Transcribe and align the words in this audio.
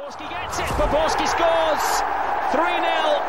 Borski 0.00 0.24
gets 0.30 0.58
it, 0.58 0.68
Borski 0.90 1.26
scores 1.26 1.84
3 2.52 2.64
0. 2.64 3.20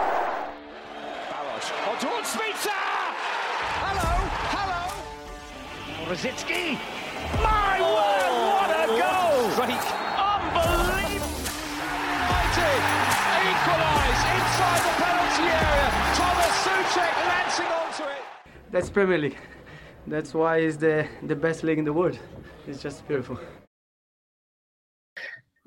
Balos 1.27 1.67
oh, 1.67 1.91
on 1.91 1.97
towards 1.99 2.29
Spitzer! 2.29 2.83
Hello, 3.83 4.11
hello! 4.55 4.81
Rosicki! 6.07 6.79
My 7.43 7.75
word, 7.83 8.31
what 8.55 8.71
a 8.71 8.87
oh, 8.87 8.95
goal! 9.03 9.51
Strike, 9.51 9.83
unbelievable! 10.31 11.43
United 12.31 12.81
equalise 13.51 14.23
inside 14.31 14.81
the 14.87 14.93
penalty 15.03 15.47
area. 15.51 15.87
Thomas 16.15 16.55
Suchek 16.63 17.15
lancing 17.31 17.71
onto 17.81 18.03
it. 18.03 18.23
That's 18.71 18.89
Premier 18.89 19.17
League. 19.17 19.37
That's 20.07 20.33
why 20.33 20.59
it's 20.59 20.77
the, 20.77 21.05
the 21.23 21.35
best 21.35 21.63
league 21.65 21.79
in 21.79 21.85
the 21.85 21.91
world. 21.91 22.17
It's 22.65 22.81
just 22.81 23.05
beautiful. 23.09 23.37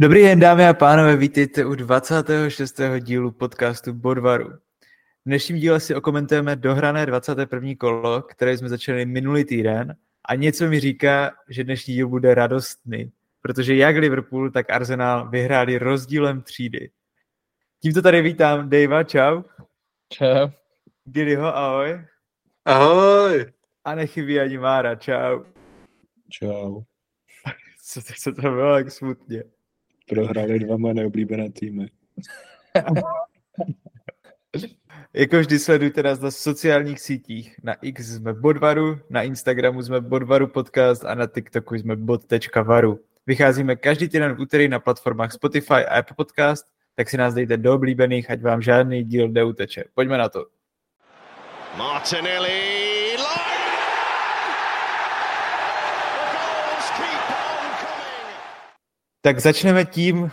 Dobrý 0.04 0.22
den, 0.22 0.40
dámy 0.40 0.66
a 0.66 0.74
pánové, 0.74 1.16
vítejte 1.16 1.64
u 1.64 1.74
26. 1.74 2.80
dílu 3.00 3.30
podcastu 3.30 3.92
Bodvaru. 3.92 4.48
V 4.48 5.26
dnešním 5.26 5.58
díle 5.58 5.80
si 5.80 5.94
okomentujeme 5.94 6.56
dohrané 6.56 7.06
21. 7.06 7.70
kolo, 7.78 8.22
které 8.22 8.58
jsme 8.58 8.68
začali 8.68 9.06
minulý 9.06 9.44
týden 9.44 9.96
a 10.24 10.34
něco 10.34 10.66
mi 10.68 10.80
říká, 10.80 11.32
že 11.48 11.64
dnešní 11.64 11.94
díl 11.94 12.08
bude 12.08 12.34
radostný, 12.34 13.12
protože 13.42 13.76
jak 13.76 13.96
Liverpool, 13.96 14.50
tak 14.50 14.70
Arsenal 14.70 15.28
vyhráli 15.28 15.78
rozdílem 15.78 16.42
třídy. 16.42 16.90
Tímto 17.82 18.02
tady 18.02 18.22
vítám 18.22 18.70
Davea, 18.70 19.02
čau. 19.02 19.42
Čau. 20.08 20.48
Billyho, 21.06 21.56
ahoj. 21.56 22.04
Ahoj. 22.64 23.52
A 23.84 23.94
nechybí 23.94 24.40
ani 24.40 24.58
Mára, 24.58 24.94
čau. 24.94 25.44
Čau. 26.30 26.82
Co, 27.84 28.02
to, 28.02 28.12
co 28.18 28.32
to 28.32 28.40
bylo 28.40 28.74
tak 28.74 28.90
smutně? 28.90 29.44
Prohráli 30.08 30.58
dva 30.58 30.76
moje 30.76 30.94
neoblíbené 30.94 31.50
týmy. 31.50 31.88
jako 35.12 35.38
vždy 35.38 35.58
sledujte 35.58 36.02
nás 36.02 36.20
na 36.20 36.30
sociálních 36.30 37.00
sítích. 37.00 37.56
Na 37.62 37.74
X 37.82 38.06
jsme 38.06 38.32
Bodvaru, 38.32 38.98
na 39.10 39.22
Instagramu 39.22 39.82
jsme 39.82 40.00
Bodvaru 40.00 40.46
podcast 40.46 41.04
a 41.04 41.14
na 41.14 41.26
TikToku 41.26 41.74
jsme 41.74 41.96
bod.varu. 41.96 43.00
Vycházíme 43.26 43.76
každý 43.76 44.08
týden 44.08 44.34
v 44.34 44.40
úterý 44.40 44.68
na 44.68 44.80
platformách 44.80 45.32
Spotify 45.32 45.74
a 45.74 45.98
Apple 45.98 46.16
Podcast, 46.16 46.66
tak 46.94 47.08
si 47.08 47.16
nás 47.16 47.34
dejte 47.34 47.56
do 47.56 47.74
oblíbených, 47.74 48.30
ať 48.30 48.42
vám 48.42 48.62
žádný 48.62 49.04
díl 49.04 49.28
neuteče. 49.28 49.84
Pojďme 49.94 50.18
na 50.18 50.28
to. 50.28 50.46
Martinelli! 51.76 52.93
Tak 59.24 59.40
začneme 59.40 59.84
tím, 59.84 60.22
uh, 60.22 60.30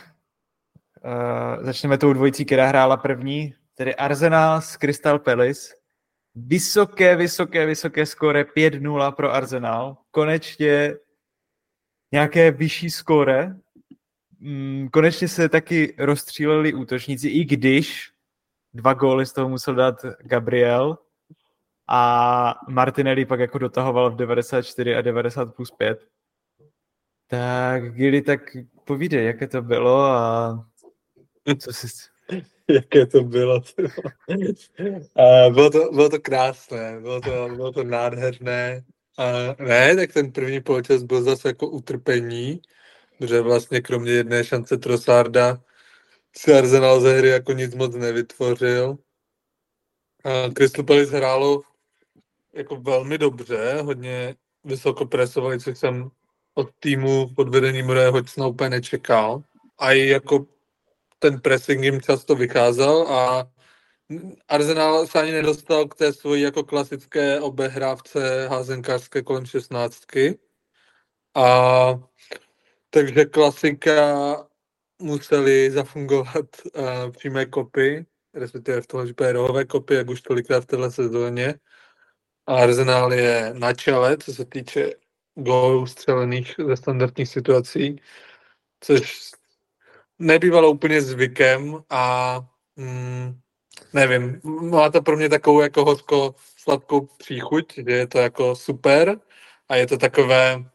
začneme 1.61 1.97
tou 1.97 2.13
dvojicí, 2.13 2.45
která 2.45 2.67
hrála 2.67 2.97
první, 2.97 3.53
tedy 3.75 3.95
Arsenal 3.95 4.61
s 4.61 4.77
Crystal 4.77 5.19
Palace. 5.19 5.73
Vysoké, 6.35 7.15
vysoké, 7.15 7.65
vysoké 7.65 8.05
skóre 8.05 8.43
5-0 8.43 9.11
pro 9.11 9.33
Arsenal. 9.33 9.97
Konečně 10.11 10.95
nějaké 12.11 12.51
vyšší 12.51 12.89
skóre. 12.89 13.55
Mm, 14.39 14.89
konečně 14.93 15.27
se 15.27 15.49
taky 15.49 15.95
rozstříleli 15.97 16.73
útočníci, 16.73 17.29
i 17.29 17.45
když 17.45 18.11
dva 18.73 18.93
góly 18.93 19.25
z 19.25 19.33
toho 19.33 19.49
musel 19.49 19.75
dát 19.75 20.05
Gabriel 20.19 20.97
a 21.87 22.53
Martinelli 22.69 23.25
pak 23.25 23.39
jako 23.39 23.57
dotahoval 23.57 24.11
v 24.11 24.15
94 24.15 24.95
a 24.95 25.01
90 25.01 25.55
plus 25.55 25.71
5. 25.71 26.11
Tak, 27.31 27.95
Gili, 27.95 28.21
tak 28.21 28.41
povídej, 28.85 29.25
jaké 29.25 29.47
to 29.47 29.61
bylo 29.61 30.01
a 30.01 30.67
co 31.59 31.73
jsi... 31.73 31.87
jaké 32.67 33.05
to 33.05 33.23
bylo. 33.23 33.61
bylo, 35.49 35.69
to, 35.69 35.91
bylo 35.91 36.09
to 36.09 36.19
krásné, 36.19 36.99
bylo 37.01 37.21
to, 37.21 37.49
bylo 37.55 37.71
to 37.71 37.83
nádherné. 37.83 38.83
Uh, 39.19 39.67
ne, 39.67 39.95
tak 39.95 40.13
ten 40.13 40.31
první 40.31 40.61
poločas 40.61 41.03
byl 41.03 41.23
zase 41.23 41.47
jako 41.47 41.67
utrpení, 41.67 42.61
protože 43.17 43.41
vlastně 43.41 43.81
kromě 43.81 44.11
jedné 44.11 44.43
šance 44.43 44.77
Trossarda 44.77 45.61
si 46.35 46.53
Arsenal 46.53 47.01
ze 47.01 47.17
hry 47.17 47.29
jako 47.29 47.53
nic 47.53 47.75
moc 47.75 47.95
nevytvořil. 47.95 48.89
Uh, 48.89 50.53
Crystal 50.53 50.85
Palace 50.85 51.17
hrálo 51.17 51.61
jako 52.53 52.75
velmi 52.75 53.17
dobře, 53.17 53.81
hodně 53.81 54.35
vysoko 54.63 55.05
presovali, 55.05 55.59
což 55.59 55.77
jsem 55.77 56.11
od 56.61 56.69
týmu 56.79 57.33
pod 57.35 57.49
vedením 57.49 57.89
Roje 57.89 58.09
Hodgsona 58.09 58.47
úplně 58.47 58.69
nečekal. 58.69 59.43
A 59.79 59.91
i 59.91 60.07
jako 60.07 60.45
ten 61.19 61.41
pressing 61.41 61.83
jim 61.83 62.01
často 62.01 62.35
vycházel 62.35 63.07
a 63.07 63.47
Arsenal 64.47 65.07
se 65.07 65.21
ani 65.21 65.31
nedostal 65.31 65.87
k 65.87 65.95
té 65.95 66.13
svojí 66.13 66.41
jako 66.41 66.63
klasické 66.63 67.39
obehrávce 67.39 68.47
házenkářské 68.47 69.21
kolem 69.21 69.45
šestnáctky. 69.45 70.39
A 71.35 71.47
takže 72.89 73.25
klasika 73.25 74.03
museli 75.01 75.71
zafungovat 75.71 76.45
uh, 76.75 77.11
přímé 77.11 77.45
kopy, 77.45 78.05
respektive 78.33 78.81
v 78.81 78.87
tomhle 78.87 79.05
případě 79.05 79.31
rohové 79.31 79.65
kopy, 79.65 79.95
jak 79.95 80.09
už 80.09 80.21
tolikrát 80.21 80.63
v 80.63 80.65
této 80.65 80.91
sezóně. 80.91 81.55
A 82.47 82.55
Arsenal 82.55 83.13
je 83.13 83.53
na 83.53 83.73
čele, 83.73 84.17
co 84.17 84.33
se 84.33 84.45
týče 84.45 84.91
gólů 85.35 85.85
střelených 85.87 86.55
ze 86.67 86.77
standardních 86.77 87.29
situací, 87.29 88.01
což 88.81 89.31
nebývalo 90.19 90.71
úplně 90.71 91.01
zvykem 91.01 91.83
a 91.89 92.35
mm, 92.75 93.39
nevím, 93.93 94.41
má 94.43 94.89
to 94.89 95.01
pro 95.01 95.17
mě 95.17 95.29
takovou 95.29 95.61
jako 95.61 95.85
hořko 95.85 96.35
sladkou 96.57 97.07
příchuť, 97.17 97.73
že 97.75 97.91
je 97.91 98.07
to 98.07 98.17
jako 98.17 98.55
super 98.55 99.19
a 99.69 99.75
je 99.75 99.87
to 99.87 99.97
takové 99.97 100.65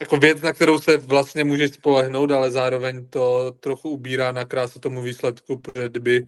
jako 0.00 0.16
věc, 0.16 0.40
na 0.40 0.52
kterou 0.52 0.78
se 0.78 0.96
vlastně 0.96 1.44
můžeš 1.44 1.70
spolehnout, 1.72 2.30
ale 2.30 2.50
zároveň 2.50 3.08
to 3.08 3.52
trochu 3.52 3.90
ubírá 3.90 4.32
na 4.32 4.44
krásu 4.44 4.78
tomu 4.78 5.02
výsledku, 5.02 5.58
protože 5.58 5.88
kdyby 5.88 6.26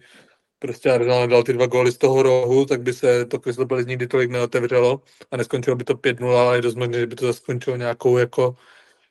prostě 0.61 0.91
Arsenal 0.91 1.27
dal 1.27 1.43
ty 1.43 1.53
dva 1.53 1.65
góly 1.65 1.91
z 1.91 1.97
toho 1.97 2.23
rohu, 2.23 2.65
tak 2.65 2.81
by 2.81 2.93
se 2.93 3.25
to 3.25 3.39
Crystal 3.39 3.65
Palace 3.65 3.89
nikdy 3.89 4.07
tolik 4.07 4.31
neotevřelo 4.31 5.01
a 5.31 5.37
neskončilo 5.37 5.75
by 5.75 5.83
to 5.83 5.93
5-0, 5.93 6.37
ale 6.37 6.57
je 6.57 6.61
dost 6.61 6.75
možné, 6.75 6.99
že 6.99 7.07
by 7.07 7.15
to 7.15 7.33
skončilo 7.33 7.75
nějakou 7.75 8.17
jako 8.17 8.55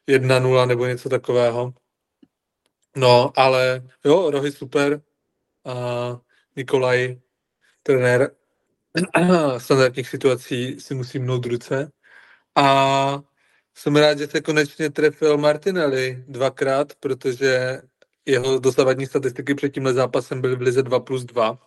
1-0 0.09 0.67
nebo 0.67 0.87
něco 0.87 1.09
takového. 1.09 1.75
No, 2.97 3.33
ale 3.37 3.83
jo, 4.05 4.31
rohy 4.31 4.53
super. 4.53 5.03
A 5.65 5.75
Nikolaj, 6.57 7.21
trenér 7.83 8.31
standardních 9.59 10.09
situací 10.09 10.81
si 10.81 10.95
musí 10.95 11.19
mnout 11.19 11.47
ruce. 11.47 11.93
A 12.57 13.23
jsem 13.75 13.97
rád, 13.97 14.19
že 14.19 14.27
se 14.27 14.41
konečně 14.41 14.91
trefil 14.91 15.39
Martinelli 15.39 16.25
dvakrát, 16.29 16.95
protože 17.01 17.83
jeho 18.27 18.59
dosavadní 18.59 19.07
statistiky 19.07 19.55
před 19.55 19.71
tímhle 19.71 19.93
zápasem 19.93 20.41
byly 20.41 20.57
v 20.57 20.61
lize 20.61 20.83
2 20.83 21.01
plus 21.01 21.25
2, 21.25 21.59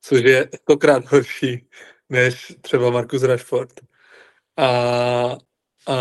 což 0.00 0.22
je 0.24 0.48
stokrát 0.62 1.04
horší 1.04 1.68
než 2.08 2.56
třeba 2.60 2.90
Markus 2.90 3.22
Rashford. 3.22 3.80
A, 4.56 4.66
a 5.86 5.96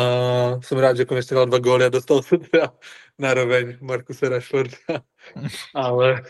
jsem 0.61 0.77
rád, 0.77 0.97
že 0.97 1.05
konečně 1.05 1.35
dal 1.35 1.45
dva 1.45 1.59
góly 1.59 1.85
a 1.85 1.89
dostal 1.89 2.21
se 2.21 2.37
teda 2.37 2.73
na 3.19 3.33
roveň 3.33 3.77
Markuse 3.81 4.29
Rashforda. 4.29 4.77
Ale 5.75 6.23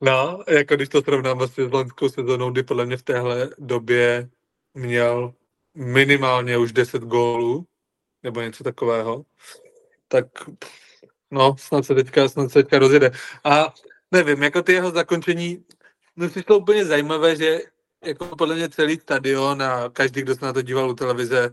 no, 0.00 0.44
jako 0.48 0.76
když 0.76 0.88
to 0.88 1.02
srovnám 1.02 1.38
vlastně 1.38 1.64
s 1.68 1.72
loňskou 1.72 2.08
sezónou, 2.08 2.50
kdy 2.50 2.62
podle 2.62 2.86
mě 2.86 2.96
v 2.96 3.02
téhle 3.02 3.50
době 3.58 4.28
měl 4.74 5.34
minimálně 5.74 6.58
už 6.58 6.72
10 6.72 7.02
gólů, 7.02 7.66
nebo 8.22 8.40
něco 8.40 8.64
takového, 8.64 9.24
tak 10.08 10.26
No, 11.34 11.56
snad 11.58 11.84
se 11.84 11.94
teďka, 11.94 12.28
snad 12.28 12.48
se 12.48 12.62
teďka 12.62 12.78
rozjede. 12.78 13.10
A 13.44 13.74
nevím, 14.10 14.42
jako 14.42 14.62
ty 14.62 14.72
jeho 14.72 14.90
zakončení, 14.90 15.64
no 16.16 16.28
to 16.46 16.58
úplně 16.58 16.84
zajímavé, 16.84 17.36
že 17.36 17.60
jako 18.04 18.36
podle 18.36 18.54
mě 18.54 18.68
celý 18.68 18.96
stadion 18.96 19.62
a 19.62 19.90
každý, 19.90 20.22
kdo 20.22 20.34
se 20.34 20.44
na 20.44 20.52
to 20.52 20.62
díval 20.62 20.90
u 20.90 20.94
televize, 20.94 21.50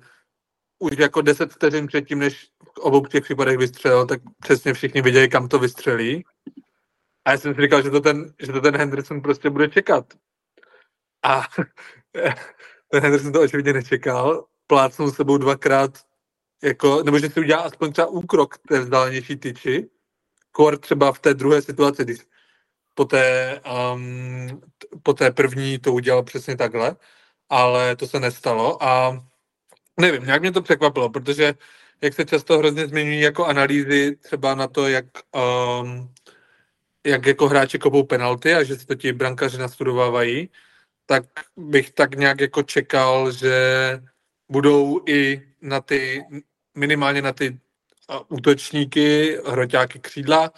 už 0.79 0.97
jako 0.97 1.21
10 1.21 1.53
vteřin 1.53 1.87
předtím, 1.87 2.19
než 2.19 2.49
v 2.75 2.79
obou 2.79 3.05
těch 3.05 3.23
případech 3.23 3.57
vystřelil, 3.57 4.05
tak 4.05 4.21
přesně 4.39 4.73
všichni 4.73 5.01
viděli, 5.01 5.29
kam 5.29 5.47
to 5.47 5.59
vystřelí. 5.59 6.25
A 7.25 7.31
já 7.31 7.37
jsem 7.37 7.55
si 7.55 7.61
říkal, 7.61 7.81
že 7.81 7.89
to 7.89 8.01
ten, 8.01 8.33
že 8.39 8.51
to 8.51 8.61
ten 8.61 8.77
Henderson 8.77 9.21
prostě 9.21 9.49
bude 9.49 9.69
čekat. 9.69 10.13
A 11.23 11.41
ten 12.91 13.03
Henderson 13.03 13.31
to 13.31 13.41
očividně 13.41 13.73
nečekal, 13.73 14.45
plácnul 14.67 15.11
sebou 15.11 15.37
dvakrát 15.37 16.10
jako, 16.63 17.03
nebo 17.03 17.19
že 17.19 17.29
si 17.29 17.39
udělá 17.39 17.61
aspoň 17.61 17.91
třeba 17.91 18.07
úkrok 18.07 18.57
té 18.57 18.79
vzdálenější 18.79 19.35
tyči, 19.35 19.89
kor 20.51 20.77
třeba 20.77 21.11
v 21.11 21.19
té 21.19 21.33
druhé 21.33 21.61
situaci, 21.61 22.03
když 22.03 22.19
po 22.95 23.05
té, 23.05 23.59
um, 23.93 24.61
po 25.03 25.13
té 25.13 25.31
první 25.31 25.79
to 25.79 25.93
udělal 25.93 26.23
přesně 26.23 26.57
takhle, 26.57 26.95
ale 27.49 27.95
to 27.95 28.07
se 28.07 28.19
nestalo 28.19 28.83
a 28.83 29.23
nevím, 29.99 30.25
nějak 30.25 30.41
mě 30.41 30.51
to 30.51 30.61
překvapilo, 30.61 31.09
protože 31.09 31.53
jak 32.01 32.13
se 32.13 32.25
často 32.25 32.57
hrozně 32.57 32.87
zmiňují 32.87 33.21
jako 33.21 33.45
analýzy 33.45 34.15
třeba 34.15 34.55
na 34.55 34.67
to, 34.67 34.87
jak 34.87 35.05
um, 35.81 36.13
jak 37.05 37.25
jako 37.25 37.47
hráči 37.47 37.79
kopou 37.79 38.03
penalty 38.03 38.53
a 38.53 38.63
že 38.63 38.75
si 38.75 38.85
to 38.85 38.95
ti 38.95 39.13
brankaři 39.13 39.57
nastudovávají, 39.57 40.49
tak 41.05 41.23
bych 41.57 41.91
tak 41.91 42.15
nějak 42.15 42.41
jako 42.41 42.63
čekal, 42.63 43.31
že 43.31 43.53
budou 44.49 45.01
i 45.07 45.41
na 45.61 45.81
ty, 45.81 46.23
minimálně 46.75 47.21
na 47.21 47.33
ty 47.33 47.59
útočníky, 48.27 49.37
hroťáky 49.45 49.99
křídla, 49.99 50.51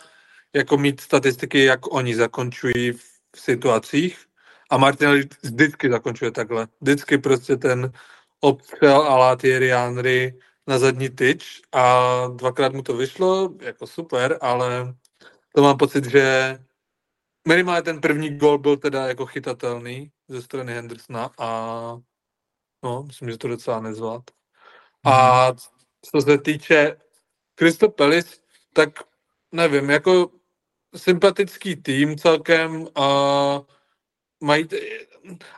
jako 0.54 0.77
mít 0.77 1.01
statistiky, 1.01 1.63
jak 1.63 1.94
oni 1.94 2.15
zakončují 2.15 2.92
v 2.92 3.39
situacích. 3.39 4.25
A 4.69 4.77
Martinelli 4.77 5.30
vždycky 5.44 5.89
zakončuje 5.89 6.31
takhle. 6.31 6.68
Vždycky 6.81 7.18
prostě 7.18 7.57
ten 7.57 7.92
obstřel 8.39 9.01
a 9.01 9.36
Thierry 9.36 9.69
Henry 9.69 10.39
na 10.68 10.80
zadní 10.80 11.10
tyč 11.10 11.62
a 11.71 12.04
dvakrát 12.27 12.74
mu 12.74 12.81
to 12.81 12.98
vyšlo, 12.98 13.54
jako 13.62 13.88
super, 13.88 14.38
ale 14.42 14.95
to 15.56 15.62
mám 15.62 15.77
pocit, 15.77 16.06
že 16.06 16.57
minimálně 17.48 17.81
ten 17.81 18.01
první 18.01 18.38
gol 18.38 18.57
byl 18.57 18.77
teda 18.77 19.07
jako 19.07 19.25
chytatelný 19.25 20.12
ze 20.27 20.42
strany 20.42 20.74
Hendersona 20.74 21.30
a 21.39 21.48
no, 22.83 23.04
myslím, 23.04 23.30
že 23.30 23.38
to 23.38 23.48
docela 23.48 23.80
nezvlád. 23.80 24.24
A 25.04 25.48
mhm. 25.48 25.57
Co 26.11 26.21
se 26.21 26.38
týče 26.38 26.97
Crystal 27.55 27.89
Palace, 27.89 28.35
tak 28.73 28.89
nevím, 29.51 29.89
jako 29.89 30.29
sympatický 30.95 31.75
tým 31.75 32.17
celkem 32.17 32.88
a 32.95 33.07
mají, 34.41 34.67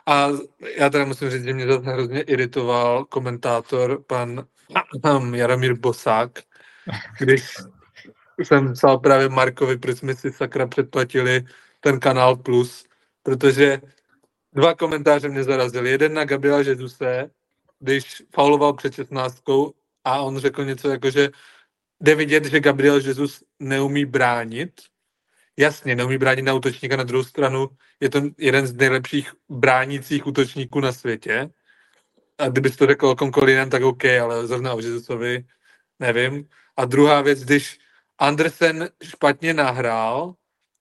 a 0.06 0.28
já 0.76 0.90
teda 0.90 1.04
musím 1.04 1.30
říct, 1.30 1.44
že 1.44 1.52
mě 1.52 1.66
zase 1.66 1.90
hrozně 1.90 2.22
iritoval 2.22 3.04
komentátor 3.04 4.04
pan 5.02 5.34
Jaromír 5.34 5.74
Bosák, 5.74 6.30
když 7.18 7.54
jsem 8.38 8.72
psal 8.72 8.98
právě 8.98 9.28
Markovi, 9.28 9.78
proč 9.78 9.98
jsme 9.98 10.14
si 10.14 10.32
sakra 10.32 10.66
předplatili 10.66 11.44
ten 11.80 12.00
kanál 12.00 12.36
Plus, 12.36 12.86
protože 13.22 13.80
dva 14.52 14.74
komentáře 14.74 15.28
mě 15.28 15.44
zarazily. 15.44 15.90
Jeden 15.90 16.14
na 16.14 16.24
Gabriela 16.24 16.62
Žezuse, 16.62 17.30
když 17.78 18.22
fauloval 18.34 18.72
před 18.72 18.94
16 18.94 19.42
a 20.06 20.22
on 20.22 20.38
řekl 20.38 20.64
něco 20.64 20.88
jako, 20.88 21.10
že 21.10 21.28
jde 22.00 22.14
vidět, 22.14 22.44
že 22.44 22.60
Gabriel 22.60 22.96
Jesus 22.96 23.42
neumí 23.58 24.04
bránit. 24.04 24.70
Jasně, 25.56 25.96
neumí 25.96 26.18
bránit 26.18 26.42
na 26.42 26.54
útočníka 26.54 26.96
na 26.96 27.04
druhou 27.04 27.24
stranu. 27.24 27.68
Je 28.00 28.10
to 28.10 28.22
jeden 28.38 28.66
z 28.66 28.72
nejlepších 28.72 29.32
bránících 29.48 30.26
útočníků 30.26 30.80
na 30.80 30.92
světě. 30.92 31.50
A 32.38 32.48
kdybys 32.48 32.76
to 32.76 32.86
řekl 32.86 33.06
o 33.06 33.16
komkoliv 33.16 33.48
jiném, 33.48 33.70
tak 33.70 33.82
OK, 33.82 34.04
ale 34.04 34.46
zrovna 34.46 34.74
o 34.74 34.78
Jezusovi 34.78 35.44
nevím. 35.98 36.48
A 36.76 36.84
druhá 36.84 37.22
věc, 37.22 37.44
když 37.44 37.78
Andersen 38.18 38.88
špatně 39.02 39.54
nahrál 39.54 40.34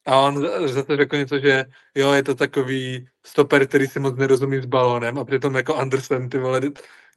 a 0.05 0.19
on 0.19 0.47
zase 0.67 0.97
řekl 0.97 1.17
něco, 1.17 1.39
že 1.39 1.65
jo, 1.95 2.11
je 2.11 2.23
to 2.23 2.35
takový 2.35 3.07
stoper, 3.25 3.67
který 3.67 3.87
si 3.87 3.99
moc 3.99 4.15
nerozumí 4.17 4.61
s 4.61 4.65
balónem 4.65 5.19
a 5.19 5.25
přitom 5.25 5.55
jako 5.55 5.75
Andersen, 5.75 6.29
ty 6.29 6.37
vole, 6.37 6.61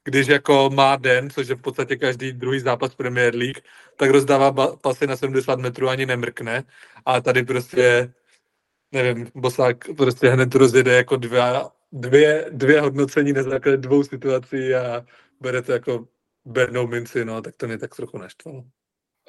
když 0.09 0.27
jako 0.27 0.69
má 0.73 0.95
den, 0.95 1.29
což 1.29 1.47
je 1.47 1.55
v 1.55 1.61
podstatě 1.61 1.95
každý 1.95 2.33
druhý 2.33 2.59
zápas 2.59 2.95
Premier 2.95 3.35
League, 3.35 3.61
tak 3.97 4.09
rozdává 4.09 4.75
pasy 4.77 5.07
na 5.07 5.15
70 5.15 5.59
metrů 5.59 5.89
ani 5.89 6.05
nemrkne 6.05 6.63
a 7.05 7.21
tady 7.21 7.43
prostě 7.43 8.13
nevím, 8.91 9.27
Bosák 9.35 9.77
prostě 9.97 10.29
hned 10.29 10.55
rozjede 10.55 10.95
jako 10.95 11.15
dvě, 11.15 11.53
dvě, 11.91 12.45
dvě 12.51 12.81
hodnocení 12.81 13.33
na 13.33 13.43
základě 13.43 13.77
dvou 13.77 14.03
situací 14.03 14.75
a 14.75 15.05
bere 15.41 15.61
to 15.61 15.71
jako 15.71 16.07
bernou 16.45 16.87
minci, 16.87 17.25
no, 17.25 17.41
tak 17.41 17.55
to 17.55 17.67
mě 17.67 17.77
tak 17.77 17.95
trochu 17.95 18.17
naštvalo. 18.17 18.63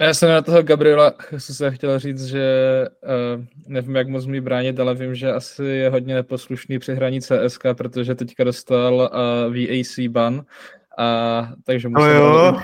Já 0.00 0.14
jsem 0.14 0.28
na 0.28 0.42
toho 0.42 0.62
Gabriela 0.62 1.12
se 1.38 1.70
chtěl 1.70 1.98
říct, 1.98 2.26
že 2.26 2.44
uh, 3.36 3.44
nevím, 3.66 3.96
jak 3.96 4.08
moc 4.08 4.26
mi 4.26 4.40
bránit, 4.40 4.80
ale 4.80 4.94
vím, 4.94 5.14
že 5.14 5.32
asi 5.32 5.64
je 5.64 5.90
hodně 5.90 6.14
neposlušný 6.14 6.78
při 6.78 6.94
hraní 6.94 7.20
CSK, 7.20 7.62
protože 7.76 8.14
teďka 8.14 8.44
dostal 8.44 8.94
uh, 8.94 9.54
VAC 9.54 9.98
ban, 10.08 10.44
a, 10.98 11.52
takže 11.64 11.88
musím 11.88 12.08
no 12.08 12.14
jo. 12.14 12.58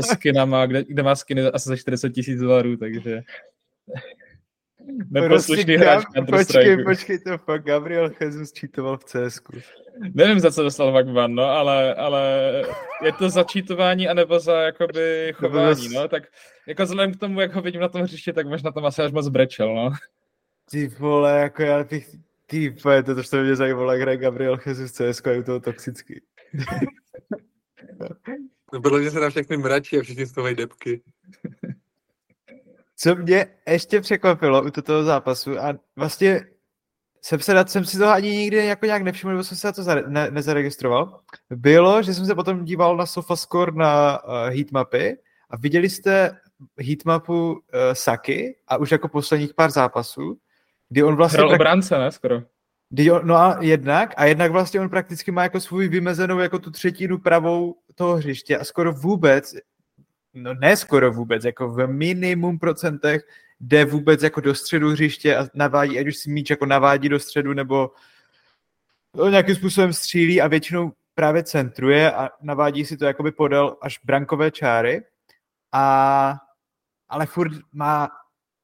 skinama, 0.00 0.66
kde, 0.66 0.84
kde 0.84 1.02
má 1.02 1.16
skiny 1.16 1.42
asi 1.42 1.68
za 1.68 1.76
40 1.76 2.10
tisíc 2.10 2.40
dolarů, 2.40 2.76
takže 2.76 3.22
neposlušný 5.10 5.64
prostě 5.64 5.78
hráč 5.78 6.04
Počkej, 6.30 6.84
počkej, 6.84 7.18
to 7.18 7.38
fakt 7.38 7.64
Gabriel 7.64 8.10
Jesus 8.20 8.52
čítoval 8.52 8.98
v 8.98 9.04
CS. 9.04 9.40
Nevím, 10.14 10.40
za 10.40 10.50
co 10.50 10.62
dostal 10.62 10.92
Vagvan, 10.92 11.34
no, 11.34 11.44
ale, 11.44 11.94
ale 11.94 12.52
je 13.04 13.12
to 13.12 13.30
za 13.30 13.42
čítování 13.42 14.08
anebo 14.08 14.40
za 14.40 14.60
jakoby 14.60 15.32
chování, 15.34 15.88
no, 15.88 16.08
tak 16.08 16.22
jako 16.66 16.82
vzhledem 16.82 17.14
k 17.14 17.18
tomu, 17.18 17.40
jak 17.40 17.54
ho 17.54 17.62
vidím 17.62 17.80
na 17.80 17.88
tom 17.88 18.02
hřiště, 18.02 18.32
tak 18.32 18.46
možná 18.46 18.72
tam 18.72 18.86
asi 18.86 19.02
až 19.02 19.12
moc 19.12 19.28
brečel, 19.28 19.74
no. 19.74 19.90
Ty 20.70 20.86
vole, 20.86 21.40
jako 21.40 21.62
já 21.62 21.84
bych, 21.84 22.08
ty 22.46 22.70
vole, 22.84 23.02
to, 23.02 23.14
to 23.22 23.42
mě 23.42 23.56
zajímalo, 23.56 23.92
jak 23.92 24.00
hraje 24.00 24.16
Gabriel 24.18 24.58
Jesus 24.66 24.92
CS 24.92 25.22
a 25.26 25.30
je 25.30 25.42
to 25.42 25.60
toxický. 25.60 26.20
no, 28.72 28.80
podle 28.82 29.00
mě 29.00 29.10
se 29.10 29.20
na 29.20 29.30
všechny 29.30 29.56
mračí 29.56 29.98
a 29.98 30.02
všichni 30.02 30.26
z 30.26 30.32
toho 30.32 30.54
depky. 30.54 31.02
Co 33.00 33.16
mě 33.16 33.46
ještě 33.68 34.00
překvapilo 34.00 34.62
u 34.62 34.70
toho 34.70 35.04
zápasu 35.04 35.58
a 35.58 35.74
vlastně 35.96 36.40
jsem, 37.22 37.40
se, 37.40 37.64
jsem 37.66 37.84
si 37.84 37.98
to 37.98 38.08
ani 38.08 38.30
nikdy 38.30 38.56
jako 38.66 38.86
nějak 38.86 39.02
nevšiml, 39.02 39.32
nebo 39.32 39.44
jsem 39.44 39.58
se 39.58 39.66
na 39.66 39.72
to 39.72 39.82
zare, 39.82 40.02
ne, 40.06 40.30
nezaregistroval, 40.30 41.20
bylo, 41.50 42.02
že 42.02 42.14
jsem 42.14 42.26
se 42.26 42.34
potom 42.34 42.64
díval 42.64 42.96
na 42.96 43.06
SofaScore 43.06 43.72
na 43.72 44.24
uh, 44.24 44.32
heatmapy 44.48 45.16
a 45.50 45.56
viděli 45.56 45.90
jste 45.90 46.36
heatmapu 46.78 47.52
uh, 47.52 47.58
Saki 47.92 48.56
a 48.68 48.76
už 48.76 48.92
jako 48.92 49.08
posledních 49.08 49.54
pár 49.54 49.70
zápasů, 49.70 50.38
kdy 50.88 51.02
on 51.02 51.16
vlastně... 51.16 51.38
Hrál 51.38 51.54
obránce, 51.54 51.98
ne, 51.98 52.12
skoro. 52.12 52.42
Kdy 52.90 53.10
on, 53.10 53.26
no 53.26 53.36
a 53.36 53.58
jednak, 53.60 54.14
a 54.16 54.24
jednak 54.24 54.52
vlastně 54.52 54.80
on 54.80 54.88
prakticky 54.88 55.30
má 55.30 55.42
jako 55.42 55.60
svůj 55.60 55.88
vymezenou 55.88 56.38
jako 56.38 56.58
tu 56.58 56.70
třetinu 56.70 57.18
pravou 57.18 57.76
toho 57.94 58.16
hřiště 58.16 58.58
a 58.58 58.64
skoro 58.64 58.92
vůbec 58.92 59.54
no 60.34 60.54
ne 60.54 60.76
skoro 60.76 61.12
vůbec, 61.12 61.44
jako 61.44 61.68
v 61.68 61.86
minimum 61.86 62.58
procentech 62.58 63.22
jde 63.60 63.84
vůbec 63.84 64.22
jako 64.22 64.40
do 64.40 64.54
středu 64.54 64.90
hřiště 64.90 65.36
a 65.36 65.46
navádí, 65.54 65.98
ať 65.98 66.06
už 66.06 66.16
si 66.16 66.30
míč 66.30 66.50
jako 66.50 66.66
navádí 66.66 67.08
do 67.08 67.18
středu, 67.18 67.52
nebo 67.52 67.90
to 69.12 69.28
nějakým 69.28 69.54
způsobem 69.54 69.92
střílí 69.92 70.40
a 70.40 70.48
většinou 70.48 70.92
právě 71.14 71.42
centruje 71.42 72.12
a 72.12 72.30
navádí 72.40 72.84
si 72.84 72.96
to 72.96 73.04
jakoby 73.04 73.32
podél 73.32 73.76
až 73.82 74.00
brankové 74.04 74.50
čáry. 74.50 75.02
A, 75.72 76.34
ale 77.08 77.26
furt 77.26 77.52
má 77.72 78.08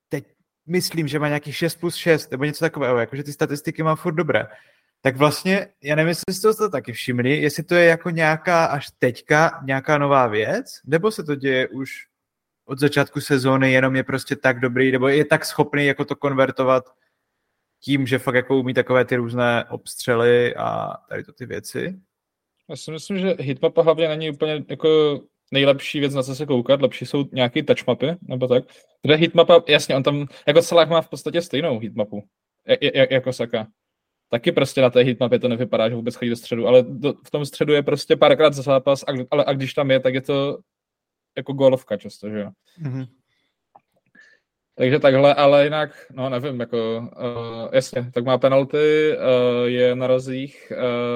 teď 0.09 0.25
myslím, 0.67 1.09
že 1.09 1.19
má 1.19 1.29
nějaký 1.29 1.53
6 1.53 1.77
plus 1.77 1.97
6 1.97 2.31
nebo 2.31 2.45
něco 2.45 2.65
takového, 2.65 2.99
jakože 2.99 3.23
ty 3.23 3.33
statistiky 3.33 3.83
má 3.83 3.97
furt 3.97 4.15
dobré 4.15 4.47
tak 5.05 5.17
vlastně, 5.17 5.67
já 5.83 5.95
nevím, 5.95 6.09
jestli 6.09 6.35
jste 6.35 6.55
to 6.55 6.69
taky 6.69 6.93
všimli, 6.93 7.37
jestli 7.37 7.63
to 7.63 7.75
je 7.75 7.85
jako 7.85 8.11
nějaká 8.11 8.67
až 8.67 8.87
teďka 8.99 9.61
nějaká 9.65 9.99
nová 9.99 10.27
věc, 10.27 10.81
nebo 10.85 11.11
se 11.11 11.25
to 11.25 11.35
děje 11.35 11.69
už 11.69 11.91
od 12.65 12.79
začátku 12.79 13.21
sezóny, 13.21 13.73
jenom 13.73 13.97
je 13.97 14.05
prostě 14.05 14.37
tak 14.37 14.61
dobrý, 14.61 14.93
nebo 14.93 15.09
je 15.09 15.25
tak 15.25 15.45
schopný 15.45 15.87
jako 15.87 16.05
to 16.05 16.17
konvertovat 16.17 16.85
tím, 17.81 18.07
že 18.07 18.19
fakt 18.19 18.35
jako 18.35 18.59
umí 18.59 18.75
takové 18.75 19.05
ty 19.05 19.17
různé 19.17 19.65
obstřely 19.65 20.55
a 20.57 20.97
tady 21.09 21.25
to 21.25 21.33
ty 21.33 21.47
věci. 21.47 22.01
Já 22.71 22.77
si 22.77 22.91
myslím, 22.91 23.19
že 23.19 23.37
hitmapa 23.39 23.83
hlavně 23.83 24.09
není 24.09 24.31
úplně 24.31 24.65
jako 24.69 25.21
nejlepší 25.53 26.01
věc, 26.01 26.15
na 26.15 26.23
co 26.23 26.35
se 26.35 26.47
koukat, 26.47 26.83
lepší 26.83 27.07
jsou 27.07 27.25
nějaké 27.33 27.63
touchmapy, 27.63 28.07
nebo 28.23 28.49
tak. 28.49 28.65
Protože 29.03 29.15
hitmapa, 29.15 29.63
jasně, 29.69 29.97
on 29.97 30.03
tam, 30.03 30.27
jako 30.47 30.63
Salah 30.63 30.89
má 30.89 31.03
v 31.03 31.09
podstatě 31.09 31.43
stejnou 31.43 31.79
hitmapu, 31.79 32.25
jako 33.11 33.33
Saka 33.33 33.67
taky 34.29 34.53
prostě 34.53 34.83
na 34.83 34.91
té 34.91 35.01
hitmapě 35.01 35.39
to 35.39 35.49
nevypadá, 35.49 35.89
že 35.89 35.95
vůbec 35.95 36.15
chodí 36.15 36.31
do 36.31 36.37
středu, 36.37 36.67
ale 36.67 36.85
do, 36.89 37.15
v 37.27 37.31
tom 37.31 37.47
středu 37.47 37.73
je 37.73 37.83
prostě 37.83 38.17
párkrát 38.17 38.55
za 38.55 38.63
zápas, 38.63 39.03
a, 39.03 39.13
ale 39.31 39.45
a 39.45 39.53
když 39.53 39.75
tam 39.75 39.91
je, 39.91 40.01
tak 40.01 40.15
je 40.15 40.21
to 40.21 40.59
jako 41.37 41.53
golovka 41.53 41.97
často, 41.97 42.31
že 42.31 42.41
jo. 42.41 42.51
Mm-hmm. 42.83 43.07
Takže 44.77 44.99
takhle, 44.99 45.35
ale 45.35 45.65
jinak, 45.65 46.07
no 46.13 46.29
nevím, 46.29 46.61
jako, 46.61 46.99
uh, 46.99 47.69
jasně, 47.73 48.11
tak 48.15 48.25
má 48.25 48.39
penalty, 48.39 49.17
uh, 49.17 49.69
je 49.69 49.97
na 49.97 50.07
razích, 50.07 50.73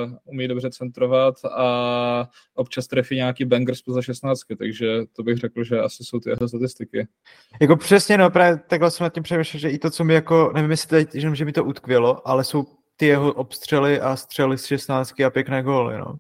uh, 0.07 0.13
umí 0.25 0.49
dobře 0.49 0.71
centrovat 0.71 1.35
a 1.45 2.29
občas 2.55 2.87
trefí 2.87 3.17
nějaký 3.17 3.45
banger 3.45 3.75
za 3.87 4.03
16, 4.03 4.41
takže 4.59 5.01
to 5.13 5.23
bych 5.23 5.39
řekl, 5.39 5.65
že 5.65 5.81
asi 5.81 6.05
jsou 6.05 6.21
ty 6.21 6.31
jeho 6.31 6.49
statistiky. 6.49 7.07
Jako 7.61 7.77
přesně, 7.77 8.19
no 8.19 8.31
právě 8.31 8.61
takhle 8.67 8.91
jsem 8.91 9.05
nad 9.05 9.15
tím 9.15 9.23
přemýšlel, 9.23 9.61
že 9.61 9.71
i 9.71 9.79
to, 9.79 9.91
co 9.91 10.05
mi 10.05 10.15
jako, 10.15 10.53
nevím, 10.55 10.71
jestli 10.71 11.07
teď, 11.07 11.23
že 11.33 11.45
mi 11.45 11.53
to 11.53 11.65
utkvělo, 11.65 12.29
ale 12.29 12.45
jsou 12.45 12.65
ty 12.99 13.07
jeho 13.07 13.33
obstřely 13.33 14.01
a 14.01 14.17
střely 14.17 14.59
z 14.59 14.67
16 14.67 15.21
a 15.21 15.31
pěkné 15.31 15.63
góly, 15.63 15.99
no. 15.99 16.19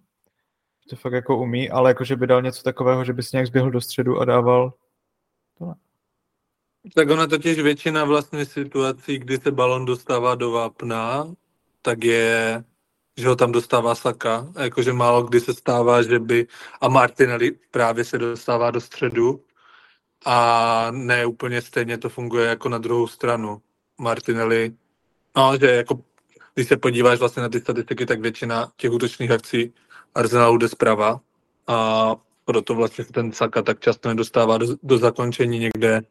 To 0.90 0.96
fakt 0.96 1.12
jako 1.12 1.38
umí, 1.38 1.70
ale 1.70 1.90
jako, 1.90 2.04
že 2.04 2.16
by 2.16 2.26
dal 2.26 2.42
něco 2.42 2.62
takového, 2.62 3.04
že 3.04 3.12
by 3.12 3.22
si 3.22 3.36
nějak 3.36 3.46
zběhl 3.46 3.70
do 3.70 3.80
středu 3.80 4.18
a 4.20 4.24
dával, 4.24 4.72
to 5.58 5.64
ne. 5.66 5.74
Tak 6.94 7.10
ona 7.10 7.26
totiž 7.26 7.58
většina 7.58 8.04
vlastně 8.04 8.46
situací, 8.46 9.18
kdy 9.18 9.38
se 9.38 9.50
balon 9.50 9.84
dostává 9.84 10.34
do 10.34 10.50
vápna, 10.50 11.34
tak 11.82 12.04
je, 12.04 12.64
že 13.16 13.28
ho 13.28 13.36
tam 13.36 13.52
dostává 13.52 13.94
Saka. 13.94 14.52
A 14.56 14.62
jakože 14.62 14.92
málo 14.92 15.22
kdy 15.22 15.40
se 15.40 15.54
stává, 15.54 16.02
že 16.02 16.18
by... 16.18 16.46
A 16.80 16.88
Martinelli 16.88 17.50
právě 17.70 18.04
se 18.04 18.18
dostává 18.18 18.70
do 18.70 18.80
středu 18.80 19.44
a 20.24 20.88
ne 20.90 21.26
úplně 21.26 21.62
stejně 21.62 21.98
to 21.98 22.08
funguje 22.08 22.48
jako 22.48 22.68
na 22.68 22.78
druhou 22.78 23.06
stranu. 23.06 23.62
Martinelli, 23.98 24.74
no, 25.36 25.58
že 25.60 25.66
jako 25.66 26.07
když 26.58 26.68
se 26.68 26.76
podíváš 26.76 27.18
vlastně 27.18 27.42
na 27.42 27.48
ty 27.48 27.60
statistiky, 27.60 28.06
tak 28.06 28.20
většina 28.20 28.72
těch 28.76 28.90
útočných 28.90 29.30
akcí 29.30 29.74
Arsenalu 30.14 30.58
jde 30.58 30.68
zprava 30.68 31.20
a 31.66 32.16
proto 32.44 32.74
vlastně 32.74 33.04
ten 33.04 33.32
Saka 33.32 33.62
tak 33.62 33.80
často 33.80 34.08
nedostává 34.08 34.58
do, 34.58 34.66
do 34.82 34.98
zakončení 34.98 35.58
někde 35.58 36.02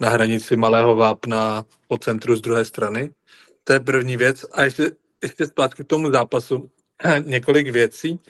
na 0.00 0.08
hranici 0.08 0.56
malého 0.56 0.96
vápna 0.96 1.64
po 1.88 1.98
centru 1.98 2.36
z 2.36 2.40
druhé 2.40 2.64
strany. 2.64 3.10
To 3.64 3.72
je 3.72 3.80
první 3.80 4.16
věc. 4.16 4.46
A 4.52 4.62
ještě, 4.62 4.90
ještě 5.22 5.46
zpátky 5.46 5.84
k 5.84 5.86
tomu 5.86 6.10
zápasu 6.10 6.70
několik 7.24 7.70
věcí. 7.70 8.20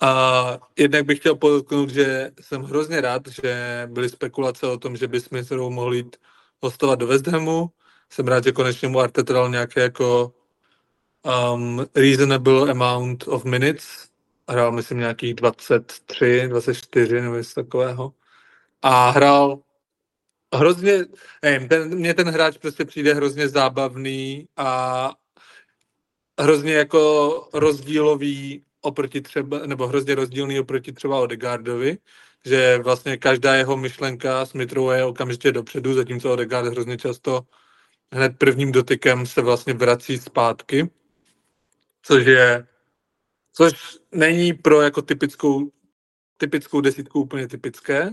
A 0.00 0.58
jednak 0.76 1.04
bych 1.04 1.18
chtěl 1.18 1.34
podotknout, 1.36 1.90
že 1.90 2.30
jsem 2.40 2.62
hrozně 2.62 3.00
rád, 3.00 3.22
že 3.28 3.82
byly 3.92 4.08
spekulace 4.08 4.66
o 4.66 4.78
tom, 4.78 4.96
že 4.96 5.08
by 5.08 5.20
Smith 5.20 5.52
mohl 5.52 5.94
jít 5.94 6.16
hostovat 6.62 6.98
do 6.98 7.06
West 7.06 7.26
Hamu. 7.26 7.70
Jsem 8.10 8.28
rád, 8.28 8.44
že 8.44 8.52
konečně 8.52 8.88
mu 8.88 9.00
Arteta 9.00 9.32
dal 9.32 9.48
nějaké 9.50 9.80
jako 9.80 10.32
um, 11.24 11.86
reasonable 11.94 12.70
amount 12.70 13.28
of 13.28 13.44
minutes. 13.44 14.08
Hrál, 14.48 14.72
myslím, 14.72 14.98
nějakých 14.98 15.34
23, 15.34 16.48
24 16.48 17.20
nebo 17.20 17.36
něco 17.36 17.54
takového. 17.54 18.12
A 18.82 19.10
hrál 19.10 19.58
hrozně, 20.54 21.04
nevím, 21.42 21.68
ten, 21.68 21.94
mně 21.94 22.14
ten 22.14 22.28
hráč 22.28 22.58
prostě 22.58 22.84
přijde 22.84 23.14
hrozně 23.14 23.48
zábavný 23.48 24.48
a 24.56 25.10
hrozně 26.40 26.74
jako 26.74 27.48
rozdílový 27.52 28.64
oproti 28.80 29.20
třeba, 29.20 29.66
nebo 29.66 29.86
hrozně 29.86 30.14
rozdílný 30.14 30.60
oproti 30.60 30.92
třeba 30.92 31.20
Odegaardovi, 31.20 31.98
že 32.44 32.78
vlastně 32.78 33.16
každá 33.16 33.54
jeho 33.54 33.76
myšlenka 33.76 34.46
Smithrow 34.46 34.92
je 34.92 35.04
okamžitě 35.04 35.52
dopředu, 35.52 35.94
zatímco 35.94 36.32
Odegaard 36.32 36.66
hrozně 36.68 36.96
často 36.96 37.40
hned 38.12 38.38
prvním 38.38 38.72
dotykem 38.72 39.26
se 39.26 39.42
vlastně 39.42 39.74
vrací 39.74 40.18
zpátky, 40.18 40.90
což 42.04 42.26
je, 42.26 42.66
což 43.52 43.98
není 44.12 44.52
pro 44.52 44.80
jako 44.80 45.02
typickou, 45.02 45.70
typickou 46.36 46.80
desítku 46.80 47.20
úplně 47.20 47.48
typické, 47.48 48.10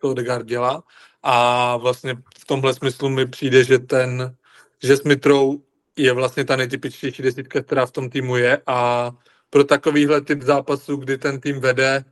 to 0.00 0.10
Odegaard 0.10 0.46
dělá, 0.46 0.82
a 1.22 1.76
vlastně 1.76 2.14
v 2.38 2.44
tomhle 2.46 2.74
smyslu 2.74 3.08
mi 3.08 3.26
přijde, 3.26 3.64
že 3.64 3.78
ten, 3.78 4.36
že 4.82 4.96
Smithrow 4.96 5.54
je 5.96 6.12
vlastně 6.12 6.44
ta 6.44 6.56
nejtypičtější 6.56 7.22
desítka, 7.22 7.62
která 7.62 7.86
v 7.86 7.92
tom 7.92 8.10
týmu 8.10 8.36
je 8.36 8.62
a 8.66 9.10
pro 9.50 9.64
takovýhle 9.64 10.20
typ 10.20 10.42
zápasů, 10.42 10.96
kdy 10.96 11.18
ten 11.18 11.40
tým 11.40 11.60
vede 11.60 12.04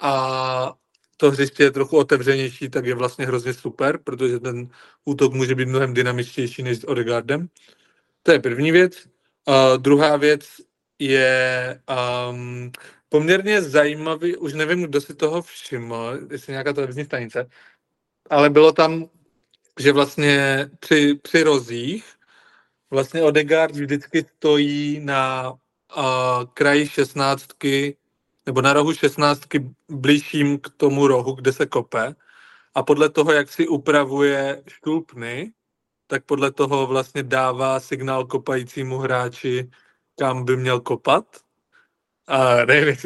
a 0.00 0.74
to 1.16 1.30
hřiště 1.30 1.62
je 1.62 1.70
trochu 1.70 1.96
otevřenější, 1.96 2.68
tak 2.68 2.86
je 2.86 2.94
vlastně 2.94 3.26
hrozně 3.26 3.54
super, 3.54 3.98
protože 4.04 4.40
ten 4.40 4.68
útok 5.04 5.32
může 5.32 5.54
být 5.54 5.68
mnohem 5.68 5.94
dynamičtější 5.94 6.62
než 6.62 6.78
s 6.78 6.84
Odegaardem. 6.84 7.48
To 8.22 8.32
je 8.32 8.40
první 8.40 8.72
věc. 8.72 9.08
Uh, 9.48 9.78
druhá 9.78 10.16
věc 10.16 10.46
je 10.98 11.80
um, 12.30 12.72
poměrně 13.08 13.62
zajímavý, 13.62 14.36
už 14.36 14.52
nevím, 14.52 14.82
kdo 14.82 15.00
si 15.00 15.14
toho 15.14 15.42
všiml, 15.42 16.18
jestli 16.30 16.52
nějaká 16.52 16.72
televizní 16.72 17.04
stanice, 17.04 17.48
ale 18.30 18.50
bylo 18.50 18.72
tam, 18.72 19.08
že 19.80 19.92
vlastně 19.92 20.66
při, 20.80 21.14
při 21.22 21.42
rozích 21.42 22.04
vlastně 22.92 23.22
Odegaard 23.22 23.74
vždycky 23.74 24.26
stojí 24.36 25.00
na 25.00 25.50
uh, 25.50 25.56
kraji 26.54 26.88
šestnáctky 26.88 27.96
nebo 28.46 28.62
na 28.62 28.72
rohu 28.72 28.94
šestnáctky 28.94 29.70
blížším 29.88 30.58
k 30.58 30.68
tomu 30.76 31.06
rohu, 31.06 31.32
kde 31.32 31.52
se 31.52 31.66
kope. 31.66 32.14
A 32.74 32.82
podle 32.82 33.08
toho, 33.08 33.32
jak 33.32 33.52
si 33.52 33.68
upravuje 33.68 34.62
štulpny, 34.68 35.52
tak 36.12 36.24
podle 36.24 36.52
toho 36.52 36.86
vlastně 36.86 37.22
dává 37.22 37.80
signál 37.80 38.24
kopajícímu 38.24 38.98
hráči, 38.98 39.70
kam 40.18 40.44
by 40.44 40.56
měl 40.56 40.80
kopat. 40.80 41.24
A 42.26 42.64
nevím, 42.64 42.96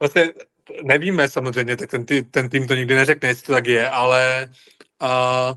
vlastně 0.00 0.32
nevíme 0.82 1.28
samozřejmě, 1.28 1.76
tak 1.76 1.90
ten, 1.90 2.06
tý, 2.06 2.22
ten 2.22 2.48
tým 2.48 2.68
to 2.68 2.74
nikdy 2.74 2.94
neřekne, 2.94 3.28
jestli 3.28 3.46
to 3.46 3.52
tak 3.52 3.66
je, 3.66 3.90
ale 3.90 4.48
a 5.00 5.54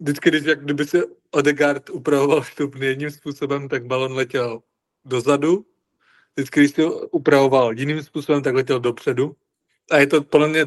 vždycky, 0.00 0.30
když 0.30 0.44
jak 0.44 0.64
kdyby 0.64 0.84
se 0.84 1.02
Odegaard 1.30 1.90
upravoval 1.90 2.42
štupny 2.42 2.86
jedním 2.86 3.10
způsobem, 3.10 3.68
tak 3.68 3.86
balon 3.86 4.12
letěl 4.12 4.62
dozadu, 5.04 5.66
vždycky, 6.36 6.60
když 6.60 6.72
to 6.72 6.90
upravoval 7.08 7.72
jiným 7.72 8.02
způsobem, 8.02 8.42
tak 8.42 8.54
letěl 8.54 8.80
dopředu. 8.80 9.36
A 9.90 9.98
je 9.98 10.06
to 10.06 10.22
podle 10.22 10.48
mě 10.48 10.66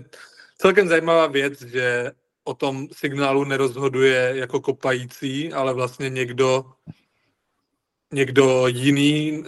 celkem 0.58 0.88
zajímavá 0.88 1.28
věc, 1.28 1.62
že 1.62 2.12
o 2.46 2.54
tom 2.54 2.88
signálu 2.92 3.44
nerozhoduje 3.44 4.32
jako 4.36 4.60
kopající, 4.60 5.54
ale 5.54 5.74
vlastně 5.74 6.10
někdo, 6.10 6.66
někdo 8.14 8.68
jiný, 8.68 9.44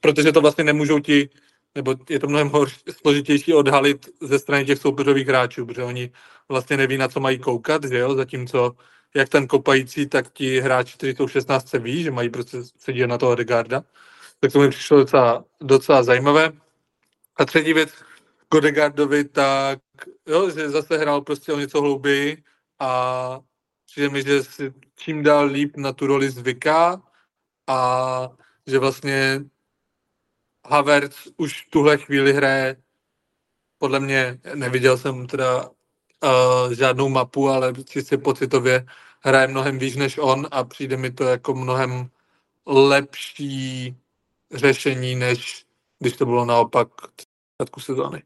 protože 0.00 0.32
to 0.32 0.40
vlastně 0.40 0.64
nemůžou 0.64 0.98
ti 1.00 1.28
nebo 1.74 1.94
je 2.08 2.18
to 2.18 2.26
mnohem 2.26 2.48
horší, 2.48 2.80
složitější 2.90 3.54
odhalit 3.54 4.08
ze 4.20 4.38
strany 4.38 4.64
těch 4.64 4.78
soupeřových 4.78 5.26
hráčů, 5.26 5.66
protože 5.66 5.82
oni 5.82 6.10
vlastně 6.48 6.76
neví, 6.76 6.98
na 6.98 7.08
co 7.08 7.20
mají 7.20 7.38
koukat, 7.38 7.84
že 7.84 7.98
jo, 7.98 8.14
zatímco 8.14 8.76
jak 9.14 9.28
ten 9.28 9.46
kopající, 9.46 10.06
tak 10.06 10.32
ti 10.32 10.60
hráči, 10.60 10.96
kteří 10.96 11.16
jsou 11.16 11.28
16 11.28 11.68
se 11.68 11.78
ví, 11.78 12.02
že 12.02 12.10
mají 12.10 12.30
prostě 12.30 12.58
sedět 12.78 13.06
na 13.06 13.18
toho 13.18 13.32
Odegaarda. 13.32 13.84
Tak 14.40 14.52
to 14.52 14.58
mi 14.58 14.70
přišlo 14.70 14.98
docela, 14.98 15.44
docela 15.60 16.02
zajímavé. 16.02 16.52
A 17.36 17.44
třetí 17.44 17.72
věc 17.72 17.90
k 18.52 18.54
Odegaardovi, 18.54 19.24
tak 19.24 19.78
jo, 20.26 20.50
že 20.50 20.70
zase 20.70 20.98
hrál 20.98 21.20
prostě 21.20 21.52
o 21.52 21.58
něco 21.58 21.80
hlouběji 21.80 22.44
a 22.78 23.40
přijde 23.86 24.08
mi, 24.08 24.22
že 24.22 24.44
si 24.44 24.72
čím 24.96 25.22
dál 25.22 25.46
líp 25.46 25.76
na 25.76 25.92
tu 25.92 26.06
roli 26.06 26.30
zvyká 26.30 27.02
a 27.66 28.28
že 28.66 28.78
vlastně 28.78 29.44
Havertz 30.66 31.28
už 31.36 31.66
v 31.66 31.70
tuhle 31.70 31.98
chvíli 31.98 32.32
hraje, 32.32 32.76
podle 33.78 34.00
mě, 34.00 34.40
neviděl 34.54 34.98
jsem 34.98 35.26
teda 35.26 35.68
uh, 35.68 36.72
žádnou 36.72 37.08
mapu, 37.08 37.48
ale 37.48 37.72
čistě 37.84 38.18
pocitově 38.18 38.86
hraje 39.20 39.48
mnohem 39.48 39.78
víc 39.78 39.96
než 39.96 40.18
on 40.18 40.48
a 40.50 40.64
přijde 40.64 40.96
mi 40.96 41.10
to 41.10 41.24
jako 41.24 41.54
mnohem 41.54 42.10
lepší 42.66 43.96
řešení, 44.54 45.14
než 45.14 45.66
když 45.98 46.16
to 46.16 46.26
bylo 46.26 46.44
naopak 46.44 46.88
v 47.78 47.84
sezóny. 47.84 48.22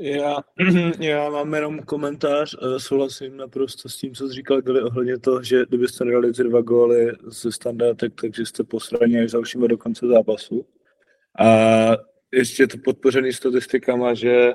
Já, 0.00 0.36
já 1.00 1.30
mám 1.30 1.54
jenom 1.54 1.78
komentář, 1.78 2.56
souhlasím 2.78 3.36
naprosto 3.36 3.88
s 3.88 3.96
tím, 3.96 4.14
co 4.14 4.28
jsi 4.28 4.34
říkal 4.34 4.62
Gili 4.62 4.82
ohledně 4.82 5.18
toho, 5.18 5.42
že 5.42 5.64
kdybyste 5.68 6.04
nedali 6.04 6.32
ty 6.32 6.44
dva 6.44 6.60
góly 6.60 7.12
ze 7.26 7.52
standardek, 7.52 8.12
takže 8.20 8.46
jste 8.46 8.64
posraní 8.64 9.18
až 9.18 9.32
dalšímu 9.32 9.66
do 9.66 9.78
konce 9.78 10.06
zápasu. 10.06 10.66
A 11.38 11.46
ještě 12.32 12.62
je 12.62 12.66
to 12.66 12.78
podpořený 12.84 13.32
statistikama, 13.32 14.14
že 14.14 14.52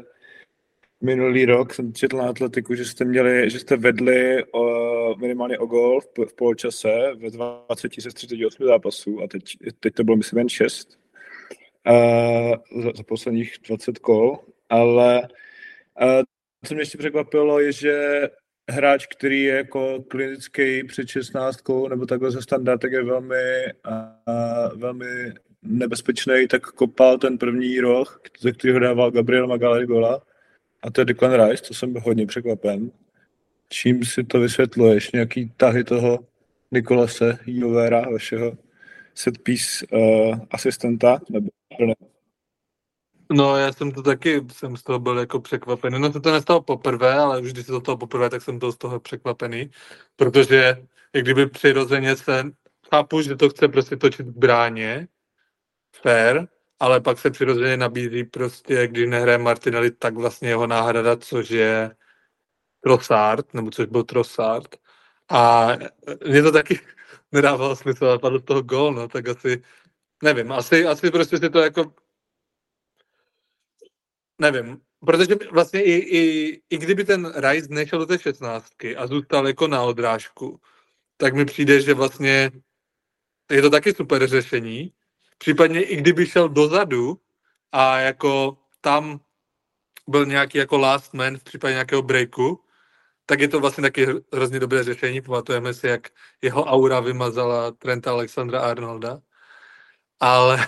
minulý 1.02 1.46
rok 1.46 1.74
jsem 1.74 1.94
četl 1.94 2.18
na 2.18 2.30
atletiku, 2.30 2.76
že 2.76 2.86
jste 2.86 3.06
měli, 3.06 3.50
že 3.50 3.60
jste 3.60 3.78
vedli 3.78 4.44
o, 4.52 5.16
minimálně 5.16 5.60
o 5.60 5.66
gol 5.66 6.02
v, 6.02 6.26
v 6.26 6.34
poločase 6.36 6.90
ve 7.16 7.30
20 7.32 7.92
ze 8.00 8.10
38 8.10 8.66
zápasů 8.66 9.22
a 9.22 9.28
teď, 9.28 9.44
teď 9.80 9.94
to 9.94 10.04
bylo 10.04 10.18
myslím 10.18 10.40
jen 10.40 10.50
6 10.50 11.00
a, 11.86 11.94
za, 12.84 12.92
za 12.96 13.04
posledních 13.04 13.56
20 13.68 14.00
kol 14.00 14.40
ale 14.72 15.22
uh, 16.02 16.22
co 16.66 16.74
mě 16.74 16.82
ještě 16.82 16.98
překvapilo, 16.98 17.60
je, 17.60 17.72
že 17.72 18.22
hráč, 18.70 19.06
který 19.06 19.44
je 19.44 19.56
jako 19.56 20.04
klinický 20.08 20.84
před 20.84 21.08
16 21.08 21.60
nebo 21.90 22.06
takhle 22.06 22.32
ze 22.32 22.42
standardek 22.42 22.92
je 22.92 23.04
velmi, 23.04 23.66
uh, 23.88 24.80
velmi 24.80 25.34
nebezpečný, 25.62 26.48
tak 26.48 26.62
kopal 26.62 27.18
ten 27.18 27.38
první 27.38 27.80
roh, 27.80 28.22
ze 28.40 28.52
kterého 28.52 28.80
dával 28.80 29.12
Gabriel 29.12 29.48
Magalhaes 29.48 29.88
gola. 29.88 30.22
A 30.82 30.92
to 30.92 31.02
je 31.02 31.06
Declan 31.06 31.48
Rice, 31.48 31.64
to 31.64 31.74
jsem 31.74 31.94
hodně 31.94 32.26
překvapen. 32.28 32.92
Čím 33.70 34.06
si 34.06 34.24
to 34.24 34.40
vysvětluješ? 34.40 35.12
Nějaký 35.12 35.54
tahy 35.58 35.84
toho 35.84 36.20
Nikolase 36.72 37.38
Jovera, 37.46 38.02
vašeho 38.02 38.58
setpiece 39.16 39.86
uh, 39.92 40.40
asistenta? 40.52 41.20
Nebo 41.30 41.50
ne? 41.80 42.11
No, 43.32 43.58
já 43.58 43.74
jsem 43.74 43.92
to 43.92 44.04
taky, 44.04 44.42
jsem 44.54 44.78
z 44.78 44.84
toho 44.84 45.00
byl 45.00 45.20
jako 45.20 45.40
překvapený. 45.42 46.00
No 46.00 46.12
to 46.14 46.20
to 46.20 46.32
nestalo 46.32 46.62
poprvé, 46.62 47.14
ale 47.14 47.42
už 47.42 47.54
když 47.54 47.66
se 47.66 47.72
to 47.72 47.82
toho 47.82 47.98
poprvé, 47.98 48.30
tak 48.30 48.42
jsem 48.42 48.60
byl 48.60 48.72
z 48.72 48.78
toho 48.78 49.00
překvapený, 49.00 49.72
protože 50.16 50.78
jak 51.14 51.24
kdyby 51.24 51.48
přirozeně 51.48 52.16
se, 52.16 52.44
chápu, 52.90 53.22
že 53.22 53.36
to 53.36 53.50
chce 53.50 53.68
prostě 53.68 53.98
točit 53.98 54.28
v 54.28 54.38
bráně, 54.38 55.08
fair, 56.02 56.48
ale 56.80 57.02
pak 57.02 57.20
se 57.20 57.32
přirozeně 57.32 57.78
nabízí 57.78 58.24
prostě, 58.24 58.88
když 58.88 59.08
nehraje 59.10 59.38
Martinelli, 59.38 59.92
tak 59.92 60.16
vlastně 60.16 60.50
jeho 60.50 60.68
náhrada, 60.68 61.18
což 61.18 61.50
je 61.50 61.96
Trossard, 62.84 63.54
nebo 63.54 63.72
což 63.72 63.86
byl 63.86 64.04
Trossard. 64.04 64.76
A 65.30 65.68
mě 66.28 66.42
to 66.44 66.52
taky 66.52 66.80
nedávalo 67.32 67.76
smysl, 67.76 68.06
ale 68.06 68.20
padl 68.20 68.40
toho 68.40 68.62
gol, 68.62 68.94
no, 68.94 69.08
tak 69.08 69.28
asi, 69.30 69.64
nevím, 70.24 70.52
asi, 70.52 70.86
asi 70.86 71.12
prostě 71.12 71.38
si 71.38 71.50
to 71.50 71.60
jako 71.60 71.94
Nevím, 74.42 74.82
protože 75.06 75.36
vlastně 75.52 75.84
i, 75.84 75.92
i, 75.92 76.62
i 76.70 76.78
kdyby 76.78 77.06
ten 77.06 77.34
Rice 77.36 77.68
nešel 77.70 78.00
do 78.00 78.06
té 78.06 78.20
šestnáctky 78.20 78.96
a 78.96 79.08
zůstal 79.08 79.48
jako 79.48 79.68
na 79.68 79.84
odrážku, 79.84 80.60
tak 81.18 81.36
mi 81.36 81.46
přijde, 81.46 81.82
že 81.82 81.94
vlastně 81.94 82.52
je 83.52 83.62
to 83.62 83.70
taky 83.70 83.94
super 83.94 84.28
řešení. 84.28 84.94
Případně 85.38 85.84
i 85.84 85.96
kdyby 85.96 86.26
šel 86.26 86.50
dozadu 86.50 87.22
a 87.72 88.00
jako 88.00 88.58
tam 88.82 89.20
byl 90.08 90.26
nějaký 90.26 90.58
jako 90.58 90.78
last 90.78 91.14
man 91.14 91.38
v 91.38 91.44
případě 91.44 91.74
nějakého 91.74 92.02
breaku, 92.02 92.64
tak 93.26 93.40
je 93.40 93.48
to 93.48 93.60
vlastně 93.60 93.82
taky 93.82 94.08
hrozně 94.34 94.60
dobré 94.60 94.84
řešení. 94.84 95.22
Pamatujeme 95.22 95.74
si, 95.74 95.88
jak 95.88 96.10
jeho 96.42 96.66
aura 96.66 97.00
vymazala 97.00 97.72
Trenta 97.72 98.12
Alexandra 98.12 98.62
Arnolda. 98.62 99.22
Ale, 100.20 100.68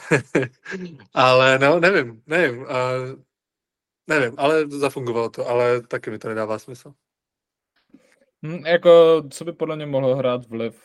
ale 1.14 1.60
no, 1.60 1.80
nevím, 1.80 2.24
nevím. 2.28 2.62
Uh, 2.62 2.68
nevím, 4.08 4.34
ale 4.38 4.68
zafungovalo 4.68 5.30
to, 5.30 5.48
ale 5.48 5.82
taky 5.82 6.10
mi 6.10 6.20
to 6.20 6.30
nedává 6.30 6.60
smysl. 6.60 6.94
Hm, 8.46 8.66
jako, 8.66 9.24
co 9.30 9.46
by 9.46 9.54
podle 9.54 9.76
mě 9.76 9.86
mohlo 9.86 10.16
hrát 10.16 10.46
vliv 10.50 10.82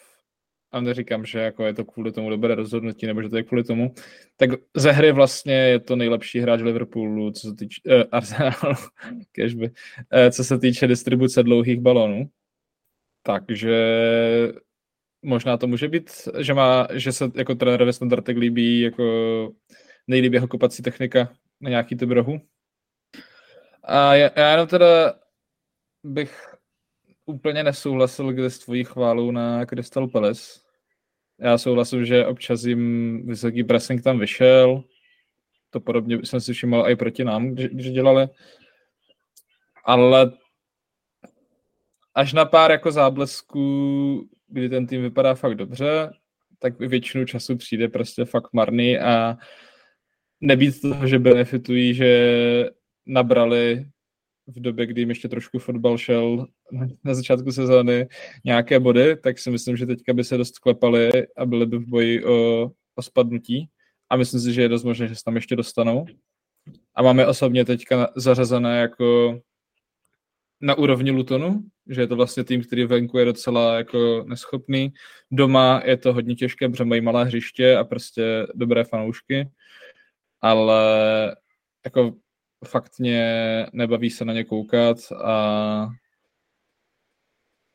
a 0.72 0.80
neříkám, 0.80 1.24
že 1.24 1.38
jako 1.38 1.64
je 1.64 1.74
to 1.74 1.84
kvůli 1.84 2.12
tomu 2.12 2.30
dobré 2.30 2.54
rozhodnutí, 2.54 3.06
nebo 3.06 3.22
že 3.22 3.28
to 3.28 3.36
je 3.36 3.42
kvůli 3.42 3.64
tomu, 3.64 3.94
tak 4.36 4.50
ze 4.76 4.92
hry 4.92 5.12
vlastně 5.12 5.54
je 5.54 5.80
to 5.80 5.96
nejlepší 5.96 6.40
hráč 6.40 6.60
Liverpoolu, 6.60 7.30
co 7.30 7.48
se 7.48 7.54
týče 7.54 7.80
uh, 7.84 8.02
Arsenalu, 8.12 8.76
kežby, 9.32 9.68
uh, 9.68 10.30
co 10.30 10.44
se 10.44 10.58
týče 10.58 10.86
distribuce 10.86 11.42
dlouhých 11.42 11.80
balonů. 11.80 12.30
Takže 13.22 13.76
možná 15.22 15.56
to 15.56 15.66
může 15.66 15.88
být, 15.88 16.10
že, 16.38 16.54
má, 16.54 16.88
že 16.92 17.12
se 17.12 17.30
jako 17.34 17.54
trenérovi 17.54 17.92
standardek 17.92 18.36
líbí 18.36 18.80
jako 18.80 19.04
nejlíbí 20.06 20.34
jeho 20.34 20.48
kopací 20.48 20.82
technika 20.82 21.32
na 21.60 21.70
nějaký 21.70 21.96
typ 21.96 22.10
rohu. 22.10 22.40
A 23.88 24.14
já, 24.14 24.30
já 24.36 24.66
teda 24.66 25.14
bych 26.04 26.54
úplně 27.26 27.62
nesouhlasil 27.62 28.32
kde 28.32 28.50
s 28.50 28.58
tvojí 28.58 28.84
chválou 28.84 29.30
na 29.30 29.66
Crystal 29.66 30.08
Palace. 30.08 30.60
Já 31.40 31.58
souhlasím, 31.58 32.06
že 32.06 32.26
občas 32.26 32.64
jim 32.64 33.22
vysoký 33.26 33.64
pressing 33.64 34.02
tam 34.02 34.18
vyšel. 34.18 34.84
To 35.70 35.80
podobně 35.80 36.18
jsem 36.24 36.40
si 36.40 36.52
všiml 36.52 36.84
i 36.88 36.96
proti 36.96 37.24
nám, 37.24 37.54
když 37.54 37.90
dělali. 37.90 38.28
Ale 39.84 40.32
až 42.14 42.32
na 42.32 42.44
pár 42.44 42.70
jako 42.70 42.92
záblesků, 42.92 44.28
kdy 44.48 44.68
ten 44.68 44.86
tým 44.86 45.02
vypadá 45.02 45.34
fakt 45.34 45.54
dobře, 45.54 46.10
tak 46.58 46.78
většinu 46.78 47.24
času 47.24 47.56
přijde 47.56 47.88
prostě 47.88 48.24
fakt 48.24 48.52
marný 48.52 48.98
a 48.98 49.36
nebýt 50.40 50.80
toho, 50.80 51.06
že 51.06 51.18
benefitují, 51.18 51.94
že 51.94 52.70
nabrali 53.08 53.86
v 54.46 54.60
době, 54.60 54.86
kdy 54.86 55.00
jim 55.00 55.08
ještě 55.08 55.28
trošku 55.28 55.58
fotbal 55.58 55.98
šel 55.98 56.46
na 57.04 57.14
začátku 57.14 57.52
sezóny 57.52 58.08
nějaké 58.44 58.80
body, 58.80 59.16
tak 59.16 59.38
si 59.38 59.50
myslím, 59.50 59.76
že 59.76 59.86
teďka 59.86 60.12
by 60.12 60.24
se 60.24 60.36
dost 60.36 60.58
klepali 60.58 61.10
a 61.36 61.46
byli 61.46 61.66
by 61.66 61.78
v 61.78 61.86
boji 61.86 62.24
o, 62.24 62.70
o 62.94 63.02
spadnutí. 63.02 63.68
A 64.10 64.16
myslím 64.16 64.40
si, 64.40 64.52
že 64.52 64.62
je 64.62 64.68
dost 64.68 64.84
možné, 64.84 65.08
že 65.08 65.16
se 65.16 65.24
tam 65.24 65.34
ještě 65.34 65.56
dostanou. 65.56 66.06
A 66.94 67.02
máme 67.02 67.26
osobně 67.26 67.64
teďka 67.64 68.08
zařazené 68.16 68.80
jako 68.80 69.40
na 70.60 70.74
úrovni 70.74 71.10
Lutonu, 71.10 71.62
že 71.88 72.00
je 72.00 72.06
to 72.06 72.16
vlastně 72.16 72.44
tým, 72.44 72.62
který 72.62 72.84
venku 72.84 73.18
je 73.18 73.24
docela 73.24 73.76
jako 73.76 74.24
neschopný. 74.28 74.92
Doma 75.30 75.82
je 75.84 75.96
to 75.96 76.12
hodně 76.12 76.34
těžké, 76.34 76.68
protože 76.68 76.84
mají 76.84 77.00
malé 77.00 77.24
hřiště 77.24 77.76
a 77.76 77.84
prostě 77.84 78.46
dobré 78.54 78.84
fanoušky, 78.84 79.48
ale 80.40 80.82
jako 81.84 82.14
fakt 82.64 82.98
mě 82.98 83.66
nebaví 83.72 84.10
se 84.10 84.24
na 84.24 84.32
ně 84.32 84.44
koukat 84.44 84.96
a 85.24 85.88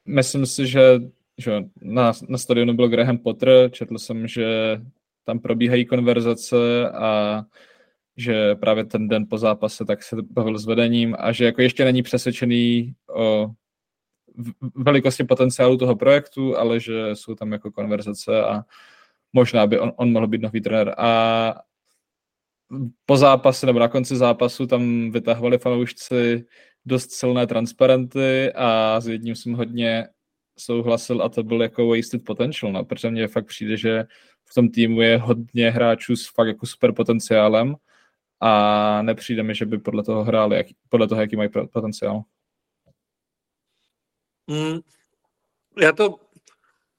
myslím 0.08 0.46
si, 0.46 0.68
že, 0.68 1.00
že 1.38 1.64
na, 1.82 2.12
na 2.30 2.38
stadionu 2.38 2.74
byl 2.74 2.90
Graham 2.90 3.18
Potter, 3.18 3.72
četl 3.72 3.98
jsem, 3.98 4.28
že 4.28 4.78
tam 5.24 5.40
probíhají 5.40 5.86
konverzace 5.86 6.90
a 6.90 7.44
že 8.18 8.56
právě 8.56 8.86
ten 8.86 9.08
den 9.08 9.26
po 9.30 9.38
zápase 9.38 9.86
tak 9.86 10.04
se 10.04 10.16
bavil 10.22 10.60
s 10.60 10.66
vedením 10.66 11.16
a 11.20 11.32
že 11.32 11.46
jako 11.46 11.62
ještě 11.62 11.86
není 11.86 12.04
přesvědčený 12.04 12.94
o 13.16 13.50
velikosti 14.76 15.24
potenciálu 15.24 15.78
toho 15.78 15.96
projektu, 15.96 16.58
ale 16.58 16.80
že 16.80 17.16
jsou 17.16 17.36
tam 17.36 17.52
jako 17.52 17.72
konverzace 17.72 18.44
a 18.44 18.64
možná 19.34 19.68
by 19.68 19.80
on, 19.80 19.92
on 19.96 20.12
mohl 20.12 20.28
být 20.28 20.42
nový 20.42 20.62
trenér. 20.62 20.96
A 20.98 21.54
po 23.06 23.18
zápase 23.18 23.66
nebo 23.66 23.80
na 23.80 23.88
konci 23.88 24.16
zápasu 24.16 24.68
tam 24.68 25.12
vytahovali 25.12 25.58
fanoušci 25.58 26.46
dost 26.86 27.12
silné 27.12 27.48
transparenty 27.48 28.54
a 28.56 29.00
s 29.02 29.08
jedním 29.08 29.36
jsem 29.36 29.54
hodně 29.54 30.08
souhlasil 30.58 31.22
a 31.22 31.30
to 31.30 31.44
byl 31.44 31.62
jako 31.62 31.88
wasted 31.88 32.24
potential, 32.26 32.72
no, 32.72 32.86
protože 32.86 33.10
mně 33.10 33.28
fakt 33.28 33.46
přijde, 33.46 33.78
že 33.78 34.06
v 34.46 34.54
tom 34.54 34.70
týmu 34.70 35.02
je 35.02 35.18
hodně 35.18 35.72
hráčů 35.72 36.16
s 36.16 36.28
fakt 36.28 36.48
jako 36.48 36.66
super 36.66 36.94
potenciálem 36.94 37.76
a 38.40 39.02
nepřijde 39.02 39.44
mi, 39.44 39.56
že 39.56 39.66
by 39.66 39.78
podle 39.78 40.04
toho 40.04 40.24
hráli, 40.24 40.58
jak, 40.58 40.68
podle 40.90 41.08
toho, 41.08 41.22
jaký 41.22 41.36
mají 41.36 41.50
potenciál. 41.50 42.24
Mm, 44.48 44.80
já 45.82 45.92
to 45.92 46.23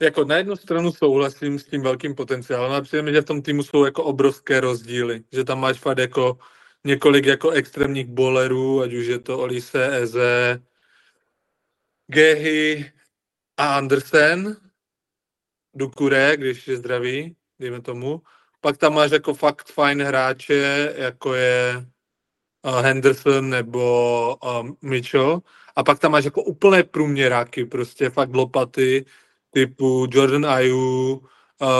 jako 0.02 0.24
na 0.24 0.36
jednu 0.36 0.56
stranu 0.56 0.92
souhlasím 0.92 1.58
s 1.58 1.64
tím 1.64 1.82
velkým 1.82 2.14
potenciálem, 2.14 2.72
ale 2.72 2.82
přijde 2.82 3.02
mi, 3.02 3.12
že 3.12 3.20
v 3.20 3.24
tom 3.24 3.42
týmu 3.42 3.62
jsou 3.62 3.84
jako 3.84 4.04
obrovské 4.04 4.60
rozdíly, 4.60 5.24
že 5.32 5.44
tam 5.44 5.60
máš 5.60 5.78
fakt 5.78 5.98
jako 5.98 6.38
několik 6.84 7.26
jako 7.26 7.50
extrémních 7.50 8.06
bolerů, 8.06 8.80
ať 8.82 8.92
už 8.92 9.06
je 9.06 9.18
to 9.18 9.38
Olise, 9.38 9.96
Eze, 9.96 10.62
Gehy 12.06 12.92
a 13.56 13.76
Andersen, 13.76 14.56
Dukure, 15.74 16.36
když 16.36 16.68
je 16.68 16.76
zdravý, 16.76 17.36
dejme 17.58 17.80
tomu. 17.80 18.22
Pak 18.60 18.76
tam 18.76 18.94
máš 18.94 19.10
jako 19.10 19.34
fakt 19.34 19.68
fajn 19.68 20.02
hráče, 20.02 20.94
jako 20.96 21.34
je 21.34 21.86
uh, 22.62 22.80
Henderson 22.80 23.50
nebo 23.50 24.36
uh, 24.44 24.70
Mitchell. 24.82 25.42
A 25.76 25.84
pak 25.84 25.98
tam 25.98 26.12
máš 26.12 26.24
jako 26.24 26.42
úplné 26.42 26.82
průměráky, 26.82 27.64
prostě 27.64 28.10
fakt 28.10 28.34
lopaty, 28.34 29.04
typu 29.54 30.06
Jordan 30.10 30.46
Ayew, 30.46 30.74
uh, 30.74 31.20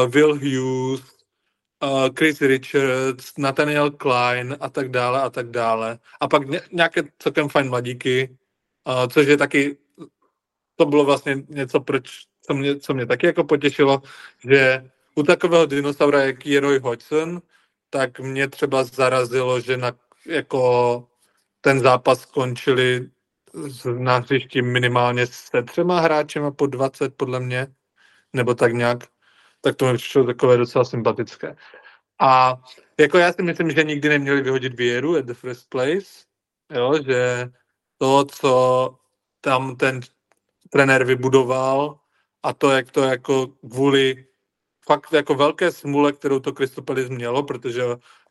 Will 0.09 0.39
Hughes, 0.39 1.03
uh, 1.83 2.09
Chris 2.19 2.41
Richards, 2.41 3.33
Nathaniel 3.39 3.91
Klein 3.91 4.57
a 4.61 4.69
tak 4.69 4.91
dále 4.91 5.23
a 5.23 5.31
tak 5.31 5.51
dále. 5.51 5.99
A 6.21 6.29
pak 6.29 6.49
ně, 6.49 6.61
nějaké 6.73 7.03
celkem 7.19 7.49
fajn 7.49 7.69
mladíky, 7.71 8.37
uh, 8.89 9.07
což 9.07 9.27
je 9.27 9.37
taky, 9.37 9.77
to 10.77 10.87
bylo 10.87 11.05
vlastně 11.05 11.43
něco, 11.49 11.81
proč, 11.81 12.11
co 12.43 12.55
mě, 12.55 12.77
co 12.77 12.95
mě 12.95 13.07
taky 13.07 13.27
jako 13.27 13.45
potěšilo, 13.45 14.03
že 14.45 14.91
u 15.15 15.23
takového 15.23 15.67
dinosaura, 15.67 16.25
jak 16.25 16.47
je 16.47 16.61
Roy 16.61 16.79
Hodgson, 16.79 17.43
tak 17.91 18.21
mě 18.21 18.49
třeba 18.49 18.85
zarazilo, 18.85 19.61
že 19.61 19.77
na, 19.77 19.93
jako 20.27 21.07
ten 21.61 21.81
zápas 21.81 22.21
skončili 22.21 23.11
na 23.99 24.19
hřišti 24.19 24.63
minimálně 24.63 25.27
se 25.27 25.63
třema 25.63 26.01
hráčema 26.01 26.51
po 26.51 26.67
20 26.67 27.15
podle 27.17 27.41
mě, 27.41 27.67
nebo 28.33 28.55
tak 28.55 28.73
nějak, 28.73 28.99
tak 29.61 29.77
to 29.77 29.93
mi 29.93 29.99
přišlo 29.99 30.25
takové 30.25 30.57
docela 30.57 30.85
sympatické. 30.85 31.57
A 32.21 32.63
jako 33.01 33.19
já 33.19 33.33
si 33.33 33.43
myslím, 33.43 33.71
že 33.71 33.83
nikdy 33.83 34.09
neměli 34.09 34.43
vyhodit 34.43 34.75
věru 34.75 35.17
at 35.17 35.25
the 35.25 35.35
first 35.35 35.69
place, 35.69 36.25
jo, 36.73 36.95
že 37.07 37.49
to, 37.99 38.25
co 38.25 38.95
tam 39.41 39.77
ten 39.77 40.01
trenér 40.71 41.05
vybudoval 41.05 41.99
a 42.43 42.53
to, 42.53 42.71
jak 42.71 42.91
to 42.91 43.03
jako 43.03 43.47
kvůli 43.47 44.27
fakt 44.87 45.13
jako 45.13 45.35
velké 45.35 45.73
smůle, 45.73 46.13
kterou 46.13 46.41
to 46.41 46.53
Kristopelis 46.53 47.09
mělo, 47.09 47.43
protože 47.43 47.83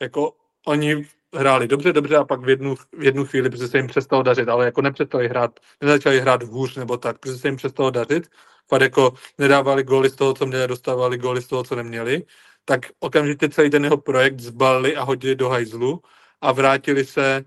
jako 0.02 0.36
oni 0.66 1.06
hráli 1.34 1.68
dobře, 1.68 1.94
dobře 1.94 2.18
a 2.18 2.24
pak 2.24 2.42
v 2.42 2.50
jednu, 2.50 2.76
v 2.76 3.04
jednu 3.04 3.26
chvíli, 3.26 3.50
protože 3.50 3.68
se 3.68 3.78
jim 3.78 3.88
přestalo 3.88 4.24
dařit, 4.24 4.50
ale 4.50 4.66
jako 4.66 4.82
nepřestali 4.82 5.28
hrát, 5.28 5.60
nezačali 5.82 6.20
hrát 6.20 6.44
hůř 6.44 6.76
nebo 6.76 6.98
tak, 6.98 7.20
protože 7.20 7.38
se 7.38 7.48
jim 7.48 7.56
přestalo 7.56 7.92
dařit, 7.92 8.30
pak 8.70 8.82
jako 8.82 9.14
nedávali 9.38 9.84
góly 9.84 10.10
z 10.10 10.16
toho, 10.16 10.34
co 10.34 10.46
měli, 10.46 10.68
dostávali 10.68 11.18
góly 11.18 11.42
z 11.42 11.48
toho, 11.48 11.64
co 11.64 11.76
neměli, 11.76 12.24
tak 12.66 12.82
okamžitě 13.00 13.50
celý 13.50 13.70
ten 13.70 13.84
jeho 13.84 13.98
projekt 13.98 14.40
zbalili 14.40 14.96
a 14.96 15.04
hodili 15.04 15.36
do 15.36 15.50
hajzlu 15.50 16.02
a 16.42 16.52
vrátili 16.52 17.06
se 17.06 17.46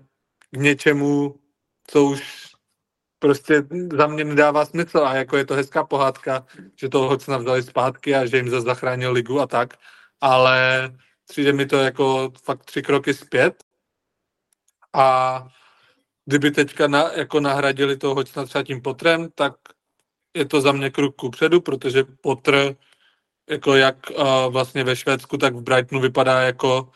k 0.51 0.57
něčemu, 0.57 1.39
co 1.87 2.03
už 2.03 2.47
prostě 3.19 3.63
za 3.97 4.07
mě 4.07 4.23
nedává 4.23 4.65
smysl. 4.65 4.97
A 4.97 5.15
jako 5.15 5.37
je 5.37 5.45
to 5.45 5.53
hezká 5.53 5.83
pohádka, 5.83 6.45
že 6.75 6.89
toho 6.89 7.09
Hodgson 7.09 7.41
vzali 7.41 7.63
zpátky 7.63 8.15
a 8.15 8.25
že 8.25 8.37
jim 8.37 8.49
zase 8.49 8.61
zachránil 8.61 9.11
ligu 9.11 9.39
a 9.39 9.47
tak, 9.47 9.73
ale 10.21 10.89
přijde 11.27 11.53
mi 11.53 11.65
to 11.65 11.77
jako 11.77 12.31
fakt 12.43 12.65
tři 12.65 12.81
kroky 12.81 13.13
zpět 13.13 13.66
a 14.97 15.47
kdyby 16.25 16.51
teďka 16.51 16.87
na, 16.87 17.11
jako 17.11 17.39
nahradili 17.39 17.97
toho 17.97 18.15
Hodgsona 18.15 18.45
třeba 18.45 18.63
tím 18.63 18.81
Potrem, 18.81 19.31
tak 19.35 19.53
je 20.33 20.45
to 20.45 20.61
za 20.61 20.71
mě 20.71 20.89
krok 20.89 21.15
ku 21.15 21.29
předu, 21.29 21.61
protože 21.61 22.03
Potr 22.21 22.75
jako 23.49 23.75
jak 23.75 24.09
uh, 24.09 24.25
vlastně 24.49 24.83
ve 24.83 24.95
Švédsku, 24.95 25.37
tak 25.37 25.55
v 25.55 25.61
Brightonu 25.61 26.01
vypadá 26.01 26.41
jako 26.41 26.91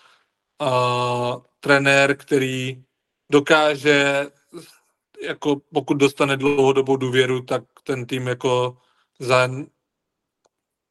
uh, 0.61 1.41
trenér, 1.59 2.17
který 2.17 2.83
dokáže 3.31 4.27
jako 5.21 5.61
pokud 5.73 5.93
dostane 5.93 6.37
dlouhodobou 6.37 6.95
důvěru, 6.95 7.41
tak 7.41 7.63
ten 7.83 8.05
tým 8.05 8.27
jako 8.27 8.77
za 9.19 9.47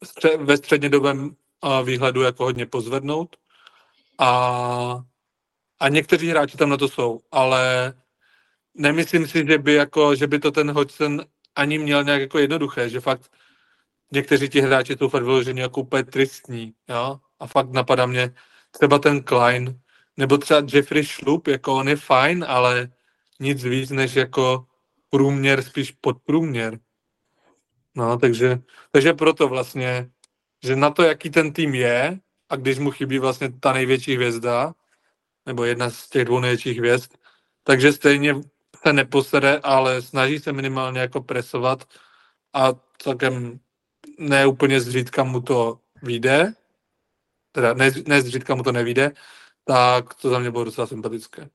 stře- 0.05 0.45
ve 0.45 0.57
střednědobém 0.57 1.37
a, 1.63 1.81
výhledu 1.81 2.23
jako 2.23 2.45
hodně 2.45 2.67
pozvednout. 2.67 3.37
A, 4.19 5.05
a 5.81 5.89
někteří 5.89 6.29
hráči 6.29 6.57
tam 6.57 6.69
na 6.69 6.77
to 6.77 6.89
jsou, 6.89 7.21
ale 7.33 7.93
nemyslím 8.75 9.27
si, 9.27 9.47
že 9.47 9.59
by, 9.59 9.75
jako, 9.75 10.15
že 10.15 10.27
by 10.27 10.39
to 10.39 10.51
ten 10.51 10.71
Hodgson 10.71 11.25
ani 11.55 11.79
měl 11.79 12.05
nějak 12.05 12.21
jako 12.21 12.39
jednoduché, 12.39 12.89
že 12.89 13.01
fakt 13.01 13.31
někteří 14.13 14.49
ti 14.49 14.61
hráči 14.61 14.97
jsou 14.99 15.09
fakt 15.09 15.23
vyloženi 15.23 15.61
jako 15.61 15.81
úplně 15.81 16.05
tristní, 16.05 16.75
jo? 16.89 17.21
A 17.41 17.47
fakt 17.47 17.71
napadá 17.71 18.07
mě 18.07 18.35
třeba 18.71 18.99
ten 18.99 19.23
Klein, 19.23 19.81
nebo 20.17 20.39
třeba 20.39 20.63
Jeffrey 20.73 21.05
Schlup, 21.05 21.47
jako 21.47 21.75
on 21.75 21.89
je 21.89 21.97
fajn, 21.97 22.45
ale 22.49 22.91
nic 23.41 23.65
víc 23.65 23.91
než 23.91 24.15
jako 24.15 24.67
průměr, 25.11 25.63
spíš 25.63 25.91
podprůměr. 26.01 26.79
No, 27.95 28.19
takže, 28.19 28.59
takže 28.93 29.13
proto 29.13 29.49
vlastně, 29.49 30.11
že 30.63 30.77
na 30.77 30.91
to, 30.91 31.03
jaký 31.03 31.31
ten 31.31 31.53
tým 31.53 31.75
je, 31.75 32.19
a 32.49 32.57
když 32.57 32.79
mu 32.79 32.91
chybí 32.91 33.19
vlastně 33.19 33.53
ta 33.61 33.73
největší 33.73 34.17
hvězda, 34.17 34.75
nebo 35.51 35.65
jedna 35.65 35.91
z 35.91 36.09
těch 36.09 36.25
dvou 36.25 36.41
největších 36.41 36.79
hvězd, 36.79 37.11
takže 37.63 37.93
stejně 37.93 38.35
se 38.87 38.93
neposede, 38.93 39.59
ale 39.63 40.03
snaží 40.03 40.39
se 40.39 40.53
minimálně 40.53 41.01
jako 41.01 41.21
presovat 41.21 41.85
a 42.55 42.73
celkem 42.99 43.61
ne 44.19 44.47
úplně 44.47 44.81
zřídka 44.81 45.25
mu 45.25 45.41
to 45.41 45.81
vyjde, 46.03 46.55
teda 47.53 47.75
ne, 47.75 47.91
ne 48.07 48.23
zřídka 48.23 48.55
mu 48.55 48.63
to 48.63 48.73
nevíde, 48.73 49.11
tak 49.65 50.15
to 50.15 50.31
za 50.31 50.39
mě 50.39 50.51
bylo 50.51 50.65
docela 50.65 50.87
sympatické. 50.87 51.49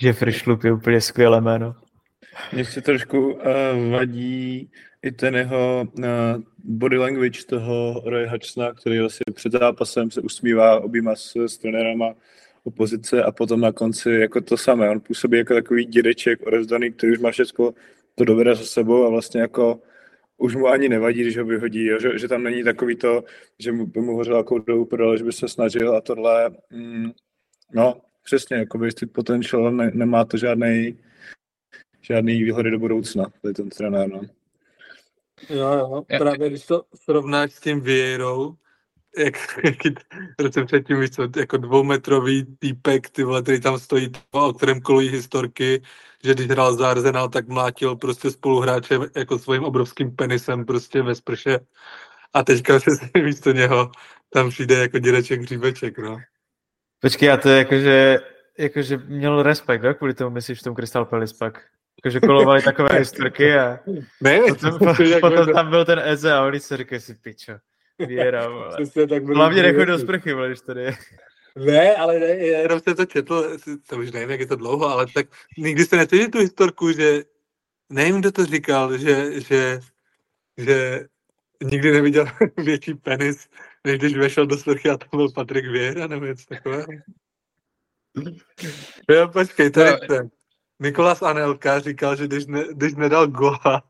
Jeffrey 0.00 0.32
Schlup 0.32 0.64
je 0.64 0.72
úplně 0.72 1.00
skvělé 1.00 1.40
jméno. 1.40 1.74
Mně 2.52 2.64
se 2.64 2.80
trošku 2.80 3.32
uh, 3.32 3.40
vadí 3.90 4.70
i 5.02 5.12
ten 5.12 5.34
jeho 5.34 5.88
uh, 5.98 6.04
body 6.64 6.98
language 6.98 7.44
toho 7.46 8.02
Roy 8.04 8.26
Hutchsona, 8.26 8.72
který 8.74 8.98
vlastně 8.98 9.24
před 9.34 9.52
zápasem 9.52 10.10
se 10.10 10.20
usmívá 10.20 10.80
obýma 10.80 11.16
s, 11.16 11.36
s 11.36 11.58
trenérama 11.58 12.14
opozice 12.64 13.22
a 13.22 13.32
potom 13.32 13.60
na 13.60 13.72
konci 13.72 14.10
jako 14.10 14.40
to 14.40 14.56
samé. 14.56 14.90
On 14.90 15.00
působí 15.00 15.38
jako 15.38 15.54
takový 15.54 15.84
dědeček 15.84 16.46
orezdaný, 16.46 16.92
který 16.92 17.12
už 17.12 17.18
má 17.18 17.30
všechno 17.30 17.74
to 18.14 18.24
dovede 18.24 18.54
za 18.54 18.64
sebou 18.64 19.06
a 19.06 19.10
vlastně 19.10 19.40
jako 19.40 19.80
už 20.38 20.56
mu 20.56 20.66
ani 20.66 20.88
nevadí, 20.88 21.20
když 21.20 21.38
ho 21.38 21.44
vyhodí, 21.44 21.84
jo? 21.86 21.98
Že, 22.00 22.18
že, 22.18 22.28
tam 22.28 22.42
není 22.42 22.64
takový 22.64 22.96
to, 22.96 23.24
že 23.58 23.72
mu, 23.72 23.86
by 23.86 24.00
mu 24.00 24.16
hořel 24.16 24.36
jako 24.36 24.58
do 24.58 24.86
ale 25.04 25.18
že 25.18 25.24
by 25.24 25.32
se 25.32 25.48
snažil 25.48 25.96
a 25.96 26.00
tohle, 26.00 26.50
mm, 26.70 27.10
no 27.74 28.00
přesně, 28.22 28.56
jako 28.56 28.78
wasted 28.78 29.12
potential, 29.12 29.72
ne, 29.72 29.90
nemá 29.94 30.24
to 30.24 30.36
žádný 30.36 30.98
žádný 32.00 32.42
výhody 32.42 32.70
do 32.70 32.78
budoucna, 32.78 33.26
tady 33.42 33.54
ten 33.54 33.68
trenér, 33.68 34.08
no. 34.08 34.20
Jo, 35.48 35.72
jo, 35.72 36.04
právě 36.18 36.50
když 36.50 36.66
to 36.66 36.84
srovnáš 36.94 37.52
s 37.52 37.60
tím 37.60 37.80
Vieirou, 37.80 38.54
jak, 39.18 39.34
jak 39.64 40.54
jsem 40.54 40.66
předtím 40.66 41.00
víš 41.00 41.10
jako 41.36 41.56
dvoumetrový 41.56 42.44
týpek, 42.58 43.10
ty 43.10 43.24
vole, 43.24 43.42
který 43.42 43.60
tam 43.60 43.78
stojí, 43.78 44.12
o 44.30 44.52
kterém 44.52 44.80
kolují 44.80 45.08
historky, 45.08 45.82
že 46.24 46.34
když 46.34 46.46
hrál 46.46 46.74
za 46.74 46.90
Arsenal, 46.90 47.28
tak 47.28 47.48
mlátil 47.48 47.96
prostě 47.96 48.30
spoluhráče 48.30 48.98
jako 49.16 49.38
svým 49.38 49.64
obrovským 49.64 50.16
penisem 50.16 50.64
prostě 50.64 51.02
ve 51.02 51.14
sprše 51.14 51.58
a 52.32 52.44
teďka 52.44 52.80
se 52.80 52.90
místo 53.22 53.52
něho 53.52 53.90
tam 54.32 54.50
přijde 54.50 54.74
jako 54.74 54.98
dědeček 54.98 55.40
hříbeček, 55.40 55.98
no. 55.98 56.18
Počkej, 57.00 57.30
a 57.30 57.36
to 57.36 57.48
je 57.48 57.58
jakože, 57.58 58.18
jakože 58.58 58.96
měl 58.96 59.42
respekt, 59.42 59.82
jo, 59.82 59.94
kvůli 59.94 60.14
tomu 60.14 60.30
myslíš 60.30 60.60
v 60.60 60.62
tom 60.62 60.76
Crystal 60.76 61.04
Palace 61.04 61.34
pak? 61.38 61.62
Jakože 62.04 62.20
kolovali 62.20 62.62
takové 62.62 62.88
historky 62.98 63.54
a 63.54 63.78
ne, 64.20 64.40
potom, 64.48 64.78
potom 65.20 65.52
tam 65.52 65.70
byl 65.70 65.84
ten 65.84 65.98
Eze 66.04 66.32
a 66.32 66.44
oni 66.44 66.60
se 66.60 66.76
říkají 66.76 67.00
si 67.00 67.14
pičo. 67.14 67.52
Věra, 67.98 68.48
vole. 68.48 68.76
Hlavně 69.34 69.62
nechoď 69.62 69.86
do 69.86 69.98
sprchy, 69.98 70.32
vole, 70.32 70.48
když 70.48 70.60
tady 70.60 70.82
je. 70.82 70.92
Ne, 71.56 71.96
ale 71.96 72.18
ne, 72.18 72.26
jenom 72.26 72.80
jsem 72.80 72.94
to 72.94 73.04
četl, 73.06 73.56
to 73.86 73.96
už 73.96 74.12
nevím, 74.12 74.30
jak 74.30 74.40
je 74.40 74.46
to 74.46 74.56
dlouho, 74.56 74.88
ale 74.88 75.06
tak 75.14 75.26
nikdy 75.58 75.84
jste 75.84 75.96
nečetli 75.96 76.28
tu 76.28 76.38
historku, 76.38 76.92
že 76.92 77.22
nevím, 77.88 78.20
kdo 78.20 78.32
to 78.32 78.46
říkal, 78.46 78.98
že, 78.98 79.40
že, 79.40 79.80
že 80.58 81.06
nikdy 81.64 81.92
neviděl 81.92 82.26
větší 82.56 82.94
penis, 82.94 83.48
než 83.84 83.98
když 83.98 84.16
vešel 84.16 84.46
do 84.46 84.58
sprchy 84.58 84.90
a 84.90 84.96
tam 84.96 85.08
byl 85.12 85.32
Patrik 85.32 85.66
Věra, 85.66 86.06
nebo 86.06 86.26
něco 86.26 86.44
takového. 86.48 86.86
Jo, 89.10 89.28
počkej, 89.28 89.70
to 89.70 89.80
je 89.80 89.98
ten. 90.08 90.30
Nikolas 90.80 91.22
Anelka 91.22 91.80
říkal, 91.80 92.16
že 92.16 92.26
když, 92.26 92.46
ne, 92.46 92.64
když 92.72 92.94
nedal 92.94 93.26
gola, 93.26 93.82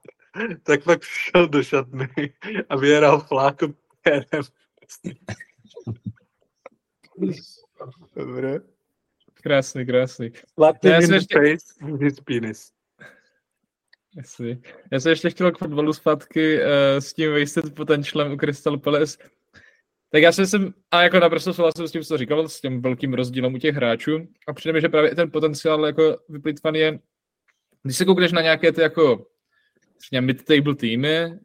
tak 0.63 0.85
pak 0.85 1.03
šel 1.03 1.49
do 1.49 1.63
šatny 1.63 2.09
a 2.69 2.77
vyjeral 2.77 3.21
fláko 3.21 3.69
pérem. 4.03 4.43
Dobré. 8.17 8.59
Krásný, 9.35 9.87
krásný. 9.87 10.33
Latin 10.59 10.91
já 10.91 11.01
jsem 11.01 11.15
ještě... 11.15 11.35
face 11.35 11.97
his 12.05 12.21
penis. 12.21 12.73
Jasný. 14.17 14.63
Já 14.93 15.01
jsem 15.01 15.11
ještě 15.11 15.31
chtěl 15.31 15.53
k 15.53 15.59
fotbalu 15.59 15.93
zpátky 15.93 16.59
uh, 16.59 16.67
s 16.99 17.13
tím 17.13 17.33
wasted 17.41 17.75
potentialem 17.75 18.33
u 18.33 18.37
Crystal 18.37 18.79
Palace. 18.79 19.19
Tak 20.13 20.23
já 20.23 20.33
si 20.33 20.41
myslím, 20.41 20.75
a 20.91 21.03
jako 21.03 21.21
naprosto 21.21 21.55
souhlasím 21.55 21.89
s 21.89 21.93
tím, 21.93 22.03
co 22.03 22.19
říkal, 22.19 22.49
s 22.49 22.61
tím 22.61 22.83
velkým 22.83 23.15
rozdílem 23.15 23.55
u 23.55 23.59
těch 23.59 23.75
hráčů. 23.75 24.29
A 24.47 24.53
přijde 24.53 24.73
mi, 24.73 24.81
že 24.81 24.89
právě 24.89 25.15
ten 25.15 25.31
potenciál 25.31 25.87
jako 25.87 26.19
vyplýtvaný 26.29 26.79
je, 26.79 26.99
když 27.83 27.97
se 27.97 28.05
koukneš 28.05 28.33
na 28.33 28.43
nějaké 28.43 28.73
ty 28.73 28.81
jako 28.81 29.27
mid-table 30.21 30.77
týmy, 30.77 31.27
uh, 31.27 31.37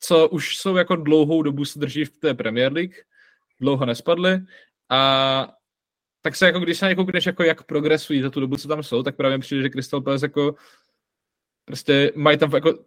co 0.00 0.28
už 0.28 0.56
jsou 0.56 0.76
jako 0.76 0.96
dlouhou 0.96 1.42
dobu 1.42 1.64
se 1.64 1.78
drží 1.78 2.04
v 2.04 2.18
té 2.18 2.34
Premier 2.34 2.72
League, 2.72 2.94
dlouho 3.60 3.86
nespadly 3.86 4.40
a 4.90 5.52
tak 6.22 6.36
se 6.36 6.46
jako, 6.46 6.60
když 6.60 6.78
se 6.78 6.86
na 6.86 6.94
koukneš, 6.94 7.26
jako 7.26 7.42
jak 7.42 7.62
progresují 7.62 8.22
za 8.22 8.30
tu 8.30 8.40
dobu, 8.40 8.56
co 8.56 8.68
tam 8.68 8.82
jsou, 8.82 9.02
tak 9.02 9.16
právě 9.16 9.38
přijde, 9.38 9.62
že 9.62 9.70
Crystal 9.70 10.00
Palace 10.00 10.26
jako 10.26 10.54
prostě 11.64 12.12
mají 12.14 12.38
tam 12.38 12.54
jako 12.54 12.78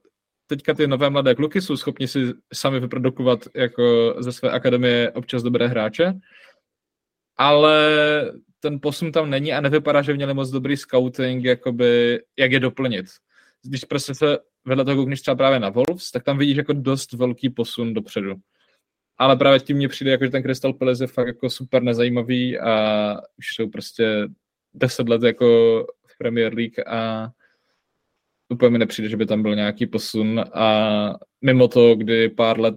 teďka 0.49 0.73
ty 0.73 0.87
nové 0.87 1.09
mladé 1.09 1.35
kluky 1.35 1.61
jsou 1.61 1.77
schopni 1.77 2.07
si 2.07 2.33
sami 2.53 2.79
vyprodukovat 2.79 3.39
jako 3.55 4.15
ze 4.19 4.31
své 4.31 4.51
akademie 4.51 5.11
občas 5.11 5.43
dobré 5.43 5.67
hráče, 5.67 6.13
ale 7.37 7.75
ten 8.59 8.79
posun 8.81 9.11
tam 9.11 9.29
není 9.29 9.53
a 9.53 9.61
nevypadá, 9.61 10.01
že 10.01 10.13
měli 10.13 10.33
moc 10.33 10.49
dobrý 10.49 10.77
scouting, 10.77 11.45
jakoby, 11.45 12.19
jak 12.37 12.51
je 12.51 12.59
doplnit. 12.59 13.05
Když 13.63 13.83
prostě 13.83 14.15
se 14.15 14.37
vedle 14.65 14.85
toho 14.85 14.97
koukneš 14.97 15.21
třeba 15.21 15.35
právě 15.35 15.59
na 15.59 15.69
Wolves, 15.69 16.11
tak 16.11 16.23
tam 16.23 16.37
vidíš 16.37 16.57
jako 16.57 16.73
dost 16.73 17.13
velký 17.13 17.49
posun 17.49 17.93
dopředu. 17.93 18.35
Ale 19.17 19.35
právě 19.35 19.59
tím 19.59 19.77
mně 19.77 19.87
přijde, 19.87 20.11
jako, 20.11 20.23
že 20.25 20.31
ten 20.31 20.43
Crystal 20.43 20.73
Palace 20.73 21.03
je 21.03 21.07
fakt 21.07 21.27
jako 21.27 21.49
super 21.49 21.83
nezajímavý 21.83 22.59
a 22.59 23.15
už 23.37 23.55
jsou 23.55 23.69
prostě 23.69 24.27
deset 24.73 25.09
let 25.09 25.23
jako 25.23 25.47
v 26.07 26.17
Premier 26.17 26.53
League 26.53 26.79
a 26.87 27.29
úplně 28.49 28.69
mi 28.69 28.77
nepřijde, 28.77 29.09
že 29.09 29.17
by 29.17 29.25
tam 29.25 29.41
byl 29.41 29.55
nějaký 29.55 29.87
posun 29.87 30.39
a 30.53 30.89
mimo 31.41 31.67
to, 31.67 31.95
kdy 31.95 32.29
pár 32.29 32.59
let 32.59 32.75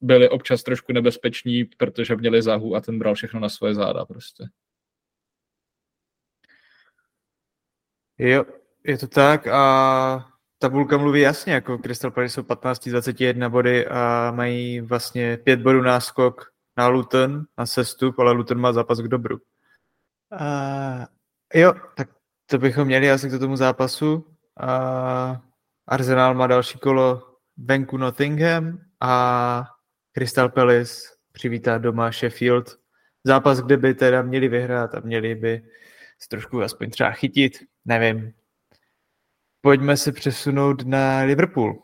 byli 0.00 0.28
občas 0.28 0.62
trošku 0.62 0.92
nebezpeční, 0.92 1.64
protože 1.64 2.16
měli 2.16 2.42
záhu 2.42 2.74
a 2.76 2.80
ten 2.80 2.98
bral 2.98 3.14
všechno 3.14 3.40
na 3.40 3.48
svoje 3.48 3.74
záda 3.74 4.04
prostě. 4.04 4.44
Jo, 8.18 8.44
je 8.84 8.98
to 8.98 9.06
tak 9.06 9.46
a 9.46 10.32
tabulka 10.58 10.98
mluví 10.98 11.20
jasně, 11.20 11.52
jako 11.52 11.78
Crystal 11.78 12.10
Palace 12.10 12.34
jsou 12.34 12.42
15 12.42 12.88
21 12.88 13.48
body 13.48 13.86
a 13.86 14.32
mají 14.34 14.80
vlastně 14.80 15.36
5 15.36 15.60
bodů 15.60 15.82
náskok 15.82 16.52
na 16.76 16.88
Luton, 16.88 17.44
na 17.58 17.66
sestup, 17.66 18.18
ale 18.18 18.32
Luton 18.32 18.60
má 18.60 18.72
zápas 18.72 19.00
k 19.00 19.08
dobru. 19.08 19.38
A, 20.38 21.08
jo, 21.54 21.74
tak 21.96 22.08
to 22.46 22.58
bychom 22.58 22.84
měli 22.84 23.10
asi 23.10 23.28
k 23.28 23.38
tomu 23.38 23.56
zápasu. 23.56 24.31
A 24.60 25.42
Arsenal 25.86 26.34
má 26.34 26.46
další 26.46 26.78
kolo 26.78 27.22
venku 27.56 27.96
Nottingham 27.96 28.78
a 29.00 29.64
Crystal 30.12 30.48
Palace 30.48 30.94
přivítá 31.32 31.78
doma 31.78 32.12
Sheffield. 32.12 32.78
Zápas, 33.24 33.60
kde 33.60 33.76
by 33.76 33.94
teda 33.94 34.22
měli 34.22 34.48
vyhrát 34.48 34.94
a 34.94 35.00
měli 35.00 35.34
by 35.34 35.62
se 36.18 36.28
trošku 36.28 36.62
aspoň 36.62 36.90
třeba 36.90 37.10
chytit, 37.10 37.58
nevím. 37.84 38.32
Pojďme 39.60 39.96
se 39.96 40.12
přesunout 40.12 40.84
na 40.84 41.20
Liverpool. 41.20 41.82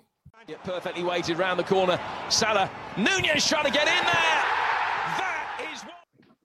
Perfectly 0.64 1.02
weighted 1.02 1.38
round 1.38 1.58
the 1.58 1.74
corner. 1.74 1.98
Salah, 2.28 2.70
Nunez 2.96 3.48
trying 3.48 3.64
to 3.64 3.70
get 3.70 3.82
in 3.82 4.04
there. 4.04 4.38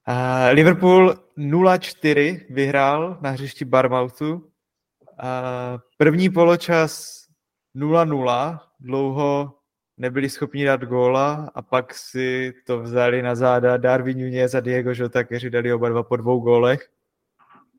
Uh, 0.07 0.53
Liverpool 0.53 1.15
0-4 1.37 2.45
vyhrál 2.49 3.17
na 3.21 3.29
hřišti 3.29 3.65
Barmouthu. 3.65 4.52
První 5.97 6.29
poločas 6.29 7.23
0-0, 7.75 8.59
dlouho 8.79 9.59
nebyli 9.97 10.29
schopni 10.29 10.65
dát 10.65 10.83
góla 10.83 11.51
a 11.55 11.61
pak 11.61 11.93
si 11.93 12.53
to 12.65 12.79
vzali 12.79 13.21
na 13.21 13.35
záda 13.35 13.77
Darwin 13.77 14.17
Nunez 14.17 14.55
a 14.55 14.59
Diego 14.59 14.91
Jota, 14.95 15.23
kteří 15.23 15.49
dali 15.49 15.73
oba 15.73 15.89
dva 15.89 16.03
po 16.03 16.15
dvou 16.15 16.39
gólech. 16.39 16.89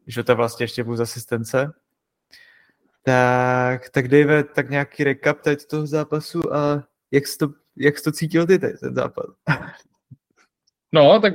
Jota 0.06 0.34
vlastně 0.34 0.64
ještě 0.64 0.84
byl 0.84 0.96
z 0.96 1.00
asistence. 1.00 1.72
Tak, 3.02 3.90
tak 3.90 4.08
Dave, 4.08 4.44
tak 4.44 4.70
nějaký 4.70 5.04
recap 5.04 5.40
teď 5.40 5.66
toho 5.66 5.86
zápasu 5.86 6.54
a 6.54 6.84
jak 7.10 7.26
jsi 7.26 7.38
to, 7.38 7.48
jak 7.76 7.98
jsi 7.98 8.04
to 8.04 8.12
cítil 8.12 8.46
ty 8.46 8.58
teď, 8.58 8.80
ten 8.80 8.94
zápas? 8.94 9.26
No, 10.92 11.20
tak 11.20 11.34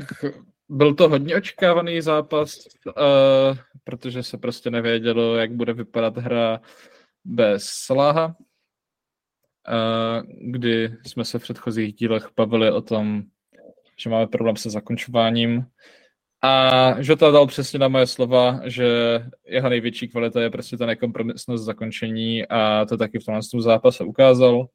byl 0.69 0.95
to 0.95 1.09
hodně 1.09 1.35
očekávaný 1.35 2.01
zápas, 2.01 2.57
uh, 2.85 2.93
protože 3.83 4.23
se 4.23 4.37
prostě 4.37 4.69
nevědělo, 4.69 5.35
jak 5.35 5.51
bude 5.51 5.73
vypadat 5.73 6.17
hra 6.17 6.61
bez 7.25 7.63
Saláha, 7.65 8.25
uh, 8.25 8.33
kdy 10.51 10.97
jsme 11.05 11.25
se 11.25 11.39
v 11.39 11.41
předchozích 11.41 11.93
dílech 11.93 12.29
bavili 12.37 12.71
o 12.71 12.81
tom, 12.81 13.23
že 13.97 14.09
máme 14.09 14.27
problém 14.27 14.55
se 14.55 14.69
zakončováním. 14.69 15.65
A 16.41 17.01
Žota 17.01 17.31
dal 17.31 17.47
přesně 17.47 17.79
na 17.79 17.87
moje 17.87 18.07
slova, 18.07 18.59
že 18.65 19.19
jeho 19.45 19.69
největší 19.69 20.07
kvalita 20.07 20.41
je 20.41 20.49
prostě 20.49 20.77
ta 20.77 20.85
nekompromisnost 20.85 21.65
zakončení 21.65 22.47
a 22.47 22.85
to 22.85 22.97
taky 22.97 23.19
v 23.19 23.25
tomhle 23.25 23.41
zápase 23.59 24.03
ukázal, 24.03 24.59
uh, 24.59 24.65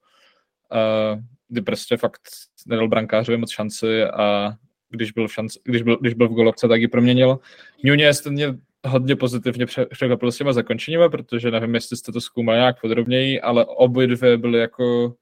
kdy 1.49 1.63
prostě 1.63 1.97
fakt 1.97 2.21
nedal 2.67 2.89
brankářovi 2.89 3.39
moc 3.39 3.51
šanci 3.51 4.05
a 4.05 4.55
když 4.95 5.13
byl 5.13 5.29
v, 5.29 5.33
šanci, 5.33 5.61
když 5.65 5.83
byl, 5.83 5.97
když 6.01 6.15
byl 6.15 6.29
v 6.29 6.33
golovce, 6.33 6.69
tak 6.69 6.81
ji 6.81 6.89
proměnil. 6.89 7.39
Nunez 7.85 8.25
mě 8.25 8.55
hodně 8.87 9.17
pozitivně 9.17 9.67
překvapil 9.67 10.33
s 10.33 10.37
těma 10.37 10.53
zakončeníma, 10.53 11.09
protože 11.09 11.51
nevím, 11.51 11.75
jestli 11.75 11.97
jste 11.97 12.13
to 12.13 12.21
zkoumali 12.21 12.59
nějak 12.59 12.81
podrobněji, 12.81 13.41
ale 13.41 13.65
obě 13.65 14.07
dvě 14.07 14.37
byly 14.37 14.59
jako... 14.59 15.15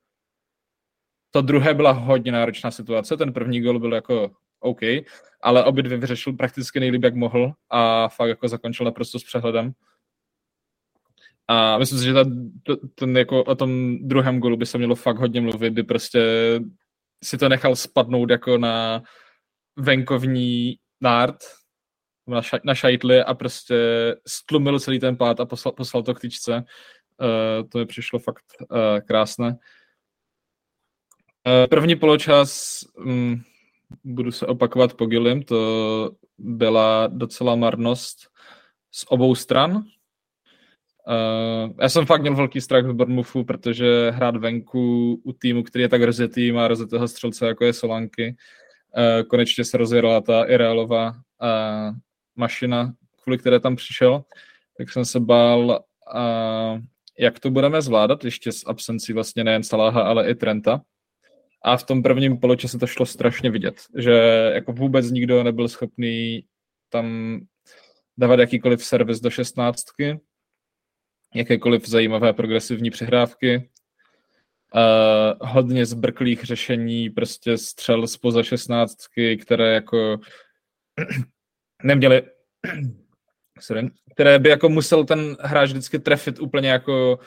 To 1.30 1.42
druhé 1.42 1.74
byla 1.74 1.90
hodně 1.90 2.32
náročná 2.32 2.70
situace, 2.70 3.16
ten 3.16 3.32
první 3.32 3.61
gol 3.61 3.78
byl 3.78 3.92
jako 3.92 4.30
OK, 4.61 4.80
ale 5.42 5.64
obě 5.64 5.82
dvě 5.82 5.98
vyřešil 5.98 6.32
prakticky 6.32 6.80
nejlíp, 6.80 7.04
jak 7.04 7.14
mohl 7.14 7.52
a 7.70 8.08
fakt 8.08 8.28
jako 8.28 8.48
zakončil 8.48 8.87
naprosto 8.87 9.18
s 9.18 9.24
přehledem. 9.24 9.72
A 11.48 11.78
myslím 11.78 11.98
si, 11.98 12.04
že 12.04 12.12
ta, 12.12 12.24
ten 12.94 13.16
jako 13.16 13.44
o 13.44 13.54
tom 13.54 13.98
druhém 14.00 14.40
golu 14.40 14.56
by 14.56 14.66
se 14.66 14.78
mělo 14.78 14.94
fakt 14.94 15.18
hodně 15.18 15.40
mluvit, 15.40 15.72
kdy 15.72 15.82
prostě 15.82 16.20
si 17.24 17.38
to 17.38 17.48
nechal 17.48 17.76
spadnout 17.76 18.30
jako 18.30 18.58
na 18.58 19.02
venkovní 19.76 20.76
nárt 21.00 21.37
na, 22.26 22.42
ša, 22.42 22.58
na 22.64 22.74
šajtli 22.74 23.22
a 23.22 23.35
prostě 23.35 23.76
stlumil 24.26 24.80
celý 24.80 25.00
ten 25.00 25.16
pád 25.16 25.40
a 25.40 25.46
poslal, 25.46 25.72
poslal 25.72 26.02
to 26.02 26.14
k 26.14 26.20
tyčce. 26.20 26.64
Uh, 27.20 27.68
to 27.68 27.78
mi 27.78 27.87
přišlo 27.87 28.18
fakt 28.18 28.44
uh, 28.61 28.66
krásné. 29.06 29.48
Uh, 29.48 29.54
první 31.70 31.96
poločas, 31.96 32.80
um, 32.96 33.42
budu 34.04 34.32
se 34.32 34.46
opakovat 34.46 34.94
po 34.94 35.06
Gilim, 35.06 35.42
to 35.42 36.11
byla 36.38 37.06
docela 37.06 37.56
marnost 37.56 38.18
z 38.90 39.04
obou 39.08 39.35
stran. 39.35 39.76
Uh, 39.76 39.85
já 41.80 41.88
jsem 41.88 42.06
fakt 42.06 42.20
měl 42.20 42.35
velký 42.35 42.61
strach 42.61 42.85
z 42.85 42.92
Bournemouthu, 42.92 43.44
protože 43.44 44.11
hrát 44.11 44.37
venku 44.37 45.14
u 45.24 45.32
týmu, 45.32 45.62
který 45.62 45.82
je 45.82 45.88
tak 45.88 46.02
rozjetý, 46.02 46.52
má 46.52 46.68
rozjetého 46.68 47.08
střelce, 47.08 47.46
jako 47.46 47.64
je 47.64 47.72
Solanky, 47.72 48.28
uh, 48.28 48.35
konečně 49.28 49.64
se 49.64 49.76
rozjela 49.76 50.20
ta 50.20 50.44
Irealová 50.44 51.11
uh, 51.11 51.96
mašina, 52.37 52.94
kvůli 53.22 53.38
které 53.38 53.61
tam 53.61 53.76
přišel, 53.76 54.24
tak 54.78 54.90
jsem 54.90 55.05
se 55.05 55.20
bál, 55.20 55.85
uh, 56.14 56.81
jak 57.18 57.40
to 57.40 57.50
budeme 57.50 57.83
zvládat, 57.83 58.24
ještě 58.24 58.52
s 58.52 58.66
absencí 58.66 59.12
vlastně 59.12 59.44
nejen 59.44 59.62
Saláha, 59.62 60.02
ale 60.02 60.31
i 60.31 60.35
Trenta. 60.35 60.81
A 61.64 61.76
v 61.76 61.85
tom 61.85 62.02
prvním 62.02 62.38
poločase 62.38 62.78
to 62.78 62.87
šlo 62.87 63.07
strašně 63.07 63.50
vidět, 63.50 63.83
že 63.98 64.12
jako 64.55 64.72
vůbec 64.72 65.11
nikdo 65.11 65.42
nebyl 65.42 65.68
schopný 65.68 66.44
tam 66.88 67.38
dávat 68.18 68.38
jakýkoliv 68.38 68.85
servis 68.85 69.20
do 69.20 69.31
šestnáctky, 69.31 70.20
jakékoliv 71.35 71.88
zajímavé 71.88 72.33
progresivní 72.33 72.90
přihrávky, 72.90 73.70
uh, 74.74 75.48
hodně 75.48 75.87
zbrklých 75.87 76.44
řešení, 76.44 77.11
prostě 77.11 77.58
střel 77.58 78.06
spoza 78.06 78.42
šestnáctky, 78.42 79.37
které 79.37 79.74
jako 79.74 80.20
neměli, 81.82 82.22
sorry, 83.61 83.90
které 84.12 84.38
by 84.38 84.48
jako 84.48 84.68
musel 84.68 85.04
ten 85.04 85.37
hráč 85.40 85.70
vždycky 85.70 85.98
trefit 85.98 86.40
úplně 86.40 86.68
jako 86.68 87.18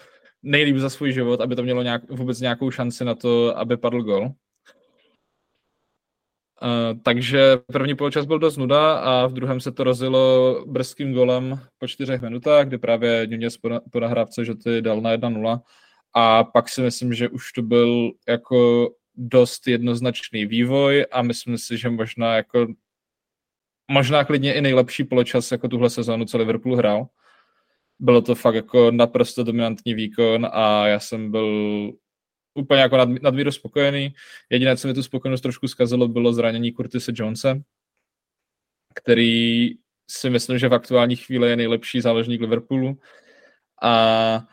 nejlíp 0.43 0.77
za 0.77 0.89
svůj 0.89 1.13
život, 1.13 1.41
aby 1.41 1.55
to 1.55 1.63
mělo 1.63 1.83
nějak, 1.83 2.11
vůbec 2.11 2.39
nějakou 2.39 2.71
šanci 2.71 3.05
na 3.05 3.15
to, 3.15 3.57
aby 3.57 3.77
padl 3.77 4.01
gol. 4.01 4.31
Uh, 6.61 6.99
takže 7.03 7.57
první 7.71 7.95
poločas 7.95 8.25
byl 8.25 8.39
dost 8.39 8.57
nuda 8.57 8.97
a 8.97 9.27
v 9.27 9.33
druhém 9.33 9.59
se 9.59 9.71
to 9.71 9.83
rozjelo 9.83 10.65
brzkým 10.67 11.13
golem 11.13 11.59
po 11.77 11.87
čtyřech 11.87 12.21
minutách, 12.21 12.67
kdy 12.67 12.77
právě 12.77 13.27
Nunez 13.27 13.57
po, 13.57 13.69
po 13.91 13.99
nahrávce 13.99 14.45
že 14.45 14.55
ty 14.55 14.81
dal 14.81 15.01
na 15.01 15.17
1-0 15.17 15.61
a 16.15 16.43
pak 16.43 16.69
si 16.69 16.81
myslím, 16.81 17.13
že 17.13 17.29
už 17.29 17.51
to 17.51 17.61
byl 17.61 18.11
jako 18.27 18.89
dost 19.15 19.67
jednoznačný 19.67 20.45
vývoj 20.45 21.05
a 21.11 21.21
myslím 21.21 21.57
si, 21.57 21.77
že 21.77 21.89
možná 21.89 22.35
jako 22.35 22.67
možná 23.91 24.23
klidně 24.23 24.53
i 24.53 24.61
nejlepší 24.61 25.03
poločas 25.03 25.51
jako 25.51 25.67
tuhle 25.67 25.89
sezónu, 25.89 26.25
co 26.25 26.37
Liverpool 26.37 26.75
hrál. 26.75 27.07
Bylo 27.99 28.21
to 28.21 28.35
fakt 28.35 28.55
jako 28.55 28.91
naprosto 28.91 29.43
dominantní 29.43 29.93
výkon 29.93 30.47
a 30.51 30.87
já 30.87 30.99
jsem 30.99 31.31
byl 31.31 31.91
úplně 32.53 32.81
jako 32.81 32.97
nad, 32.97 33.09
nadmíru 33.21 33.51
spokojený. 33.51 34.13
Jediné, 34.49 34.77
co 34.77 34.87
mi 34.87 34.93
tu 34.93 35.03
spokojenost 35.03 35.41
trošku 35.41 35.67
zkazilo, 35.67 36.07
bylo 36.07 36.33
zranění 36.33 36.73
Curtise 36.73 37.11
Jonese, 37.15 37.61
který 38.95 39.69
si 40.11 40.29
myslím, 40.29 40.59
že 40.59 40.69
v 40.69 40.73
aktuální 40.73 41.15
chvíli 41.15 41.49
je 41.49 41.55
nejlepší 41.55 42.01
záložník 42.01 42.41
Liverpoolu 42.41 42.99
a 43.81 44.47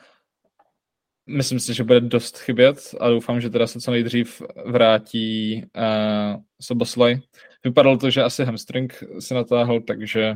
myslím 1.27 1.61
si, 1.61 1.75
že 1.75 1.85
bude 1.85 2.01
dost 2.01 2.39
chybět 2.39 2.95
a 3.01 3.09
doufám, 3.09 3.41
že 3.41 3.51
teda 3.51 3.67
se 3.67 3.81
co 3.81 3.91
nejdřív 3.91 4.43
vrátí 4.67 5.63
uh, 5.77 6.43
Soboslaj. 6.61 7.21
Vypadalo 7.65 7.99
to, 7.99 8.11
že 8.11 8.23
asi 8.23 8.45
hamstring 8.45 9.05
se 9.19 9.35
natáhl, 9.35 9.81
takže 9.81 10.35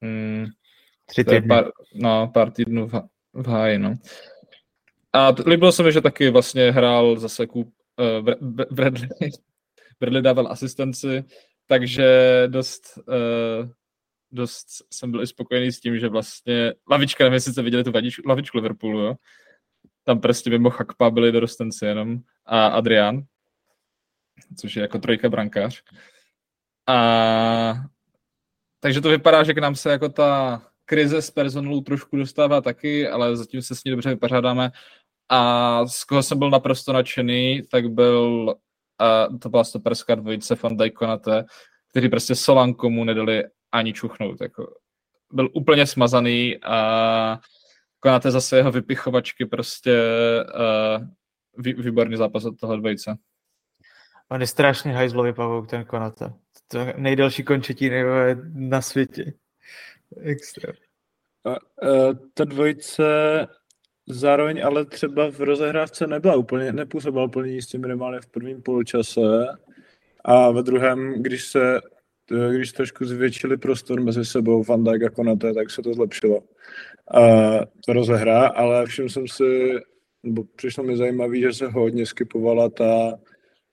mm, 0.00 0.46
Tři 1.06 1.24
týdny. 1.24 1.48
Pár, 1.48 1.70
no, 1.94 2.30
pár 2.34 2.50
týdnů 2.50 2.88
v, 2.88 3.02
v 3.32 3.46
háji, 3.46 3.78
no. 3.78 3.94
A 5.12 5.34
líbilo 5.46 5.72
se 5.72 5.82
mi, 5.82 5.92
že 5.92 6.00
taky 6.00 6.30
vlastně 6.30 6.70
hrál 6.70 7.18
zase 7.18 7.46
Kup, 7.46 7.74
uh, 8.20 8.50
Bradley, 8.70 9.08
Bradley 10.00 10.22
dával 10.22 10.48
asistenci, 10.48 11.24
takže 11.66 12.06
dost, 12.46 12.98
uh, 13.08 13.68
dost 14.30 14.66
jsem 14.92 15.10
byl 15.10 15.22
i 15.22 15.26
spokojený 15.26 15.72
s 15.72 15.80
tím, 15.80 15.98
že 15.98 16.08
vlastně 16.08 16.74
lavička, 16.90 17.24
nevím, 17.24 17.34
jestli 17.34 17.52
jste 17.52 17.62
viděli 17.62 17.84
tu 17.84 17.92
vadič, 17.92 18.20
lavičku 18.26 18.56
Liverpoolu, 18.56 19.00
jo? 19.00 19.14
Tam 20.04 20.20
prostě 20.20 20.50
mimo 20.50 20.70
Chakpa 20.70 21.10
byli 21.10 21.32
dorostenci 21.32 21.84
jenom 21.84 22.18
a 22.46 22.66
Adrian, 22.66 23.22
což 24.60 24.76
je 24.76 24.82
jako 24.82 24.98
trojka 24.98 25.28
brankář. 25.28 25.82
A 26.88 27.74
takže 28.80 29.00
to 29.00 29.08
vypadá, 29.08 29.42
že 29.42 29.54
k 29.54 29.58
nám 29.58 29.74
se 29.74 29.90
jako 29.90 30.08
ta 30.08 30.62
krize 30.84 31.22
s 31.22 31.30
personálů 31.30 31.80
trošku 31.80 32.16
dostává 32.16 32.60
taky, 32.60 33.08
ale 33.08 33.36
zatím 33.36 33.62
se 33.62 33.74
s 33.74 33.84
ní 33.84 33.90
dobře 33.90 34.10
vypořádáme. 34.10 34.70
A 35.28 35.86
z 35.86 36.04
koho 36.04 36.22
jsem 36.22 36.38
byl 36.38 36.50
naprosto 36.50 36.92
nadšený, 36.92 37.62
tak 37.70 37.88
byl, 37.90 38.54
uh, 39.30 39.38
to 39.38 39.48
byla 39.48 39.64
stoperská 39.64 40.14
dvojice 40.14 40.54
Van 40.62 40.76
Dijk 40.76 40.94
Konate, 40.94 41.44
kteří 41.90 42.08
prostě 42.08 42.34
Solankomu 42.34 43.04
nedali 43.04 43.44
ani 43.72 43.92
čuchnout. 43.92 44.40
Jako, 44.40 44.74
byl 45.32 45.48
úplně 45.54 45.86
smazaný 45.86 46.58
a 46.62 47.38
Konate 48.02 48.30
zase 48.30 48.56
jeho 48.56 48.72
vypichovačky 48.72 49.46
prostě 49.46 49.98
uh, 50.54 51.06
vý, 51.58 51.74
výborný 51.74 52.16
zápas 52.16 52.44
od 52.44 52.60
toho 52.60 52.76
dvojice. 52.76 53.16
On 54.28 54.40
je 54.40 54.46
strašně 54.46 54.92
hajzlový 54.92 55.32
pavouk, 55.32 55.70
ten 55.70 55.84
Konate. 55.84 56.32
To 56.68 56.78
je 56.78 56.94
nejdelší 56.96 57.42
končetín 57.42 57.92
na 58.54 58.80
světě. 58.80 59.32
Extra. 60.20 60.72
A, 61.44 61.50
a, 61.50 61.58
ta 62.34 62.44
dvojice 62.44 63.04
zároveň 64.08 64.64
ale 64.64 64.84
třeba 64.84 65.30
v 65.30 65.40
rozehrávce 65.40 66.06
nebyla 66.06 66.34
úplně, 66.34 66.72
nepůsobila 66.72 67.24
úplně 67.24 67.52
jistě 67.52 67.78
minimálně 67.78 68.20
v 68.20 68.26
prvním 68.26 68.62
poločase 68.62 69.20
a 70.24 70.50
ve 70.50 70.62
druhém, 70.62 71.22
když 71.22 71.46
se 71.46 71.80
když 72.50 72.72
trošku 72.72 73.04
zvětšili 73.04 73.56
prostor 73.56 74.00
mezi 74.00 74.24
sebou 74.24 74.64
Van 74.64 74.84
Dijk 74.84 75.02
a 75.02 75.10
Konate, 75.10 75.54
tak 75.54 75.70
se 75.70 75.82
to 75.82 75.94
zlepšilo. 75.94 76.42
A 77.10 77.20
to 77.86 77.92
rozehra, 77.92 78.46
ale 78.46 78.86
všiml 78.86 79.08
jsem 79.08 79.28
si, 79.28 79.74
nebo 80.22 80.44
přišlo 80.56 80.84
mi 80.84 80.96
zajímavé, 80.96 81.38
že 81.38 81.52
se 81.52 81.66
hodně 81.66 82.06
skipovala 82.06 82.68
ta 82.68 83.18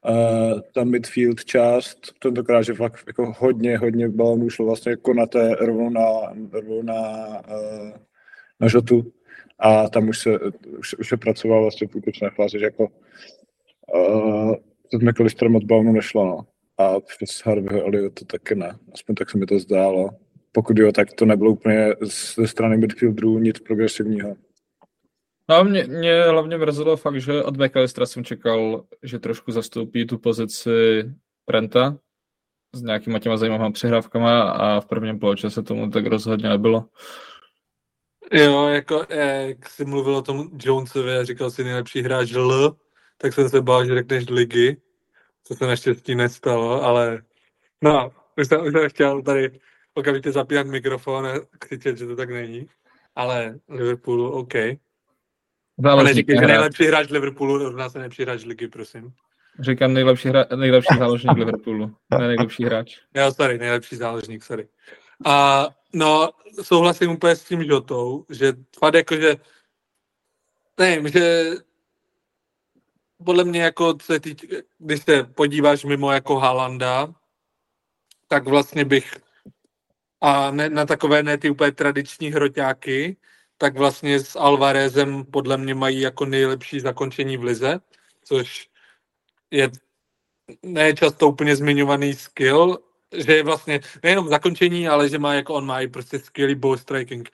Uh, 0.09 0.59
ta 0.73 0.83
midfield 0.83 1.45
část, 1.45 1.97
tentokrát, 2.19 2.61
že 2.61 2.73
fakt 2.73 3.03
jako 3.07 3.33
hodně, 3.37 3.77
hodně 3.77 4.09
balonů 4.09 4.49
šlo 4.49 4.65
vlastně 4.65 4.95
konaté 4.95 5.55
rovnou 5.55 5.89
na, 5.89 6.01
rovnou 6.51 6.81
na, 6.81 7.27
uh, 7.27 7.91
na 8.59 8.67
žotu 8.67 9.13
a 9.59 9.89
tam 9.89 10.09
už 10.09 10.19
se, 10.19 10.39
už, 10.79 10.93
už 10.93 11.09
se 11.09 11.17
pracoval 11.17 11.61
vlastně 11.61 11.87
v 11.87 11.95
útočné 11.95 12.29
fázi, 12.29 12.59
že 12.59 12.65
jako 12.65 12.87
uh, 13.95 14.55
s 14.93 14.99
McAllisterem 15.01 15.55
od 15.55 15.63
balonu 15.63 15.91
nešlo, 15.91 16.25
no. 16.25 16.45
A 16.77 16.99
přes 16.99 17.45
Harveyho 17.45 18.09
to 18.09 18.25
taky 18.25 18.55
ne. 18.55 18.75
Aspoň 18.93 19.15
tak 19.15 19.29
se 19.29 19.37
mi 19.37 19.45
to 19.45 19.59
zdálo. 19.59 20.09
Pokud 20.51 20.77
jo, 20.77 20.91
tak 20.91 21.13
to 21.13 21.25
nebylo 21.25 21.51
úplně 21.51 21.95
ze 22.35 22.47
strany 22.47 22.77
midfielderů 22.77 23.39
nic 23.39 23.59
progresivního. 23.59 24.35
No 25.49 25.63
mě, 25.63 25.83
mě 25.83 26.23
hlavně 26.23 26.57
mrzelo 26.57 26.97
fakt, 26.97 27.21
že 27.21 27.43
od 27.43 27.57
McAllistera 27.57 28.05
jsem 28.05 28.23
čekal, 28.23 28.85
že 29.03 29.19
trošku 29.19 29.51
zastoupí 29.51 30.07
tu 30.07 30.17
pozici 30.17 30.69
Prenta 31.45 31.97
s 32.73 32.81
nějakýma 32.81 33.19
těma 33.19 33.37
zajímavými 33.37 33.71
přihrávkama 33.71 34.41
a 34.41 34.79
v 34.79 34.85
prvním 34.85 35.19
poločase 35.19 35.63
tomu 35.63 35.89
tak 35.89 36.05
rozhodně 36.05 36.49
nebylo. 36.49 36.85
Jo, 38.31 38.67
jako 38.67 39.05
jak 39.09 39.69
jsi 39.69 39.85
mluvil 39.85 40.15
o 40.15 40.21
tom 40.21 40.49
Jonesovi 40.63 41.17
a 41.17 41.23
říkal 41.23 41.51
si 41.51 41.63
nejlepší 41.63 42.01
hráč 42.01 42.31
L, 42.31 42.75
tak 43.17 43.33
jsem 43.33 43.49
se 43.49 43.61
bál, 43.61 43.85
že 43.85 43.95
řekneš 43.95 44.29
ligy, 44.29 44.77
co 45.43 45.55
se 45.55 45.67
naštěstí 45.67 46.15
nestalo, 46.15 46.83
ale 46.83 47.21
no, 47.83 48.11
už 48.37 48.47
jsem, 48.47 48.65
už 48.65 48.73
jsem 48.73 48.89
chtěl 48.89 49.21
tady 49.21 49.59
okamžitě 49.93 50.31
zapínat 50.31 50.67
mikrofon 50.67 51.27
a 51.27 51.33
křičet, 51.59 51.97
že 51.97 52.07
to 52.07 52.15
tak 52.15 52.29
není, 52.29 52.67
ale 53.15 53.59
Liverpoolu 53.69 54.31
OK. 54.31 54.55
A 54.55 56.03
neříkej, 56.03 56.35
že 56.39 56.47
nejlepší 56.47 56.85
hráč 56.85 57.09
Liverpoolu 57.09 57.57
rovná 57.57 57.89
se 57.89 57.97
nejlepší 57.97 58.23
hráč 58.23 58.43
ligy, 58.43 58.67
prosím. 58.67 59.13
Říkám 59.59 59.93
nejlepší, 59.93 60.29
hra, 60.29 60.45
nejlepší 60.55 60.97
záložník 60.99 61.37
Liverpoolu, 61.37 61.95
ne 62.11 62.27
nejlepší 62.27 62.63
hráč. 62.65 62.97
Jo, 63.15 63.31
sorry, 63.31 63.57
nejlepší 63.57 63.95
záložník, 63.95 64.43
sorry. 64.43 64.67
A 65.25 65.67
no, 65.93 66.29
souhlasím 66.63 67.11
úplně 67.11 67.35
s 67.35 67.43
tím 67.43 67.61
Jotou, 67.61 68.25
že 68.29 68.53
fakt 68.79 68.93
jako, 68.93 69.15
že 69.15 69.35
nevím, 70.79 71.07
že 71.07 71.51
podle 73.25 73.43
mě 73.43 73.61
jako, 73.61 73.93
se 74.01 74.19
týč, 74.19 74.45
když 74.77 75.03
se 75.03 75.23
podíváš 75.23 75.83
mimo 75.83 76.11
jako 76.11 76.35
Halanda, 76.35 77.13
tak 78.27 78.47
vlastně 78.47 78.85
bych 78.85 79.17
a 80.21 80.51
ne, 80.51 80.69
na 80.69 80.85
takové 80.85 81.23
ne 81.23 81.37
ty 81.37 81.49
úplně 81.49 81.71
tradiční 81.71 82.29
hroťáky, 82.29 83.17
tak 83.57 83.77
vlastně 83.77 84.19
s 84.19 84.35
Alvarezem 84.35 85.25
podle 85.25 85.57
mě 85.57 85.75
mají 85.75 86.01
jako 86.01 86.25
nejlepší 86.25 86.79
zakončení 86.79 87.37
v 87.37 87.43
lize, 87.43 87.79
což 88.23 88.69
je 89.51 89.69
ne 90.63 90.93
často 90.93 91.29
úplně 91.29 91.55
zmiňovaný 91.55 92.13
skill, 92.13 92.77
že 93.13 93.35
je 93.35 93.43
vlastně 93.43 93.79
nejenom 94.03 94.27
zakončení, 94.29 94.87
ale 94.87 95.09
že 95.09 95.19
má 95.19 95.33
jako 95.33 95.53
on 95.53 95.65
má 95.65 95.81
i 95.81 95.87
prostě 95.87 96.19
skvělý 96.19 96.55
ball 96.55 96.77
striking. 96.77 97.29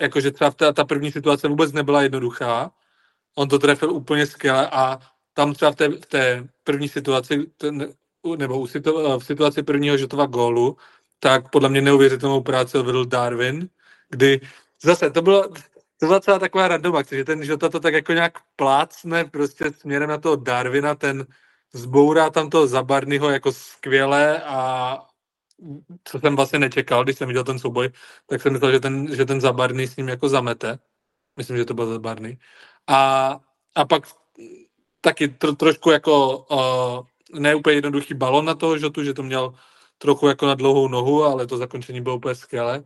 Jakože 0.00 0.30
třeba 0.30 0.50
ta, 0.50 0.72
ta 0.72 0.84
první 0.84 1.12
situace 1.12 1.48
vůbec 1.48 1.72
nebyla 1.72 2.02
jednoduchá, 2.02 2.70
on 3.34 3.48
to 3.48 3.58
trefil 3.58 3.92
úplně 3.92 4.26
skvěle 4.26 4.68
a 4.70 4.98
tam 5.34 5.54
třeba 5.54 5.70
v 5.70 5.76
té, 5.76 5.88
v 5.88 6.06
té 6.06 6.48
první 6.64 6.88
situaci, 6.88 7.46
ten, 7.56 7.94
nebo 8.36 8.66
v 9.18 9.24
situaci 9.24 9.62
prvního 9.62 9.96
žotova 9.96 10.26
gólu, 10.26 10.76
tak 11.22 11.50
podle 11.50 11.68
mě 11.68 11.80
neuvěřitelnou 11.82 12.40
práci 12.40 12.78
odvedl 12.78 13.04
Darwin, 13.04 13.68
kdy 14.10 14.40
zase 14.82 15.10
to 15.10 15.22
bylo, 15.22 15.48
to 16.00 16.06
byla 16.06 16.20
celá 16.20 16.38
taková 16.38 16.68
random 16.68 16.96
akce, 16.96 17.16
že 17.16 17.24
ten 17.24 17.44
Žota 17.44 17.68
to 17.68 17.80
tak 17.80 17.94
jako 17.94 18.12
nějak 18.12 18.38
plácne 18.56 19.24
prostě 19.24 19.72
směrem 19.72 20.10
na 20.10 20.18
toho 20.18 20.36
Darwina, 20.36 20.94
ten 20.94 21.26
zbourá 21.72 22.30
tam 22.30 22.50
toho 22.50 22.66
Zabarnyho 22.66 23.30
jako 23.30 23.52
skvěle 23.52 24.42
a 24.42 24.98
co 26.04 26.20
jsem 26.20 26.36
vlastně 26.36 26.58
nečekal, 26.58 27.04
když 27.04 27.18
jsem 27.18 27.28
viděl 27.28 27.44
ten 27.44 27.58
souboj, 27.58 27.90
tak 28.26 28.42
jsem 28.42 28.52
myslel, 28.52 28.72
že 28.72 28.80
ten, 28.80 29.16
že 29.16 29.24
ten 29.24 29.40
Zabarný 29.40 29.86
s 29.86 29.96
ním 29.96 30.08
jako 30.08 30.28
zamete. 30.28 30.78
Myslím, 31.36 31.56
že 31.56 31.64
to 31.64 31.74
byl 31.74 31.86
Zabarný. 31.86 32.38
A, 32.88 33.40
a 33.74 33.84
pak 33.84 34.02
taky 35.00 35.28
tro, 35.28 35.52
trošku 35.52 35.90
jako 35.90 36.38
uh, 36.38 37.40
neúplně 37.40 37.76
jednoduchý 37.76 38.14
balon 38.14 38.44
na 38.44 38.54
toho 38.54 38.78
Žotu, 38.78 39.04
že 39.04 39.14
to 39.14 39.22
měl 39.22 39.54
trochu 40.02 40.28
jako 40.28 40.46
na 40.46 40.54
dlouhou 40.54 40.88
nohu, 40.88 41.24
ale 41.24 41.46
to 41.46 41.56
zakončení 41.56 42.00
bylo 42.00 42.16
úplně 42.16 42.34
skvělé. 42.34 42.84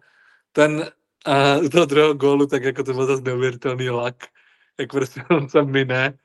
Ten 0.52 0.90
uh, 1.28 1.64
z 1.64 1.70
toho 1.70 1.84
druhého 1.84 2.14
gólu, 2.14 2.46
tak 2.46 2.62
jako 2.62 2.82
to 2.82 2.92
byl 2.92 3.06
zase 3.06 3.22
neuvěřitelný 3.22 3.90
lak, 3.90 4.14
jak 4.80 4.90
prostě 4.90 5.22
on 5.30 5.48
se 5.48 5.62
mine 5.62 6.18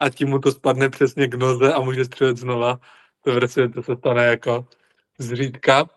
a 0.00 0.10
tím 0.10 0.28
mu 0.28 0.38
to 0.38 0.52
spadne 0.52 0.90
přesně 0.90 1.28
k 1.28 1.34
noze 1.34 1.72
a 1.72 1.80
může 1.80 2.04
střelit 2.04 2.36
znova. 2.36 2.80
To 3.24 3.34
prostě 3.34 3.68
to 3.68 3.82
se 3.82 3.96
stane 3.96 4.24
jako 4.24 4.66
zřídka. 5.18 5.88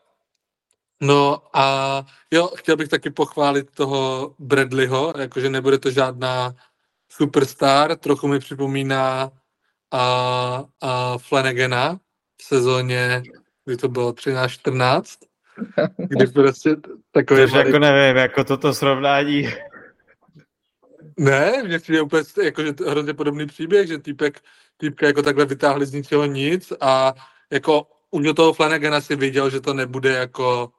No 1.01 1.41
a 1.53 2.05
jo, 2.31 2.47
chtěl 2.55 2.77
bych 2.77 2.89
taky 2.89 3.09
pochválit 3.09 3.71
toho 3.71 4.33
Bradleyho, 4.39 5.13
jakože 5.17 5.49
nebude 5.49 5.77
to 5.77 5.91
žádná 5.91 6.55
superstar, 7.09 7.95
trochu 7.95 8.27
mi 8.27 8.39
připomíná 8.39 9.31
a, 9.91 10.63
a 10.81 11.17
Flanagana 11.17 11.99
v 12.41 12.43
sezóně, 12.43 13.23
kdy 13.67 13.77
to 13.77 13.87
bylo 13.89 14.11
13-14, 14.11 15.03
kdy 15.97 16.27
prostě 16.27 16.75
takový... 17.11 17.41
Takže 17.41 17.57
jako 17.57 17.79
nevím, 17.79 18.17
jako 18.17 18.43
toto 18.43 18.73
srovnání. 18.73 19.49
Ne, 21.17 21.63
mně 21.63 21.79
přijde 21.79 22.01
úplně 22.01 22.23
jako, 22.43 22.63
že 22.63 22.73
hrozně 22.87 23.13
podobný 23.13 23.45
příběh, 23.45 23.87
že 23.87 23.97
týpek, 23.97 24.41
týpka 24.77 25.05
jako 25.05 25.21
takhle 25.21 25.45
vytáhli 25.45 25.85
z 25.85 25.93
ničeho 25.93 26.25
nic 26.25 26.73
a 26.81 27.13
jako 27.51 27.87
už 28.11 28.25
do 28.25 28.33
toho 28.33 28.53
Flanagana 28.53 29.01
si 29.01 29.15
viděl, 29.15 29.49
že 29.49 29.61
to 29.61 29.73
nebude 29.73 30.09
jako 30.09 30.71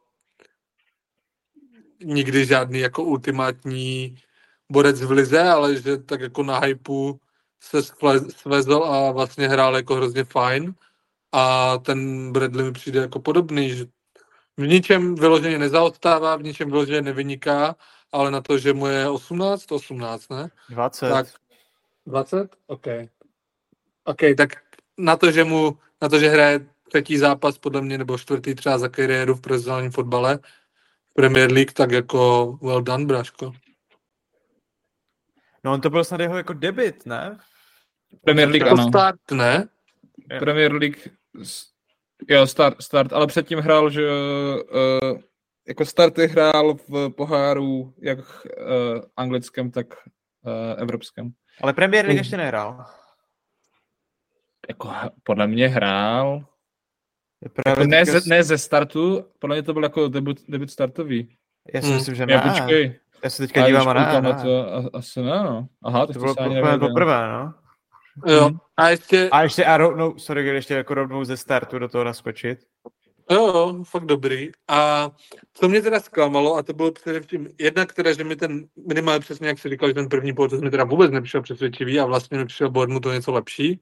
nikdy 2.04 2.46
žádný 2.46 2.78
jako 2.78 3.02
ultimátní 3.04 4.16
borec 4.70 5.02
v 5.02 5.10
lize, 5.10 5.42
ale 5.42 5.76
že 5.76 5.96
tak 5.96 6.20
jako 6.20 6.42
na 6.42 6.58
hypeu 6.58 7.20
se 7.60 7.82
svezl 8.30 8.84
a 8.84 9.12
vlastně 9.12 9.48
hrál 9.48 9.76
jako 9.76 9.94
hrozně 9.94 10.24
fajn. 10.24 10.74
A 11.32 11.78
ten 11.78 12.32
Bradley 12.32 12.64
mi 12.64 12.72
přijde 12.72 13.00
jako 13.00 13.20
podobný, 13.20 13.70
že 13.70 13.86
v 14.56 14.66
ničem 14.66 15.14
vyloženě 15.14 15.58
nezaostává, 15.58 16.36
v 16.36 16.42
ničem 16.42 16.70
vyloženě 16.70 17.02
nevyniká, 17.02 17.76
ale 18.12 18.30
na 18.30 18.40
to, 18.40 18.58
že 18.58 18.72
mu 18.72 18.86
je 18.86 19.08
18, 19.08 19.72
18, 19.72 20.28
ne? 20.28 20.48
20. 20.68 21.08
Tak, 21.08 21.26
20? 22.06 22.56
OK. 22.66 22.86
OK, 24.04 24.20
tak 24.36 24.50
na 24.98 25.16
to, 25.16 25.32
že 25.32 25.44
mu, 25.44 25.78
na 26.02 26.08
to, 26.08 26.18
že 26.18 26.28
hraje 26.28 26.66
třetí 26.88 27.18
zápas 27.18 27.58
podle 27.58 27.80
mě, 27.82 27.98
nebo 27.98 28.18
čtvrtý 28.18 28.54
třeba 28.54 28.78
za 28.78 28.88
kariéru 28.88 29.34
v 29.34 29.40
profesionálním 29.40 29.90
fotbale, 29.90 30.38
Premier 31.14 31.52
League, 31.52 31.72
tak 31.72 31.90
jako 31.90 32.52
well 32.62 32.82
done, 32.82 33.04
Braško. 33.06 33.52
No 35.64 35.72
on 35.72 35.80
to 35.80 35.90
byl 35.90 36.04
snad 36.04 36.20
jeho 36.20 36.36
jako 36.36 36.52
debit, 36.52 37.06
ne? 37.06 37.38
Premier 38.24 38.48
League, 38.48 38.66
Jako 38.66 38.80
ano. 38.80 38.88
start, 38.88 39.30
ne? 39.30 39.68
Premier 40.38 40.72
League, 40.72 40.98
jo, 42.28 42.46
start, 42.46 42.82
start, 42.82 43.12
ale 43.12 43.26
předtím 43.26 43.58
hrál, 43.58 43.90
že 43.90 44.08
uh, 44.10 45.18
jako 45.68 45.84
starty 45.84 46.26
hrál 46.26 46.74
v 46.88 47.10
poháru 47.10 47.94
jak 48.02 48.18
uh, 48.18 48.24
anglickém, 49.16 49.70
tak 49.70 49.86
uh, 49.96 50.52
evropském. 50.76 51.30
Ale 51.62 51.72
Premier 51.72 52.04
League 52.06 52.18
ještě 52.18 52.36
nehrál. 52.36 52.84
Jako 54.68 54.90
podle 55.22 55.46
mě 55.46 55.68
hrál, 55.68 56.44
Je 57.42 57.48
Právě 57.50 57.70
jako 57.82 57.90
ne, 57.90 58.04
ze, 58.20 58.28
ne 58.28 58.44
ze 58.44 58.58
startu, 58.58 59.24
podle 59.38 59.56
mě 59.56 59.62
to 59.62 59.72
byl 59.72 59.82
jako 59.82 60.08
debut, 60.08 60.36
debut 60.48 60.70
startový. 60.70 61.36
Já 61.74 61.80
si 61.82 61.86
Mm. 61.88 61.94
myslím, 61.94 62.14
že 62.14 62.26
Já 62.28 62.44
ne. 62.44 62.50
počkej, 62.52 62.98
Já 63.24 63.30
se 63.30 63.42
teďka 63.42 63.60
já 63.60 63.66
dívám 63.66 63.96
na 64.24 64.42
to, 64.42 64.66
asi 64.96 65.22
ne, 65.22 65.42
no. 65.42 65.68
Aha, 65.84 66.06
To 66.06 66.12
to, 66.12 66.18
bylo 66.18 66.34
se 66.34 66.40
ani 66.40 66.48
úplně 66.48 66.62
nevěděl. 66.62 66.88
poprvé, 66.88 67.28
no. 67.28 67.54
Jo. 68.26 68.48
Mhm. 68.48 68.58
A 68.76 68.88
ještě, 68.88 69.28
A 69.32 69.42
ještě 69.42 69.64
a 69.64 69.76
rovnou, 69.76 70.18
sorry, 70.18 70.46
ještě 70.46 70.74
jako 70.74 70.94
rovnou 70.94 71.24
ze 71.24 71.36
startu 71.36 71.78
do 71.78 71.88
toho 71.88 72.04
naskočit. 72.04 72.58
jo, 73.30 73.46
jo, 73.46 73.84
fakt 73.84 74.04
dobrý. 74.06 74.50
A 74.68 75.10
co 75.54 75.68
mě 75.68 75.82
teda 75.82 76.00
zklamalo, 76.00 76.56
a 76.56 76.62
to 76.62 76.72
bylo 76.72 76.92
především 76.92 77.48
jednak 77.58 77.92
teda, 77.92 78.12
že 78.12 78.24
mi 78.24 78.36
ten, 78.36 78.68
minimálně 78.86 79.20
přesně 79.20 79.48
jak 79.48 79.58
si 79.58 79.68
říkal, 79.68 79.88
že 79.88 79.94
ten 79.94 80.08
první 80.08 80.32
poločas 80.32 80.60
mi 80.60 80.70
teda 80.70 80.84
vůbec 80.84 81.10
nepřišel 81.10 81.42
přesvědčivý 81.42 82.00
a 82.00 82.06
vlastně 82.06 82.38
mi 82.38 82.46
přišel 82.46 82.70
Bournemouth 82.70 83.02
to 83.02 83.12
něco 83.12 83.32
lepší. 83.32 83.80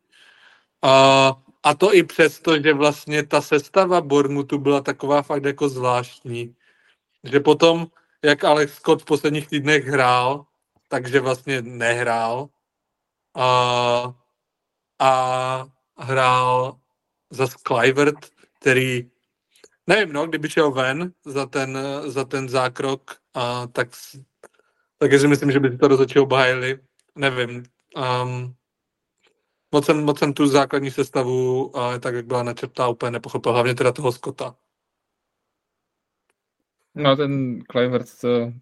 A, 0.82 1.34
a 1.62 1.74
to 1.74 1.94
i 1.94 2.02
přesto, 2.02 2.62
že 2.62 2.72
vlastně 2.74 3.26
ta 3.26 3.40
sestava 3.40 4.00
Bournemouthu 4.00 4.58
byla 4.58 4.80
taková 4.80 5.22
fakt 5.22 5.44
jako 5.44 5.68
zvláštní. 5.68 6.54
Že 7.24 7.40
potom, 7.40 7.86
jak 8.24 8.44
Alex 8.44 8.74
Scott 8.74 9.02
v 9.02 9.04
posledních 9.04 9.48
týdnech 9.48 9.84
hrál, 9.86 10.46
takže 10.88 11.20
vlastně 11.20 11.62
nehrál. 11.62 12.48
A, 13.34 14.14
a 14.98 15.66
hrál 15.98 16.78
za 17.30 17.46
Clivert, 17.46 18.26
který 18.60 19.10
nevím, 19.86 20.12
no, 20.12 20.26
kdyby 20.26 20.50
šel 20.50 20.70
ven 20.70 21.12
za 21.24 21.46
ten, 21.46 21.78
za 22.06 22.24
ten 22.24 22.48
zákrok, 22.48 23.16
a, 23.34 23.66
tak, 23.66 23.88
takže 24.98 25.18
si 25.18 25.28
myslím, 25.28 25.50
že 25.50 25.60
by 25.60 25.70
si 25.70 25.78
to 25.78 25.88
rozhodčí 25.88 26.18
obhájili. 26.18 26.78
Nevím. 27.14 27.62
Um, 28.22 28.54
moc, 29.72 29.86
jsem, 29.86 30.04
moc 30.04 30.18
jsem 30.18 30.32
tu 30.32 30.46
základní 30.46 30.90
sestavu, 30.90 31.76
a, 31.76 31.98
tak 31.98 32.14
jak 32.14 32.26
byla 32.26 32.42
načrtá, 32.42 32.88
úplně 32.88 33.10
nepochopil. 33.10 33.52
Hlavně 33.52 33.74
teda 33.74 33.92
toho 33.92 34.12
Scotta. 34.12 34.56
No, 36.94 37.16
ten 37.16 37.62
Clivert, 37.70 38.20
to... 38.20 38.52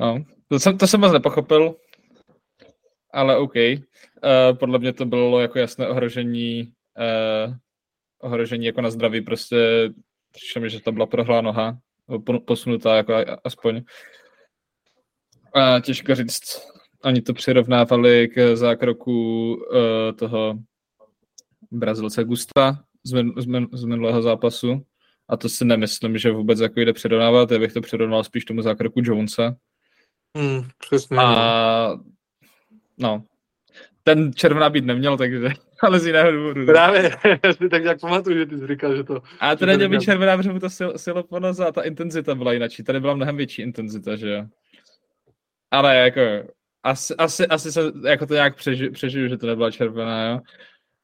No, 0.00 0.24
to 0.48 0.58
jsem, 0.58 0.78
to 0.78 0.86
jsem 0.86 1.00
moc 1.00 1.12
nepochopil, 1.12 1.76
ale 3.14 3.36
OK. 3.36 3.54
Uh, 3.56 4.58
podle 4.58 4.78
mě 4.78 4.92
to 4.92 5.04
bylo 5.06 5.40
jako 5.40 5.58
jasné 5.58 5.88
ohrožení, 5.88 6.72
uh, 7.46 7.54
ohrožení 8.18 8.66
jako 8.66 8.80
na 8.80 8.90
zdraví, 8.90 9.20
prostě 9.20 9.90
přišlo 10.32 10.62
mi, 10.62 10.70
že 10.70 10.80
to 10.80 10.92
byla 10.92 11.06
prohlá 11.06 11.40
noha, 11.40 11.78
posunutá 12.46 12.96
jako 12.96 13.14
a- 13.14 13.38
aspoň. 13.44 13.76
Uh, 15.56 15.80
těžko 15.80 16.14
říct, 16.14 16.68
oni 17.04 17.22
to 17.22 17.34
přirovnávali 17.34 18.28
k 18.28 18.56
zákroku 18.56 19.54
uh, 19.54 20.16
toho 20.18 20.58
Brazilce 21.70 22.24
Gusta 22.24 22.84
z, 23.04 23.12
min, 23.12 23.32
z, 23.36 23.46
min, 23.46 23.66
z 23.72 23.84
minulého 23.84 24.22
zápasu. 24.22 24.86
A 25.28 25.36
to 25.36 25.48
si 25.48 25.64
nemyslím, 25.64 26.18
že 26.18 26.30
vůbec 26.30 26.60
jako 26.60 26.80
jde 26.80 26.92
přirovnávat, 26.92 27.50
já 27.50 27.58
bych 27.58 27.72
to 27.72 27.80
přirovnal 27.80 28.24
spíš 28.24 28.44
tomu 28.44 28.62
zákroku 28.62 29.00
Jonesa. 29.04 29.56
Hmm, 30.36 30.68
přesně. 30.78 31.16
A 31.20 31.98
no. 32.98 33.24
ten 34.02 34.32
červená 34.32 34.70
být 34.70 34.84
neměl, 34.84 35.16
takže, 35.16 35.48
ale 35.82 36.00
z 36.00 36.06
jiného 36.06 36.32
důvodu. 36.32 36.66
Právě, 36.66 37.10
já 37.44 37.52
si 37.52 37.68
tak 37.68 37.82
nějak 37.82 38.00
pamatuju, 38.00 38.38
že 38.38 38.46
ty 38.46 38.58
jsi 38.58 38.66
říkal, 38.66 38.96
že 38.96 39.04
to... 39.04 39.22
A 39.40 39.56
to 39.56 39.66
neměl 39.66 39.88
být 39.88 40.02
červená, 40.02 40.36
protože 40.36 40.52
mu 40.52 40.60
to 40.60 40.70
sil, 40.76 40.90
silo 40.96 41.22
ponos 41.22 41.60
a 41.60 41.72
ta 41.72 41.82
intenzita 41.82 42.34
byla 42.34 42.52
jinak. 42.52 42.70
Tady 42.86 43.00
byla 43.00 43.14
mnohem 43.14 43.36
větší 43.36 43.62
intenzita, 43.62 44.16
že 44.16 44.30
jo. 44.30 44.44
Ale 45.70 45.96
jako, 45.96 46.20
asi, 46.82 47.14
asi, 47.14 47.46
asi 47.46 47.72
se 47.72 47.92
jako 48.04 48.26
to 48.26 48.34
nějak 48.34 48.56
přeži, 48.56 48.90
přežiju, 48.90 49.28
že 49.28 49.36
to 49.36 49.46
nebyla 49.46 49.70
červená, 49.70 50.30
jo. 50.30 50.40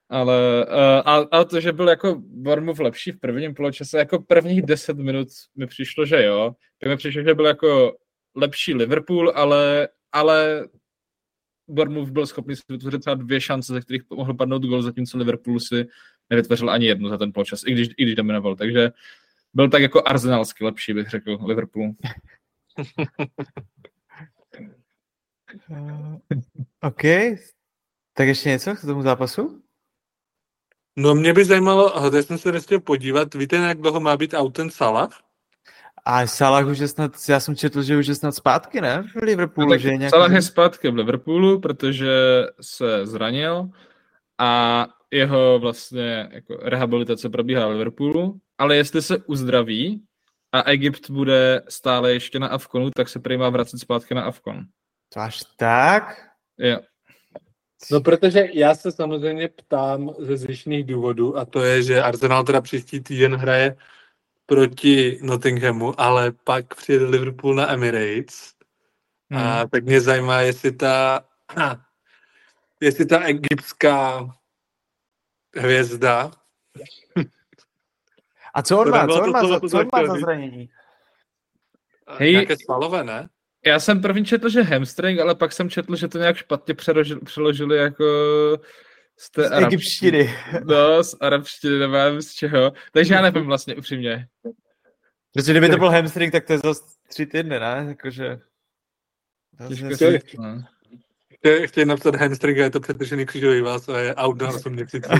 Ale 0.08 0.66
uh, 0.66 1.02
a, 1.04 1.16
a, 1.30 1.44
to, 1.44 1.60
že 1.60 1.72
byl 1.72 1.88
jako 1.88 2.22
Bournemouth 2.26 2.78
lepší 2.78 3.12
v 3.12 3.20
prvním 3.20 3.54
poločase, 3.54 3.98
jako 3.98 4.22
prvních 4.22 4.62
10 4.62 4.96
minut 4.96 5.28
mi 5.56 5.66
přišlo, 5.66 6.06
že 6.06 6.24
jo. 6.24 6.52
Mi 6.88 6.96
přišlo, 6.96 7.22
že 7.22 7.34
byl 7.34 7.46
jako 7.46 7.96
lepší 8.36 8.74
Liverpool, 8.74 9.32
ale, 9.34 9.88
ale 10.12 10.64
Bournemouth 11.70 12.10
byl 12.10 12.26
schopný 12.26 12.56
si 12.56 12.62
vytvořit 12.68 13.00
třeba 13.00 13.14
dvě 13.14 13.40
šance, 13.40 13.72
ze 13.72 13.80
kterých 13.80 14.02
mohl 14.10 14.34
padnout 14.34 14.62
gol, 14.62 14.82
zatímco 14.82 15.18
Liverpool 15.18 15.60
si 15.60 15.86
nevytvořil 16.30 16.70
ani 16.70 16.86
jednu 16.86 17.08
za 17.08 17.18
ten 17.18 17.32
poločas, 17.32 17.62
i 17.66 17.72
když, 17.72 17.88
i 17.96 18.02
když 18.02 18.14
dominoval. 18.14 18.56
Takže 18.56 18.90
byl 19.54 19.70
tak 19.70 19.82
jako 19.82 20.02
arzenálsky 20.06 20.64
lepší, 20.64 20.94
bych 20.94 21.08
řekl, 21.08 21.38
Liverpool. 21.46 21.92
Uh, 25.68 26.16
OK. 26.80 27.02
Tak 28.12 28.28
ještě 28.28 28.48
něco 28.48 28.74
k 28.74 28.80
tomu 28.80 29.02
zápasu? 29.02 29.62
No 30.96 31.14
mě 31.14 31.32
by 31.32 31.44
zajímalo, 31.44 31.96
a 31.96 32.10
teď 32.10 32.26
jsem 32.26 32.38
se 32.38 32.52
nechtěl 32.52 32.80
podívat, 32.80 33.34
víte, 33.34 33.56
jak 33.56 33.78
dlouho 33.78 34.00
má 34.00 34.16
být 34.16 34.34
out 34.34 34.54
ten 34.54 34.70
Salah? 34.70 35.29
A 36.04 36.26
Salah 36.26 36.66
už 36.66 36.78
je 36.78 36.88
snad, 36.88 37.12
já 37.28 37.40
jsem 37.40 37.56
četl, 37.56 37.82
že 37.82 37.96
už 37.96 38.06
je 38.06 38.14
snad 38.14 38.34
zpátky, 38.34 38.80
ne? 38.80 39.02
V 39.02 39.22
Liverpoolu, 39.22 39.70
No, 39.70 39.78
že 39.78 39.88
je 39.88 39.96
nějaký... 39.96 40.10
Salah 40.10 40.32
je 40.32 40.42
zpátky 40.42 40.90
v 40.90 40.94
Liverpoolu, 40.94 41.60
protože 41.60 42.10
se 42.60 43.06
zranil 43.06 43.68
a 44.38 44.86
jeho 45.10 45.58
vlastně 45.58 46.28
jako 46.32 46.56
rehabilitace 46.62 47.28
probíhá 47.28 47.66
v 47.66 47.70
Liverpoolu, 47.70 48.38
ale 48.58 48.76
jestli 48.76 49.02
se 49.02 49.18
uzdraví 49.18 50.02
a 50.52 50.70
Egypt 50.70 51.10
bude 51.10 51.62
stále 51.68 52.12
ještě 52.12 52.38
na 52.38 52.48
Avkonu, 52.48 52.90
tak 52.90 53.08
se 53.08 53.18
prý 53.20 53.36
má 53.36 53.50
vracet 53.50 53.78
zpátky 53.78 54.14
na 54.14 54.22
Avkon. 54.22 54.64
To 55.14 55.20
až 55.20 55.42
tak? 55.56 56.26
Jo. 56.58 56.78
No 57.92 58.00
protože 58.00 58.48
já 58.52 58.74
se 58.74 58.92
samozřejmě 58.92 59.48
ptám 59.48 60.10
ze 60.18 60.36
zvyšných 60.36 60.84
důvodů 60.84 61.38
a 61.38 61.44
to 61.44 61.62
je, 61.62 61.82
že 61.82 62.02
Arsenal 62.02 62.44
teda 62.44 62.60
příští 62.60 63.00
týden 63.00 63.34
hraje 63.34 63.76
proti 64.50 65.18
Nottinghamu, 65.22 66.00
ale 66.00 66.32
pak 66.44 66.74
přijede 66.74 67.04
Liverpool 67.04 67.54
na 67.54 67.72
Emirates. 67.72 68.52
Hmm. 69.30 69.46
A 69.46 69.66
tak 69.66 69.84
mě 69.84 70.00
zajímá, 70.00 70.40
jestli 70.40 70.72
ta, 70.72 71.24
jestli 72.80 73.06
ta 73.06 73.20
egyptská 73.24 74.28
hvězda 75.56 76.30
A 78.54 78.62
co 78.62 78.78
on 78.78 78.84
To 78.84 78.90
má, 78.90 79.06
co 79.06 79.22
on 79.22 79.30
má, 79.30 79.46
za, 79.46 79.60
co 79.60 79.68
co 79.68 79.80
on 79.80 79.88
má 79.92 80.06
za 80.06 80.14
zranění? 80.14 80.70
Hej. 82.18 82.32
nějaké 82.32 82.56
svalové, 82.56 83.04
ne? 83.04 83.28
Já 83.66 83.80
jsem 83.80 84.02
první 84.02 84.24
četl, 84.24 84.48
že 84.48 84.62
hamstring, 84.62 85.20
ale 85.20 85.34
pak 85.34 85.52
jsem 85.52 85.70
četl, 85.70 85.96
že 85.96 86.08
to 86.08 86.18
nějak 86.18 86.36
špatně 86.36 86.74
přeložili, 86.74 87.20
přeložili 87.20 87.76
jako 87.76 88.04
z 89.20 89.30
té 89.30 89.48
Z 89.48 89.52
egyptštiny. 89.52 90.34
No, 90.64 91.04
z 91.04 91.16
arabštiny, 91.20 91.78
nevím 91.78 92.22
z 92.22 92.32
čeho. 92.32 92.72
Takže 92.92 93.14
já 93.14 93.22
nevím 93.22 93.44
vlastně 93.44 93.76
upřímně. 93.76 94.28
Protože 95.32 95.52
kdyby 95.52 95.68
to 95.68 95.76
byl 95.76 95.90
hamstring, 95.90 96.32
tak 96.32 96.46
to 96.46 96.52
je 96.52 96.58
zase 96.58 96.82
tři 97.08 97.26
týdny, 97.26 97.60
ne? 97.60 97.84
Jakože... 97.88 98.40
No. 99.60 99.68
Chtějí 101.34 101.66
chtějí 101.68 101.86
napsat 101.86 102.16
hamstring 102.16 102.58
a 102.58 102.62
je 102.62 102.70
to 102.70 102.80
přetržený 102.80 103.26
křižový 103.26 103.60
vás 103.60 103.88
a 103.88 103.98
je 103.98 104.14
out 104.14 104.42
na 104.42 104.48
8 104.48 104.72
měsíců. 104.72 105.10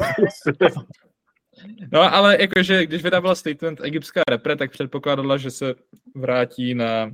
No, 1.92 2.14
ale 2.14 2.40
jakože, 2.40 2.86
když 2.86 3.03
vydávala 3.03 3.34
statement 3.34 3.80
egyptská 3.80 4.22
repre, 4.30 4.57
tak 4.57 4.70
předpokládala, 4.70 5.36
že 5.36 5.51
se 5.51 5.74
vrátí 6.14 6.74
na, 6.74 7.11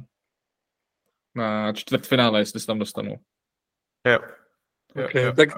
na 1.35 1.73
čtvrtfinále, 1.73 2.41
jestli 2.41 2.61
se 2.61 2.67
tam 2.67 2.79
dostanou. 2.79 3.17
Jo. 4.09 4.19
Okay, 5.05 5.33
tak 5.33 5.49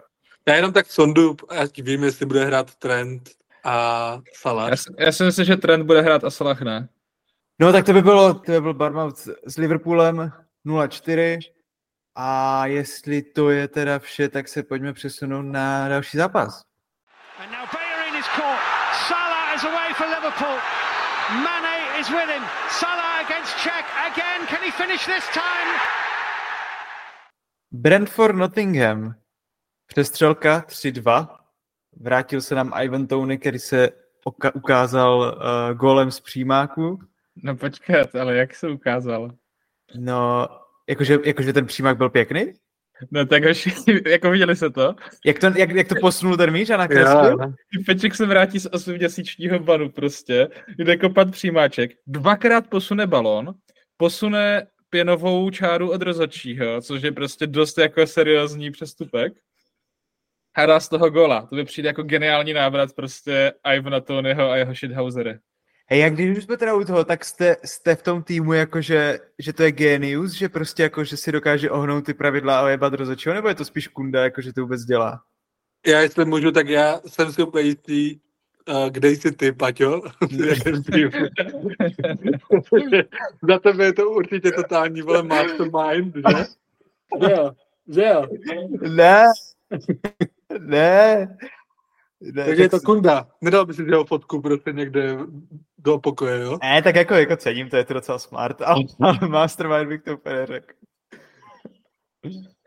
já 0.49 0.55
jenom 0.55 0.73
tak 0.73 0.87
sondu, 0.87 1.37
ať 1.49 1.83
vím, 1.83 2.05
jestli 2.05 2.27
bude 2.27 2.45
hrát 2.45 2.75
Trent 2.75 3.31
a 3.65 4.19
Salah. 4.35 4.71
Já, 4.71 4.77
si- 4.77 4.95
já 4.99 5.13
si 5.13 5.25
myslím, 5.25 5.45
že 5.47 5.57
Trent 5.57 5.87
bude 5.87 6.01
hrát 6.01 6.25
a 6.25 6.31
Salah 6.31 6.61
ne. 6.61 6.89
No 7.59 7.73
tak 7.73 7.85
to 7.87 7.93
by 7.93 8.03
bylo, 8.03 8.35
to 8.35 8.53
by 8.53 8.61
byl 8.61 8.75
Barmouth 8.75 9.29
s 9.47 9.57
Liverpoolem 9.59 10.33
0-4 10.67 11.39
a 12.15 12.67
jestli 12.67 13.23
to 13.23 13.51
je 13.51 13.69
teda 13.69 13.99
vše, 13.99 14.29
tak 14.29 14.49
se 14.49 14.63
pojďme 14.63 14.93
přesunout 14.93 15.43
na 15.43 15.89
další 15.89 16.17
zápas. 16.17 16.63
And 17.39 17.51
now 17.53 17.67
Bellerin 17.73 18.21
is 18.21 18.27
caught. 18.37 18.61
Salah 19.09 19.55
is 19.57 19.65
away 19.65 19.95
for 19.95 20.07
Liverpool. 20.07 20.57
Mane 21.45 22.01
is 22.01 22.09
with 22.09 22.29
him. 22.35 22.43
Salah 22.71 23.21
against 23.27 23.57
Czech 23.63 23.85
again. 24.07 24.47
Can 24.47 24.59
he 24.65 24.71
finish 24.71 25.07
this 25.07 25.25
time? 25.35 25.69
Brentford 27.73 28.37
Nottingham. 28.37 29.15
Přestřelka 29.89 30.65
3-2. 30.69 31.29
Vrátil 32.01 32.41
se 32.41 32.55
nám 32.55 32.73
Ivan 32.83 33.07
Tony, 33.07 33.39
který 33.39 33.59
se 33.59 33.89
oka- 34.27 34.53
ukázal 34.55 35.19
uh, 35.19 35.79
golem 35.79 36.11
z 36.11 36.21
přímáku. 36.21 36.99
No 37.37 37.57
počkat, 37.57 38.15
ale 38.15 38.37
jak 38.37 38.55
se 38.55 38.69
ukázal? 38.69 39.31
No, 39.95 40.49
jakože, 40.89 41.19
jakože 41.25 41.53
ten 41.53 41.67
přímák 41.67 41.97
byl 41.97 42.11
pěkný? 42.11 42.53
No 43.11 43.27
tak 43.27 43.45
hoši, 43.45 43.73
jako 44.07 44.31
viděli 44.31 44.57
se 44.57 44.71
to? 44.71 44.95
Jak 45.27 45.39
to, 45.39 45.47
jak, 45.57 45.71
jak 45.71 45.89
to 45.89 45.95
posunul 46.01 46.37
ten 46.37 46.51
míč 46.51 46.71
a 46.71 46.77
nakreslil? 46.77 47.37
Peček 47.87 48.15
se 48.15 48.27
vrátí 48.27 48.59
z 48.59 48.67
8-měsíčního 48.67 49.59
banu 49.59 49.89
prostě, 49.91 50.49
jde 50.79 50.97
kopat 50.97 51.31
přímáček, 51.31 51.91
dvakrát 52.07 52.69
posune 52.69 53.07
balón, 53.07 53.55
posune 53.97 54.67
pěnovou 54.91 55.51
čáru 55.51 55.91
od 55.91 56.03
rozhodčího, 56.03 56.81
což 56.81 57.03
je 57.03 57.13
prostě 57.13 57.47
dost 57.47 57.79
jako 57.79 58.07
seriózní 58.07 58.71
přestupek. 58.71 59.33
A 60.59 60.67
dá 60.67 60.81
z 60.81 60.89
toho 60.89 61.11
gola. 61.11 61.47
To 61.47 61.57
by 61.57 61.65
přijde 61.65 61.87
jako 61.87 62.03
geniální 62.03 62.53
návrat 62.53 62.93
prostě 62.93 63.53
Ivana 63.75 64.01
Tonyho 64.01 64.51
a 64.51 64.57
jeho 64.57 64.75
shithousery. 64.75 65.39
Hej, 65.87 66.01
jak 66.01 66.15
když 66.15 66.39
už 66.39 66.45
jsme 66.45 66.57
teda 66.57 66.75
u 66.75 66.85
toho, 66.85 67.05
tak 67.05 67.25
jste, 67.25 67.57
jste 67.65 67.97
v 67.97 68.03
tom 68.03 68.23
týmu 68.23 68.53
jakože, 68.53 69.19
že 69.39 69.53
to 69.53 69.63
je 69.63 69.73
genius, 69.73 70.33
že 70.33 70.49
prostě 70.49 70.83
jako, 70.83 71.05
že 71.05 71.17
si 71.17 71.33
dokáže 71.33 71.71
ohnout 71.71 72.07
ty 72.07 72.15
pravidla 72.15 72.61
a 72.61 72.65
ojebat 72.65 72.93
rozhodčího, 72.93 73.35
nebo 73.35 73.49
je 73.49 73.55
to 73.55 73.65
spíš 73.65 73.89
kunda, 73.89 74.23
jako 74.23 74.41
že 74.41 74.53
to 74.53 74.61
vůbec 74.61 74.85
dělá? 74.85 75.21
Já 75.87 76.01
jestli 76.01 76.25
můžu, 76.25 76.53
tak 76.53 76.69
já 76.69 77.01
jsem 77.07 77.33
si 77.33 77.43
úplně 77.43 77.65
jistý, 77.65 78.21
uh, 78.69 78.87
kde 78.91 79.09
jsi 79.09 79.33
ty, 79.33 79.53
Paťo? 79.53 80.03
Za 83.49 83.59
tebe 83.59 83.85
je 83.85 83.93
to 83.93 84.11
určitě 84.11 84.51
totální, 84.51 85.03
vole, 85.03 85.23
mastermind, 85.23 86.15
že? 86.17 86.45
Že 87.27 87.31
jo, 87.33 87.53
že 87.89 88.05
jo. 88.05 88.27
Ne, 88.81 89.25
ne. 90.59 91.29
ne 92.21 92.45
Takže 92.45 92.63
je 92.63 92.69
to 92.69 92.81
kunda. 92.81 93.29
Nedal 93.41 93.67
by 93.67 93.75
si 93.75 93.83
jeho 93.83 94.05
fotku 94.05 94.43
prostě 94.43 94.73
někde 94.73 95.19
do 95.79 95.99
pokoje, 95.99 96.41
jo? 96.41 96.59
Ne, 96.63 96.83
tak 96.83 96.97
jako, 96.97 97.15
jako 97.15 97.37
cením, 97.37 97.69
to 97.69 97.77
je 97.77 97.85
to 97.85 97.95
docela 97.95 98.19
smart, 98.19 98.63
ale, 98.63 98.85
ale 99.01 99.19
mastermind 99.29 99.89
bych 99.89 100.03
to 100.03 100.15
úplně 100.15 100.35
neřekl. 100.35 100.75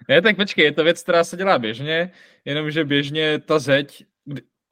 Ne, 0.10 0.22
tak 0.22 0.36
počkej, 0.36 0.66
je 0.66 0.72
to 0.72 0.84
věc, 0.84 1.04
která 1.04 1.24
se 1.24 1.38
dělá 1.38 1.60
běžně, 1.60 2.12
jenomže 2.46 2.86
běžně 2.86 3.40
ta 3.40 3.60
zeď, 3.60 4.06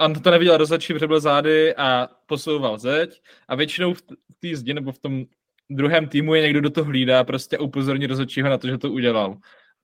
on 0.01 0.13
to 0.13 0.31
neviděl 0.31 0.57
rozhodčí, 0.57 0.93
protože 0.93 1.07
byl 1.07 1.19
zády 1.19 1.75
a 1.75 2.07
posouval 2.25 2.77
zeď 2.77 3.21
a 3.47 3.55
většinou 3.55 3.93
v 3.93 4.01
té 4.39 4.55
zdi 4.55 4.73
nebo 4.73 4.91
v 4.91 4.99
tom 4.99 5.25
druhém 5.69 6.07
týmu 6.07 6.35
je 6.35 6.41
někdo, 6.41 6.59
kdo 6.59 6.69
to 6.69 6.83
hlídá 6.83 7.23
prostě 7.23 7.57
a 7.57 7.61
upozorní 7.61 8.07
rozhodčího 8.07 8.49
na 8.49 8.57
to, 8.57 8.67
že 8.67 8.77
to 8.77 8.91
udělal. 8.91 9.37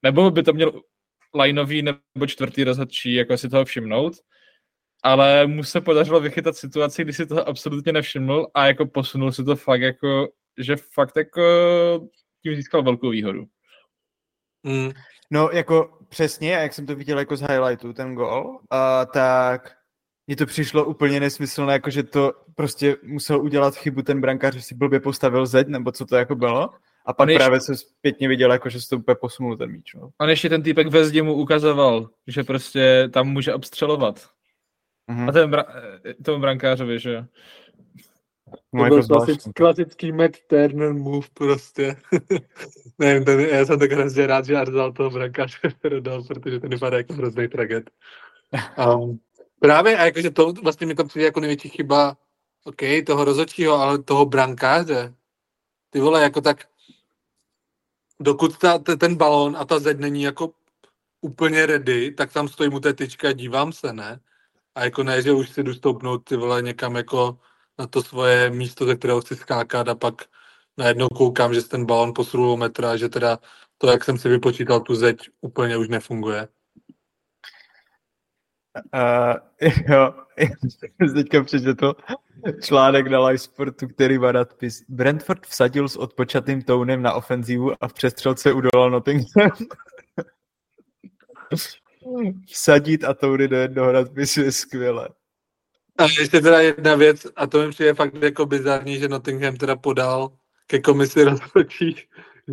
Nebo 0.03 0.31
by 0.31 0.43
to 0.43 0.53
měl 0.53 0.81
lineový 1.35 1.81
nebo 1.81 2.27
čtvrtý 2.27 2.63
rozhodčí, 2.63 3.13
jako 3.13 3.37
si 3.37 3.49
toho 3.49 3.65
všimnout, 3.65 4.13
ale 5.03 5.47
mu 5.47 5.63
se 5.63 5.81
podařilo 5.81 6.19
vychytat 6.19 6.55
situaci, 6.55 7.03
kdy 7.03 7.13
si 7.13 7.25
toho 7.25 7.47
absolutně 7.47 7.91
nevšiml 7.91 8.47
a 8.53 8.65
jako 8.67 8.85
posunul 8.85 9.31
si 9.31 9.43
to 9.43 9.55
fakt 9.55 9.81
jako, 9.81 10.27
že 10.57 10.75
fakt 10.75 11.17
jako 11.17 11.41
tím 12.43 12.55
získal 12.55 12.83
velkou 12.83 13.09
výhodu. 13.09 13.45
Mm. 14.63 14.91
No, 15.31 15.49
jako 15.53 15.99
přesně, 16.09 16.57
a 16.57 16.61
jak 16.61 16.73
jsem 16.73 16.85
to 16.85 16.95
viděl 16.95 17.19
jako 17.19 17.35
z 17.35 17.41
highlightu, 17.41 17.93
ten 17.93 18.15
gol, 18.15 18.59
a 18.69 19.05
tak 19.05 19.75
mně 20.27 20.35
to 20.35 20.45
přišlo 20.45 20.85
úplně 20.85 21.19
nesmyslné, 21.19 21.73
jako 21.73 21.89
že 21.89 22.03
to 22.03 22.33
prostě 22.55 22.97
musel 23.03 23.41
udělat 23.41 23.75
chybu 23.75 24.01
ten 24.01 24.21
brankář, 24.21 24.53
že 24.53 24.61
si 24.61 24.75
blbě 24.75 24.99
postavil 24.99 25.45
zeď, 25.45 25.67
nebo 25.67 25.91
co 25.91 26.05
to 26.05 26.15
jako 26.15 26.35
bylo. 26.35 26.69
A 27.05 27.13
pak 27.13 27.29
ještě- 27.29 27.39
právě 27.39 27.61
se 27.61 27.77
zpětně 27.77 28.27
viděl, 28.27 28.51
jako, 28.51 28.69
že 28.69 28.81
se 28.81 28.89
to 28.89 28.97
úplně 28.97 29.15
posunul 29.15 29.57
ten 29.57 29.71
míč. 29.71 29.93
No. 29.93 30.09
On 30.21 30.29
ještě 30.29 30.49
ten 30.49 30.63
týpek 30.63 30.87
ve 30.87 31.05
zdi 31.05 31.21
mu 31.21 31.33
ukazoval, 31.33 32.09
že 32.27 32.43
prostě 32.43 33.09
tam 33.13 33.27
může 33.27 33.53
obstřelovat. 33.53 34.29
Mhm. 35.07 35.29
A 35.29 35.31
ten 35.31 35.51
bra- 35.51 35.65
eh, 36.05 36.13
tomu 36.13 36.39
brankářovi, 36.39 36.99
že 36.99 37.13
jo. 37.13 37.23
To 38.51 38.57
No, 38.73 38.83
byl 38.83 38.97
jako 38.97 39.07
klasický, 39.07 39.31
zvláštní. 39.33 39.53
klasický 39.53 40.11
Matt 40.11 40.37
Turner 40.47 40.93
move 40.93 41.27
prostě. 41.33 41.95
Nevím, 42.99 43.25
ten, 43.25 43.39
já 43.39 43.65
jsem 43.65 43.79
tak 43.79 43.91
hrozně 43.91 44.27
rád, 44.27 44.45
že 44.45 44.55
Arzal 44.57 44.91
toho 44.93 45.09
brankáře 45.09 45.57
prodal, 45.81 46.23
protože 46.23 46.59
ten 46.59 46.69
vypadá 46.69 46.97
jako 46.97 47.13
hrozný 47.13 47.47
traget. 47.47 47.89
Um, 48.95 49.19
právě, 49.59 49.97
a 49.97 50.05
jakože 50.05 50.31
to 50.31 50.53
vlastně 50.53 50.87
mi 50.87 50.95
to 50.95 51.03
přijde 51.05 51.25
jako 51.25 51.39
největší 51.39 51.69
chyba, 51.69 52.17
OK, 52.63 52.81
toho 53.05 53.25
rozhodčího, 53.25 53.75
ale 53.75 54.03
toho 54.03 54.25
brankáře. 54.25 55.13
Ty 55.89 55.99
vole, 55.99 56.21
jako 56.21 56.41
tak, 56.41 56.65
dokud 58.19 58.57
ta, 58.57 58.77
te- 58.77 58.97
ten 58.97 59.15
balón 59.15 59.57
a 59.57 59.65
ta 59.65 59.79
zeď 59.79 59.99
není 59.99 60.23
jako 60.23 60.53
úplně 61.21 61.65
ready, 61.65 62.11
tak 62.11 62.33
tam 62.33 62.47
stojí 62.47 62.69
mu 62.69 62.79
té 62.79 62.93
tyčka 62.93 63.31
dívám 63.31 63.73
se, 63.73 63.93
ne? 63.93 64.19
A 64.75 64.83
jako 64.83 65.03
ne, 65.03 65.21
že 65.21 65.31
už 65.31 65.49
si 65.49 65.63
jdu 65.63 65.73
stoupnout 65.73 66.23
ty 66.23 66.35
vole 66.35 66.61
někam 66.61 66.95
jako 66.95 67.39
na 67.79 67.87
to 67.87 68.03
svoje 68.03 68.49
místo, 68.49 68.85
ze 68.85 68.95
kterého 68.95 69.21
chci 69.21 69.35
skákat 69.35 69.87
a 69.87 69.95
pak 69.95 70.21
najednou 70.77 71.07
koukám, 71.07 71.53
že 71.53 71.61
ten 71.61 71.85
balon 71.85 72.13
posunul 72.13 72.51
o 72.51 72.57
metr 72.57 72.85
a 72.85 72.97
že 72.97 73.09
teda 73.09 73.39
to, 73.77 73.87
jak 73.87 74.03
jsem 74.03 74.17
si 74.17 74.29
vypočítal 74.29 74.79
tu 74.79 74.95
zeď, 74.95 75.29
úplně 75.41 75.77
už 75.77 75.89
nefunguje. 75.89 76.47
Uh, 78.75 79.33
jo, 79.89 80.13
já 80.37 80.47
jsem 81.07 81.13
teďka 81.13 81.43
přečetl 81.43 81.95
článek 82.61 83.07
na 83.07 83.27
Live 83.27 83.37
Sportu, 83.37 83.87
který 83.87 84.17
má 84.17 84.31
nadpis 84.31 84.85
Brentford 84.89 85.45
vsadil 85.45 85.89
s 85.89 85.95
odpočatým 85.95 86.61
tónem 86.61 87.01
na 87.01 87.13
ofenzívu 87.13 87.83
a 87.83 87.87
v 87.87 87.93
přestřelce 87.93 88.53
udolal 88.53 88.91
Nottingham. 88.91 89.51
Vsadit 92.47 93.03
a 93.03 93.13
touny 93.13 93.47
do 93.47 93.55
jednoho 93.55 93.91
nadpisu 93.91 94.41
je 94.41 94.51
skvělé. 94.51 95.09
A 95.97 96.03
ještě 96.03 96.41
teda 96.41 96.61
jedna 96.61 96.95
věc, 96.95 97.27
a 97.35 97.47
to 97.47 97.65
mi 97.65 97.69
přijde 97.69 97.93
fakt 97.93 98.13
jako 98.15 98.45
bizarní, 98.45 98.99
že 98.99 99.07
Nottingham 99.07 99.55
teda 99.55 99.75
podal 99.75 100.29
ke 100.67 100.79
komisi 100.79 101.23
rozhodčí 101.23 101.95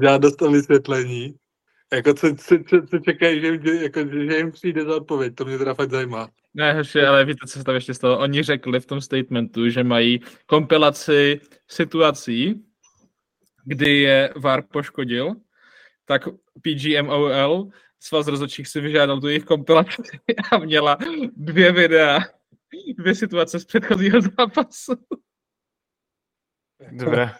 žádost 0.02 0.42
o 0.42 0.50
vysvětlení. 0.50 1.34
Jako 1.93 2.14
co, 2.14 2.34
co, 2.34 2.59
co, 2.68 2.86
co 2.86 2.99
čekají, 2.99 3.40
že 3.40 3.47
jim, 3.47 3.66
jako, 3.66 4.01
že 4.07 4.36
jim 4.36 4.53
přijde 4.53 4.84
za 4.84 4.97
odpověď, 4.97 5.34
to 5.34 5.45
mě 5.45 5.59
teda 5.59 5.74
fakt 5.74 5.90
zajímá. 5.90 6.28
Ne, 6.55 6.72
hoši, 6.74 7.01
ale 7.01 7.24
víte, 7.24 7.47
co 7.47 7.59
se 7.59 7.64
tam 7.64 7.74
ještě 7.74 7.95
stalo? 7.95 8.18
Oni 8.18 8.43
řekli 8.43 8.80
v 8.80 8.86
tom 8.86 9.01
statementu, 9.01 9.68
že 9.68 9.84
mají 9.84 10.20
kompilaci 10.47 11.40
situací, 11.68 12.64
kdy 13.64 13.99
je 13.99 14.34
VAR 14.36 14.62
poškodil, 14.62 15.34
tak 16.05 16.28
PGMOL, 16.62 17.68
svaz 18.01 18.26
rozhodčích 18.26 18.68
si 18.68 18.80
vyžádal 18.80 19.20
tu 19.20 19.28
jejich 19.28 19.45
kompilaci 19.45 20.03
a 20.53 20.59
měla 20.59 20.99
dvě 21.36 21.72
videa, 21.72 22.20
dvě 22.99 23.14
situace 23.14 23.61
z 23.61 23.64
předchozího 23.64 24.20
zápasu. 24.20 24.93
Dobré. 26.90 27.30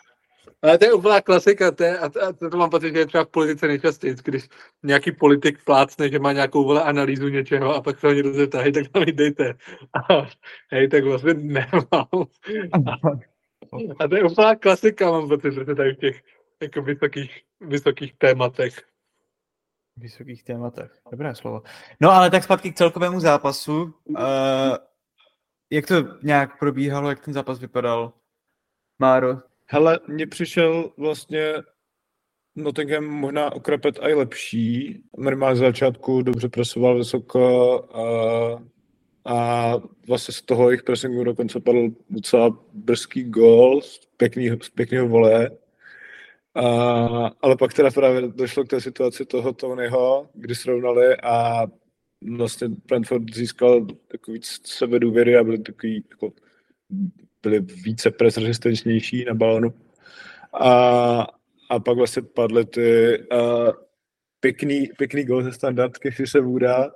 Ale 0.63 0.79
to 0.79 0.85
je 0.85 0.93
úplná 0.93 1.21
klasika, 1.21 1.71
to 1.71 1.85
je, 1.85 1.99
a, 1.99 2.09
to, 2.09 2.23
a 2.23 2.33
to, 2.33 2.57
mám 2.57 2.71
pocit, 2.71 2.95
že 2.95 2.99
je 2.99 3.07
třeba 3.07 3.25
v 3.25 3.29
politice 3.29 3.67
nejčastěji, 3.67 4.15
když 4.25 4.49
nějaký 4.83 5.13
politik 5.13 5.65
plácne, 5.65 6.09
že 6.09 6.19
má 6.19 6.33
nějakou 6.33 6.65
vole 6.65 6.83
analýzu 6.83 7.29
něčeho 7.29 7.75
a 7.75 7.83
pak 7.83 8.01
se 8.01 8.07
ho 8.07 8.13
někdo 8.13 8.33
zeptá, 8.33 8.61
hej, 8.61 8.73
tak 8.73 8.95
nám 8.95 9.05
ji 9.05 9.13
dejte. 9.13 9.55
A, 9.95 10.27
hej, 10.71 10.89
tak 10.89 11.05
vlastně 11.05 11.35
nemám. 11.35 11.87
A, 12.73 13.09
a 13.99 14.09
to 14.09 14.17
je 14.17 14.25
úplná 14.25 14.55
klasika, 14.55 15.11
mám 15.11 15.29
pocit, 15.29 15.53
že 15.53 15.75
tady 15.75 15.95
v 15.95 15.99
těch 15.99 16.23
jako 16.63 16.83
vysokých, 16.83 17.43
vysokých 17.61 18.15
tématech. 18.19 18.83
vysokých 19.97 20.45
tématech. 20.45 20.91
Dobré 21.11 21.35
slovo. 21.35 21.63
No 22.01 22.11
ale 22.11 22.31
tak 22.31 22.45
zpátky 22.45 22.73
k 22.73 22.77
celkovému 22.77 23.21
zápasu. 23.21 23.95
Uh, 24.05 24.77
jak 25.71 25.87
to 25.87 25.95
nějak 26.23 26.59
probíhalo, 26.59 27.09
jak 27.09 27.25
ten 27.25 27.35
zápas 27.35 27.59
vypadal? 27.59 28.13
Máro? 28.99 29.52
Hele, 29.75 30.01
mně 30.09 30.27
přišel 30.27 30.93
vlastně 30.97 31.55
Nottingham 32.57 33.05
možná 33.05 33.53
okrapet 33.53 33.99
i 34.03 34.15
lepší. 34.15 35.03
Minimálně 35.19 35.57
z 35.57 35.61
začátku 35.61 36.23
dobře 36.23 36.49
presoval 36.49 36.99
vysoko 36.99 37.75
a, 37.97 38.05
a 39.25 39.77
vlastně 40.09 40.35
z 40.35 40.43
toho 40.43 40.71
jejich 40.71 40.83
pressingu 40.83 41.25
dokonce 41.25 41.61
padl 41.61 41.89
docela 42.11 42.59
brzký 42.73 43.25
gol 43.25 43.81
z 43.81 44.01
pěknýho, 44.17 44.57
z 44.63 44.71
pěkného 44.71 45.09
vole. 45.09 45.51
A, 46.55 46.65
ale 47.43 47.57
pak 47.57 47.75
teda 47.75 47.91
právě 47.91 48.21
došlo 48.29 48.65
k 48.65 48.69
té 48.69 48.81
situaci 48.81 49.25
toho 49.25 49.53
Tonyho, 49.53 50.29
kdy 50.35 50.55
srovnali 50.55 51.17
a 51.23 51.67
vlastně 52.37 52.69
Brentford 52.69 53.35
získal 53.35 53.87
takový 54.09 54.41
sebedůvěry 54.65 55.37
a 55.37 55.45
byli 55.45 55.59
takový 55.59 56.05
jako 56.11 56.33
byli 57.43 57.61
více 57.61 58.11
pres 58.11 58.37
rezistenčnější 58.37 59.25
na 59.25 59.35
balonu. 59.35 59.75
A, 60.61 61.27
a 61.71 61.81
pak 61.81 61.97
vlastně 61.97 62.23
padly 62.23 62.65
ty 62.65 63.19
uh, 63.33 63.71
pěkný, 64.41 64.89
pěkný 64.99 65.25
gol 65.25 65.43
ze 65.43 65.53
standardky 65.53 66.13
si 66.13 66.27
se 66.27 66.41
Vůda, 66.41 66.91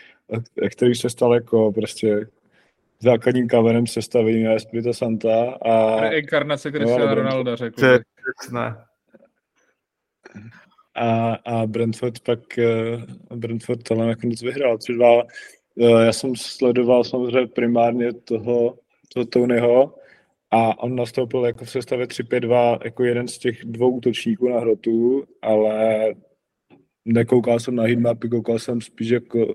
který 0.70 0.94
se 0.94 1.10
stal 1.10 1.34
jako 1.34 1.72
prostě 1.72 2.26
základním 3.00 3.48
kamenem 3.48 3.86
sestavení 3.86 4.54
Espirito 4.54 4.94
Santa. 4.94 5.58
A, 5.62 6.00
Reinkarnace 6.00 6.70
Cristiano 6.70 6.98
No, 6.98 7.06
ale 7.06 7.14
Ronalda, 7.14 7.56
řekl. 7.56 7.80
To 7.80 7.86
je 7.86 8.00
a, 10.94 11.34
a 11.34 11.66
Brentford 11.66 12.20
pak 12.20 12.40
uh, 12.58 13.36
Brentford 13.38 13.82
to 13.82 13.94
nakonec 13.94 14.42
vyhrál 14.42 14.76
3-2. 14.76 15.24
Uh, 15.74 16.00
já 16.00 16.12
jsem 16.12 16.36
sledoval 16.36 17.04
samozřejmě 17.04 17.46
primárně 17.46 18.12
toho, 18.12 18.78
toho 19.14 19.26
Tonyho 19.26 19.94
a 20.50 20.82
on 20.82 20.96
nastoupil 20.96 21.44
jako 21.44 21.64
v 21.64 21.70
sestavě 21.70 22.06
3-5-2 22.06 22.78
jako 22.84 23.04
jeden 23.04 23.28
z 23.28 23.38
těch 23.38 23.64
dvou 23.64 23.90
útočníků 23.90 24.48
na 24.48 24.60
hrotu, 24.60 25.24
ale 25.42 26.08
nekoukal 27.04 27.60
jsem 27.60 27.76
na 27.76 27.82
heatmapy, 27.82 28.28
koukal 28.28 28.58
jsem 28.58 28.80
spíš 28.80 29.08
jako 29.08 29.54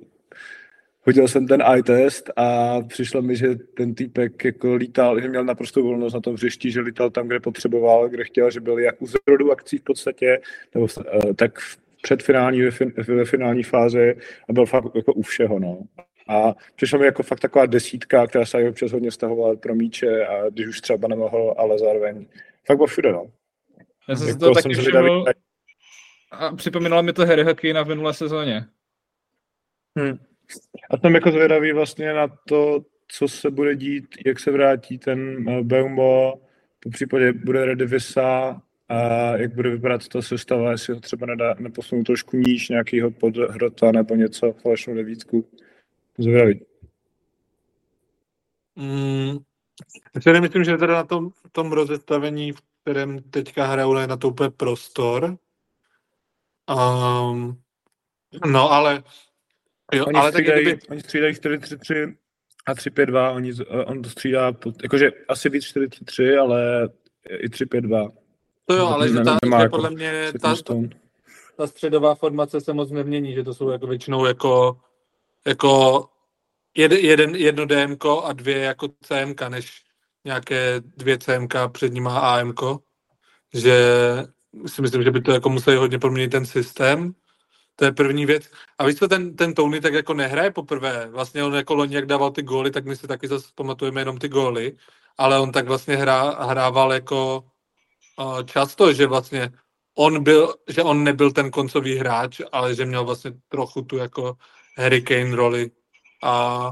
hodil 1.02 1.28
jsem 1.28 1.48
ten 1.48 1.62
eye 1.62 1.84
test 1.84 2.30
a 2.36 2.82
přišlo 2.82 3.22
mi, 3.22 3.36
že 3.36 3.56
ten 3.56 3.96
týpek 3.96 4.46
jako 4.46 4.76
lítal, 4.76 5.22
že 5.22 5.30
měl 5.30 5.46
naprosto 5.46 5.84
volnost 5.84 6.14
na 6.14 6.22
tom 6.22 6.34
hřišti, 6.34 6.72
že 6.72 6.82
lítal 6.82 7.10
tam, 7.10 7.28
kde 7.28 7.40
potřeboval, 7.40 8.10
kde 8.10 8.24
chtěl, 8.24 8.52
že 8.52 8.60
byl 8.60 8.80
jak 8.80 9.02
u 9.02 9.08
zrodu 9.08 9.52
akcí 9.52 9.78
v 9.78 9.84
podstatě, 9.84 10.42
nebo 10.76 10.88
uh, 10.98 11.34
tak 11.34 11.60
v 11.60 11.78
předfinální, 12.02 12.62
ve, 12.62 12.72
fin, 12.72 12.94
ve 13.08 13.26
finální 13.26 13.64
fázi 13.64 14.16
a 14.50 14.54
byl 14.54 14.66
fakt 14.66 14.96
jako 14.96 15.14
u 15.14 15.22
všeho, 15.22 15.60
no. 15.60 15.80
A 16.30 16.56
přišlo 16.76 17.00
mi 17.00 17.06
jako 17.06 17.24
fakt 17.24 17.40
taková 17.40 17.66
desítka, 17.66 18.28
která 18.28 18.46
se 18.46 18.62
i 18.62 18.70
občas 18.70 18.92
hodně 18.92 19.12
stahovala 19.12 19.56
pro 19.56 19.76
míče 19.76 20.26
a 20.26 20.50
když 20.50 20.68
už 20.68 20.82
třeba 20.82 21.08
nemohl, 21.08 21.56
ale 21.58 21.80
zároveň 21.80 22.26
fakt 22.66 22.78
byl 22.78 22.88
všude, 22.88 23.12
no. 23.12 23.32
Já 24.10 24.16
jsem 24.16 24.28
Jako 24.28 24.40
to 24.40 24.54
taky 24.54 24.74
všiml 24.74 25.26
a 26.32 26.56
připomínalo 26.56 27.04
mi 27.04 27.14
to 27.14 27.26
Harry 27.26 27.56
Keina 27.56 27.84
v 27.84 27.88
minulé 27.88 28.14
sezóně. 28.14 28.66
Hmm. 29.98 30.18
A 30.90 30.98
jsem 30.98 31.16
jako 31.16 31.32
zvědavý 31.32 31.72
vlastně 31.72 32.14
na 32.14 32.28
to, 32.48 32.86
co 33.08 33.28
se 33.28 33.52
bude 33.52 33.76
dít, 33.76 34.06
jak 34.26 34.40
se 34.40 34.52
vrátí 34.52 34.98
ten 34.98 35.50
eh, 35.50 35.64
Beumo, 35.64 36.34
po 36.80 36.90
případě 36.90 37.34
bude 37.34 37.66
Redivisa 37.66 38.62
a 38.90 38.98
jak 39.38 39.56
bude 39.56 39.70
vypadat 39.70 40.08
ta 40.08 40.22
sestava, 40.22 40.72
jestli 40.72 40.94
ho 40.94 41.00
třeba 41.00 41.26
nedá, 41.26 41.56
neposunu 41.60 42.04
trošku 42.04 42.38
níž 42.38 42.70
nějakýho 42.70 43.12
podhrota 43.12 43.92
nebo 43.92 44.16
něco, 44.16 44.54
falešnou 44.54 44.96
devítku. 44.96 45.46
Zvědavý. 46.20 46.66
Mm, 48.76 49.38
já 50.16 50.22
si 50.22 50.42
myslím, 50.42 50.64
že 50.64 50.78
teda 50.78 50.94
na 50.94 51.04
tom, 51.04 51.30
tom 51.52 51.72
rozestavení, 51.72 52.52
v 52.52 52.62
kterém 52.82 53.22
teďka 53.22 53.66
hrajou, 53.66 53.98
je 53.98 54.08
na 54.08 54.18
to 54.18 54.28
úplně 54.28 54.50
prostor. 54.50 55.38
Um, 56.70 57.62
no, 58.46 58.72
ale 58.72 59.04
jo, 59.94 60.06
Oni 60.06 60.20
ale 60.20 60.32
střídají, 60.32 60.62
kdyby, 60.62 60.82
oni 60.90 61.02
střídají 61.02 61.34
4-3-3 61.34 62.16
a 62.66 62.74
3-5-2, 62.74 63.36
oni, 63.36 63.52
eh, 63.62 63.86
on 63.86 64.02
to 64.02 64.10
střídá, 64.10 64.52
pod, 64.52 64.84
jakože 64.84 65.12
asi 65.28 65.50
víc 65.50 65.64
4-3-3, 65.64 66.42
ale 66.42 66.90
i 67.30 67.50
3-5-2. 67.50 68.12
to 68.66 68.76
jo, 68.76 68.88
ale 68.88 69.10
že 69.10 69.20
ta, 69.20 69.38
nemá 69.44 69.62
jako 69.62 69.76
podle 69.76 69.90
mě 69.90 70.34
ta, 70.42 70.56
stone. 70.56 70.90
ta 71.58 71.68
středová 71.68 72.16
formace 72.16 72.62
se 72.62 72.74
moc 72.74 72.92
nemění, 72.92 73.34
že 73.34 73.44
to 73.44 73.54
jsou 73.54 73.70
jako 73.70 73.88
většinou 73.88 74.26
jako, 74.26 74.78
jako 75.48 76.04
jed, 76.78 76.92
jeden, 76.92 77.36
jedno 77.36 77.66
DMK 77.66 78.06
a 78.24 78.34
dvě 78.34 78.58
jako 78.58 78.88
CMK, 79.04 79.42
než 79.50 79.84
nějaké 80.26 80.82
dvě 80.98 81.18
CMK 81.18 81.54
před 81.72 81.94
nima 81.94 82.20
a 82.20 82.40
AMK. 82.40 82.60
Že 83.54 83.76
si 84.66 84.82
myslím, 84.82 85.04
že 85.04 85.12
by 85.12 85.22
to 85.22 85.32
jako 85.32 85.50
museli 85.50 85.78
hodně 85.78 86.00
proměnit 86.00 86.32
ten 86.32 86.46
systém. 86.46 87.14
To 87.76 87.86
je 87.86 87.92
první 87.92 88.26
věc. 88.26 88.52
A 88.78 88.86
víš 88.86 88.96
co, 88.96 89.08
ten, 89.08 89.36
ten 89.36 89.54
Tony 89.54 89.82
tak 89.82 89.94
jako 89.94 90.14
nehraje 90.14 90.52
poprvé. 90.52 91.08
Vlastně 91.08 91.44
on 91.44 91.56
jako 91.56 91.76
loni, 91.76 91.96
jak 91.96 92.06
dával 92.06 92.32
ty 92.32 92.42
góly, 92.42 92.72
tak 92.72 92.86
my 92.86 92.96
si 92.96 93.08
taky 93.08 93.28
zase 93.28 93.48
pamatujeme 93.56 94.02
jenom 94.02 94.18
ty 94.18 94.30
góly. 94.30 94.76
Ale 95.18 95.40
on 95.40 95.52
tak 95.52 95.68
vlastně 95.68 95.96
hrá, 95.96 96.46
hrával 96.46 96.94
jako 96.94 97.44
uh, 98.20 98.44
často, 98.44 98.94
že 98.94 99.08
vlastně 99.08 99.50
on 99.96 100.24
byl, 100.24 100.56
že 100.68 100.84
on 100.84 101.04
nebyl 101.04 101.32
ten 101.32 101.52
koncový 101.52 101.96
hráč, 101.96 102.42
ale 102.52 102.76
že 102.76 102.86
měl 102.86 103.06
vlastně 103.06 103.32
trochu 103.50 103.82
tu 103.82 103.98
jako 103.98 104.38
Harry 104.80 105.02
Kane 105.02 105.36
roli. 105.36 105.72
A 106.24 106.72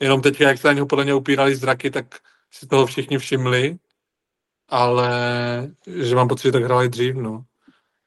jenom 0.00 0.22
teď, 0.22 0.40
jak 0.40 0.58
se 0.58 0.68
na 0.68 0.72
něho 0.72 0.86
podle 0.86 1.04
něho 1.04 1.18
upírali 1.18 1.56
zraky, 1.56 1.90
tak 1.90 2.14
si 2.50 2.66
toho 2.66 2.86
všichni 2.86 3.18
všimli, 3.18 3.76
ale 4.68 5.10
že 5.86 6.14
mám 6.14 6.28
pocit, 6.28 6.48
že 6.48 6.52
tak 6.52 6.64
hráli 6.64 6.88
dřív, 6.88 7.14
no. 7.14 7.44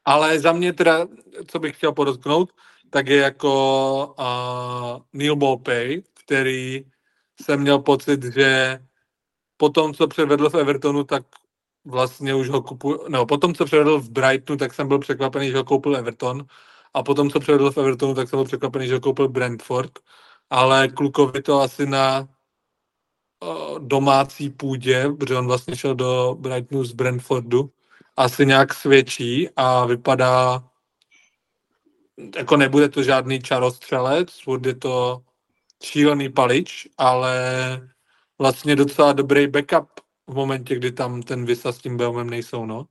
Ale 0.04 0.40
za 0.40 0.52
mě 0.52 0.72
teda, 0.72 1.06
co 1.46 1.58
bych 1.58 1.76
chtěl 1.76 1.92
podotknout, 1.92 2.52
tak 2.90 3.06
je 3.06 3.16
jako 3.16 4.14
uh, 4.18 5.02
Neil 5.12 5.36
Mopay, 5.36 6.02
který 6.24 6.84
jsem 7.42 7.60
měl 7.60 7.78
pocit, 7.78 8.24
že 8.24 8.78
po 9.56 9.68
tom, 9.68 9.94
co 9.94 10.08
předvedl 10.08 10.50
v 10.50 10.54
Evertonu, 10.54 11.04
tak 11.04 11.22
vlastně 11.84 12.34
už 12.34 12.48
ho 12.48 12.62
kupuju, 12.62 13.04
no, 13.08 13.26
po 13.26 13.36
tom, 13.38 13.54
co 13.54 13.64
předvedl 13.64 14.00
v 14.00 14.10
Brightonu, 14.10 14.56
tak 14.56 14.74
jsem 14.74 14.88
byl 14.88 14.98
překvapený, 14.98 15.50
že 15.50 15.56
ho 15.56 15.64
koupil 15.64 15.96
Everton 15.96 16.46
a 16.94 17.02
po 17.02 17.14
tom, 17.14 17.30
co 17.30 17.40
předvedl 17.40 17.70
v 17.70 17.78
Evertonu, 17.78 18.14
tak 18.14 18.28
jsem 18.28 18.36
byl 18.36 18.44
překvapený, 18.44 18.86
že 18.86 18.94
ho 18.94 19.00
koupil 19.00 19.28
Brentford, 19.28 19.92
ale 20.50 20.88
klukovi 20.88 21.42
to 21.42 21.60
asi 21.60 21.86
na 21.86 22.28
domácí 23.78 24.50
půdě, 24.50 25.08
protože 25.18 25.36
on 25.36 25.46
vlastně 25.46 25.76
šel 25.76 25.94
do 25.94 26.36
Brightonu 26.38 26.84
z 26.84 26.92
Brentfordu, 26.92 27.70
asi 28.16 28.46
nějak 28.46 28.74
svědčí 28.74 29.48
a 29.56 29.86
vypadá, 29.86 30.64
jako 32.36 32.56
nebude 32.56 32.88
to 32.88 33.02
žádný 33.02 33.40
čarostřelec, 33.40 34.28
bude 34.46 34.74
to 34.74 35.22
šílený 35.82 36.28
palič, 36.32 36.88
ale 36.98 37.36
vlastně 38.38 38.76
docela 38.76 39.12
dobrý 39.12 39.46
backup 39.46 39.88
v 40.26 40.34
momentě, 40.34 40.76
kdy 40.76 40.92
tam 40.92 41.22
ten 41.22 41.46
Visa 41.46 41.72
s 41.72 41.78
tím 41.78 41.96
Beumem 41.96 42.30
nejsou, 42.30 42.66
no. 42.66 42.86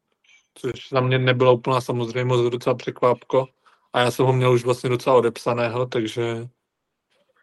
Což 0.55 0.89
za 0.89 1.01
mě 1.01 1.19
nebylo 1.19 1.53
úplná 1.53 1.81
samozřejmost, 1.81 2.51
docela 2.51 2.75
překvápko. 2.75 3.47
A 3.93 4.01
já 4.01 4.11
jsem 4.11 4.25
ho 4.25 4.33
měl 4.33 4.53
už 4.53 4.63
vlastně 4.63 4.89
docela 4.89 5.15
odepsaného, 5.15 5.85
takže... 5.85 6.47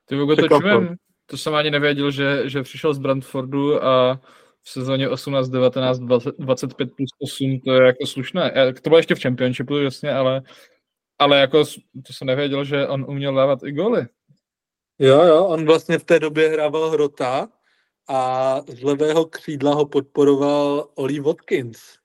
Ty 0.06 0.16
to 0.16 0.48
čumem. 0.48 0.96
To 1.26 1.36
jsem 1.36 1.54
ani 1.54 1.70
nevěděl, 1.70 2.10
že, 2.10 2.48
že 2.48 2.62
přišel 2.62 2.94
z 2.94 2.98
Brentfordu 2.98 3.84
a 3.84 4.20
v 4.62 4.70
sezóně 4.70 5.08
18, 5.08 5.48
19, 5.48 5.98
20, 5.98 6.34
25 6.38 6.88
plus 6.96 7.10
8, 7.22 7.60
to 7.64 7.72
je 7.72 7.86
jako 7.86 8.06
slušné. 8.06 8.52
To 8.82 8.90
bylo 8.90 8.98
ještě 8.98 9.14
v 9.14 9.22
Championshipu, 9.22 9.76
jasně, 9.76 10.12
ale, 10.12 10.42
ale 11.18 11.40
jako 11.40 11.64
to 12.06 12.12
jsem 12.12 12.26
nevěděl, 12.26 12.64
že 12.64 12.86
on 12.86 13.04
uměl 13.08 13.34
dávat 13.34 13.58
i 13.64 13.72
góly. 13.72 14.06
Jo, 14.98 15.22
jo, 15.22 15.46
on 15.46 15.66
vlastně 15.66 15.98
v 15.98 16.04
té 16.04 16.18
době 16.18 16.48
hrával 16.48 16.90
Hrota 16.90 17.48
a 18.08 18.60
z 18.68 18.82
levého 18.82 19.24
křídla 19.24 19.74
ho 19.74 19.86
podporoval 19.86 20.88
Oli 20.94 21.20
Watkins. 21.20 21.99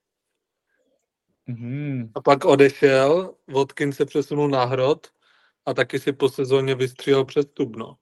Mm-hmm. 1.50 2.12
A 2.16 2.22
pak 2.22 2.46
odešel, 2.46 3.36
Watkins 3.48 3.96
se 3.96 4.06
přesunul 4.06 4.50
na 4.50 4.66
Hrot 4.66 5.08
a 5.66 5.74
taky 5.74 6.00
si 6.00 6.14
po 6.14 6.30
sezóně 6.30 6.76
vystříhal 6.76 7.26
přestup, 7.26 7.76
no. 7.76 7.98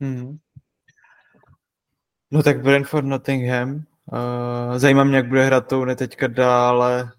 Hmm. 0.00 0.38
No 2.30 2.42
tak 2.42 2.62
Brentford 2.62 3.06
Nottingham. 3.06 3.74
Uh, 3.74 4.78
zajímá 4.78 5.04
mě, 5.04 5.16
jak 5.16 5.28
bude 5.28 5.44
hrát 5.44 5.68
to 5.68 5.86
teďka 5.96 6.26
dále, 6.26 7.12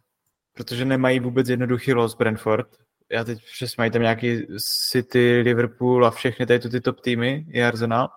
protože 0.54 0.86
nemají 0.86 1.20
vůbec 1.20 1.50
jednoduchý 1.50 1.94
los 1.94 2.16
Brentford. 2.16 2.68
Já 3.12 3.24
teď 3.24 3.44
přes 3.54 3.78
mají 3.78 3.92
tam 3.92 4.02
nějaký 4.02 4.48
City, 4.90 5.42
Liverpool 5.42 6.06
a 6.06 6.12
všechny 6.12 6.46
tady 6.46 6.60
ty 6.60 6.82
top 6.82 7.00
týmy, 7.00 7.46
i 7.50 7.64
Arsenal. 7.64 8.10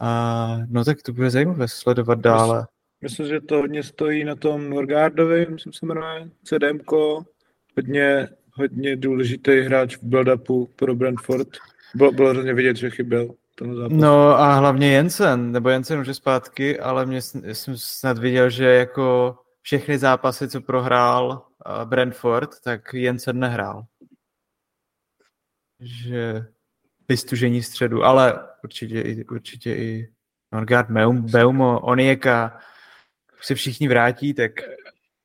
A, 0.00 0.56
no 0.68 0.84
tak 0.84 1.02
to 1.02 1.12
bude 1.12 1.30
zajímavé 1.30 1.68
sledovat 1.68 2.18
dále. 2.18 2.66
Myslím, 3.02 3.26
že 3.26 3.40
to 3.40 3.56
hodně 3.56 3.82
stojí 3.82 4.24
na 4.24 4.34
tom 4.34 4.70
Norgardovi, 4.70 5.46
myslím 5.50 5.72
se 5.72 5.86
jmenuje, 5.86 6.30
CDMko, 6.44 7.24
hodně, 7.76 8.28
hodně 8.52 8.96
důležitý 8.96 9.60
hráč 9.60 9.96
v 9.96 10.02
build-upu 10.02 10.68
pro 10.76 10.94
Brentford. 10.94 11.48
Bylo, 11.94 12.12
bylo 12.12 12.30
hrozně 12.30 12.54
vidět, 12.54 12.76
že 12.76 12.90
chyběl. 12.90 13.34
No 13.88 14.28
a 14.28 14.54
hlavně 14.54 14.92
Jensen, 14.92 15.52
nebo 15.52 15.68
Jensen 15.68 16.00
už 16.00 16.06
je 16.06 16.14
zpátky, 16.14 16.80
ale 16.80 17.06
mě 17.06 17.22
jsem 17.22 17.76
snad 17.76 18.18
viděl, 18.18 18.50
že 18.50 18.64
jako 18.64 19.36
všechny 19.60 19.98
zápasy, 19.98 20.48
co 20.48 20.60
prohrál 20.60 21.46
Brentford, 21.84 22.50
tak 22.64 22.94
Jensen 22.94 23.38
nehrál. 23.38 23.84
Že 25.80 26.46
vystužení 27.08 27.62
středu, 27.62 28.04
ale 28.04 28.48
určitě 28.64 29.00
i, 29.00 29.24
určitě 29.24 29.74
i 29.74 30.12
Norgard, 30.52 30.90
Beum, 30.90 31.22
Beumo, 31.22 31.80
Onieka, 31.80 32.60
se 33.42 33.54
všichni 33.54 33.88
vrátí, 33.88 34.34
tak... 34.34 34.52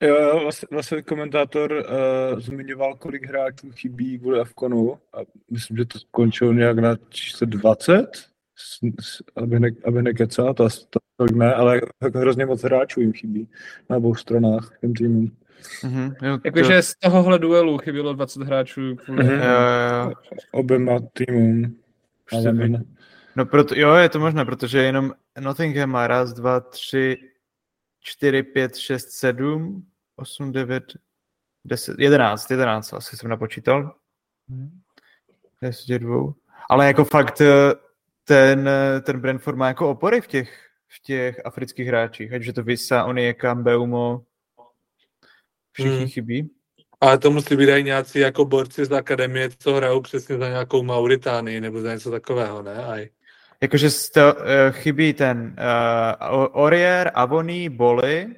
Jo, 0.02 0.40
vlastně, 0.44 0.68
vlastně 0.72 1.02
komentátor 1.02 1.72
uh, 1.72 2.40
zmiňoval, 2.40 2.96
kolik 2.96 3.28
hráčů 3.28 3.72
chybí 3.72 4.20
kvůli 4.20 4.40
Afkonu 4.40 4.98
a 5.14 5.18
myslím, 5.52 5.78
že 5.78 5.86
to 5.86 6.00
skončilo 6.00 6.54
nějak 6.54 6.80
na 6.80 6.96
číslo 7.10 7.48
20, 7.48 8.08
aby, 9.36 9.60
ne, 9.60 9.70
aby 9.86 10.04
nekecal, 10.04 10.54
to, 10.54 10.68
to 10.90 11.26
ne, 11.36 11.54
ale 11.54 11.82
jako 12.04 12.20
hrozně 12.20 12.46
moc 12.46 12.64
hráčů 12.64 13.02
jim 13.02 13.14
chybí 13.14 13.50
na 13.90 13.98
obou 13.98 14.16
stranách 14.16 14.72
těm 14.82 14.94
týmům. 14.94 15.32
Mm-hmm, 15.84 16.42
Jakože 16.46 16.82
z 16.82 16.96
tohohle 16.96 17.40
duelu 17.40 17.78
chybělo 17.78 18.14
20 18.14 18.44
hráčů 18.44 18.96
kvůli 18.96 19.24
mm-hmm. 19.24 20.14
oběma 20.52 21.00
týmům. 21.14 21.76
Ale. 22.32 22.70
No 23.36 23.46
proto, 23.46 23.76
jo, 23.78 23.94
je 23.96 24.10
to 24.10 24.20
možné, 24.20 24.46
protože 24.46 24.80
jenom 24.80 25.14
Nottingham 25.40 25.90
má 25.90 26.08
raz, 26.08 26.34
dva, 26.34 26.60
tři, 26.60 27.18
čtyři, 28.00 28.44
pět, 28.44 28.76
šest, 28.76 29.10
sedm, 29.10 29.88
osm, 30.16 30.52
devět, 30.52 30.84
deset, 31.66 32.00
jedenáct, 32.00 32.52
jedenáct 32.52 32.94
asi 32.94 33.18
jsem 33.18 33.30
napočítal. 33.30 33.96
Deset 35.62 36.02
dvou. 36.02 36.34
Ale 36.70 36.88
jako 36.88 37.06
fakt 37.06 37.42
eh, 37.42 37.74
ten, 38.24 38.68
eh, 38.68 39.02
ten 39.02 39.20
Brentford 39.20 39.58
má 39.58 39.68
jako 39.68 39.90
opory 39.90 40.22
v 40.22 40.28
těch, 40.28 40.70
v 40.88 41.02
těch 41.02 41.46
afrických 41.46 41.88
hráčích, 41.88 42.34
ať 42.34 42.42
že 42.42 42.54
to 42.54 42.64
Visa, 42.64 43.06
Onieka, 43.06 43.56
Beumo, 43.56 44.24
všichni 45.72 45.98
hmm. 45.98 46.08
chybí. 46.08 46.50
Ale 47.02 47.18
to 47.18 47.32
musí 47.32 47.56
být 47.56 47.70
i 47.70 47.84
nějací 47.84 48.20
jako 48.20 48.46
borci 48.46 48.86
z 48.86 48.92
akademie, 48.92 49.50
co 49.60 49.74
hrajou 49.74 50.02
přesně 50.02 50.38
za 50.38 50.50
nějakou 50.50 50.84
Mauritánii 50.84 51.62
nebo 51.62 51.82
za 51.82 51.94
něco 51.94 52.12
takového, 52.12 52.62
ne? 52.62 52.86
Aj. 52.86 53.10
Jakože 53.62 53.90
sto, 53.90 54.36
uh, 54.36 54.42
chybí 54.72 55.14
ten 55.14 55.56
uh, 55.58 56.64
Orier, 56.64 57.12
Avoni, 57.14 57.70
Boli, 57.70 58.36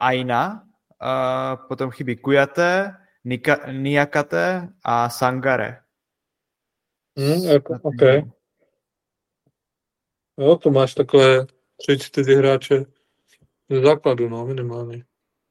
Aina, 0.00 0.68
uh, 1.02 1.66
potom 1.68 1.90
chybí 1.90 2.16
Kujate, 2.16 2.96
Nika, 3.24 3.72
Niakate 3.72 4.68
a 4.84 5.08
Sangare. 5.08 5.82
Hmm, 7.18 7.44
jako, 7.44 7.78
OK. 7.82 8.02
Jo, 10.38 10.56
to 10.56 10.70
máš 10.70 10.94
takové 10.94 11.46
tři, 11.76 11.98
čtyři 11.98 12.34
hráče 12.34 12.84
z 13.70 13.82
základu, 13.82 14.28
no, 14.28 14.46
minimálně. 14.46 15.04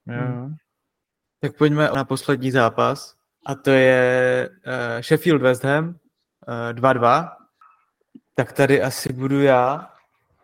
Jo. 0.08 0.50
Tak 1.42 1.58
pojďme 1.58 1.90
na 1.96 2.06
poslední 2.06 2.52
zápas 2.52 3.16
a 3.46 3.56
to 3.56 3.70
je 3.70 4.50
uh, 4.50 5.02
Sheffield 5.02 5.42
West 5.42 5.64
Ham 5.64 5.88
uh, 5.90 5.96
2-2. 6.74 7.39
Tak 8.40 8.54
tady 8.54 8.82
asi 8.82 9.14
budu 9.14 9.42
já. 9.42 9.94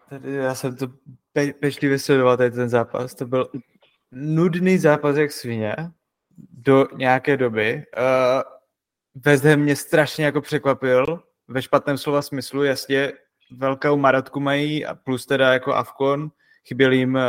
Tady 0.09 0.33
já 0.33 0.55
jsem 0.55 0.75
to 0.75 0.87
pe- 1.35 1.53
pečlivě 1.53 1.99
sledoval 1.99 2.37
tady 2.37 2.51
ten 2.51 2.69
zápas. 2.69 3.15
To 3.15 3.25
byl 3.25 3.49
nudný 4.11 4.77
zápas 4.77 5.15
jak 5.15 5.31
svině 5.31 5.75
do 6.51 6.87
nějaké 6.95 7.37
doby. 7.37 7.85
Uh, 7.97 8.41
West 9.15 9.43
Ham 9.43 9.59
mě 9.59 9.75
strašně 9.75 10.25
jako 10.25 10.41
překvapil 10.41 11.23
ve 11.47 11.61
špatném 11.61 11.97
slova 11.97 12.21
smyslu. 12.21 12.63
Jasně, 12.63 13.13
velkou 13.51 13.97
marotku 13.97 14.39
mají 14.39 14.85
a 14.85 14.95
plus 14.95 15.25
teda 15.25 15.53
jako 15.53 15.73
Avkon. 15.73 16.31
Chyběl 16.67 16.91
jim 16.91 17.15
uh, 17.15 17.21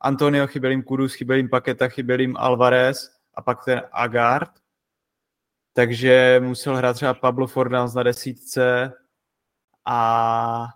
Antonio, 0.00 0.46
chyběl 0.46 0.70
jim 0.70 0.82
Kudus, 0.82 1.14
chyběl 1.14 1.36
jim 1.36 1.48
Paketa, 1.48 1.88
chyběl 1.88 2.20
jim 2.20 2.36
Alvarez 2.36 3.10
a 3.34 3.42
pak 3.42 3.64
ten 3.64 3.82
Agard. 3.92 4.50
Takže 5.72 6.40
musel 6.44 6.76
hrát 6.76 6.92
třeba 6.92 7.14
Pablo 7.14 7.46
Fornals 7.46 7.94
na 7.94 8.02
desítce 8.02 8.92
a, 9.84 10.66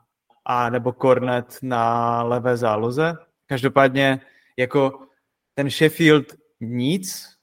a 0.44 0.70
nebo 0.70 0.92
Cornet 0.92 1.58
na 1.62 2.22
levé 2.22 2.56
záloze. 2.56 3.14
Každopádně 3.46 4.20
jako 4.56 5.06
ten 5.54 5.70
Sheffield 5.70 6.26
nic, 6.60 7.36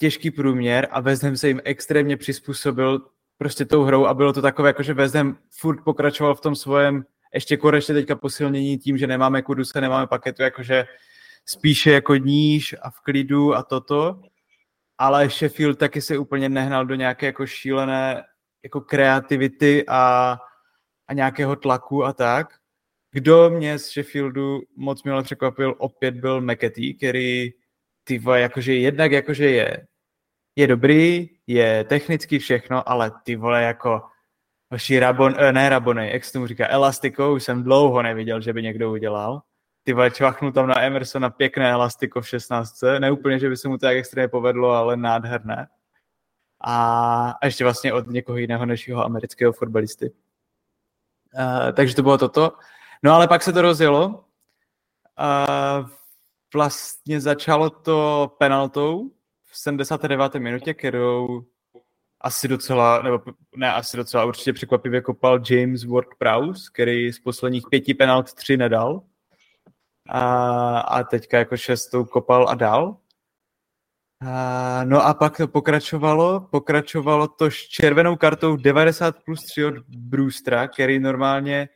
těžký 0.00 0.30
průměr 0.30 0.88
a 0.90 1.00
West 1.00 1.22
Ham 1.22 1.36
se 1.36 1.48
jim 1.48 1.60
extrémně 1.64 2.16
přizpůsobil 2.16 3.00
prostě 3.38 3.64
tou 3.64 3.82
hrou 3.82 4.06
a 4.06 4.14
bylo 4.14 4.32
to 4.32 4.42
takové, 4.42 4.68
jako 4.68 4.82
že 4.82 4.94
West 4.94 5.14
Ham 5.14 5.38
furt 5.50 5.84
pokračoval 5.84 6.34
v 6.34 6.40
tom 6.40 6.54
svém 6.54 7.04
ještě 7.34 7.56
konečně 7.56 7.94
teďka 7.94 8.16
posilnění 8.16 8.78
tím, 8.78 8.98
že 8.98 9.06
nemáme 9.06 9.42
Kuduse, 9.42 9.80
nemáme 9.80 10.06
paketu, 10.06 10.42
jakože 10.42 10.84
spíše 11.46 11.90
jako 11.90 12.16
níž 12.16 12.74
a 12.82 12.90
v 12.90 13.00
klidu 13.00 13.54
a 13.54 13.62
toto, 13.62 14.20
ale 14.98 15.28
Sheffield 15.28 15.78
taky 15.78 16.00
se 16.00 16.18
úplně 16.18 16.48
nehnal 16.48 16.86
do 16.86 16.94
nějaké 16.94 17.26
jako 17.26 17.46
šílené 17.46 18.22
jako 18.62 18.80
kreativity 18.80 19.84
a, 19.88 20.38
a 21.08 21.12
nějakého 21.12 21.56
tlaku 21.56 22.04
a 22.04 22.12
tak. 22.12 22.48
Kdo 23.12 23.50
mě 23.50 23.78
z 23.78 23.86
Sheffieldu 23.90 24.60
moc 24.76 25.02
milé 25.04 25.22
překvapil, 25.22 25.74
opět 25.78 26.14
byl 26.14 26.40
McAtee, 26.40 26.94
který 26.94 27.50
ty 28.04 28.22
jakože 28.34 28.74
jednak 28.74 29.12
jakože 29.12 29.50
je, 29.50 29.86
je 30.56 30.66
dobrý, 30.66 31.28
je 31.46 31.84
technicky 31.84 32.38
všechno, 32.38 32.88
ale 32.88 33.12
ty 33.24 33.36
vole 33.36 33.62
jako 33.62 34.02
Hoši 34.72 34.98
Rabon, 34.98 35.34
eh, 35.38 35.52
ne 35.52 35.68
Rabony, 35.68 36.10
jak 36.12 36.24
se 36.24 36.32
tomu 36.32 36.46
říká, 36.46 36.68
Elastiko, 36.68 37.32
už 37.32 37.42
jsem 37.42 37.62
dlouho 37.62 38.02
neviděl, 38.02 38.40
že 38.40 38.52
by 38.52 38.62
někdo 38.62 38.92
udělal. 38.92 39.42
Ty 39.84 39.92
vole, 39.92 40.10
čvachnu 40.10 40.52
tam 40.52 40.66
na 40.66 40.82
Emersona 40.82 41.30
pěkné 41.30 41.70
Elastiko 41.70 42.20
v 42.20 42.28
16. 42.28 42.98
Ne 42.98 43.10
úplně, 43.10 43.38
že 43.38 43.48
by 43.48 43.56
se 43.56 43.68
mu 43.68 43.78
to 43.78 43.86
tak 43.86 43.96
extrémně 43.96 44.28
povedlo, 44.28 44.70
ale 44.70 44.96
nádherné. 44.96 45.68
A, 46.60 47.30
a 47.30 47.46
ještě 47.46 47.64
vlastně 47.64 47.92
od 47.92 48.06
někoho 48.06 48.38
jiného 48.38 48.66
než 48.66 48.88
jeho 48.88 49.04
amerického 49.04 49.52
fotbalisty. 49.52 50.12
Uh, 51.38 51.72
takže 51.72 51.94
to 51.94 52.02
bylo 52.02 52.18
toto. 52.18 52.52
No 53.02 53.12
ale 53.12 53.28
pak 53.28 53.42
se 53.42 53.52
to 53.52 53.62
rozjelo. 53.62 54.06
Uh, 54.06 55.88
vlastně 56.54 57.20
začalo 57.20 57.70
to 57.70 58.30
penaltou 58.38 59.10
v 59.44 59.58
79. 59.58 60.34
minutě, 60.34 60.74
kterou 60.74 61.44
asi 62.20 62.48
docela, 62.48 63.02
nebo 63.02 63.20
ne 63.56 63.72
asi 63.72 63.96
docela, 63.96 64.24
určitě 64.24 64.52
překvapivě 64.52 65.00
kopal 65.00 65.40
James 65.50 65.84
Ward-Prowse, 65.84 66.70
který 66.72 67.12
z 67.12 67.18
posledních 67.18 67.64
pěti 67.70 67.94
penalt 67.94 68.32
tři 68.32 68.56
nedal. 68.56 69.02
A, 70.08 70.78
a 70.80 71.02
teďka 71.02 71.38
jako 71.38 71.56
šestou 71.56 72.04
kopal 72.04 72.48
a 72.48 72.54
dal. 72.54 72.96
A, 74.26 74.84
no 74.84 75.06
a 75.06 75.14
pak 75.14 75.36
to 75.36 75.48
pokračovalo, 75.48 76.40
pokračovalo 76.40 77.28
to 77.28 77.50
s 77.50 77.54
červenou 77.54 78.16
kartou 78.16 78.56
90 78.56 79.16
plus 79.24 79.40
3 79.44 79.64
od 79.64 79.74
Brewstera, 79.88 80.68
který 80.68 80.98
normálně 80.98 81.68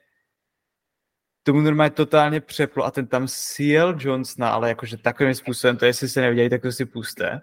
tomu 1.42 1.61
normálně 1.61 1.90
totálně 1.90 2.40
přeplo 2.40 2.84
a 2.84 2.90
ten 2.90 3.07
tam 3.07 3.28
sjel 3.28 3.96
Johnsona, 4.01 4.51
ale 4.51 4.68
jakože 4.68 4.96
takovým 4.96 5.34
způsobem, 5.34 5.76
to 5.76 5.84
jestli 5.84 6.09
se 6.09 6.20
neviděli, 6.20 6.51
tak 6.51 6.62
to 6.62 6.72
si 6.72 6.84
puste 6.84 7.40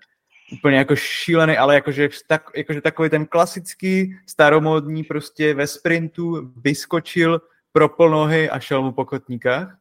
úplně 0.53 0.78
jako 0.78 0.95
šílený, 0.95 1.58
ale 1.58 1.76
jakože, 1.76 2.10
tak, 2.28 2.49
jakože 2.56 2.82
takový 2.82 3.10
ten 3.10 3.26
klasický 3.26 4.16
staromódní 4.28 5.03
prostě 5.03 5.53
ve 5.53 5.68
sprintu 5.68 6.51
vyskočil, 6.56 7.41
propl 7.72 8.10
nohy 8.10 8.49
a 8.49 8.60
šel 8.60 8.82
mu 8.82 8.91
po 8.91 9.06
kotníkách. 9.06 9.78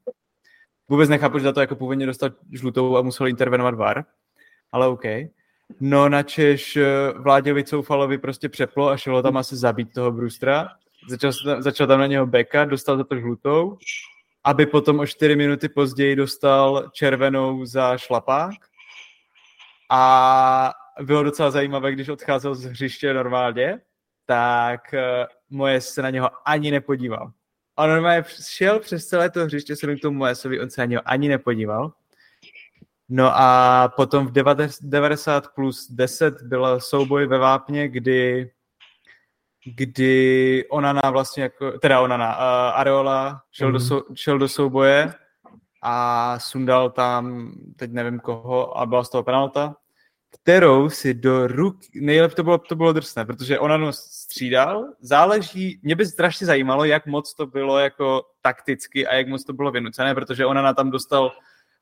Vůbec 0.89 1.09
nechápu, 1.09 1.39
že 1.39 1.45
za 1.45 1.53
to 1.53 1.61
jako 1.61 1.77
původně 1.77 2.07
dostal 2.07 2.31
žlutou 2.53 2.97
a 2.97 3.03
musel 3.03 3.29
intervenovat 3.29 3.75
VAR, 3.75 4.05
ale 4.75 4.89
OK. 4.89 5.05
No 5.81 6.09
načež 6.09 6.77
eh, 6.77 6.85
Vláďovi 7.19 7.65
Coufalovi 7.65 8.19
prostě 8.19 8.49
přeplo 8.49 8.89
a 8.89 8.97
šlo 8.97 9.23
tam 9.23 9.37
asi 9.37 9.57
zabít 9.57 9.93
toho 9.93 10.13
Brustra. 10.13 10.69
Začal, 11.09 11.33
začal 11.63 11.87
tam 11.87 12.01
na 12.01 12.07
něho 12.07 12.27
beka, 12.27 12.65
dostal 12.65 12.97
za 12.97 13.05
to 13.05 13.19
žlutou, 13.19 13.79
aby 14.45 14.67
potom 14.67 14.99
o 14.99 15.07
čtyři 15.07 15.37
minuty 15.37 15.69
později 15.69 16.17
dostal 16.17 16.91
červenou 16.93 17.65
za 17.65 17.97
šlapák 17.97 18.55
a 19.91 20.73
bylo 21.03 21.23
docela 21.23 21.51
zajímavé, 21.51 21.93
když 21.93 22.09
odcházel 22.09 22.55
z 22.55 22.65
hřiště 22.65 23.15
normálně, 23.15 23.81
tak 24.27 24.81
uh, 24.93 24.99
moje 25.51 25.81
se 25.81 26.03
na 26.03 26.11
něho 26.11 26.31
ani 26.45 26.71
nepodíval. 26.71 27.33
On 27.77 27.91
normálně 27.91 28.25
šel 28.51 28.81
přes 28.81 29.07
celé 29.07 29.31
to 29.31 29.45
hřiště 29.45 29.77
se 29.77 29.97
k 29.97 30.01
tomu 30.01 30.19
Moesovi, 30.19 30.61
on 30.61 30.71
se 30.71 30.81
na 30.81 30.85
něho 30.85 31.03
ani 31.05 31.29
nepodíval. 31.29 31.93
No 33.09 33.31
a 33.35 33.89
potom 33.97 34.27
v 34.27 34.33
90 34.81 35.55
plus 35.55 35.91
10 35.91 36.43
byl 36.43 36.81
souboj 36.81 37.27
ve 37.27 37.39
Vápně, 37.39 37.89
kdy 37.89 38.51
kdy 39.65 40.65
Onana 40.71 41.11
vlastně 41.11 41.43
jako, 41.43 41.79
teda 41.79 42.01
Onana, 42.01 42.37
uh, 42.37 42.81
Areola 42.81 43.43
šel, 43.53 43.69
mm. 43.69 43.73
do, 43.73 43.79
mhm. 43.79 43.89
sou, 43.89 44.03
šel 44.15 44.39
do 44.39 44.49
souboje 44.49 45.15
a 45.83 46.39
sundal 46.39 46.91
tam, 46.91 47.53
teď 47.77 47.93
nevím 47.93 48.21
koho, 48.21 48.79
a 48.79 48.87
byla 48.87 49.05
z 49.05 49.11
toho 49.11 49.23
penalta, 49.23 49.77
kterou 50.31 50.91
si 50.91 51.15
do 51.15 51.47
ruk, 51.47 51.77
nejlepší 51.95 52.37
to 52.37 52.43
bylo, 52.43 52.59
to 52.59 52.77
bylo 52.77 52.93
drsné, 52.93 53.25
protože 53.25 53.59
ona 53.59 53.77
no 53.77 53.93
střídal, 53.93 54.85
záleží, 55.01 55.81
mě 55.83 55.97
by 55.97 56.07
strašně 56.07 56.47
zajímalo, 56.47 56.85
jak 56.85 57.07
moc 57.07 57.35
to 57.35 57.47
bylo 57.47 57.79
jako 57.79 58.23
takticky 58.43 59.07
a 59.07 59.15
jak 59.15 59.29
moc 59.29 59.45
to 59.45 59.53
bylo 59.53 59.71
vynucené, 59.71 60.15
protože 60.15 60.47
ona 60.47 60.63
na 60.63 60.75
tam 60.75 60.91
dostal 60.91 61.33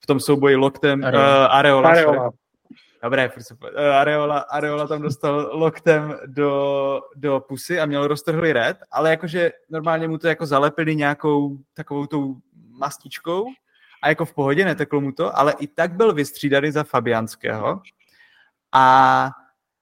v 0.02 0.06
tom 0.06 0.20
souboji 0.20 0.56
loktem 0.56 1.04
Areola. 1.04 1.46
Uh, 1.46 1.54
Areola, 1.54 1.88
Areola. 1.90 2.30
Dobré, 3.02 3.30
uh, 3.50 3.80
Areola, 3.94 4.38
Areola 4.38 4.86
tam 4.86 5.02
dostal 5.02 5.50
loktem 5.52 6.16
do, 6.26 7.00
do 7.16 7.40
pusy 7.40 7.80
a 7.80 7.86
měl 7.86 8.06
roztrhlý 8.06 8.52
red, 8.52 8.76
ale 8.90 9.10
jakože 9.10 9.52
normálně 9.70 10.08
mu 10.08 10.18
to 10.18 10.28
jako 10.28 10.46
zalepili 10.46 10.96
nějakou 10.96 11.58
takovou 11.74 12.06
tou 12.06 12.36
mastičkou 12.78 13.46
a 14.02 14.08
jako 14.08 14.24
v 14.24 14.34
pohodě, 14.34 14.64
neteklo 14.64 15.00
mu 15.00 15.12
to, 15.12 15.38
ale 15.38 15.54
i 15.58 15.66
tak 15.66 15.92
byl 15.92 16.12
vystřídaný 16.12 16.70
za 16.70 16.84
Fabianského 16.84 17.80
a 18.72 19.28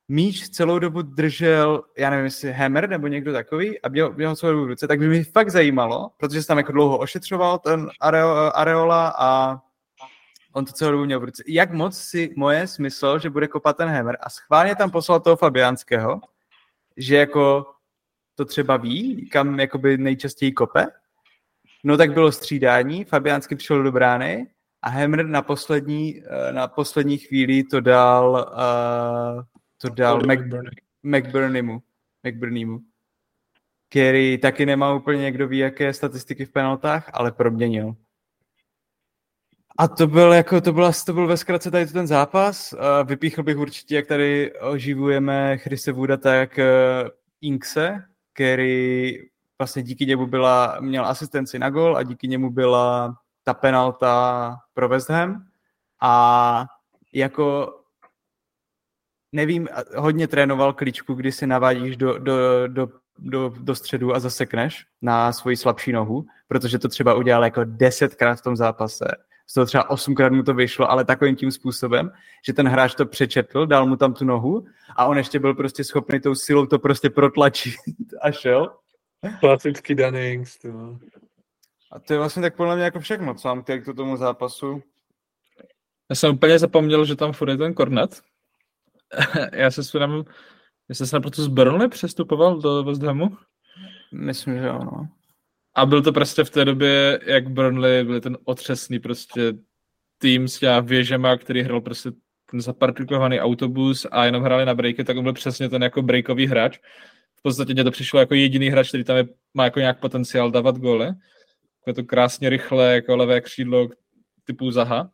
míč 0.08 0.48
celou 0.48 0.78
dobu 0.78 1.02
držel, 1.02 1.82
já 1.98 2.10
nevím, 2.10 2.24
jestli 2.24 2.52
Hammer 2.52 2.88
nebo 2.88 3.06
někdo 3.06 3.32
takový 3.32 3.80
a 3.80 3.88
měl, 3.88 4.12
měl 4.12 4.36
celou 4.36 4.52
dobu 4.52 4.64
v 4.64 4.68
ruce, 4.68 4.88
tak 4.88 4.98
by 4.98 5.08
mi 5.08 5.24
fakt 5.24 5.50
zajímalo, 5.50 6.10
protože 6.16 6.42
se 6.42 6.48
tam 6.48 6.58
jako 6.58 6.72
dlouho 6.72 6.98
ošetřoval 6.98 7.58
ten 7.58 7.90
Areo, 8.00 8.50
Areola 8.54 9.14
a 9.18 9.58
on 10.52 10.64
to 10.64 10.72
celou 10.72 10.92
dobu 10.92 11.04
měl 11.04 11.20
v 11.20 11.24
ruce. 11.24 11.42
Jak 11.46 11.72
moc 11.72 11.98
si 11.98 12.34
moje 12.36 12.66
smysl, 12.66 13.18
že 13.18 13.30
bude 13.30 13.48
kopat 13.48 13.76
ten 13.76 13.88
Hammer? 13.88 14.16
A 14.20 14.30
schválně 14.30 14.76
tam 14.76 14.90
poslal 14.90 15.20
toho 15.20 15.36
Fabiánského, 15.36 16.20
že 16.96 17.16
jako 17.16 17.66
to 18.34 18.44
třeba 18.44 18.76
ví, 18.76 19.28
kam 19.28 19.60
jakoby 19.60 19.98
nejčastěji 19.98 20.52
kope, 20.52 20.86
no 21.84 21.96
tak 21.96 22.12
bylo 22.12 22.32
střídání, 22.32 23.04
Fabiánský 23.04 23.56
přišel 23.56 23.82
do 23.82 23.92
brány 23.92 24.46
a 24.82 24.88
Hammer 24.88 25.26
na 25.26 25.42
poslední, 25.42 26.22
eh, 26.22 26.52
na 26.52 26.68
poslední 26.68 27.18
chvíli 27.18 27.64
to 27.64 27.80
dal, 27.80 28.52
uh, 28.52 29.42
to 29.78 29.88
dal 29.88 30.20
McBurneymu, 31.02 31.82
McBurneymu, 32.22 32.80
který 33.88 34.38
taky 34.38 34.66
nemá 34.66 34.94
úplně 34.94 35.22
někdo 35.22 35.48
ví, 35.48 35.58
jaké 35.58 35.92
statistiky 35.92 36.44
v 36.44 36.50
penaltách, 36.52 37.10
ale 37.12 37.32
proměnil. 37.32 37.96
A 39.80 39.88
to 39.88 40.06
byl, 40.06 40.32
jako, 40.32 40.60
to 40.60 40.72
byl, 40.72 40.90
to 41.06 41.12
byl 41.12 41.26
ve 41.26 41.36
zkratce 41.36 41.70
tady 41.70 41.86
ten 41.86 42.06
zápas. 42.06 42.74
Vypíchl 43.04 43.42
bych 43.42 43.56
určitě, 43.56 43.96
jak 43.96 44.06
tady 44.06 44.52
oživujeme 44.60 45.58
Chrise 45.58 45.92
Vuda, 45.92 46.16
tak 46.16 46.58
eh, 46.58 46.66
Inkse, 47.40 48.04
který 48.34 49.14
vlastně 49.58 49.82
díky 49.82 50.06
němu 50.06 50.26
byla, 50.26 50.76
měl 50.80 51.06
asistenci 51.06 51.58
na 51.58 51.70
gol 51.70 51.96
a 51.96 52.02
díky 52.02 52.28
němu 52.28 52.50
byla 52.50 53.14
ta 53.44 53.54
penalta 53.54 54.56
pro 54.74 54.88
West 54.88 55.10
Ham 55.10 55.44
a 56.02 56.66
jako 57.12 57.74
nevím, 59.32 59.68
hodně 59.96 60.28
trénoval 60.28 60.72
kličku, 60.72 61.14
kdy 61.14 61.32
si 61.32 61.46
navádíš 61.46 61.96
do, 61.96 62.18
do, 62.18 62.68
do, 62.68 62.88
do, 63.18 63.52
do 63.58 63.74
středu 63.74 64.14
a 64.14 64.20
zasekneš 64.20 64.86
na 65.02 65.32
svoji 65.32 65.56
slabší 65.56 65.92
nohu, 65.92 66.26
protože 66.48 66.78
to 66.78 66.88
třeba 66.88 67.14
udělal 67.14 67.44
jako 67.44 67.64
desetkrát 67.64 68.38
v 68.38 68.42
tom 68.42 68.56
zápase. 68.56 69.04
Z 69.50 69.54
toho 69.54 69.66
třeba 69.66 69.90
osmkrát 69.90 70.32
mu 70.32 70.42
to 70.42 70.54
vyšlo, 70.54 70.90
ale 70.90 71.04
takovým 71.04 71.36
tím 71.36 71.50
způsobem, 71.50 72.12
že 72.46 72.52
ten 72.52 72.68
hráč 72.68 72.94
to 72.94 73.06
přečetl, 73.06 73.66
dal 73.66 73.86
mu 73.86 73.96
tam 73.96 74.14
tu 74.14 74.24
nohu 74.24 74.66
a 74.96 75.06
on 75.06 75.18
ještě 75.18 75.38
byl 75.38 75.54
prostě 75.54 75.84
schopný 75.84 76.20
tou 76.20 76.34
silou 76.34 76.66
to 76.66 76.78
prostě 76.78 77.10
protlačit 77.10 77.74
a 78.22 78.32
šel. 78.32 78.76
Klasický 79.40 79.94
Dunnings, 79.94 80.58
to. 80.58 80.98
A 81.92 81.98
to 81.98 82.12
je 82.12 82.18
vlastně 82.18 82.42
tak 82.42 82.56
podle 82.56 82.76
mě 82.76 82.84
jako 82.84 83.00
všechno, 83.00 83.34
co 83.34 83.48
mám 83.48 83.62
k 83.62 83.94
tomu 83.96 84.16
zápasu. 84.16 84.82
Já 86.10 86.16
jsem 86.16 86.34
úplně 86.34 86.58
zapomněl, 86.58 87.04
že 87.04 87.16
tam 87.16 87.32
furt 87.32 87.50
je 87.50 87.56
ten 87.56 87.74
kornet. 87.74 88.22
Já 89.52 89.70
se 89.70 89.84
svůdám, 89.84 90.24
jestli 90.88 91.06
jsem 91.06 91.22
proto 91.22 91.42
z 91.42 91.48
Burnley 91.48 91.88
přestupoval 91.88 92.60
do 92.60 92.84
West 92.84 93.02
Hamu. 93.02 93.36
Myslím, 94.12 94.58
že 94.58 94.68
ano. 94.68 95.08
A 95.74 95.86
byl 95.86 96.02
to 96.02 96.12
prostě 96.12 96.44
v 96.44 96.50
té 96.50 96.64
době, 96.64 97.20
jak 97.26 97.48
Burnley 97.48 98.04
byl 98.04 98.20
ten 98.20 98.38
otřesný 98.44 98.98
prostě 98.98 99.52
tým 100.18 100.48
s 100.48 100.58
těma 100.58 100.80
věžema, 100.80 101.36
který 101.36 101.62
hrál 101.62 101.80
prostě 101.80 102.10
ten 102.50 102.60
zaparkovaný 102.60 103.40
autobus 103.40 104.06
a 104.10 104.24
jenom 104.24 104.42
hráli 104.42 104.64
na 104.64 104.74
breaky, 104.74 105.04
tak 105.04 105.16
on 105.16 105.22
byl 105.22 105.32
přesně 105.32 105.68
ten 105.68 105.82
jako 105.82 106.02
breakový 106.02 106.46
hráč. 106.46 106.78
V 107.38 107.42
podstatě 107.42 107.74
mě 107.74 107.84
to 107.84 107.90
přišlo 107.90 108.20
jako 108.20 108.34
jediný 108.34 108.68
hráč, 108.68 108.88
který 108.88 109.04
tam 109.04 109.16
je, 109.16 109.24
má 109.54 109.64
jako 109.64 109.80
nějak 109.80 110.00
potenciál 110.00 110.50
dávat 110.50 110.78
góly 110.78 111.14
je 111.86 111.94
to 111.94 112.04
krásně 112.04 112.48
rychle, 112.48 112.94
jako 112.94 113.16
levé 113.16 113.40
křídlo 113.40 113.88
typu 114.44 114.70
Zaha. 114.70 115.10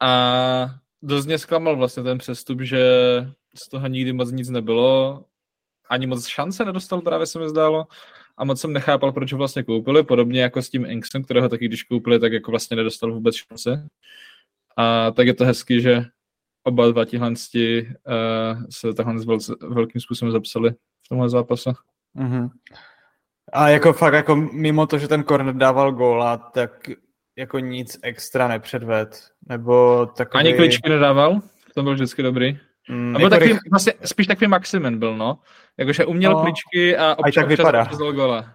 A 0.00 0.66
dost 1.02 1.26
mě 1.26 1.38
zklamal 1.38 1.76
vlastně 1.76 2.02
ten 2.02 2.18
přestup, 2.18 2.60
že 2.60 2.80
z 3.54 3.68
toho 3.68 3.86
nikdy 3.86 4.12
moc 4.12 4.30
nic 4.30 4.48
nebylo, 4.48 5.24
ani 5.88 6.06
moc 6.06 6.26
šance 6.26 6.64
nedostal 6.64 7.00
právě 7.00 7.26
se 7.26 7.38
mi 7.38 7.48
zdálo 7.48 7.86
a 8.36 8.44
moc 8.44 8.60
jsem 8.60 8.72
nechápal, 8.72 9.12
proč 9.12 9.32
ho 9.32 9.38
vlastně 9.38 9.62
koupili, 9.62 10.02
podobně 10.02 10.42
jako 10.42 10.62
s 10.62 10.70
tím 10.70 10.84
Inksem, 10.84 11.24
kterého 11.24 11.48
taky 11.48 11.68
když 11.68 11.82
koupili, 11.82 12.18
tak 12.18 12.32
jako 12.32 12.50
vlastně 12.50 12.76
nedostal 12.76 13.12
vůbec 13.12 13.36
šance. 13.36 13.88
A 14.76 15.10
tak 15.10 15.26
je 15.26 15.34
to 15.34 15.44
hezky, 15.44 15.80
že 15.80 16.04
oba 16.62 16.90
dva 16.90 17.04
tihle 17.04 17.28
uh, 17.28 17.34
se 18.70 18.94
takhle 18.94 19.14
velkým 19.60 20.00
způsobem 20.00 20.32
zapsali 20.32 20.70
v 20.70 21.08
tomhle 21.08 21.28
zápase. 21.28 21.72
Mm-hmm. 22.16 22.50
A 23.52 23.68
jako 23.68 23.92
fakt 23.92 24.14
jako 24.14 24.36
mimo 24.36 24.86
to, 24.86 24.98
že 24.98 25.08
ten 25.08 25.24
Kornet 25.24 25.56
dával 25.56 25.92
góla, 25.92 26.36
tak 26.36 26.90
jako 27.36 27.58
nic 27.58 27.98
extra 28.02 28.48
nepředved, 28.48 29.30
nebo 29.48 30.06
takový... 30.06 30.40
Ani 30.40 30.54
kličky 30.54 30.88
nedával? 30.88 31.40
To 31.74 31.82
byl 31.82 31.94
vždycky 31.94 32.22
dobrý. 32.22 32.58
Mm, 32.88 33.16
A 33.16 33.18
byl 33.18 33.26
jako 33.26 33.30
takový, 33.30 33.52
rych- 33.52 33.70
vlastně, 33.70 33.92
spíš 34.04 34.26
takový 34.26 34.46
Maximin 34.48 34.98
byl, 34.98 35.16
no. 35.16 35.38
Jakože 35.76 36.04
uměl 36.04 36.32
No, 36.32 36.42
kličky 36.42 36.96
a 36.96 37.14
občas, 37.18 37.34
tak 37.34 37.48
vypadá. 37.48 37.82
občas 37.82 37.98
gola. 37.98 38.54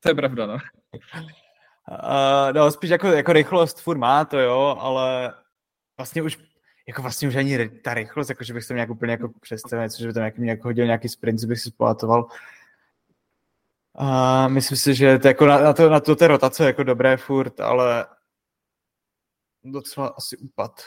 To 0.00 0.08
je 0.10 0.14
pravda, 0.14 0.46
no. 0.46 0.54
Uh, 0.54 2.52
no, 2.54 2.70
spíš 2.70 2.90
jako, 2.90 3.06
jako 3.06 3.32
rychlost 3.32 3.80
furt 3.80 3.98
má 3.98 4.24
to, 4.24 4.38
jo, 4.38 4.76
ale 4.80 5.34
vlastně 5.98 6.22
už 6.22 6.38
jako 6.88 7.02
vlastně 7.02 7.28
už 7.28 7.36
ani 7.36 7.68
ta 7.68 7.94
rychlost, 7.94 8.28
jako 8.28 8.44
že 8.44 8.54
bych 8.54 8.66
to 8.66 8.74
nějak 8.74 8.90
úplně 8.90 9.12
jako 9.12 9.28
představil, 9.40 9.82
něco, 9.84 9.98
že 10.02 10.06
by 10.06 10.12
tam 10.14 10.20
nějaký, 10.20 10.40
nějak 10.42 10.64
hodil 10.64 10.86
nějaký 10.86 11.08
sprint, 11.08 11.40
že 11.40 11.46
bych 11.46 11.60
si 11.60 11.68
spamatoval. 11.70 12.26
A 13.98 14.48
myslím 14.48 14.78
si, 14.78 14.94
že 14.94 15.18
to 15.18 15.28
jako 15.28 15.46
na, 15.46 15.58
na, 15.60 15.72
to, 15.72 15.90
na 15.90 16.00
to 16.00 16.16
té 16.16 16.26
rotace 16.26 16.62
je 16.62 16.66
jako 16.66 16.82
dobré 16.82 17.16
furt, 17.16 17.60
ale 17.60 18.06
docela 19.64 20.06
asi 20.08 20.36
upad. 20.36 20.82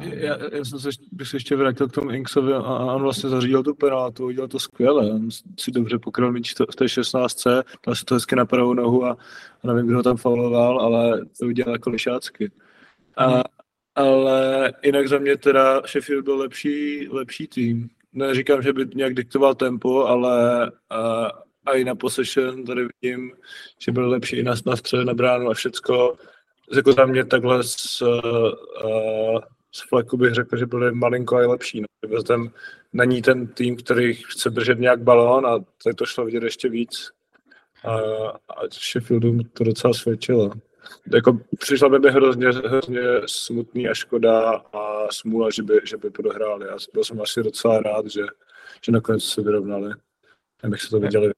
Já, 0.00 0.36
já 0.52 0.64
jsem 0.64 0.78
se, 0.80 0.88
bych 1.12 1.28
se 1.28 1.36
ještě 1.36 1.56
vrátil 1.56 1.88
k 1.88 1.92
tomu 1.92 2.10
Inksovi 2.10 2.52
a 2.52 2.58
a 2.58 2.94
on 2.94 3.02
vlastně 3.02 3.30
zařídil 3.30 3.62
tu 3.62 3.74
penaltu, 3.74 4.24
udělal 4.26 4.48
to 4.48 4.58
skvěle, 4.58 5.10
on 5.10 5.28
si 5.58 5.70
dobře 5.70 5.98
pokryl 5.98 6.32
míč 6.32 6.54
v 6.72 6.76
té 6.76 6.88
16. 6.88 7.44
dal 7.86 7.94
si 7.94 8.04
to 8.04 8.14
hezky 8.14 8.36
na 8.36 8.46
pravou 8.46 8.74
nohu 8.74 9.04
a, 9.04 9.16
a 9.62 9.66
nevím, 9.66 9.86
kdo 9.86 9.96
ho 9.96 10.02
tam 10.02 10.16
fauloval, 10.16 10.80
ale 10.80 11.26
to 11.40 11.46
udělal 11.46 11.74
jako 11.74 11.90
lišácky. 11.90 12.50
A, 13.16 13.42
ale 13.94 14.72
jinak 14.84 15.08
za 15.08 15.18
mě 15.18 15.36
teda 15.36 15.82
Sheffield 15.86 16.24
byl 16.24 16.36
lepší, 16.36 17.08
lepší 17.08 17.46
tým. 17.46 17.88
Neříkám, 18.12 18.62
že 18.62 18.72
by 18.72 18.86
nějak 18.94 19.14
diktoval 19.14 19.54
tempo, 19.54 20.06
ale 20.06 20.66
a, 20.90 21.30
a 21.66 21.72
i 21.72 21.84
na 21.84 21.94
possession 21.94 22.64
tady 22.64 22.88
vidím, 23.02 23.32
že 23.78 23.92
byl 23.92 24.08
lepší 24.08 24.36
i 24.36 24.42
na, 24.42 24.54
na 24.66 24.76
střele, 24.76 25.04
na 25.04 25.14
bránu 25.14 25.50
a 25.50 25.54
všecko. 25.54 26.16
Jako 26.76 26.92
za 26.92 27.06
mě 27.06 27.24
takhle 27.24 27.64
z, 27.64 28.02
uh, 28.02 29.40
z 29.76 29.88
fleku 29.88 30.16
bych 30.16 30.34
řekl, 30.34 30.56
že 30.56 30.66
byli 30.66 30.92
malinko 30.92 31.40
i 31.40 31.46
lepší. 31.46 31.80
No. 31.80 32.22
Ten, 32.22 32.50
není 32.92 33.22
ten 33.22 33.46
tým, 33.46 33.76
který 33.76 34.14
chce 34.14 34.50
držet 34.50 34.78
nějak 34.78 35.02
balón 35.02 35.46
a 35.46 35.58
tady 35.84 35.94
to 35.94 36.06
šlo 36.06 36.24
vidět 36.24 36.42
ještě 36.42 36.68
víc. 36.68 37.10
A, 37.84 37.94
a 38.30 38.68
Sheffieldu 38.72 39.38
to 39.52 39.64
docela 39.64 39.94
svědčilo. 39.94 40.50
Jako, 41.14 41.40
přišlo 41.58 41.90
by 41.90 41.98
mi 41.98 42.10
hrozně, 42.10 42.46
hrozně 42.48 43.02
smutný 43.26 43.88
a 43.88 43.94
škoda 43.94 44.50
a 44.50 45.06
smůla, 45.10 45.50
že 45.50 45.62
by, 45.62 45.80
že 45.84 45.96
by 45.96 46.10
prohráli. 46.10 46.68
A 46.68 46.76
byl 46.94 47.04
jsem 47.04 47.20
asi 47.20 47.42
docela 47.42 47.80
rád, 47.80 48.06
že, 48.06 48.22
že 48.84 48.92
nakonec 48.92 49.24
se 49.24 49.42
vyrovnali. 49.42 49.92
Abych 50.62 50.82
se 50.82 50.90
to 50.90 51.00
viděli. 51.00 51.32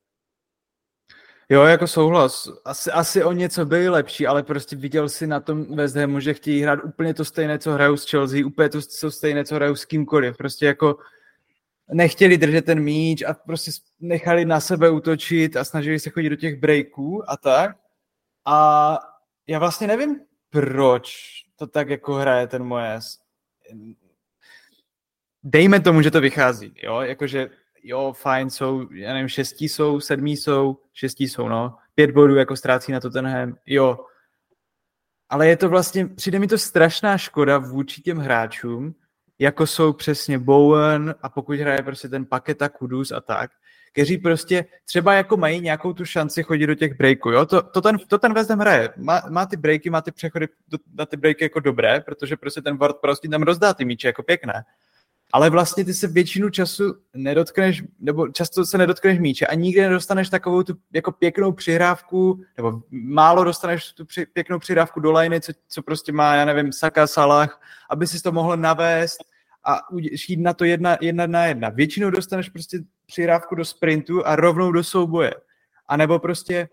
Jo, 1.51 1.63
jako 1.63 1.87
souhlas. 1.87 2.49
Asi, 2.65 2.91
asi 2.91 3.25
o 3.25 3.33
něco 3.33 3.67
byli 3.67 3.89
lepší, 3.89 4.27
ale 4.27 4.43
prostě 4.43 4.77
viděl 4.77 5.09
si 5.09 5.27
na 5.27 5.41
tom 5.41 5.77
West 5.77 5.97
Hamu, 5.97 6.21
že 6.21 6.35
chtějí 6.35 6.63
hrát 6.63 6.85
úplně 6.85 7.15
to 7.15 7.25
stejné, 7.25 7.59
co 7.59 7.73
hrajou 7.73 7.97
s 7.97 8.11
Chelsea, 8.11 8.47
úplně 8.47 8.69
to, 8.69 8.79
to 9.01 9.11
stejné, 9.11 9.45
co 9.45 9.55
hrajou 9.55 9.77
s 9.77 9.85
kýmkoliv. 9.85 10.37
Prostě 10.37 10.67
jako 10.67 10.99
nechtěli 11.93 12.39
držet 12.39 12.65
ten 12.65 12.81
míč 12.81 13.23
a 13.23 13.35
prostě 13.35 13.71
nechali 14.01 14.45
na 14.45 14.61
sebe 14.61 14.91
útočit 14.91 15.57
a 15.57 15.65
snažili 15.65 16.01
se 16.01 16.11
chodit 16.11 16.29
do 16.31 16.37
těch 16.37 16.61
breaků 16.61 17.31
a 17.31 17.37
tak. 17.37 17.77
A 18.45 18.99
já 19.47 19.59
vlastně 19.59 19.87
nevím, 19.87 20.21
proč 20.51 21.29
to 21.57 21.67
tak 21.67 21.89
jako 21.89 22.15
hraje 22.15 22.47
ten 22.47 22.65
Moyes. 22.65 23.19
Dejme 25.43 25.81
tomu, 25.81 26.03
že 26.03 26.11
to 26.11 26.21
vychází, 26.21 26.75
jo, 26.83 27.01
jakože 27.01 27.51
jo, 27.83 28.13
fajn, 28.13 28.51
jsou, 28.51 28.93
já 28.93 29.13
nevím, 29.13 29.29
šestí 29.29 29.69
jsou, 29.69 30.01
sedmí 30.01 30.37
jsou, 30.37 30.77
šestí 30.93 31.29
jsou, 31.29 31.49
no, 31.49 31.77
pět 31.95 32.11
bodů 32.11 32.37
jako 32.37 32.57
ztrácí 32.57 32.93
na 32.93 33.01
Tottenham, 33.01 33.57
jo. 33.67 33.99
Ale 35.29 35.49
je 35.49 35.57
to 35.57 35.69
vlastně, 35.69 36.07
přijde 36.07 36.39
mi 36.39 36.47
to 36.47 36.59
strašná 36.59 37.19
škoda 37.19 37.59
vůči 37.59 38.03
těm 38.03 38.19
hráčům, 38.19 38.95
jako 39.39 39.67
jsou 39.67 39.93
přesně 39.93 40.39
Bowen 40.39 41.15
a 41.23 41.29
pokud 41.29 41.59
hraje 41.59 41.83
prostě 41.83 42.09
ten 42.09 42.27
Paketa, 42.27 42.69
Kudus 42.69 43.13
a 43.13 43.21
tak, 43.21 43.51
kteří 43.93 44.19
prostě 44.19 44.65
třeba 44.85 45.15
jako 45.15 45.37
mají 45.37 45.61
nějakou 45.61 45.93
tu 45.93 46.05
šanci 46.05 46.43
chodit 46.43 46.67
do 46.67 46.75
těch 46.75 46.99
breaků, 46.99 47.31
jo, 47.31 47.47
to, 47.47 47.63
to, 47.63 47.81
ten, 47.81 47.99
to 47.99 48.19
ten 48.19 48.35
West 48.35 48.51
Ham 48.51 48.59
hraje, 48.59 48.89
má, 48.97 49.23
má 49.31 49.47
ty 49.47 49.57
breaky, 49.57 49.91
má 49.91 50.01
ty 50.01 50.13
přechody 50.13 50.49
do, 50.69 50.79
na 50.95 51.07
ty 51.07 51.17
breaky 51.17 51.45
jako 51.45 51.61
dobré, 51.61 52.01
protože 52.01 52.37
prostě 52.37 52.63
ten 52.63 52.77
Ward 52.77 52.97
prostě 52.97 53.29
tam 53.29 53.43
rozdá 53.43 53.75
ty 53.75 53.85
míče 53.85 54.09
jako 54.09 54.23
pěkné, 54.23 54.65
ale 55.33 55.51
vlastně 55.51 55.85
ty 55.85 55.95
se 55.95 56.07
většinu 56.07 56.51
času 56.51 56.95
nedotkneš, 57.15 57.83
nebo 58.01 58.29
často 58.29 58.67
se 58.67 58.79
nedotkneš 58.79 59.19
míče 59.19 59.47
a 59.47 59.55
nikdy 59.55 59.81
nedostaneš 59.81 60.29
takovou 60.29 60.63
tu 60.63 60.75
jako 60.93 61.13
pěknou 61.13 61.53
přihrávku, 61.53 62.41
nebo 62.57 62.83
málo 62.91 63.45
dostaneš 63.45 63.93
tu 63.93 64.05
při, 64.05 64.27
pěknou 64.27 64.59
přihrávku 64.59 65.01
do 65.01 65.13
liney, 65.13 65.41
co, 65.41 65.53
co 65.69 65.83
prostě 65.83 66.13
má, 66.13 66.35
já 66.35 66.45
nevím, 66.45 66.73
Saka, 66.73 67.07
Salah, 67.07 67.61
aby 67.91 68.07
si 68.07 68.23
to 68.23 68.33
mohl 68.33 68.57
navést 68.57 69.21
a 69.65 69.81
jít 70.29 70.41
na 70.41 70.55
to 70.55 70.65
jedna, 70.65 70.97
jedna 71.01 71.27
na 71.27 71.47
jedna. 71.47 71.69
Většinou 71.69 72.11
dostaneš 72.11 72.49
prostě 72.49 72.79
přihrávku 73.07 73.55
do 73.55 73.65
sprintu 73.65 74.27
a 74.27 74.37
rovnou 74.37 74.73
do 74.73 74.85
souboje. 74.85 75.35
A 75.87 75.97
nebo 75.97 76.19
prostě 76.19 76.69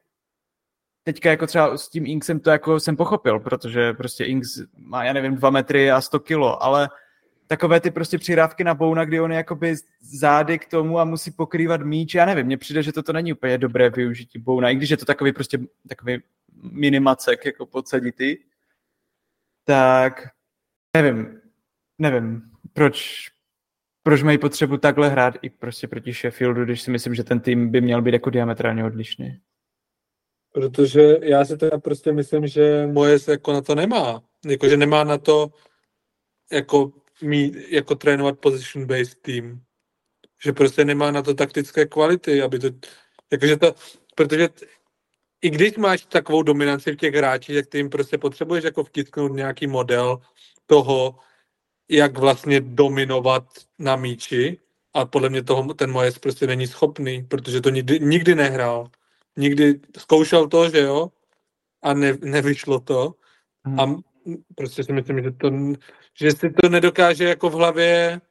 teďka 1.03 1.29
jako 1.29 1.47
třeba 1.47 1.77
s 1.77 1.89
tím 1.89 2.05
Inksem 2.05 2.39
to 2.39 2.49
jako 2.49 2.79
jsem 2.79 2.95
pochopil, 2.95 3.39
protože 3.39 3.93
prostě 3.93 4.25
Inks 4.25 4.61
má, 4.77 5.03
já 5.03 5.13
nevím, 5.13 5.35
dva 5.35 5.49
metry 5.49 5.91
a 5.91 6.01
100 6.01 6.19
kilo, 6.19 6.63
ale 6.63 6.89
takové 7.47 7.79
ty 7.79 7.91
prostě 7.91 8.17
přihrávky 8.17 8.63
na 8.63 8.73
Bouna, 8.73 9.05
kdy 9.05 9.19
on 9.19 9.31
je 9.31 9.37
jakoby 9.37 9.75
zády 10.01 10.59
k 10.59 10.67
tomu 10.67 10.99
a 10.99 11.05
musí 11.05 11.31
pokrývat 11.31 11.81
míč, 11.81 12.13
já 12.13 12.25
nevím, 12.25 12.45
mně 12.45 12.57
přijde, 12.57 12.83
že 12.83 12.93
toto 12.93 13.13
není 13.13 13.33
úplně 13.33 13.57
dobré 13.57 13.89
využití 13.89 14.39
Bouna, 14.39 14.69
i 14.69 14.75
když 14.75 14.89
je 14.89 14.97
to 14.97 15.05
takový 15.05 15.33
prostě 15.33 15.59
takový 15.89 16.21
minimacek 16.71 17.45
jako 17.45 17.65
podsaditý, 17.65 18.37
tak 19.63 20.27
nevím, 20.97 21.41
nevím, 21.99 22.41
proč, 22.73 23.27
proč 24.03 24.23
mají 24.23 24.37
potřebu 24.37 24.77
takhle 24.77 25.09
hrát 25.09 25.35
i 25.41 25.49
prostě 25.49 25.87
proti 25.87 26.13
Sheffieldu, 26.13 26.65
když 26.65 26.81
si 26.81 26.91
myslím, 26.91 27.15
že 27.15 27.23
ten 27.23 27.39
tým 27.39 27.71
by 27.71 27.81
měl 27.81 28.01
být 28.01 28.13
jako 28.13 28.29
diametrálně 28.29 28.85
odlišný. 28.85 29.41
Protože 30.51 31.17
já 31.21 31.45
si 31.45 31.57
teda 31.57 31.77
prostě 31.77 32.11
myslím, 32.11 32.47
že 32.47 32.87
moje 32.87 33.19
se 33.19 33.31
jako 33.31 33.53
na 33.53 33.61
to 33.61 33.75
nemá. 33.75 34.23
Jako, 34.45 34.69
že 34.69 34.77
nemá 34.77 35.03
na 35.03 35.17
to 35.17 35.53
jako, 36.51 36.93
mít, 37.21 37.55
jako 37.69 37.95
trénovat 37.95 38.39
position-based 38.39 39.21
team. 39.21 39.61
Že 40.43 40.53
prostě 40.53 40.85
nemá 40.85 41.11
na 41.11 41.21
to 41.21 41.33
taktické 41.33 41.85
kvality, 41.85 42.41
aby 42.41 42.59
to, 42.59 42.67
jakože 43.31 43.57
to, 43.57 43.75
protože 44.15 44.47
t- 44.49 44.65
i 45.41 45.49
když 45.49 45.77
máš 45.77 46.05
takovou 46.05 46.43
dominanci 46.43 46.91
v 46.91 46.95
těch 46.95 47.15
hráčích, 47.15 47.55
tak 47.55 47.67
ty 47.67 47.77
jim 47.77 47.89
prostě 47.89 48.17
potřebuješ 48.17 48.63
jako 48.63 48.83
vtisknout 48.83 49.33
nějaký 49.33 49.67
model 49.67 50.19
toho, 50.65 51.19
jak 51.89 52.17
vlastně 52.17 52.61
dominovat 52.61 53.45
na 53.79 53.95
míči 53.95 54.59
a 54.93 55.05
podle 55.05 55.29
mě 55.29 55.43
toho 55.43 55.73
ten 55.73 55.91
Mojes 55.91 56.19
prostě 56.19 56.47
není 56.47 56.67
schopný, 56.67 57.23
protože 57.23 57.61
to 57.61 57.69
nikdy, 57.69 57.99
nikdy 57.99 58.35
nehrál. 58.35 58.89
Nikdy 59.37 59.79
zkoušel 59.97 60.47
to, 60.47 60.69
že 60.69 60.79
jo, 60.79 61.11
a 61.81 61.93
ne, 61.93 62.17
nevyšlo 62.21 62.79
to. 62.79 63.13
Hmm. 63.65 63.79
A 63.79 63.95
prostě 64.55 64.83
si 64.83 64.93
myslím, 64.93 65.23
že, 65.23 65.31
to, 65.31 65.51
že 66.19 66.31
si 66.31 66.49
to 66.49 66.69
nedokáže 66.69 67.23
jako 67.23 67.49
v 67.49 67.53
hlavě, 67.53 68.21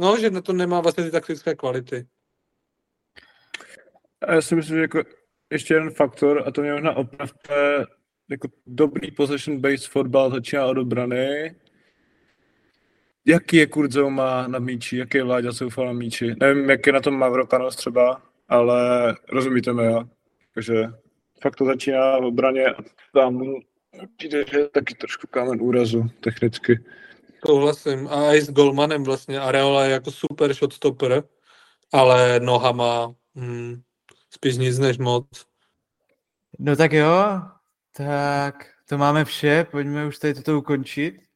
no, 0.00 0.18
že 0.18 0.30
na 0.30 0.40
to 0.40 0.52
nemá 0.52 0.80
vlastně 0.80 1.04
ty 1.04 1.10
taktické 1.10 1.54
kvality. 1.54 2.06
A 4.26 4.32
já 4.34 4.42
si 4.42 4.54
myslím, 4.54 4.76
že 4.76 4.82
jako 4.82 5.02
ještě 5.52 5.74
jeden 5.74 5.90
faktor, 5.90 6.42
a 6.46 6.50
to 6.50 6.62
mě 6.62 6.72
možná 6.72 6.96
opravte, 6.96 7.84
jako 8.30 8.48
dobrý 8.66 9.10
possession-based 9.10 9.88
fotbal 9.88 10.30
začíná 10.30 10.66
od 10.66 10.78
obrany. 10.78 11.54
Jaký 13.26 13.56
je 13.56 13.66
Kurzouma 13.66 14.46
na 14.46 14.58
míči, 14.58 14.96
jaký 14.96 15.18
je 15.18 15.24
Vláďa 15.24 15.52
Soufal 15.52 15.86
na 15.86 15.92
míči. 15.92 16.34
Nevím, 16.40 16.70
jak 16.70 16.86
je 16.86 16.92
na 16.92 17.00
tom 17.00 17.18
Mavropanos 17.18 17.76
třeba, 17.76 18.22
ale 18.48 19.14
rozumíte 19.28 19.72
mi, 19.72 19.84
jo. 19.84 20.04
Takže 20.54 20.74
fakt 21.42 21.56
to 21.56 21.64
začíná 21.64 22.18
v 22.18 22.24
obraně 22.24 22.66
a 22.66 22.82
tam 23.14 23.54
přijde, 24.16 24.44
že 24.50 24.58
je 24.58 24.68
taky 24.68 24.94
trošku 24.94 25.26
kámen 25.26 25.62
úrazu 25.62 26.06
technicky. 26.20 26.84
Souhlasím. 27.46 28.08
A 28.08 28.34
i 28.34 28.40
s 28.40 28.50
Golmanem 28.50 29.04
vlastně. 29.04 29.40
Areola 29.40 29.84
je 29.84 29.92
jako 29.92 30.10
super 30.10 30.54
shotstopper, 30.54 31.22
ale 31.92 32.40
nohama 32.40 33.14
hm, 33.34 33.82
spíš 34.30 34.56
nic 34.56 34.78
než 34.78 34.98
moc. 34.98 35.46
No 36.58 36.76
tak 36.76 36.92
jo, 36.92 37.40
tak 37.92 38.70
to 38.88 38.98
máme 38.98 39.24
vše, 39.24 39.66
pojďme 39.70 40.06
už 40.06 40.18
tady 40.18 40.34
toto 40.34 40.58
ukončit. 40.58 41.27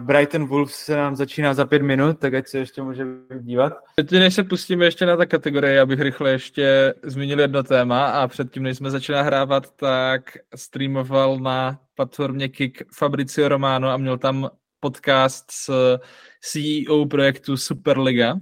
Brighton 0.00 0.46
Wolves 0.46 0.74
se 0.74 0.96
nám 0.96 1.16
začíná 1.16 1.54
za 1.54 1.64
pět 1.64 1.82
minut, 1.82 2.18
tak 2.18 2.34
ať 2.34 2.48
se 2.48 2.58
ještě 2.58 2.82
můžeme 2.82 3.40
dívat. 3.40 3.72
Teď, 3.94 4.10
než 4.10 4.34
se 4.34 4.44
pustíme 4.44 4.84
ještě 4.84 5.06
na 5.06 5.16
ta 5.16 5.26
kategorie, 5.26 5.80
abych 5.80 6.00
rychle 6.00 6.30
ještě 6.30 6.94
zmínil 7.02 7.40
jedno 7.40 7.62
téma 7.62 8.06
a 8.06 8.28
předtím, 8.28 8.62
než 8.62 8.76
jsme 8.76 8.90
začali 8.90 9.16
nahrávat, 9.16 9.76
tak 9.76 10.38
streamoval 10.54 11.38
na 11.38 11.80
platformě 11.94 12.48
Kik 12.48 12.82
Fabricio 12.94 13.48
Romano 13.48 13.88
a 13.88 13.96
měl 13.96 14.18
tam 14.18 14.50
podcast 14.80 15.50
s 15.50 15.98
CEO 16.40 17.06
projektu 17.06 17.56
Superliga 17.56 18.34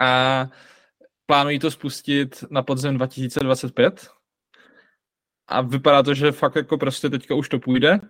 a 0.00 0.46
plánují 1.26 1.58
to 1.58 1.70
spustit 1.70 2.44
na 2.50 2.62
podzem 2.62 2.96
2025. 2.96 4.08
a 5.48 5.60
vypadá 5.60 6.02
to, 6.02 6.14
že 6.14 6.32
fakt 6.32 6.56
jako 6.56 6.78
prostě 6.78 7.10
teďka 7.10 7.34
už 7.34 7.48
to 7.48 7.58
půjde. 7.58 8.00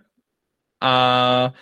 A 0.85 1.53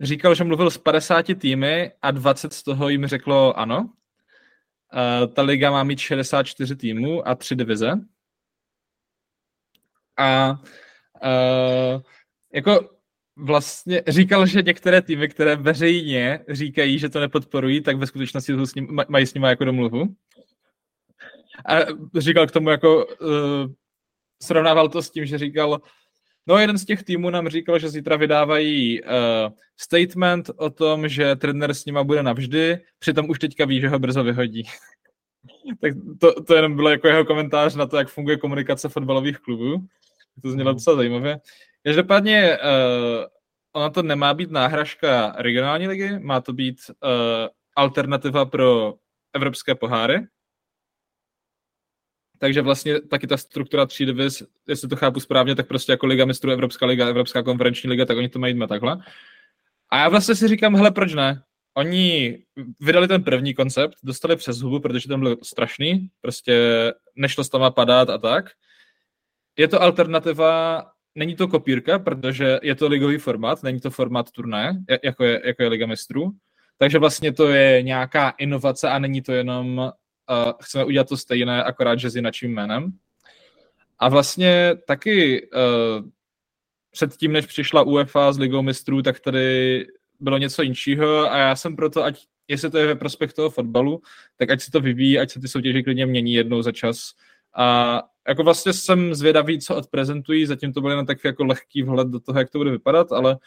říkal, 0.00 0.34
že 0.34 0.44
mluvil 0.44 0.70
s 0.70 0.78
50 0.78 1.26
týmy 1.38 1.92
a 2.02 2.10
20 2.10 2.52
z 2.52 2.62
toho 2.62 2.88
jim 2.88 3.06
řeklo 3.06 3.58
ano. 3.58 3.92
Ta 5.34 5.42
liga 5.42 5.70
má 5.70 5.84
mít 5.84 5.98
64 5.98 6.76
týmů 6.76 7.28
a 7.28 7.34
3 7.34 7.56
divize. 7.56 7.92
A 10.18 10.50
uh, 10.50 12.02
jako 12.54 12.90
vlastně 13.36 14.02
říkal, 14.08 14.46
že 14.46 14.62
některé 14.62 15.02
týmy, 15.02 15.28
které 15.28 15.56
veřejně 15.56 16.44
říkají, 16.48 16.98
že 16.98 17.08
to 17.08 17.20
nepodporují, 17.20 17.82
tak 17.82 17.96
ve 17.96 18.06
skutečnosti 18.06 18.52
s 18.64 18.74
ním, 18.74 18.98
mají 19.08 19.26
s 19.26 19.34
nimi 19.34 19.46
jako 19.46 19.64
domluvu. 19.64 20.14
A 21.66 21.74
říkal 22.18 22.46
k 22.46 22.50
tomu 22.50 22.70
jako, 22.70 23.06
uh, 23.06 23.72
srovnával 24.42 24.88
to 24.88 25.02
s 25.02 25.10
tím, 25.10 25.26
že 25.26 25.38
říkal, 25.38 25.80
no 26.46 26.58
jeden 26.58 26.78
z 26.78 26.84
těch 26.84 27.02
týmů 27.02 27.30
nám 27.30 27.48
říkal, 27.48 27.78
že 27.78 27.88
zítra 27.88 28.16
vydávají 28.16 29.02
uh, 29.02 29.08
statement 29.76 30.50
o 30.56 30.70
tom, 30.70 31.08
že 31.08 31.36
trenér 31.36 31.74
s 31.74 31.84
nima 31.84 32.04
bude 32.04 32.22
navždy, 32.22 32.78
přitom 32.98 33.30
už 33.30 33.38
teďka 33.38 33.64
ví, 33.64 33.80
že 33.80 33.88
ho 33.88 33.98
brzo 33.98 34.24
vyhodí. 34.24 34.62
tak 35.80 35.92
to, 36.20 36.42
to 36.42 36.54
jenom 36.54 36.76
bylo 36.76 36.90
jako 36.90 37.08
jeho 37.08 37.24
komentář 37.24 37.74
na 37.74 37.86
to, 37.86 37.96
jak 37.96 38.08
funguje 38.08 38.36
komunikace 38.36 38.88
fotbalových 38.88 39.38
klubů. 39.38 39.86
To 40.42 40.50
znělo 40.50 40.72
docela 40.72 40.96
zajímavě. 40.96 41.40
Každopádně 41.84 42.58
uh, 42.58 43.24
ona 43.72 43.90
to 43.90 44.02
nemá 44.02 44.34
být 44.34 44.50
náhražka 44.50 45.34
regionální 45.38 45.88
ligy, 45.88 46.18
má 46.18 46.40
to 46.40 46.52
být 46.52 46.76
uh, 46.88 47.10
alternativa 47.76 48.44
pro 48.44 48.94
evropské 49.34 49.74
poháry. 49.74 50.26
Takže 52.40 52.62
vlastně 52.62 53.00
taky 53.00 53.26
ta 53.26 53.36
struktura 53.36 53.86
tří 53.86 54.06
diviz, 54.06 54.42
jestli 54.68 54.88
to 54.88 54.96
chápu 54.96 55.20
správně, 55.20 55.54
tak 55.54 55.68
prostě 55.68 55.92
jako 55.92 56.06
Liga 56.06 56.24
mistrů, 56.24 56.50
Evropská 56.50 56.86
liga, 56.86 57.08
Evropská 57.08 57.42
konferenční 57.42 57.90
liga, 57.90 58.04
tak 58.04 58.16
oni 58.16 58.28
to 58.28 58.38
mají 58.38 58.58
takhle. 58.68 58.98
A 59.90 59.98
já 59.98 60.08
vlastně 60.08 60.34
si 60.34 60.48
říkám, 60.48 60.76
hele, 60.76 60.90
proč 60.90 61.14
ne? 61.14 61.42
Oni 61.74 62.38
vydali 62.80 63.08
ten 63.08 63.24
první 63.24 63.54
koncept, 63.54 63.94
dostali 64.04 64.36
přes 64.36 64.58
hubu, 64.58 64.80
protože 64.80 65.08
ten 65.08 65.20
byl 65.20 65.36
strašný, 65.42 66.08
prostě 66.20 66.54
nešlo 67.16 67.44
s 67.44 67.48
tam 67.48 67.72
padat 67.72 68.10
a 68.10 68.18
tak. 68.18 68.50
Je 69.58 69.68
to 69.68 69.82
alternativa 69.82 70.82
není 71.14 71.36
to 71.36 71.48
kopírka, 71.48 71.98
protože 71.98 72.58
je 72.62 72.74
to 72.74 72.88
ligový 72.88 73.18
formát, 73.18 73.62
není 73.62 73.80
to 73.80 73.90
formát 73.90 74.30
turné, 74.30 74.84
jako 75.04 75.24
je, 75.24 75.42
jako 75.44 75.62
je 75.62 75.68
Liga 75.68 75.86
mistrů. 75.86 76.30
Takže 76.78 76.98
vlastně 76.98 77.32
to 77.32 77.48
je 77.48 77.82
nějaká 77.82 78.30
inovace 78.30 78.88
a 78.88 78.98
není 78.98 79.22
to 79.22 79.32
jenom 79.32 79.92
uh, 80.30 80.52
chceme 80.62 80.84
udělat 80.84 81.08
to 81.08 81.16
stejné, 81.16 81.64
akorát, 81.64 81.98
že 81.98 82.10
s 82.10 82.16
jinačím 82.16 82.54
jménem. 82.54 82.92
A 83.98 84.08
vlastně 84.08 84.74
taky 84.86 85.48
uh, 85.50 86.08
před 86.90 87.16
tím, 87.16 87.32
než 87.32 87.46
přišla 87.46 87.82
UEFA 87.82 88.32
s 88.32 88.38
Ligou 88.38 88.62
mistrů, 88.62 89.02
tak 89.02 89.20
tady 89.20 89.86
bylo 90.20 90.38
něco 90.38 90.62
jinšího 90.62 91.32
a 91.32 91.38
já 91.38 91.56
jsem 91.56 91.76
proto, 91.76 92.04
ať 92.04 92.26
jestli 92.48 92.70
to 92.70 92.78
je 92.78 92.86
ve 92.86 92.94
prospěch 92.94 93.32
toho 93.32 93.50
fotbalu, 93.50 94.02
tak 94.36 94.50
ať 94.50 94.60
se 94.60 94.70
to 94.70 94.80
vyvíjí, 94.80 95.18
ať 95.18 95.30
se 95.30 95.40
ty 95.40 95.48
soutěže 95.48 95.82
klidně 95.82 96.06
mění 96.06 96.34
jednou 96.34 96.62
za 96.62 96.72
čas. 96.72 97.12
A 97.56 98.02
jako 98.28 98.42
vlastně 98.42 98.72
jsem 98.72 99.14
zvědavý, 99.14 99.60
co 99.60 99.76
odprezentují, 99.76 100.46
zatím 100.46 100.72
to 100.72 100.80
byl 100.80 100.90
jen 100.90 101.06
tak 101.06 101.24
jako 101.24 101.44
lehký 101.44 101.82
vhled 101.82 102.08
do 102.08 102.20
toho, 102.20 102.38
jak 102.38 102.50
to 102.50 102.58
bude 102.58 102.70
vypadat, 102.70 103.12
ale 103.12 103.38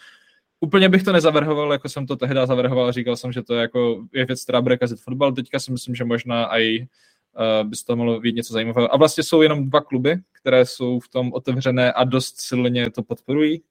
úplně 0.63 0.89
bych 0.89 1.03
to 1.03 1.11
nezavrhoval, 1.11 1.71
jako 1.71 1.89
jsem 1.89 2.07
to 2.07 2.15
tehdy 2.15 2.39
zavrhoval, 2.45 2.91
říkal 2.91 3.15
jsem, 3.15 3.31
že 3.31 3.41
to 3.41 3.53
je 3.53 3.61
jako 3.61 4.05
je 4.13 4.25
věc, 4.25 4.43
která 4.43 4.61
bude 4.61 4.77
kazit 4.77 5.01
fotbal, 5.01 5.31
teďka 5.31 5.59
si 5.59 5.71
myslím, 5.71 5.95
že 5.95 6.05
možná 6.05 6.57
i 6.57 6.79
uh, 6.79 7.69
by 7.69 7.75
to 7.87 7.95
mohlo 7.95 8.19
být 8.19 8.35
něco 8.35 8.53
zajímavého. 8.53 8.93
A 8.93 8.97
vlastně 8.97 9.23
jsou 9.23 9.41
jenom 9.41 9.69
dva 9.69 9.81
kluby, 9.81 10.17
které 10.31 10.65
jsou 10.65 10.99
v 10.99 11.07
tom 11.07 11.33
otevřené 11.33 11.93
a 11.93 12.03
dost 12.03 12.41
silně 12.41 12.91
to 12.91 13.03
podporují. 13.03 13.63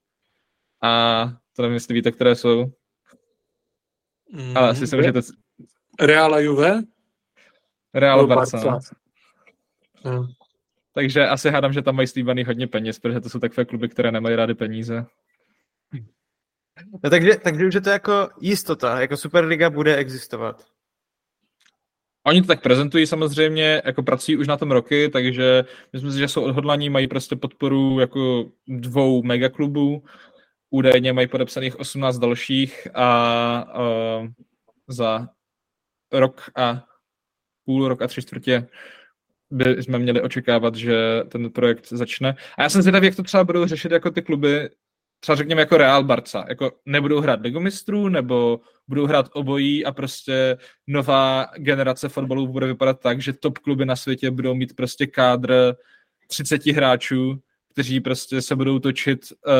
A 0.82 1.32
to 1.56 1.62
nevím, 1.62 1.74
jestli 1.74 1.94
víte, 1.94 2.12
které 2.12 2.36
jsou. 2.36 2.72
Mm, 4.32 4.56
ale 4.56 4.68
asi 4.68 4.86
jsem, 4.86 5.02
že 5.02 5.12
to... 5.12 5.20
Real 6.00 6.34
a 6.34 6.38
Juve? 6.38 6.82
Real 7.94 8.26
Barca. 8.26 8.64
Barca. 8.64 8.96
No. 10.04 10.28
Takže 10.94 11.28
asi 11.28 11.50
hádám, 11.50 11.72
že 11.72 11.82
tam 11.82 11.96
mají 11.96 12.08
slíbaný 12.08 12.44
hodně 12.44 12.66
peněz, 12.66 12.98
protože 12.98 13.20
to 13.20 13.28
jsou 13.28 13.38
takové 13.38 13.64
kluby, 13.64 13.88
které 13.88 14.12
nemají 14.12 14.36
rády 14.36 14.54
peníze. 14.54 15.06
No 17.04 17.10
takže, 17.10 17.36
takže 17.36 17.66
už 17.66 17.74
je 17.74 17.80
to 17.80 17.90
jako 17.90 18.28
jistota, 18.40 19.00
jako 19.00 19.16
Superliga 19.16 19.70
bude 19.70 19.96
existovat. 19.96 20.64
Oni 22.26 22.40
to 22.40 22.46
tak 22.46 22.62
prezentují 22.62 23.06
samozřejmě, 23.06 23.82
jako 23.84 24.02
pracují 24.02 24.36
už 24.36 24.48
na 24.48 24.56
tom 24.56 24.70
roky, 24.70 25.08
takže 25.08 25.64
myslím 25.92 26.12
si, 26.12 26.18
že 26.18 26.28
jsou 26.28 26.42
odhodlaní, 26.42 26.90
mají 26.90 27.08
prostě 27.08 27.36
podporu 27.36 28.00
jako 28.00 28.50
dvou 28.68 29.22
megaklubů, 29.22 30.04
údajně 30.70 31.12
mají 31.12 31.26
podepsaných 31.26 31.80
18 31.80 32.18
dalších 32.18 32.88
a, 32.94 33.06
a 33.58 33.82
za 34.88 35.28
rok 36.12 36.50
a 36.56 36.84
půl, 37.64 37.88
rok 37.88 38.02
a 38.02 38.06
tři 38.06 38.22
čtvrtě 38.22 38.66
by 39.50 39.82
jsme 39.82 39.98
měli 39.98 40.22
očekávat, 40.22 40.74
že 40.74 41.22
ten 41.28 41.50
projekt 41.50 41.88
začne. 41.88 42.36
A 42.58 42.62
já 42.62 42.68
jsem 42.68 42.82
zvědavý, 42.82 43.06
jak 43.06 43.16
to 43.16 43.22
třeba 43.22 43.44
budou 43.44 43.66
řešit 43.66 43.92
jako 43.92 44.10
ty 44.10 44.22
kluby, 44.22 44.70
třeba 45.22 45.36
řekněme 45.36 45.60
jako 45.60 45.76
Real 45.76 46.04
Barca, 46.04 46.44
jako 46.48 46.72
nebudou 46.86 47.20
hrát 47.20 47.40
Ligu 47.40 47.60
mistrů, 47.60 48.08
nebo 48.08 48.60
budou 48.88 49.06
hrát 49.06 49.28
obojí 49.32 49.84
a 49.84 49.92
prostě 49.92 50.56
nová 50.86 51.46
generace 51.56 52.08
fotbalů 52.08 52.46
bude 52.46 52.66
vypadat 52.66 53.00
tak, 53.00 53.20
že 53.20 53.32
top 53.32 53.58
kluby 53.58 53.86
na 53.86 53.96
světě 53.96 54.30
budou 54.30 54.54
mít 54.54 54.76
prostě 54.76 55.06
kádr 55.06 55.74
30 56.26 56.66
hráčů, 56.66 57.40
kteří 57.72 58.00
prostě 58.00 58.42
se 58.42 58.56
budou 58.56 58.78
točit 58.78 59.20
uh, 59.46 59.52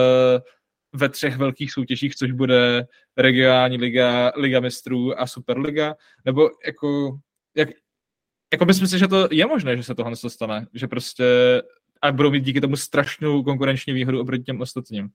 ve 0.93 1.09
třech 1.09 1.37
velkých 1.37 1.73
soutěžích, 1.73 2.17
což 2.17 2.33
bude 2.33 2.87
regionální 3.17 3.77
liga, 3.77 4.33
liga 4.37 4.61
mistrů 4.61 5.21
a 5.21 5.27
superliga, 5.27 5.95
nebo 6.25 6.51
jako, 6.67 7.19
jak, 7.57 7.69
jako 8.53 8.65
myslím 8.65 8.89
si, 8.89 8.99
že 8.99 9.09
to 9.09 9.29
je 9.31 9.47
možné, 9.47 9.77
že 9.77 9.83
se 9.83 9.95
tohle 9.95 10.17
stane, 10.17 10.67
že 10.75 10.89
prostě 10.89 11.25
a 12.03 12.13
budou 12.13 12.31
mít 12.31 12.45
díky 12.45 12.61
tomu 12.61 12.77
strašnou 12.77 13.43
konkurenční 13.43 13.93
výhodu 13.93 14.21
oproti 14.21 14.43
těm 14.43 14.61
ostatním. 14.61 15.09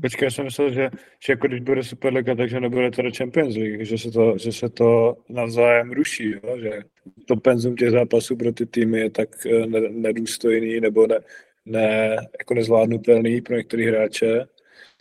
Počkej, 0.00 0.26
já 0.26 0.30
jsem 0.30 0.44
myslel, 0.44 0.72
že, 0.72 0.90
že 1.18 1.32
jako 1.32 1.46
když 1.46 1.60
bude 1.60 1.84
Superliga, 1.84 2.34
takže 2.34 2.60
nebude 2.60 2.90
teda 2.90 3.10
Champions 3.16 3.56
League, 3.56 3.84
že 3.84 3.98
se 3.98 4.10
to, 4.10 4.38
že 4.38 4.52
se 4.52 4.68
to 4.68 5.16
navzájem 5.28 5.92
ruší, 5.92 6.30
jo? 6.30 6.58
že 6.60 6.82
to 7.26 7.36
penzum 7.36 7.76
těch 7.76 7.90
zápasů 7.90 8.36
pro 8.36 8.52
ty 8.52 8.66
týmy 8.66 8.98
je 8.98 9.10
tak 9.10 9.28
eh, 9.46 9.66
nedůstojný 9.90 10.80
nebo 10.80 11.06
ne, 11.06 11.18
ne, 11.66 12.16
jako 12.38 12.54
nezvládnutelný 12.54 13.40
pro 13.40 13.56
některé 13.56 13.84
hráče, 13.84 14.46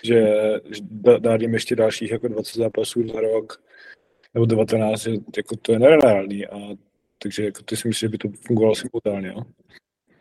že 0.03 0.33
dát 1.19 1.41
jim 1.41 1.53
ještě 1.53 1.75
dalších 1.75 2.11
jako 2.11 2.27
20 2.27 2.57
zápasů 2.57 3.07
za 3.07 3.21
rok 3.21 3.61
nebo 4.33 4.45
19, 4.45 5.07
jako 5.37 5.55
to 5.61 5.71
je 5.71 5.79
nereálný 5.79 6.47
a 6.47 6.57
takže 7.19 7.45
jako 7.45 7.63
ty 7.63 7.77
si 7.77 7.87
myslíš, 7.87 7.99
že 7.99 8.09
by 8.09 8.17
to 8.17 8.29
fungovalo 8.45 8.75
simultánně, 8.75 9.27
jo? 9.27 9.41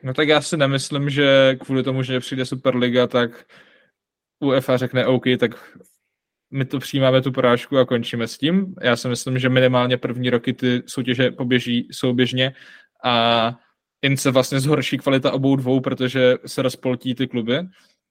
No 0.03 0.15
tak 0.15 0.29
já 0.29 0.41
si 0.41 0.57
nemyslím, 0.57 1.11
že 1.11 1.57
kvůli 1.61 1.83
tomu, 1.83 2.03
že 2.03 2.21
přijde 2.21 2.45
Superliga, 2.45 3.07
tak 3.07 3.45
UEFA 4.41 4.77
řekne 4.77 5.07
OK, 5.07 5.25
tak 5.39 5.51
my 6.51 6.65
to 6.65 6.79
přijímáme 6.79 7.23
tu 7.23 7.33
porážku 7.33 7.79
a 7.79 7.85
končíme 7.85 8.29
s 8.29 8.39
tím. 8.39 8.75
Já 8.83 8.97
si 8.97 9.09
myslím, 9.09 9.39
že 9.39 9.49
minimálně 9.49 9.97
první 9.97 10.31
roky 10.31 10.53
ty 10.53 10.83
soutěže 10.87 11.31
poběží 11.31 11.89
souběžně 11.93 12.55
a 13.05 13.53
jen 14.03 14.17
se 14.17 14.31
vlastně 14.31 14.61
zhorší 14.61 14.99
kvalita 14.99 15.33
obou 15.33 15.57
dvou, 15.57 15.81
protože 15.81 16.35
se 16.47 16.63
rozpoltí 16.63 17.15
ty 17.15 17.27
kluby. 17.27 17.59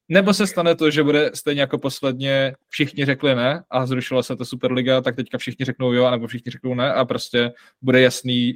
Nebo 0.09 0.33
se 0.33 0.47
stane 0.47 0.75
to, 0.75 0.91
že 0.91 1.03
bude 1.03 1.31
stejně 1.33 1.61
jako 1.61 1.77
posledně 1.77 2.53
všichni 2.69 3.05
řekli 3.05 3.35
ne 3.35 3.63
a 3.69 3.85
zrušila 3.85 4.23
se 4.23 4.35
ta 4.35 4.45
Superliga, 4.45 5.01
tak 5.01 5.15
teďka 5.15 5.37
všichni 5.37 5.65
řeknou 5.65 5.93
jo, 5.93 6.11
nebo 6.11 6.27
všichni 6.27 6.51
řeknou 6.51 6.73
ne 6.73 6.93
a 6.93 7.05
prostě 7.05 7.51
bude 7.81 8.01
jasný, 8.01 8.53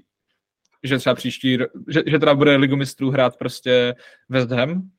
že 0.83 0.97
třeba 0.97 1.15
příští, 1.15 1.57
že, 1.87 2.01
že 2.07 2.19
teda 2.19 2.35
bude 2.35 2.55
ligu 2.55 2.75
mistrů 2.75 3.09
hrát 3.09 3.37
prostě 3.37 3.95
West 4.29 4.51
Ham. 4.51 4.89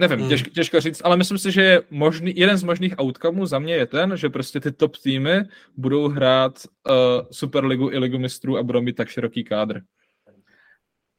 Nevím, 0.00 0.18
hmm. 0.18 0.28
těžko, 0.28 0.50
těžko 0.50 0.80
říct, 0.80 1.02
ale 1.04 1.16
myslím 1.16 1.38
si, 1.38 1.52
že 1.52 1.62
je 1.62 1.82
možný, 1.90 2.32
jeden 2.36 2.56
z 2.56 2.62
možných 2.62 2.94
outcomeů 3.00 3.46
za 3.46 3.58
mě 3.58 3.74
je 3.74 3.86
ten, 3.86 4.16
že 4.16 4.28
prostě 4.28 4.60
ty 4.60 4.72
top 4.72 4.96
týmy 4.96 5.42
budou 5.76 6.08
hrát 6.08 6.52
uh, 6.88 6.94
Superligu 7.30 7.90
i 7.90 7.98
ligu 7.98 8.18
mistrů 8.18 8.58
a 8.58 8.62
budou 8.62 8.82
mít 8.82 8.96
tak 8.96 9.08
široký 9.08 9.44
kádr. 9.44 9.80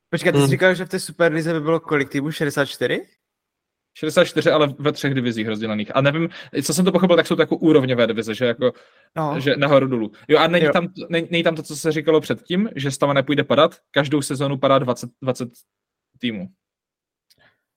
Počkej, 0.10 0.32
ty 0.32 0.38
jsi 0.38 0.42
hmm. 0.42 0.52
říkal, 0.52 0.76
že 0.76 0.86
v 0.86 0.90
té 0.90 1.00
Superlize 1.00 1.54
by 1.54 1.60
bylo 1.60 1.80
kolik 1.80 2.10
týmů? 2.10 2.32
64? 2.32 3.02
64, 3.94 4.52
ale 4.52 4.74
ve 4.80 4.92
třech 4.92 5.14
divizích 5.14 5.48
rozdělených. 5.48 5.96
A 5.96 6.02
nevím, 6.02 6.30
co 6.64 6.74
jsem 6.74 6.86
to 6.86 6.92
pochopil, 6.92 7.16
tak 7.16 7.28
jsou 7.28 7.36
to 7.36 7.42
jako 7.42 7.58
úrovňové 7.58 8.08
divize, 8.08 8.36
že 8.36 8.46
jako 8.46 8.74
no. 9.16 9.40
že 9.40 9.56
nahoru 9.56 9.88
dolů. 9.88 10.12
Jo, 10.28 10.40
a 10.40 10.48
není, 10.48 10.66
jo. 10.66 10.74
Tam, 10.74 10.88
není, 11.10 11.28
není 11.32 11.44
tam 11.44 11.56
to, 11.56 11.64
co 11.64 11.76
se 11.76 11.92
říkalo 11.92 12.22
předtím, 12.22 12.70
že 12.76 12.92
stava 12.92 13.14
nepůjde 13.14 13.44
padat, 13.44 13.76
každou 13.92 14.22
sezonu 14.22 14.58
padá 14.58 14.80
20, 14.80 15.10
20 15.22 15.50
týmů. 16.20 16.48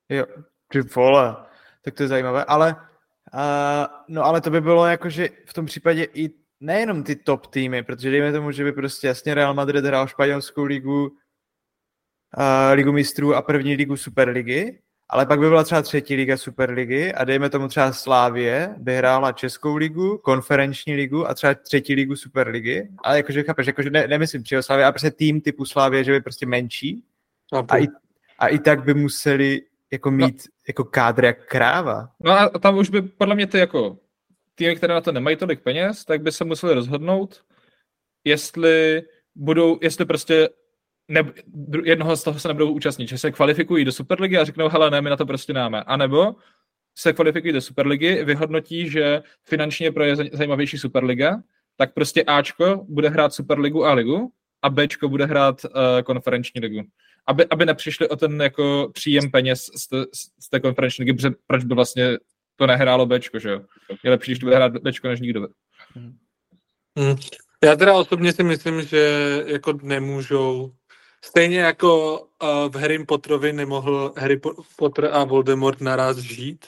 Jo, 0.08 0.26
ty 0.68 0.80
vole, 0.80 1.36
tak 1.84 1.94
to 1.94 2.02
je 2.02 2.08
zajímavé, 2.08 2.44
ale 2.44 2.76
uh, 3.34 3.86
no 4.08 4.24
ale 4.24 4.40
to 4.40 4.50
by 4.50 4.60
bylo 4.60 4.86
jako, 4.86 5.08
že 5.10 5.28
v 5.46 5.52
tom 5.52 5.66
případě 5.66 6.06
i 6.14 6.30
nejenom 6.60 7.02
ty 7.02 7.16
top 7.16 7.46
týmy, 7.46 7.82
protože 7.82 8.10
dejme 8.10 8.32
tomu, 8.32 8.50
že 8.50 8.64
by 8.64 8.72
prostě 8.72 9.06
jasně 9.06 9.34
Real 9.34 9.54
Madrid 9.54 9.84
hrál 9.84 10.06
španělskou 10.06 10.64
ligu, 10.64 11.16
ligu 12.72 12.92
mistrů 12.92 13.34
a 13.34 13.42
první 13.42 13.74
ligu 13.74 13.96
Superligy, 13.96 14.78
ale 15.08 15.26
pak 15.26 15.40
by 15.40 15.48
byla 15.48 15.64
třeba 15.64 15.82
třetí 15.82 16.14
liga 16.14 16.36
Superligy 16.36 17.12
a 17.12 17.24
dejme 17.24 17.50
tomu 17.50 17.68
třeba 17.68 17.92
Slávě 17.92 18.74
by 18.78 18.96
hrála 18.96 19.32
Českou 19.32 19.76
ligu, 19.76 20.18
konferenční 20.18 20.94
ligu 20.94 21.28
a 21.28 21.34
třeba 21.34 21.54
třetí 21.54 21.94
ligu 21.94 22.16
Superligy. 22.16 22.88
Ale 23.04 23.16
jakože 23.16 23.42
chápeš, 23.42 23.66
jakože 23.66 23.90
ne, 23.90 24.08
nemyslím 24.08 24.42
přímo 24.42 24.62
Slávě, 24.62 24.84
ale 24.84 24.92
prostě 24.92 25.10
tým 25.10 25.40
typu 25.40 25.64
Slávě, 25.64 26.04
že 26.04 26.12
by 26.12 26.20
prostě 26.20 26.46
menší. 26.46 27.04
A 27.68 27.78
i, 27.78 27.88
a 28.38 28.48
i 28.48 28.58
tak 28.58 28.84
by 28.84 28.94
museli 28.94 29.62
jako 29.94 30.10
no. 30.10 30.16
mít 30.16 30.36
no. 30.36 30.52
jako 30.68 30.84
kádr 30.84 31.24
jak 31.24 31.48
kráva. 31.48 32.08
No 32.20 32.32
a 32.32 32.48
tam 32.48 32.78
už 32.78 32.90
by 32.90 33.02
podle 33.02 33.34
mě 33.34 33.46
ty 33.46 33.58
jako 33.58 33.98
týmy, 34.54 34.76
které 34.76 34.94
na 34.94 35.00
to 35.00 35.12
nemají 35.12 35.36
tolik 35.36 35.62
peněz, 35.62 36.04
tak 36.04 36.22
by 36.22 36.32
se 36.32 36.44
museli 36.44 36.74
rozhodnout, 36.74 37.44
jestli 38.24 39.02
budou, 39.34 39.78
jestli 39.82 40.04
prostě 40.04 40.48
ne, 41.08 41.32
jednoho 41.84 42.16
z 42.16 42.24
toho 42.24 42.38
se 42.38 42.48
nebudou 42.48 42.72
účastnit, 42.72 43.08
že 43.08 43.18
se 43.18 43.32
kvalifikují 43.32 43.84
do 43.84 43.92
Superligy 43.92 44.38
a 44.38 44.44
řeknou, 44.44 44.68
hele, 44.68 44.90
ne, 44.90 45.00
my 45.00 45.10
na 45.10 45.16
to 45.16 45.26
prostě 45.26 45.52
náme. 45.52 45.82
A 45.82 45.96
nebo 45.96 46.34
se 46.94 47.12
kvalifikují 47.12 47.52
do 47.52 47.60
Superligy, 47.60 48.24
vyhodnotí, 48.24 48.88
že 48.90 49.22
finančně 49.42 49.92
pro 49.92 50.04
je 50.04 50.16
zajímavější 50.16 50.78
Superliga, 50.78 51.42
tak 51.76 51.94
prostě 51.94 52.24
Ačko 52.24 52.86
bude 52.88 53.08
hrát 53.08 53.34
Superligu 53.34 53.84
a 53.84 53.92
ligu 53.92 54.32
a 54.62 54.70
Bčko 54.70 55.08
bude 55.08 55.26
hrát 55.26 55.64
uh, 55.64 55.70
konferenční 56.04 56.60
ligu. 56.60 56.82
Aby, 57.26 57.46
aby 57.50 57.66
nepřišli 57.66 58.08
o 58.08 58.16
ten 58.16 58.42
jako 58.42 58.90
příjem 58.92 59.30
peněz 59.30 59.70
z 59.76 59.88
té, 59.88 59.96
z 60.40 60.50
té 60.50 60.60
konferenční 60.60 61.04
ligy, 61.04 61.30
proč 61.46 61.64
by 61.64 61.74
vlastně 61.74 62.18
to 62.56 62.66
nehrálo 62.66 63.06
Bčko, 63.06 63.38
že 63.38 63.50
jo? 63.50 63.60
Je 64.02 64.10
lepší, 64.10 64.30
když 64.30 64.38
to 64.38 64.46
bude 64.46 64.56
hrát 64.56 64.72
Bčko 64.72 65.08
než 65.08 65.20
nikdo. 65.20 65.48
Hmm. 65.94 67.16
Já 67.64 67.76
teda 67.76 67.94
osobně 67.94 68.32
si 68.32 68.42
myslím, 68.42 68.82
že 68.82 69.42
jako 69.46 69.72
nemůžou 69.82 70.72
Stejně 71.24 71.60
jako 71.60 72.20
uh, 72.20 72.48
v 72.72 72.76
Harry 72.76 73.04
Potterovi 73.04 73.52
nemohl 73.52 74.12
Harry 74.16 74.40
Potter 74.76 75.10
a 75.12 75.24
Voldemort 75.24 75.80
naraz 75.80 76.16
žít 76.16 76.66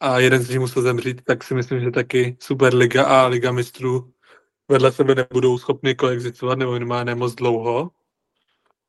a 0.00 0.18
jeden 0.18 0.42
z 0.42 0.48
nich 0.48 0.58
musel 0.58 0.82
zemřít, 0.82 1.20
tak 1.24 1.44
si 1.44 1.54
myslím, 1.54 1.80
že 1.80 1.90
taky 1.90 2.36
Superliga 2.40 3.04
a 3.04 3.26
Liga 3.26 3.52
mistrů 3.52 4.12
vedle 4.68 4.92
sebe 4.92 5.14
nebudou 5.14 5.58
schopni 5.58 5.94
koexistovat 5.94 6.58
nebo 6.58 6.72
minimálně 6.72 7.14
moc 7.14 7.34
dlouho 7.34 7.90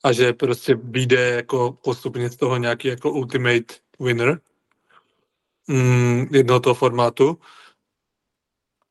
a 0.03 0.11
že 0.11 0.33
prostě 0.33 0.75
vyjde 0.75 1.29
jako 1.29 1.77
postupně 1.83 2.29
z 2.29 2.35
toho 2.35 2.57
nějaký 2.57 2.87
jako 2.87 3.11
ultimate 3.11 3.73
winner 3.99 4.41
mm, 5.67 6.27
jednoho 6.31 6.59
toho 6.59 6.73
formátu. 6.73 7.39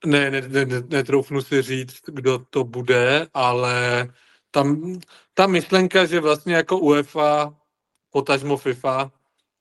Ne, 0.06 0.30
ne, 0.30 0.40
ne, 0.40 0.64
ne, 0.64 0.82
netroufnu 0.88 1.42
si 1.42 1.62
říct, 1.62 2.00
kdo 2.06 2.38
to 2.50 2.64
bude, 2.64 3.26
ale 3.34 4.08
tam 4.50 4.98
ta 5.34 5.46
myšlenka, 5.46 6.06
že 6.06 6.20
vlastně 6.20 6.54
jako 6.54 6.78
UEFA, 6.78 7.56
potažmo 8.10 8.56
FIFA, 8.56 9.12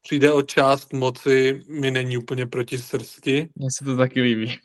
přijde 0.02 0.34
o 0.34 0.42
část 0.42 0.94
moci, 0.94 1.62
mi 1.68 1.92
není 1.92 2.18
úplně 2.18 2.46
proti 2.46 2.78
srsti. 2.78 3.50
Mně 3.56 3.68
se 3.78 3.86
to 3.86 3.98
taky 3.98 4.22
líbí. 4.22 4.60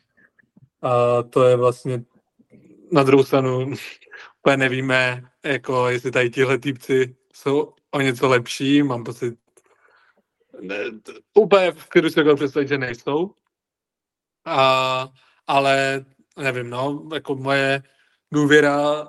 A 0.81 1.23
to 1.23 1.43
je 1.43 1.55
vlastně 1.55 2.03
na 2.91 3.03
druhou 3.03 3.23
stranu 3.23 3.59
úplně 4.39 4.57
nevíme, 4.57 5.23
jako 5.45 5.89
jestli 5.89 6.11
tady 6.11 6.29
tihle 6.29 6.57
týpci 6.57 7.15
jsou 7.33 7.73
o 7.91 8.01
něco 8.01 8.27
lepší, 8.27 8.83
mám 8.83 9.03
pocit, 9.03 9.39
ne, 10.61 10.75
úplně 11.33 11.71
v 11.71 11.89
klidu 11.89 12.09
si 12.09 12.23
představit, 12.35 12.67
že 12.67 12.77
nejsou. 12.77 13.31
A, 14.45 15.09
ale 15.47 16.05
nevím, 16.37 16.69
no, 16.69 17.09
jako 17.13 17.35
moje 17.35 17.83
důvěra 18.33 19.07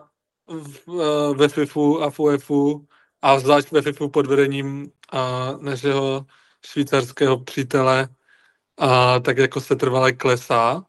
Eh, 0.51 1.35
ve 1.35 1.49
FIFU 1.49 2.03
a 2.03 2.11
v 2.11 2.21
UEFu 2.21 2.89
a 3.23 3.39
zvlášť 3.39 3.71
ve 3.73 3.83
FIFU 3.83 4.09
pod 4.09 4.27
vedením 4.27 4.93
a, 5.13 5.53
našeho 5.61 6.27
švýcarského 6.67 7.39
přítele 7.39 8.09
a 8.79 9.21
tak 9.21 9.39
jako 9.39 9.61
se 9.61 9.77
trvale 9.77 10.13
klesá. 10.13 10.85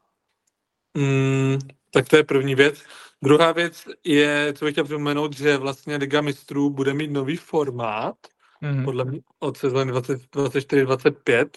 Mm, 0.94 1.58
tak 1.90 2.08
to 2.08 2.16
je 2.16 2.24
první 2.24 2.54
věc. 2.54 2.82
Druhá 3.22 3.52
věc 3.52 3.84
je, 4.04 4.52
co 4.56 4.64
bych 4.64 4.74
chtěl 4.74 4.84
připomenout, 4.84 5.36
že 5.36 5.56
vlastně 5.56 5.96
Liga 5.96 6.20
mistrů 6.20 6.70
bude 6.70 6.94
mít 6.94 7.10
nový 7.10 7.36
formát, 7.36 8.16
mm-hmm. 8.62 8.84
podle 8.84 9.04
mě 9.04 9.20
od 9.38 9.56
sezóny 9.56 9.92
24-25, 9.92 11.48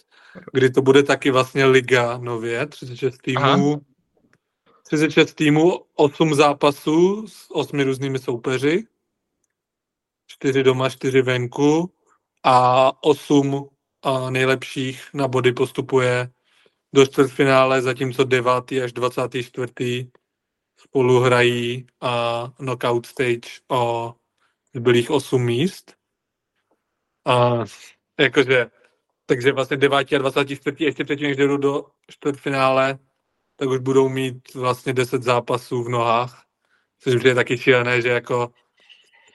kdy 0.54 0.70
to 0.70 0.82
bude 0.82 1.04
taky 1.04 1.32
vlastně 1.32 1.66
liga 1.66 2.18
nově, 2.18 2.68
36 2.68 3.18
týmů, 3.18 3.42
Aha. 3.44 3.80
36 4.84 5.34
týmů, 5.34 5.86
8 5.96 6.36
zápasů 6.36 7.28
s 7.28 7.52
8 7.52 7.80
různými 7.80 8.20
soupeři, 8.20 8.84
4 10.28 10.64
doma, 10.64 10.90
4 10.90 11.22
venku 11.22 11.94
a 12.44 12.92
8 13.04 13.70
nejlepších 14.30 15.10
na 15.14 15.28
body 15.28 15.54
postupuje 15.54 16.30
do 16.94 17.06
čtvrtfinále, 17.06 17.82
zatímco 17.82 18.24
9. 18.24 18.52
až 18.84 18.94
24. 18.94 20.12
spolu 20.84 21.20
hrají 21.20 21.88
a 22.02 22.44
knockout 22.58 23.06
stage 23.06 23.50
o 23.68 24.14
zbylých 24.74 25.12
8 25.12 25.46
míst. 25.46 25.96
A 27.26 27.66
jakože, 28.20 28.66
takže 29.26 29.52
vlastně 29.52 29.78
9. 29.78 30.14
a 30.14 30.18
24. 30.18 30.84
ještě 30.84 31.04
předtím, 31.04 31.28
než 31.28 31.38
jdou 31.38 31.58
do 31.58 31.86
čtvrtfinále, 32.10 33.00
tak 33.56 33.70
už 33.70 33.80
budou 33.80 34.10
mít 34.10 34.54
vlastně 34.54 34.94
10 34.94 35.24
zápasů 35.24 35.84
v 35.84 35.90
nohách, 35.90 36.46
což 37.00 37.24
je 37.24 37.36
taky 37.36 37.58
šílené, 37.58 38.02
že 38.02 38.10
jako 38.10 38.52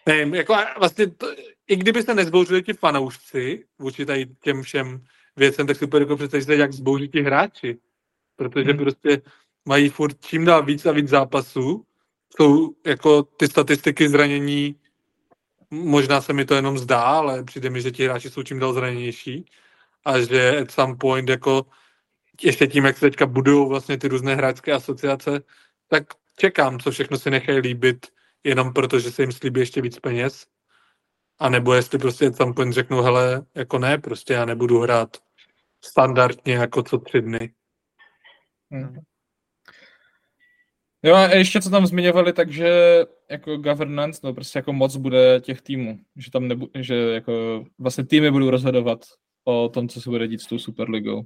nevím, 0.07 0.35
jako 0.35 0.57
vlastně 0.79 1.11
to, 1.11 1.27
i 1.69 1.77
kdyby 1.77 2.03
se 2.03 2.15
nezbouřili 2.15 2.63
ti 2.63 2.73
fanoušci 2.73 3.65
vůči 3.79 4.07
tady 4.07 4.27
těm 4.27 4.63
všem 4.63 5.05
věcem, 5.37 5.67
tak 5.67 5.77
super 5.77 6.03
jako 6.03 6.17
představit 6.17 6.49
jak 6.49 6.73
zbouří 6.73 7.09
ti 7.09 7.23
hráči, 7.23 7.79
protože 8.37 8.71
hmm. 8.71 8.79
prostě 8.79 9.23
mají 9.67 9.89
furt 9.89 10.21
čím 10.21 10.45
dál 10.45 10.65
víc 10.65 10.87
a 10.87 10.93
víc 10.93 11.09
zápasů, 11.09 11.85
jsou 12.37 12.75
jako 12.87 13.23
ty 13.23 13.49
statistiky 13.49 14.09
zranění, 14.09 14.77
možná 15.71 16.21
se 16.21 16.33
mi 16.33 16.45
to 16.45 16.55
jenom 16.55 16.79
zdá, 16.79 17.01
ale 17.01 17.45
přijde 17.45 17.71
mi, 17.71 17.83
že 17.83 17.91
ti 17.91 18.05
hráči 18.05 18.31
jsou 18.31 18.43
čím 18.43 18.59
dál 18.59 18.73
zraněnější 18.73 19.45
a 20.05 20.21
že 20.21 20.59
at 20.61 20.71
some 20.71 20.97
point 20.97 21.29
jako 21.29 21.67
ještě 22.43 22.67
tím, 22.67 22.85
jak 22.85 22.97
se 22.99 23.07
teďka 23.07 23.27
budují 23.27 23.69
vlastně 23.69 23.99
ty 23.99 24.09
různé 24.09 24.35
hráčské 24.35 24.73
asociace, 24.73 25.41
tak 25.89 26.05
čekám, 26.37 26.79
co 26.79 26.91
všechno 26.91 27.19
si 27.19 27.31
nechají 27.31 27.59
líbit, 27.59 28.07
jenom 28.45 28.73
proto, 28.73 28.99
že 28.99 29.11
se 29.11 29.23
jim 29.23 29.33
slíbí 29.33 29.61
ještě 29.61 29.81
víc 29.83 29.99
peněz. 29.99 30.47
A 31.39 31.49
nebo 31.49 31.75
jestli 31.75 31.99
prostě 31.99 32.31
tam 32.31 32.55
point 32.55 32.75
řeknou, 32.75 33.03
hele, 33.03 33.47
jako 33.55 33.79
ne, 33.79 33.99
prostě 33.99 34.33
já 34.33 34.45
nebudu 34.45 34.81
hrát 34.81 35.17
standardně 35.85 36.55
jako 36.55 36.83
co 36.83 36.99
tři 36.99 37.21
dny. 37.21 37.53
Hmm. 38.71 38.97
Jo 41.07 41.15
a 41.15 41.35
ještě 41.35 41.61
co 41.61 41.71
tam 41.71 41.87
zmiňovali, 41.87 42.33
takže 42.33 42.69
jako 43.31 43.57
governance, 43.57 44.21
no 44.25 44.35
prostě 44.35 44.59
jako 44.59 44.73
moc 44.73 44.97
bude 44.97 45.41
těch 45.41 45.63
týmů, 45.63 45.99
že 46.17 46.31
tam 46.31 46.49
nebu, 46.49 46.69
že 46.75 46.95
jako 46.95 47.65
vlastně 47.79 48.05
týmy 48.05 48.31
budou 48.31 48.51
rozhodovat 48.51 48.99
o 49.45 49.69
tom, 49.69 49.89
co 49.89 50.01
se 50.01 50.11
bude 50.11 50.29
dít 50.29 50.41
s 50.41 50.47
tou 50.47 50.59
Superligou. 50.59 51.23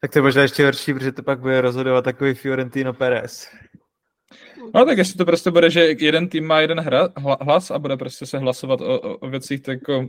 Tak 0.00 0.12
to 0.12 0.18
je 0.18 0.22
možná 0.22 0.42
ještě 0.42 0.64
horší, 0.64 0.94
protože 0.94 1.12
to 1.12 1.22
pak 1.22 1.40
bude 1.40 1.60
rozhodovat 1.60 2.04
takový 2.04 2.34
Fiorentino 2.34 2.94
Perez. 2.94 3.48
No 4.74 4.84
tak 4.84 4.98
jestli 4.98 5.14
to 5.14 5.24
prostě 5.24 5.50
bude, 5.50 5.70
že 5.70 5.94
jeden 5.98 6.28
tým 6.28 6.46
má 6.46 6.60
jeden 6.60 6.80
hra, 6.80 7.08
hlas 7.40 7.70
a 7.70 7.78
bude 7.78 7.96
prostě 7.96 8.26
se 8.26 8.38
hlasovat 8.38 8.80
o, 8.80 9.00
o, 9.00 9.16
o 9.16 9.30
věcích, 9.30 9.62
tak 9.62 9.74
jako 9.74 10.08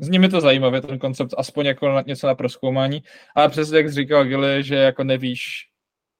z 0.00 0.08
nimi 0.08 0.28
to 0.28 0.40
zajímavě, 0.40 0.80
ten 0.80 0.98
koncept, 0.98 1.34
aspoň 1.38 1.66
jako 1.66 1.88
na, 1.88 2.02
něco 2.06 2.26
na 2.26 2.34
proskoumání. 2.34 3.02
Ale 3.36 3.48
přesně 3.48 3.76
jak 3.76 3.92
říkal 3.92 4.24
Gilly, 4.24 4.62
že 4.62 4.74
jako 4.74 5.04
nevíš, 5.04 5.69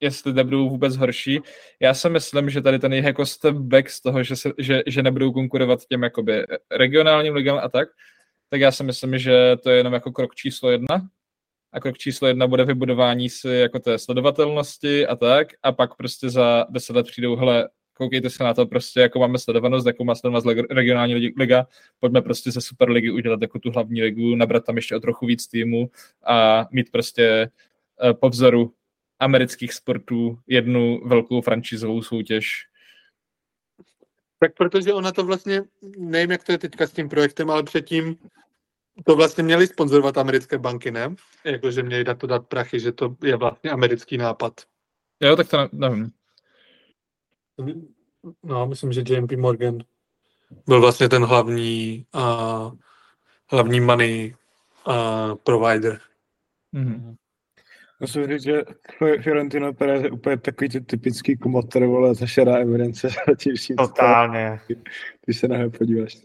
jestli 0.00 0.32
nebudou 0.32 0.68
vůbec 0.68 0.96
horší. 0.96 1.40
Já 1.80 1.94
si 1.94 2.10
myslím, 2.10 2.50
že 2.50 2.62
tady 2.62 2.78
ten 2.78 2.92
je 2.92 3.02
jako 3.02 3.26
step 3.26 3.56
back 3.56 3.90
z 3.90 4.00
toho, 4.00 4.22
že, 4.22 4.36
se, 4.36 4.52
že, 4.58 4.82
že 4.86 5.02
nebudou 5.02 5.32
konkurovat 5.32 5.86
těm 5.88 6.02
jakoby 6.02 6.44
regionálním 6.70 7.34
ligám 7.34 7.58
a 7.62 7.68
tak, 7.68 7.88
tak 8.48 8.60
já 8.60 8.72
si 8.72 8.84
myslím, 8.84 9.18
že 9.18 9.56
to 9.62 9.70
je 9.70 9.76
jenom 9.76 9.92
jako 9.92 10.12
krok 10.12 10.34
číslo 10.34 10.70
jedna 10.70 11.08
a 11.72 11.80
krok 11.80 11.98
číslo 11.98 12.28
jedna 12.28 12.46
bude 12.46 12.64
vybudování 12.64 13.30
si 13.30 13.48
jako 13.48 13.78
té 13.78 13.98
sledovatelnosti 13.98 15.06
a 15.06 15.16
tak 15.16 15.48
a 15.62 15.72
pak 15.72 15.94
prostě 15.94 16.30
za 16.30 16.66
deset 16.70 16.96
let 16.96 17.06
přijdou, 17.06 17.36
hele, 17.36 17.68
koukejte 17.94 18.30
se 18.30 18.44
na 18.44 18.54
to 18.54 18.66
prostě, 18.66 19.00
jako 19.00 19.18
máme 19.18 19.38
sledovanost, 19.38 19.86
jako 19.86 20.04
má 20.04 20.14
sledovanost 20.14 20.46
regionální 20.70 21.14
liga, 21.38 21.66
pojďme 21.98 22.22
prostě 22.22 22.50
ze 22.50 22.60
Superligy 22.60 23.10
udělat 23.10 23.42
jako 23.42 23.58
tu 23.58 23.70
hlavní 23.70 24.02
ligu, 24.02 24.36
nabrat 24.36 24.64
tam 24.64 24.76
ještě 24.76 24.96
o 24.96 25.00
trochu 25.00 25.26
víc 25.26 25.46
týmu 25.46 25.90
a 26.26 26.66
mít 26.70 26.90
prostě 26.92 27.50
eh, 28.04 28.14
po 28.14 28.28
vzoru 28.28 28.72
amerických 29.20 29.72
sportů 29.72 30.38
jednu 30.46 31.00
velkou 31.04 31.40
franšizovou 31.40 32.02
soutěž. 32.02 32.66
Tak 34.38 34.54
protože 34.54 34.92
ona 34.92 35.12
to 35.12 35.24
vlastně, 35.24 35.62
nevím, 35.98 36.30
jak 36.30 36.44
to 36.44 36.52
je 36.52 36.58
teďka 36.58 36.86
s 36.86 36.92
tím 36.92 37.08
projektem, 37.08 37.50
ale 37.50 37.62
předtím 37.62 38.16
to 39.06 39.16
vlastně 39.16 39.44
měli 39.44 39.66
sponzorovat 39.66 40.18
americké 40.18 40.58
banky, 40.58 40.90
ne? 40.90 41.14
Jakože 41.44 41.82
měli 41.82 42.04
na 42.04 42.14
to 42.14 42.26
dát 42.26 42.46
prachy, 42.46 42.80
že 42.80 42.92
to 42.92 43.16
je 43.24 43.36
vlastně 43.36 43.70
americký 43.70 44.16
nápad. 44.18 44.52
Jo, 45.20 45.36
tak 45.36 45.48
to 45.48 45.68
nevím. 45.72 46.10
No, 48.42 48.66
myslím, 48.66 48.92
že 48.92 49.00
JP 49.00 49.32
Morgan. 49.32 49.78
byl 50.66 50.80
vlastně 50.80 51.08
ten 51.08 51.24
hlavní, 51.24 52.06
uh, 52.14 52.72
hlavní 53.50 53.80
money 53.80 54.36
uh, 54.86 55.34
provider. 55.34 56.00
Mhm. 56.72 57.16
Musím 58.00 58.26
říct, 58.26 58.42
že 58.42 58.62
Fiorentino 59.22 59.72
Perez 59.72 60.02
je 60.02 60.10
úplně 60.10 60.36
takový 60.36 60.68
ty 60.68 60.80
typický 60.80 61.36
komotor, 61.36 61.86
vole, 61.86 62.14
ta 62.14 62.26
šedá 62.26 62.56
evidence 62.56 63.08
zatím 63.28 63.54
vším. 63.56 63.76
Totálně. 63.76 64.60
Když 65.24 65.38
se 65.38 65.48
na 65.48 65.56
něho 65.56 65.70
podíváš. 65.70 66.18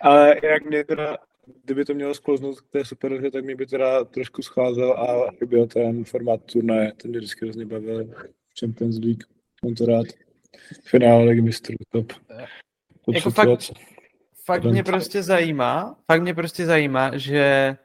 Ale 0.00 0.36
jak 0.42 0.64
mě 0.64 0.84
teda, 0.84 1.18
kdyby 1.64 1.84
to 1.84 1.94
mělo 1.94 2.14
sklouznout 2.14 2.60
k 2.60 2.70
té 2.70 2.84
superlize, 2.84 3.30
tak 3.30 3.44
mě 3.44 3.56
by 3.56 3.66
teda 3.66 4.04
trošku 4.04 4.42
scházel 4.42 4.92
a 4.92 5.30
chyběl 5.38 5.66
ten 5.66 6.04
formát 6.04 6.44
turnaje, 6.44 6.92
ten 6.92 7.10
mě 7.10 7.18
vždycky 7.18 7.44
hrozně 7.44 7.66
bavil. 7.66 8.10
Champions 8.60 8.98
League, 8.98 9.24
mám 9.64 9.74
to 9.74 9.86
rád. 9.86 10.06
Finále 10.84 11.24
ligy 11.24 11.40
mistrů, 11.40 11.76
top. 11.88 12.12
top 13.04 13.14
Jako 13.14 13.30
situace. 13.30 13.72
Fakt 14.44 14.64
mě 14.64 14.82
prostě 14.82 15.22
zajímá, 15.22 15.98
fakt 16.06 16.22
mě 16.22 16.34
prostě 16.34 16.66
zajímá, 16.66 17.16
že 17.18 17.76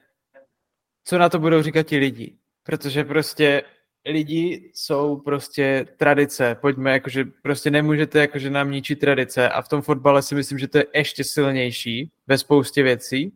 co 1.03 1.17
na 1.17 1.29
to 1.29 1.39
budou 1.39 1.61
říkat 1.61 1.83
ti 1.87 1.97
lidi. 1.97 2.37
Protože 2.65 3.03
prostě 3.03 3.63
lidi 4.05 4.71
jsou 4.73 5.17
prostě 5.17 5.85
tradice. 5.97 6.57
Pojďme, 6.61 6.91
jakože 6.91 7.25
prostě 7.41 7.71
nemůžete 7.71 8.19
jakože 8.19 8.49
nám 8.49 8.71
ničit 8.71 8.99
tradice 8.99 9.49
a 9.49 9.61
v 9.61 9.69
tom 9.69 9.81
fotbale 9.81 10.21
si 10.21 10.35
myslím, 10.35 10.59
že 10.59 10.67
to 10.67 10.77
je 10.77 10.85
ještě 10.93 11.23
silnější 11.23 12.11
ve 12.27 12.37
spoustě 12.37 12.83
věcí. 12.83 13.33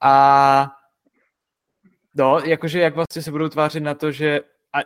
A 0.00 0.70
no, 2.14 2.38
jakože 2.44 2.80
jak 2.80 2.94
vlastně 2.94 3.22
se 3.22 3.30
budou 3.30 3.48
tvářit 3.48 3.80
na 3.80 3.94
to, 3.94 4.12
že 4.12 4.40
a 4.72 4.78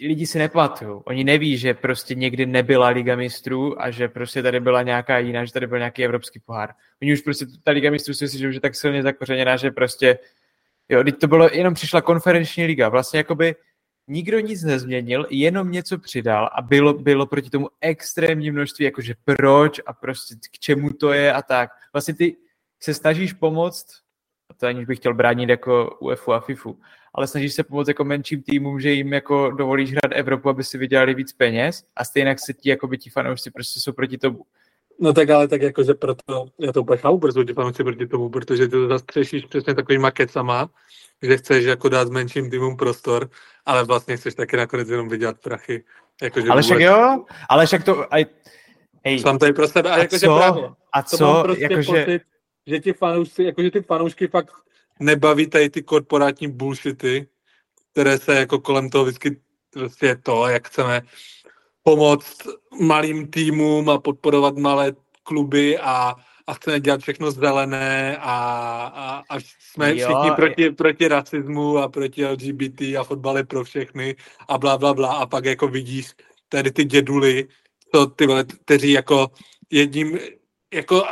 lidi 0.00 0.26
si 0.26 0.38
nepamatují. 0.38 1.00
Oni 1.04 1.24
neví, 1.24 1.58
že 1.58 1.74
prostě 1.74 2.14
někdy 2.14 2.46
nebyla 2.46 2.88
Liga 2.88 3.16
mistrů 3.16 3.82
a 3.82 3.90
že 3.90 4.08
prostě 4.08 4.42
tady 4.42 4.60
byla 4.60 4.82
nějaká 4.82 5.18
jiná, 5.18 5.44
že 5.44 5.52
tady 5.52 5.66
byl 5.66 5.78
nějaký 5.78 6.04
evropský 6.04 6.40
pohár. 6.40 6.74
Oni 7.02 7.12
už 7.12 7.20
prostě, 7.20 7.46
ta 7.64 7.70
Liga 7.70 7.90
mistrů 7.90 8.14
si 8.14 8.24
myslí, 8.24 8.38
že 8.38 8.48
už 8.48 8.54
je 8.54 8.60
tak 8.60 8.74
silně 8.74 9.02
zakořeněná, 9.02 9.56
že 9.56 9.70
prostě 9.70 10.18
Jo, 10.88 11.04
teď 11.04 11.18
to 11.18 11.28
bylo, 11.28 11.48
jenom 11.52 11.74
přišla 11.74 12.00
konferenční 12.00 12.64
liga. 12.64 12.88
Vlastně 12.88 13.18
jakoby 13.18 13.54
nikdo 14.08 14.40
nic 14.40 14.62
nezměnil, 14.62 15.26
jenom 15.30 15.70
něco 15.70 15.98
přidal 15.98 16.50
a 16.52 16.62
bylo, 16.62 16.92
bylo 16.92 17.26
proti 17.26 17.50
tomu 17.50 17.68
extrémní 17.80 18.50
množství, 18.50 18.84
jakože 18.84 19.14
proč 19.24 19.80
a 19.86 19.92
prostě 19.92 20.34
k 20.34 20.58
čemu 20.58 20.90
to 20.90 21.12
je 21.12 21.32
a 21.32 21.42
tak. 21.42 21.70
Vlastně 21.92 22.14
ty 22.14 22.36
se 22.82 22.94
snažíš 22.94 23.32
pomoct, 23.32 23.86
a 24.50 24.54
to 24.54 24.66
aniž 24.66 24.86
bych 24.86 24.98
chtěl 24.98 25.14
bránit 25.14 25.48
jako 25.48 25.98
UEFu 26.00 26.32
a 26.32 26.40
FIFU, 26.40 26.80
ale 27.14 27.26
snažíš 27.26 27.54
se 27.54 27.64
pomoct 27.64 27.88
jako 27.88 28.04
menším 28.04 28.42
týmům, 28.42 28.80
že 28.80 28.90
jim 28.90 29.12
jako 29.12 29.50
dovolíš 29.50 29.90
hrát 29.90 30.12
Evropu, 30.12 30.48
aby 30.48 30.64
si 30.64 30.78
vydělali 30.78 31.14
víc 31.14 31.32
peněz 31.32 31.84
a 31.96 32.04
stejně 32.04 32.36
se 32.38 32.54
ti 32.54 32.70
jako 32.70 32.88
by 32.88 32.98
ti 32.98 33.10
fanoušci 33.10 33.50
prostě 33.50 33.80
jsou 33.80 33.92
proti 33.92 34.18
tomu. 34.18 34.44
No 35.00 35.12
tak 35.12 35.30
ale 35.30 35.48
tak 35.48 35.62
jakože 35.62 35.94
proto, 35.94 36.46
já 36.58 36.72
to 36.72 36.82
úplně 36.82 36.98
chápu, 36.98 37.18
protože 37.18 37.44
ti 37.44 37.52
fanoušci 37.52 37.84
proti 37.84 38.06
tomu, 38.06 38.28
protože 38.30 38.66
ty 38.66 38.70
to 38.70 38.88
zastřešíš 38.88 39.44
přesně 39.44 39.74
takovýma 39.74 40.10
kecama, 40.10 40.70
že 41.22 41.36
chceš 41.36 41.64
jako 41.64 41.88
dát 41.88 42.08
menším 42.08 42.50
týmům 42.50 42.76
prostor, 42.76 43.30
ale 43.66 43.84
vlastně 43.84 44.16
chceš 44.16 44.34
taky 44.34 44.56
nakonec 44.56 44.88
jenom 44.88 45.08
vydělat 45.08 45.38
prachy. 45.38 45.84
Jakože 46.22 46.48
Ale 46.48 46.62
však 46.62 46.80
jo, 46.80 47.24
ale 47.48 47.66
však 47.66 47.84
to, 47.84 48.14
aj, 48.14 48.26
hej, 49.04 49.18
Jsem 49.18 49.38
tady 49.38 49.52
pro 49.52 49.68
sebe, 49.68 49.90
a, 49.90 49.94
a 49.94 49.98
jakože 49.98 50.26
co, 50.26 50.36
právě. 50.36 50.64
a 50.92 51.02
To 51.02 51.16
mám 51.24 51.36
co, 51.36 51.42
prostě 51.42 51.62
jakože, 51.62 52.04
pocit, 52.04 52.22
že 52.66 52.80
ti 52.80 52.92
fanoušci, 52.92 53.42
jakože 53.44 53.70
ty 53.70 53.82
fanoušky 53.82 54.26
fakt 54.26 54.50
nebaví 55.00 55.46
tady 55.46 55.70
ty 55.70 55.82
korporátní 55.82 56.48
bullshity, 56.48 57.28
které 57.92 58.18
se 58.18 58.34
jako 58.34 58.58
kolem 58.60 58.90
toho 58.90 59.04
vždycky 59.04 59.40
prostě 59.70 60.16
to, 60.22 60.46
jak 60.48 60.68
chceme 60.68 61.02
pomoct 61.86 62.36
malým 62.80 63.30
týmům 63.30 63.90
a 63.90 63.98
podporovat 63.98 64.56
malé 64.58 64.92
kluby 65.22 65.78
a, 65.78 66.14
a 66.46 66.54
chceme 66.54 66.80
dělat 66.80 67.00
všechno 67.00 67.30
zelené 67.30 68.16
a, 68.16 68.34
a, 68.94 69.22
a 69.30 69.40
jsme 69.58 69.96
Jo, 69.96 70.08
všichni 70.08 70.30
proti, 70.36 70.70
proti 70.70 71.08
rasismu 71.08 71.78
a 71.78 71.88
proti 71.88 72.26
LGBT 72.26 72.80
a 72.98 73.04
fotbal 73.04 73.36
je 73.36 73.44
pro 73.44 73.64
všechny 73.64 74.16
a 74.48 74.58
bla, 74.58 74.78
bla, 74.78 74.94
bla 74.94 75.14
a 75.14 75.26
pak 75.26 75.44
jako 75.44 75.68
vidíš 75.68 76.10
tady 76.48 76.70
ty 76.70 76.84
děduly, 76.84 77.48
to 77.92 78.06
ty 78.06 78.26
vole, 78.26 78.44
kteří 78.44 78.92
jako 78.92 79.30
jedním, 79.70 80.18
jako 80.74 81.04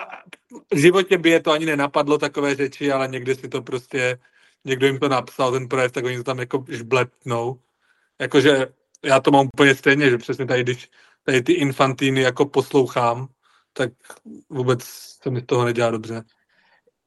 v 0.74 0.78
životě 0.78 1.18
by 1.18 1.30
je 1.30 1.40
to 1.40 1.50
ani 1.50 1.66
nenapadlo 1.66 2.18
takové 2.18 2.54
řeči, 2.54 2.92
ale 2.92 3.08
někdy 3.08 3.34
si 3.34 3.48
to 3.48 3.62
prostě, 3.62 4.18
někdo 4.64 4.86
jim 4.86 4.98
to 4.98 5.08
napsal, 5.08 5.52
ten 5.52 5.68
projev, 5.68 5.92
tak 5.92 6.04
oni 6.04 6.16
to 6.16 6.24
tam 6.24 6.38
jako 6.38 6.64
žbletnou. 6.68 7.60
Jakože 8.20 8.66
já 9.04 9.20
to 9.20 9.30
mám 9.30 9.46
úplně 9.46 9.74
stejně, 9.74 10.10
že 10.10 10.18
přesně 10.18 10.46
tady, 10.46 10.62
když 10.62 10.90
tady 11.22 11.42
ty 11.42 11.52
infantíny 11.52 12.20
jako 12.20 12.46
poslouchám, 12.46 13.28
tak 13.72 13.92
vůbec 14.48 14.84
se 14.84 15.30
mi 15.30 15.40
z 15.40 15.46
toho 15.46 15.64
nedělá 15.64 15.90
dobře. 15.90 16.22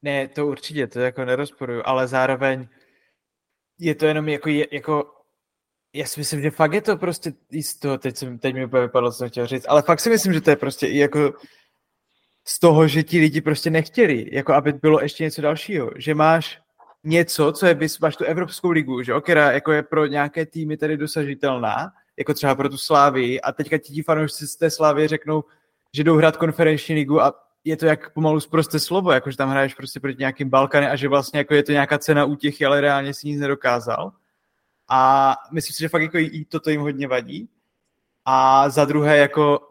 Ne, 0.02 0.28
to 0.28 0.46
určitě, 0.46 0.86
to 0.86 1.00
jako 1.00 1.24
nerozporuju, 1.24 1.82
ale 1.84 2.08
zároveň 2.08 2.68
je 3.78 3.94
to 3.94 4.06
jenom 4.06 4.28
jako, 4.28 4.48
je, 4.48 4.66
jako 4.72 5.14
já 5.92 6.06
si 6.06 6.20
myslím, 6.20 6.42
že 6.42 6.50
fakt 6.50 6.72
je 6.72 6.82
to 6.82 6.96
prostě 6.96 7.32
jisto, 7.50 7.98
teď, 7.98 8.16
jsem, 8.16 8.38
teď 8.38 8.54
mi 8.54 8.64
úplně 8.64 8.82
vypadlo, 8.82 9.12
co 9.12 9.18
jsem 9.18 9.28
chtěl 9.28 9.46
říct, 9.46 9.66
ale 9.68 9.82
fakt 9.82 10.00
si 10.00 10.10
myslím, 10.10 10.32
že 10.32 10.40
to 10.40 10.50
je 10.50 10.56
prostě 10.56 10.86
i 10.86 10.98
jako 10.98 11.32
z 12.46 12.58
toho, 12.58 12.88
že 12.88 13.02
ti 13.02 13.18
lidi 13.18 13.40
prostě 13.40 13.70
nechtěli, 13.70 14.28
jako 14.32 14.52
aby 14.52 14.72
bylo 14.72 15.02
ještě 15.02 15.24
něco 15.24 15.42
dalšího, 15.42 15.90
že 15.96 16.14
máš 16.14 16.60
něco, 17.04 17.52
co 17.52 17.66
je, 17.66 17.78
máš 18.02 18.16
tu 18.16 18.24
Evropskou 18.24 18.70
ligu, 18.70 19.02
že 19.02 19.12
jo, 19.12 19.20
která 19.20 19.52
jako 19.52 19.72
je 19.72 19.82
pro 19.82 20.06
nějaké 20.06 20.46
týmy 20.46 20.76
tady 20.76 20.96
dosažitelná, 20.96 21.92
jako 22.16 22.34
třeba 22.34 22.54
pro 22.54 22.68
tu 22.68 22.78
Slávii 22.78 23.40
a 23.40 23.52
teďka 23.52 23.78
ti 23.78 24.02
fanoušci 24.02 24.46
z 24.46 24.56
té 24.56 24.70
Slávy 24.70 25.08
řeknou, 25.08 25.44
že 25.94 26.04
jdou 26.04 26.16
hrát 26.16 26.36
konferenční 26.36 26.94
ligu 26.94 27.22
a 27.22 27.34
je 27.64 27.76
to 27.76 27.86
jak 27.86 28.12
pomalu 28.12 28.40
zprosté 28.40 28.80
slovo, 28.80 29.12
jako 29.12 29.30
že 29.30 29.36
tam 29.36 29.50
hraješ 29.50 29.74
prostě 29.74 30.00
proti 30.00 30.18
nějakým 30.18 30.50
Balkany 30.50 30.86
a 30.88 30.96
že 30.96 31.08
vlastně 31.08 31.38
jako 31.38 31.54
je 31.54 31.62
to 31.62 31.72
nějaká 31.72 31.98
cena 31.98 32.24
útěchy, 32.24 32.64
ale 32.64 32.80
reálně 32.80 33.14
si 33.14 33.28
nic 33.28 33.40
nedokázal. 33.40 34.12
A 34.88 35.34
myslím 35.52 35.74
si, 35.74 35.80
že 35.80 35.88
fakt 35.88 36.02
jako 36.02 36.18
i 36.18 36.44
toto 36.44 36.70
jim 36.70 36.80
hodně 36.80 37.08
vadí. 37.08 37.48
A 38.24 38.68
za 38.70 38.84
druhé 38.84 39.18
jako 39.18 39.67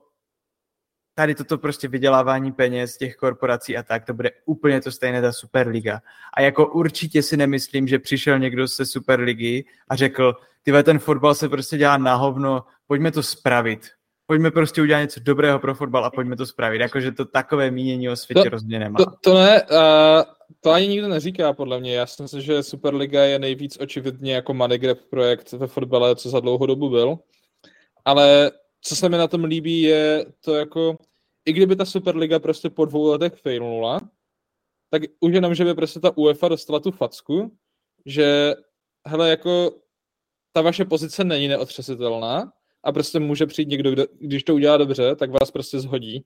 tady 1.18 1.36
toto 1.36 1.58
prostě 1.58 1.88
vydělávání 1.88 2.52
peněz 2.52 2.98
těch 2.98 3.16
korporací 3.16 3.78
a 3.78 3.84
tak, 3.84 4.06
to 4.06 4.14
bude 4.14 4.32
úplně 4.46 4.82
to 4.82 4.92
stejné 4.92 5.22
ta 5.22 5.32
Superliga. 5.32 6.02
A 6.34 6.42
jako 6.42 6.68
určitě 6.68 7.24
si 7.24 7.38
nemyslím, 7.38 7.88
že 7.88 8.00
přišel 8.00 8.40
někdo 8.40 8.68
ze 8.68 8.86
Superligy 8.86 9.66
a 9.90 9.96
řekl, 9.96 10.34
ty 10.64 10.84
ten 10.84 11.00
fotbal 11.00 11.36
se 11.36 11.50
prostě 11.50 11.78
dělá 11.78 11.98
na 11.98 12.16
hovno, 12.16 12.64
pojďme 12.88 13.12
to 13.12 13.24
spravit. 13.24 13.88
Pojďme 14.26 14.52
prostě 14.52 14.82
udělat 14.82 15.02
něco 15.02 15.20
dobrého 15.20 15.60
pro 15.60 15.76
fotbal 15.76 16.06
a 16.06 16.10
pojďme 16.10 16.36
to 16.36 16.46
spravit. 16.46 16.82
Jakože 16.82 17.12
to 17.12 17.26
takové 17.26 17.72
mínění 17.72 18.10
o 18.10 18.16
světě 18.16 18.44
To- 18.44 18.50
rozhodně 18.50 18.80
nemá. 18.80 18.98
To, 18.98 19.06
to 19.22 19.34
ne, 19.34 19.64
uh, 19.64 19.78
to 20.62 20.72
ani 20.72 20.88
nikdo 20.88 21.08
neříká, 21.08 21.54
podle 21.54 21.80
mě. 21.80 21.96
Já 21.96 22.06
si 22.06 22.22
myslím, 22.22 22.42
že 22.42 22.64
Superliga 22.64 23.24
je 23.24 23.40
nejvíc 23.40 23.78
očividně 23.80 24.34
jako 24.36 24.54
money 24.54 24.78
grab 24.78 24.98
projekt 25.10 25.52
ve 25.52 25.68
fotbale, 25.68 26.16
co 26.16 26.30
za 26.30 26.40
dlouhou 26.40 26.66
dobu 26.66 26.90
byl. 26.90 27.18
Ale 28.06 28.52
co 28.82 28.96
se 28.96 29.10
mi 29.10 29.18
na 29.18 29.28
tom 29.28 29.44
líbí, 29.44 29.82
je 29.82 30.26
to 30.42 30.56
jako, 30.56 30.98
i 31.46 31.54
kdyby 31.54 31.76
ta 31.76 31.86
Superliga 31.86 32.40
prostě 32.40 32.70
po 32.70 32.86
dvou 32.86 33.08
letech 33.12 33.34
failnula, 33.34 34.00
tak 34.90 35.02
už 35.20 35.34
jenom, 35.34 35.56
že 35.56 35.66
by 35.66 35.74
prostě 35.74 36.00
ta 36.00 36.18
UEFA 36.18 36.48
dostala 36.48 36.80
tu 36.80 36.92
facku, 36.92 37.58
že 38.06 38.54
hele, 39.08 39.30
jako 39.30 39.72
ta 40.54 40.62
vaše 40.62 40.86
pozice 40.86 41.24
není 41.24 41.48
neotřesitelná 41.48 42.54
a 42.84 42.92
prostě 42.92 43.20
může 43.20 43.46
přijít 43.46 43.70
někdo, 43.70 43.92
kdo, 43.92 44.06
když 44.20 44.44
to 44.44 44.56
udělá 44.56 44.78
dobře, 44.78 45.16
tak 45.16 45.30
vás 45.32 45.52
prostě 45.52 45.80
zhodí. 45.80 46.26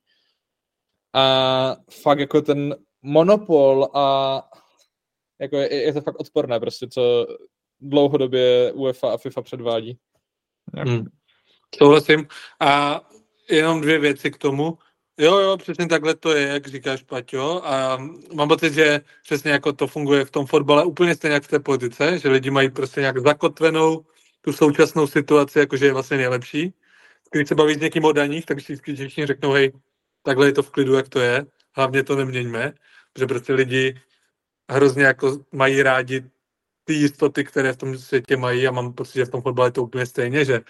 A 1.13 1.75
fakt 2.01 2.19
jako 2.19 2.41
ten 2.41 2.75
monopol 3.01 3.87
a 3.93 4.37
jako 5.39 5.57
je, 5.57 5.73
je 5.73 5.93
to 5.93 6.01
fakt 6.01 6.19
odporné 6.19 6.59
prostě, 6.59 6.87
co 6.87 7.27
dlouhodobě 7.79 8.71
UEFA 8.71 9.13
a 9.13 9.17
FIFA 9.17 9.41
předvádí. 9.41 9.97
Hmm. 10.73 11.05
Souhlasím. 11.77 12.27
A 12.59 13.01
jenom 13.49 13.81
dvě 13.81 13.99
věci 13.99 14.31
k 14.31 14.37
tomu. 14.37 14.77
Jo, 15.17 15.37
jo, 15.39 15.57
přesně 15.57 15.87
takhle 15.87 16.15
to 16.15 16.31
je, 16.31 16.47
jak 16.47 16.67
říkáš, 16.67 17.03
Paťo. 17.03 17.61
A 17.65 17.97
mám 18.33 18.47
pocit, 18.47 18.73
že 18.73 19.01
přesně 19.23 19.51
jako 19.51 19.73
to 19.73 19.87
funguje 19.87 20.25
v 20.25 20.31
tom 20.31 20.45
fotbale 20.45 20.85
úplně 20.85 21.15
stejně 21.15 21.33
jak 21.33 21.43
v 21.43 21.47
té 21.47 21.59
politice, 21.59 22.19
že 22.19 22.29
lidi 22.29 22.49
mají 22.49 22.69
prostě 22.69 22.99
nějak 22.99 23.17
zakotvenou 23.17 24.05
tu 24.41 24.53
současnou 24.53 25.07
situaci, 25.07 25.59
jakože 25.59 25.85
je 25.85 25.93
vlastně 25.93 26.17
nejlepší. 26.17 26.73
Když 27.31 27.47
se 27.47 27.55
baví 27.55 27.73
s 27.73 27.77
někým 27.77 28.05
o 28.05 28.11
daních, 28.11 28.45
tak 28.45 28.59
si 28.59 28.63
vždycky 28.73 28.95
všichni 28.95 29.25
řeknou, 29.25 29.51
hej, 29.51 29.71
takhle 30.23 30.45
je 30.45 30.51
to 30.53 30.63
v 30.63 30.71
klidu, 30.71 30.93
jak 30.93 31.09
to 31.09 31.19
je, 31.19 31.45
hlavně 31.75 32.03
to 32.03 32.15
neměňme, 32.15 32.73
protože 33.13 33.25
prostě 33.25 33.53
lidi 33.53 34.01
hrozně 34.71 35.03
jako 35.03 35.37
mají 35.51 35.83
rádi 35.83 36.23
ty 36.83 36.93
jistoty, 36.93 37.43
které 37.43 37.73
v 37.73 37.77
tom 37.77 37.97
světě 37.97 38.37
mají 38.37 38.67
a 38.67 38.71
mám 38.71 38.93
pocit, 38.93 39.13
že 39.13 39.25
v 39.25 39.29
tom 39.29 39.41
fotbale 39.41 39.67
je 39.67 39.71
to 39.71 39.83
úplně 39.83 40.05
stejně, 40.05 40.45
že 40.45 40.61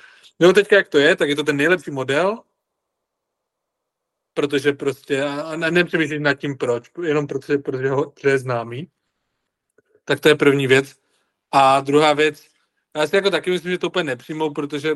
jo, 0.42 0.54
teďka 0.54 0.76
jak 0.76 0.88
to 0.88 0.98
je, 0.98 1.16
tak 1.16 1.30
je 1.30 1.36
to 1.36 1.44
ten 1.44 1.58
nejlepší 1.58 1.92
model, 1.92 2.44
protože 4.34 4.74
prostě, 4.74 5.24
a 5.24 5.56
ne, 5.56 5.72
nepřemýšlím 5.72 6.24
nad 6.24 6.34
tím 6.34 6.58
proč, 6.58 6.92
jenom 7.04 7.28
protože, 7.28 7.58
protože 7.58 7.90
ho 7.90 8.14
je 8.24 8.38
známý. 8.38 8.88
Tak 10.06 10.20
to 10.20 10.30
je 10.30 10.36
první 10.36 10.68
věc. 10.68 10.96
A 11.52 11.80
druhá 11.80 12.14
věc, 12.14 12.48
já 12.96 13.08
si 13.08 13.16
jako 13.16 13.30
taky 13.30 13.52
myslím, 13.52 13.72
že 13.72 13.78
to 13.78 13.88
úplně 13.88 14.04
nepřijmou, 14.04 14.54
protože 14.54 14.96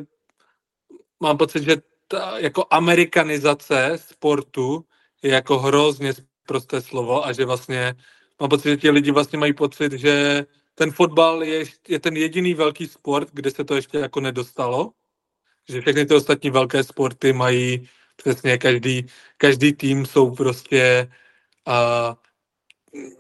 mám 1.19 1.38
pocit, 1.38 1.63
že 1.63 1.76
ta 2.07 2.39
jako 2.39 2.65
amerikanizace 2.69 3.91
sportu 3.95 4.85
je 5.22 5.31
jako 5.31 5.59
hrozně 5.59 6.13
prosté 6.47 6.81
slovo 6.81 7.26
a 7.26 7.34
že 7.34 7.45
vlastně 7.45 7.95
mám 8.39 8.49
pocit, 8.49 8.69
že 8.69 8.77
ti 8.77 8.89
lidi 8.89 9.11
vlastně 9.11 9.39
mají 9.39 9.53
pocit, 9.53 9.91
že 9.91 10.45
ten 10.76 10.91
fotbal 10.91 11.43
je, 11.43 11.63
je 11.88 11.99
ten 11.99 12.17
jediný 12.17 12.53
velký 12.53 12.88
sport, 12.88 13.30
kde 13.34 13.51
se 13.51 13.63
to 13.63 13.76
ještě 13.76 13.97
jako 13.97 14.19
nedostalo, 14.19 14.91
že 15.69 15.81
všechny 15.81 16.05
ty 16.05 16.15
ostatní 16.15 16.49
velké 16.49 16.83
sporty 16.83 17.33
mají 17.33 17.89
přesně 18.15 18.57
každý, 18.57 19.05
každý 19.37 19.73
tým 19.73 20.05
jsou 20.05 20.35
prostě 20.35 21.11
uh, 21.67 22.15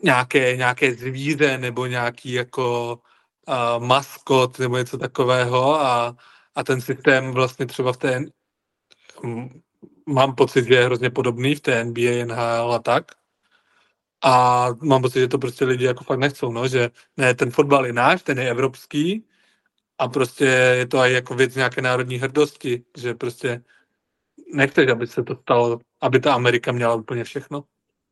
nějaké, 0.03 0.57
nějaké 0.57 0.93
zvíře 0.93 1.57
nebo 1.57 1.85
nějaký 1.85 2.31
jako 2.31 2.99
uh, 3.47 3.83
maskot 3.85 4.59
nebo 4.59 4.77
něco 4.77 4.97
takového 4.97 5.81
a, 5.81 6.15
a 6.55 6.63
ten 6.63 6.81
systém 6.81 7.31
vlastně 7.31 7.65
třeba 7.65 7.93
v 7.93 7.97
té 7.97 8.25
mám 10.05 10.35
pocit, 10.35 10.65
že 10.65 10.73
je 10.73 10.85
hrozně 10.85 11.09
podobný 11.09 11.55
v 11.55 11.61
té 11.61 11.83
NBA, 11.83 12.25
NHL 12.25 12.73
a 12.73 12.79
tak. 12.79 13.11
A 14.23 14.67
mám 14.81 15.01
pocit, 15.01 15.19
že 15.19 15.27
to 15.27 15.37
prostě 15.37 15.65
lidi 15.65 15.85
jako 15.85 16.03
fakt 16.03 16.19
nechcou, 16.19 16.51
no, 16.51 16.67
že 16.67 16.89
ne, 17.17 17.33
ten 17.35 17.51
fotbal 17.51 17.85
je 17.85 17.93
náš, 17.93 18.23
ten 18.23 18.39
je 18.39 18.49
evropský 18.49 19.25
a 19.97 20.07
prostě 20.07 20.45
je 20.45 20.87
to 20.87 20.97
i 20.97 21.13
jako 21.13 21.35
věc 21.35 21.55
nějaké 21.55 21.81
národní 21.81 22.17
hrdosti, 22.17 22.83
že 22.97 23.13
prostě 23.13 23.63
nechceš, 24.53 24.89
aby 24.89 25.07
se 25.07 25.23
to 25.23 25.35
stalo, 25.35 25.79
aby 26.01 26.19
ta 26.19 26.33
Amerika 26.33 26.71
měla 26.71 26.95
úplně 26.95 27.23
všechno. 27.23 27.63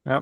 Jo. 0.05 0.21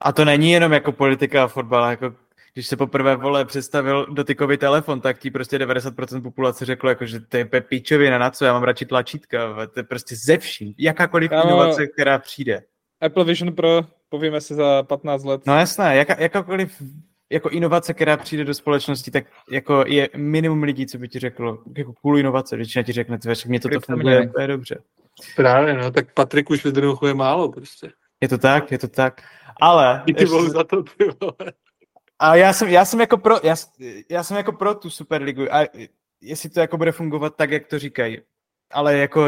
A 0.00 0.12
to 0.12 0.24
není 0.24 0.50
jenom 0.50 0.72
jako 0.72 0.92
politika 0.92 1.44
a 1.44 1.48
fotbal, 1.48 1.90
jako 1.90 2.14
když 2.54 2.66
se 2.66 2.76
poprvé 2.76 3.16
vole 3.16 3.44
představil 3.44 4.06
dotykový 4.06 4.56
telefon, 4.56 5.00
tak 5.00 5.18
ti 5.18 5.30
prostě 5.30 5.58
90% 5.58 6.22
populace 6.22 6.64
řeklo, 6.64 6.88
jako, 6.88 7.06
že 7.06 7.20
to 7.20 7.36
je 7.36 7.44
pičovina, 7.44 8.18
na 8.18 8.30
co, 8.30 8.44
já 8.44 8.52
mám 8.52 8.62
radši 8.62 8.86
tlačítka, 8.86 9.66
to 9.66 9.80
je 9.80 9.84
prostě 9.84 10.16
ze 10.16 10.38
vším, 10.38 10.74
jakákoliv 10.78 11.30
Kámo, 11.30 11.44
inovace, 11.44 11.86
která 11.86 12.18
přijde. 12.18 12.62
Apple 13.00 13.24
Vision 13.24 13.54
Pro, 13.54 13.80
povíme 14.08 14.40
si 14.40 14.54
za 14.54 14.82
15 14.82 15.24
let. 15.24 15.46
No 15.46 15.58
jasné, 15.58 15.96
jaká, 15.96 16.20
jakákoliv 16.20 16.82
jako 17.30 17.48
inovace, 17.48 17.94
která 17.94 18.16
přijde 18.16 18.44
do 18.44 18.54
společnosti, 18.54 19.10
tak 19.10 19.24
jako 19.50 19.84
je 19.86 20.08
minimum 20.16 20.62
lidí, 20.62 20.86
co 20.86 20.98
by 20.98 21.08
ti 21.08 21.18
řeklo, 21.18 21.62
jako 21.76 21.92
cool 21.92 22.18
inovace, 22.18 22.56
většina 22.56 22.82
ti 22.82 22.92
řekne, 22.92 23.18
že 23.32 23.48
mě 23.48 23.60
toto 23.60 23.80
funguje, 23.80 24.28
to 24.28 24.40
je 24.40 24.46
dobře. 24.46 24.82
Právě, 25.36 25.74
no, 25.74 25.90
tak 25.90 26.14
Patrik 26.14 26.50
už 26.50 26.64
vydruhuje 26.64 27.14
málo 27.14 27.52
prostě. 27.52 27.90
Je 28.20 28.28
to 28.28 28.38
tak, 28.38 28.72
je 28.72 28.78
to 28.78 28.88
tak. 28.88 29.20
Ale... 29.60 30.02
Díky 30.06 30.22
ještě... 30.22 30.50
za 30.50 30.64
to, 30.64 30.82
ty 30.82 31.04
vole. 31.20 31.52
A 32.18 32.34
já 32.34 32.52
jsem, 32.52 32.68
já 32.68 32.84
jsem 32.84 33.00
jako 33.00 33.18
pro, 33.18 33.36
já, 33.42 33.54
já 34.10 34.22
jsem 34.22 34.36
jako 34.36 34.52
pro 34.52 34.74
tu 34.74 34.90
Superligu 34.90 35.54
a 35.54 35.66
jestli 36.20 36.50
to 36.50 36.60
jako 36.60 36.76
bude 36.76 36.92
fungovat 36.92 37.36
tak, 37.36 37.50
jak 37.50 37.66
to 37.66 37.78
říkají. 37.78 38.18
Ale 38.72 38.96
jako 38.96 39.26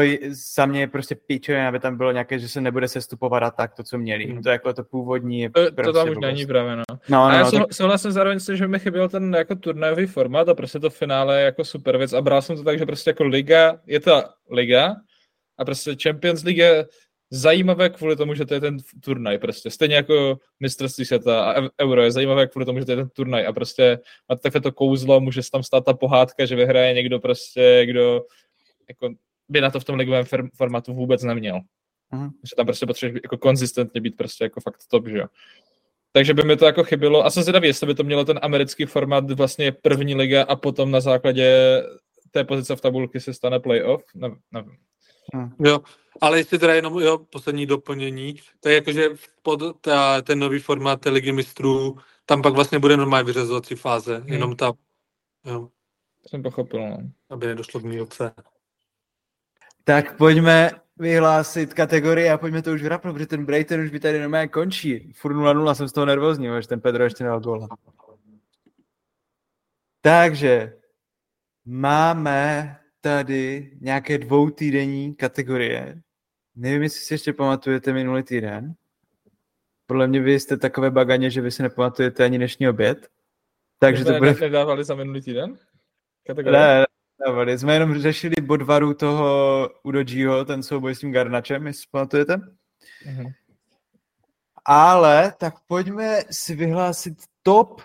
za 0.55 0.65
mě 0.65 0.79
je 0.79 0.87
prostě 0.87 1.15
píčové, 1.15 1.67
aby 1.67 1.79
tam 1.79 1.97
bylo 1.97 2.11
nějaké, 2.11 2.39
že 2.39 2.49
se 2.49 2.61
nebude 2.61 2.87
sestupovat 2.87 3.43
a 3.43 3.51
tak, 3.51 3.73
to, 3.73 3.83
co 3.83 3.97
měli. 3.97 4.25
Hmm. 4.25 4.43
To 4.43 4.49
jako 4.49 4.73
to 4.73 4.83
původní. 4.83 5.49
To, 5.49 5.71
to 5.71 5.93
tam 5.93 6.09
už 6.09 6.17
není 6.17 6.45
právě, 6.45 6.75
no. 6.75 6.83
no, 6.89 6.99
no 7.09 7.23
a 7.23 7.33
já 7.33 7.43
no, 7.43 7.51
tak... 7.51 7.73
souhlasím 7.73 8.11
zároveň 8.11 8.39
s 8.39 8.55
že 8.55 8.67
mi 8.67 8.79
chyběl 8.79 9.09
ten 9.09 9.33
jako 9.33 9.55
turnajový 9.55 10.05
formát 10.05 10.49
a 10.49 10.53
prostě 10.53 10.79
to 10.79 10.89
finále 10.89 11.39
je 11.39 11.45
jako 11.45 11.65
super 11.65 11.97
věc 11.97 12.13
a 12.13 12.21
bral 12.21 12.41
jsem 12.41 12.55
to 12.55 12.63
tak, 12.63 12.79
že 12.79 12.85
prostě 12.85 13.09
jako 13.09 13.23
liga, 13.23 13.79
je 13.85 13.99
ta 13.99 14.33
liga 14.51 14.95
a 15.57 15.65
prostě 15.65 15.95
Champions 16.03 16.43
League 16.43 16.57
je 16.57 16.85
zajímavé 17.31 17.89
kvůli 17.89 18.15
tomu, 18.15 18.33
že 18.33 18.45
to 18.45 18.53
je 18.53 18.59
ten 18.59 18.77
turnaj 19.03 19.37
prostě. 19.37 19.71
Stejně 19.71 19.95
jako 19.95 20.37
mistrovství 20.59 21.05
světa 21.05 21.51
a 21.51 21.69
euro 21.81 22.03
je 22.03 22.11
zajímavé 22.11 22.47
kvůli 22.47 22.65
tomu, 22.65 22.79
že 22.79 22.85
to 22.85 22.91
je 22.91 22.97
ten 22.97 23.09
turnaj 23.09 23.47
a 23.47 23.53
prostě 23.53 23.99
má 24.29 24.35
takové 24.35 24.61
to 24.61 24.71
kouzlo, 24.71 25.19
může 25.19 25.43
se 25.43 25.51
tam 25.51 25.63
stát 25.63 25.85
ta 25.85 25.93
pohádka, 25.93 26.45
že 26.45 26.55
vyhraje 26.55 26.93
někdo 26.93 27.19
prostě, 27.19 27.85
kdo 27.85 28.21
jako 28.89 29.09
by 29.49 29.61
na 29.61 29.71
to 29.71 29.79
v 29.79 29.83
tom 29.83 29.95
ligovém 29.95 30.25
formátu 30.55 30.93
vůbec 30.93 31.23
neměl. 31.23 31.59
Uh-huh. 32.13 32.31
Že 32.43 32.55
tam 32.55 32.65
prostě 32.65 32.85
potřebuješ 32.85 33.21
jako 33.23 33.37
konzistentně 33.37 34.01
být 34.01 34.17
prostě 34.17 34.43
jako 34.43 34.61
fakt 34.61 34.87
top, 34.91 35.07
že 35.07 35.17
jo. 35.17 35.25
Takže 36.11 36.33
by 36.33 36.43
mi 36.43 36.57
to 36.57 36.65
jako 36.65 36.83
chybilo. 36.83 37.25
A 37.25 37.29
jsem 37.29 37.43
zvědavý, 37.43 37.67
jestli 37.67 37.87
by 37.87 37.95
to 37.95 38.03
mělo 38.03 38.25
ten 38.25 38.39
americký 38.41 38.85
formát 38.85 39.31
vlastně 39.31 39.71
první 39.71 40.15
liga 40.15 40.43
a 40.43 40.55
potom 40.55 40.91
na 40.91 41.01
základě 41.01 41.81
té 42.31 42.43
pozice 42.43 42.75
v 42.75 42.81
tabulky 42.81 43.19
se 43.19 43.33
stane 43.33 43.59
playoff. 43.59 44.03
Ne, 44.15 44.29
nevím. 44.51 44.77
Hmm. 45.33 45.49
Jo, 45.59 45.79
ale 46.21 46.37
jestli 46.37 46.59
teda 46.59 46.73
jenom 46.73 46.99
jo, 46.99 47.17
poslední 47.17 47.65
doplnění, 47.65 48.35
tak 48.59 48.73
jakože 48.73 49.09
pod 49.41 49.81
ta, 49.81 50.21
ten 50.21 50.39
nový 50.39 50.59
formát 50.59 51.01
té 51.01 51.09
ligy 51.09 51.31
mistrů, 51.31 51.97
tam 52.25 52.41
pak 52.41 52.53
vlastně 52.53 52.79
bude 52.79 52.97
normální 52.97 53.25
vyřazovací 53.25 53.75
fáze, 53.75 54.17
hmm. 54.17 54.33
jenom 54.33 54.55
ta, 54.55 54.71
jo. 55.45 55.69
Jsem 56.27 56.43
pochopil, 56.43 56.79
no. 56.79 56.97
Aby 57.29 57.47
nedošlo 57.47 57.79
k 57.79 57.83
mílce. 57.83 58.31
Tak 59.83 60.17
pojďme 60.17 60.71
vyhlásit 60.97 61.73
kategorii 61.73 62.29
a 62.29 62.37
pojďme 62.37 62.61
to 62.61 62.71
už 62.71 62.83
vrapnout, 62.83 63.13
protože 63.13 63.27
ten 63.27 63.45
Brighton 63.45 63.79
už 63.79 63.89
by 63.89 63.99
tady 63.99 64.19
normálně 64.19 64.47
končí. 64.47 65.13
Furt 65.13 65.33
0-0, 65.33 65.73
jsem 65.73 65.87
z 65.87 65.93
toho 65.93 66.05
nervózní, 66.05 66.47
že 66.61 66.67
ten 66.67 66.81
Pedro 66.81 67.03
ještě 67.03 67.23
nedal 67.23 67.39
góla. 67.39 67.67
Takže 70.01 70.73
máme 71.65 72.77
tady 73.01 73.71
nějaké 73.81 74.17
dvoutýdenní 74.17 75.15
kategorie. 75.15 76.01
Nevím, 76.55 76.83
jestli 76.83 76.99
si 76.99 77.13
ještě 77.13 77.33
pamatujete 77.33 77.93
minulý 77.93 78.23
týden. 78.23 78.73
Podle 79.85 80.07
mě 80.07 80.21
vy 80.21 80.39
jste 80.39 80.57
takové 80.57 80.91
baganě, 80.91 81.29
že 81.29 81.41
vy 81.41 81.51
si 81.51 81.63
nepamatujete 81.63 82.23
ani 82.23 82.37
dnešní 82.37 82.69
oběd. 82.69 83.07
Takže 83.79 84.05
to 84.05 84.13
bude... 84.13 84.33
Nedávali 84.33 84.83
za 84.83 84.95
minulý 84.95 85.21
týden? 85.21 85.57
Kategorie? 86.27 86.61
Ne, 86.61 86.85
nedávali. 87.19 87.57
Jsme 87.57 87.73
jenom 87.73 88.01
řešili 88.01 88.35
bodvaru 88.41 88.93
toho 88.93 89.69
Udojiho, 89.83 90.45
ten 90.45 90.63
souboj 90.63 90.95
s 90.95 90.99
tím 90.99 91.11
Garnačem, 91.11 91.67
jestli 91.67 91.81
si 91.81 91.87
pamatujete. 91.91 92.35
Uh-huh. 92.35 93.33
Ale 94.65 95.33
tak 95.37 95.53
pojďme 95.67 96.19
si 96.31 96.55
vyhlásit 96.55 97.17
top 97.43 97.81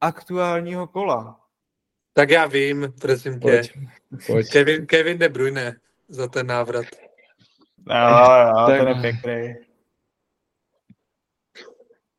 aktuálního 0.00 0.86
kola. 0.86 1.40
Tak 2.12 2.30
já 2.30 2.46
vím, 2.46 2.92
prosím 3.00 3.40
tě. 3.40 3.40
Pojď. 3.40 3.72
Pojď. 4.26 4.52
Kevin, 4.52 4.86
Kevin 4.86 5.18
De 5.18 5.28
Bruyne 5.28 5.76
za 6.08 6.28
ten 6.28 6.46
návrat. 6.46 6.86
No, 7.86 7.94
jo, 7.94 8.66
tak... 8.66 8.78
ten 8.78 8.88
je 8.88 8.94
pěkný. 8.94 9.54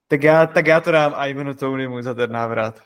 Tak 0.08 0.24
já, 0.24 0.48
tak 0.48 0.68
já 0.68 0.82
to 0.82 0.92
dám 0.92 1.16
Ivanu 1.28 1.54
Tonymu 1.54 2.02
za 2.02 2.14
ten 2.14 2.32
návrat. 2.32 2.82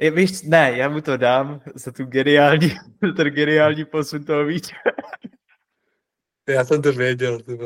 Je, 0.00 0.10
víš, 0.10 0.42
ne, 0.42 0.72
já 0.76 0.88
mu 0.88 1.00
to 1.00 1.16
dám 1.16 1.60
za 1.74 1.92
tu 1.92 2.04
geniální, 2.04 2.68
ten 3.16 3.28
geniální 3.28 3.84
posun 3.84 4.24
toho 4.24 4.44
víc. 4.44 4.70
Já 6.48 6.64
jsem 6.64 6.82
to 6.82 6.92
věděl, 6.92 7.40
ty 7.40 7.58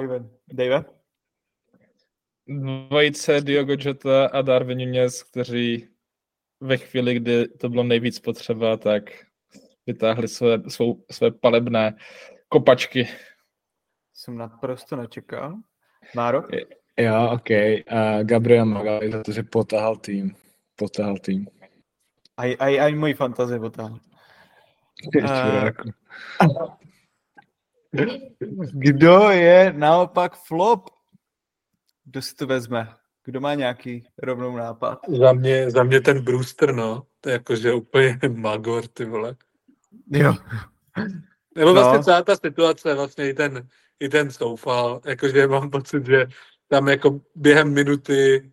Ivan, 0.00 0.30
Dave? 0.52 0.84
Dvojice 2.48 3.40
Diogo 3.40 3.76
Jota 3.78 4.26
a 4.26 4.42
Darwin 4.42 4.78
Nunez, 4.78 5.22
kteří 5.22 5.88
ve 6.60 6.76
chvíli, 6.76 7.14
kdy 7.14 7.48
to 7.48 7.68
bylo 7.68 7.82
nejvíc 7.82 8.18
potřeba, 8.18 8.76
tak 8.76 9.04
vytáhli 9.86 10.28
své, 10.28 10.70
svou, 10.70 11.04
své 11.10 11.30
palebné 11.30 11.96
kopačky. 12.48 13.08
Jsem 14.14 14.38
naprosto 14.38 14.96
nečekal. 14.96 15.56
Máro? 16.16 16.42
Jo, 17.02 17.30
OK. 17.34 17.50
Uh, 17.50 18.22
Gabriel 18.22 18.66
Magali 18.66 19.10
za 19.10 19.22
to, 19.22 19.32
že 19.32 19.42
potahal 19.42 19.96
tým. 19.96 20.30
Potahal 20.78 21.18
tým. 21.18 21.50
Aj, 22.38 22.56
aj, 22.58 22.80
aj 22.80 22.92
můj 22.94 23.14
fantazie 23.14 23.58
potahal. 23.58 23.98
Uh, 25.02 25.70
kdo 28.72 29.30
je 29.30 29.72
naopak 29.72 30.36
flop? 30.36 30.90
Kdo 32.04 32.22
si 32.22 32.34
to 32.34 32.46
vezme? 32.46 32.88
Kdo 33.24 33.40
má 33.40 33.54
nějaký 33.54 34.06
rovnou 34.18 34.56
nápad? 34.56 34.98
Za 35.08 35.32
mě, 35.32 35.70
za 35.70 35.82
mě 35.82 36.00
ten 36.00 36.24
Brewster, 36.24 36.74
no. 36.74 37.06
To 37.20 37.28
je 37.28 37.32
jakože 37.32 37.72
úplně 37.72 38.18
magor, 38.34 38.86
ty 38.86 39.04
vole. 39.04 39.36
Jo. 40.10 40.34
Nebo 41.56 41.72
vlastně 41.74 41.98
no. 41.98 42.04
celá 42.04 42.22
ta 42.22 42.36
situace, 42.36 42.94
vlastně 42.94 43.28
i 43.28 43.34
ten, 43.34 43.68
i 44.00 44.08
ten 44.08 44.30
soufal, 44.30 45.00
jakože 45.06 45.46
mám 45.46 45.70
pocit, 45.70 46.06
že 46.06 46.26
tam 46.72 46.88
jako 46.88 47.20
během 47.34 47.72
minuty 47.72 48.50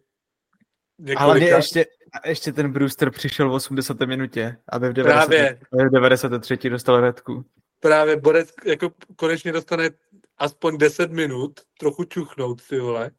několika... 1.00 1.24
Ale 1.24 1.40
ještě, 1.40 1.86
ještě 2.26 2.54
ten 2.54 2.72
Brewster 2.72 3.12
přišel 3.12 3.50
v 3.50 3.54
80. 3.54 4.00
minutě, 4.00 4.58
aby 4.70 4.90
v 4.90 4.94
90, 4.94 5.26
Právě. 5.26 5.60
v 5.72 5.92
93. 5.92 6.70
dostal 6.70 7.02
redku. 7.02 7.46
Právě 7.80 8.18
Borec 8.18 8.54
jako 8.66 8.92
konečně 9.16 9.52
dostane 9.52 9.90
aspoň 10.38 10.78
10 10.78 11.12
minut, 11.12 11.60
trochu 11.80 12.04
čuchnout, 12.04 12.68
ty 12.68 12.80
vole. 12.80 13.12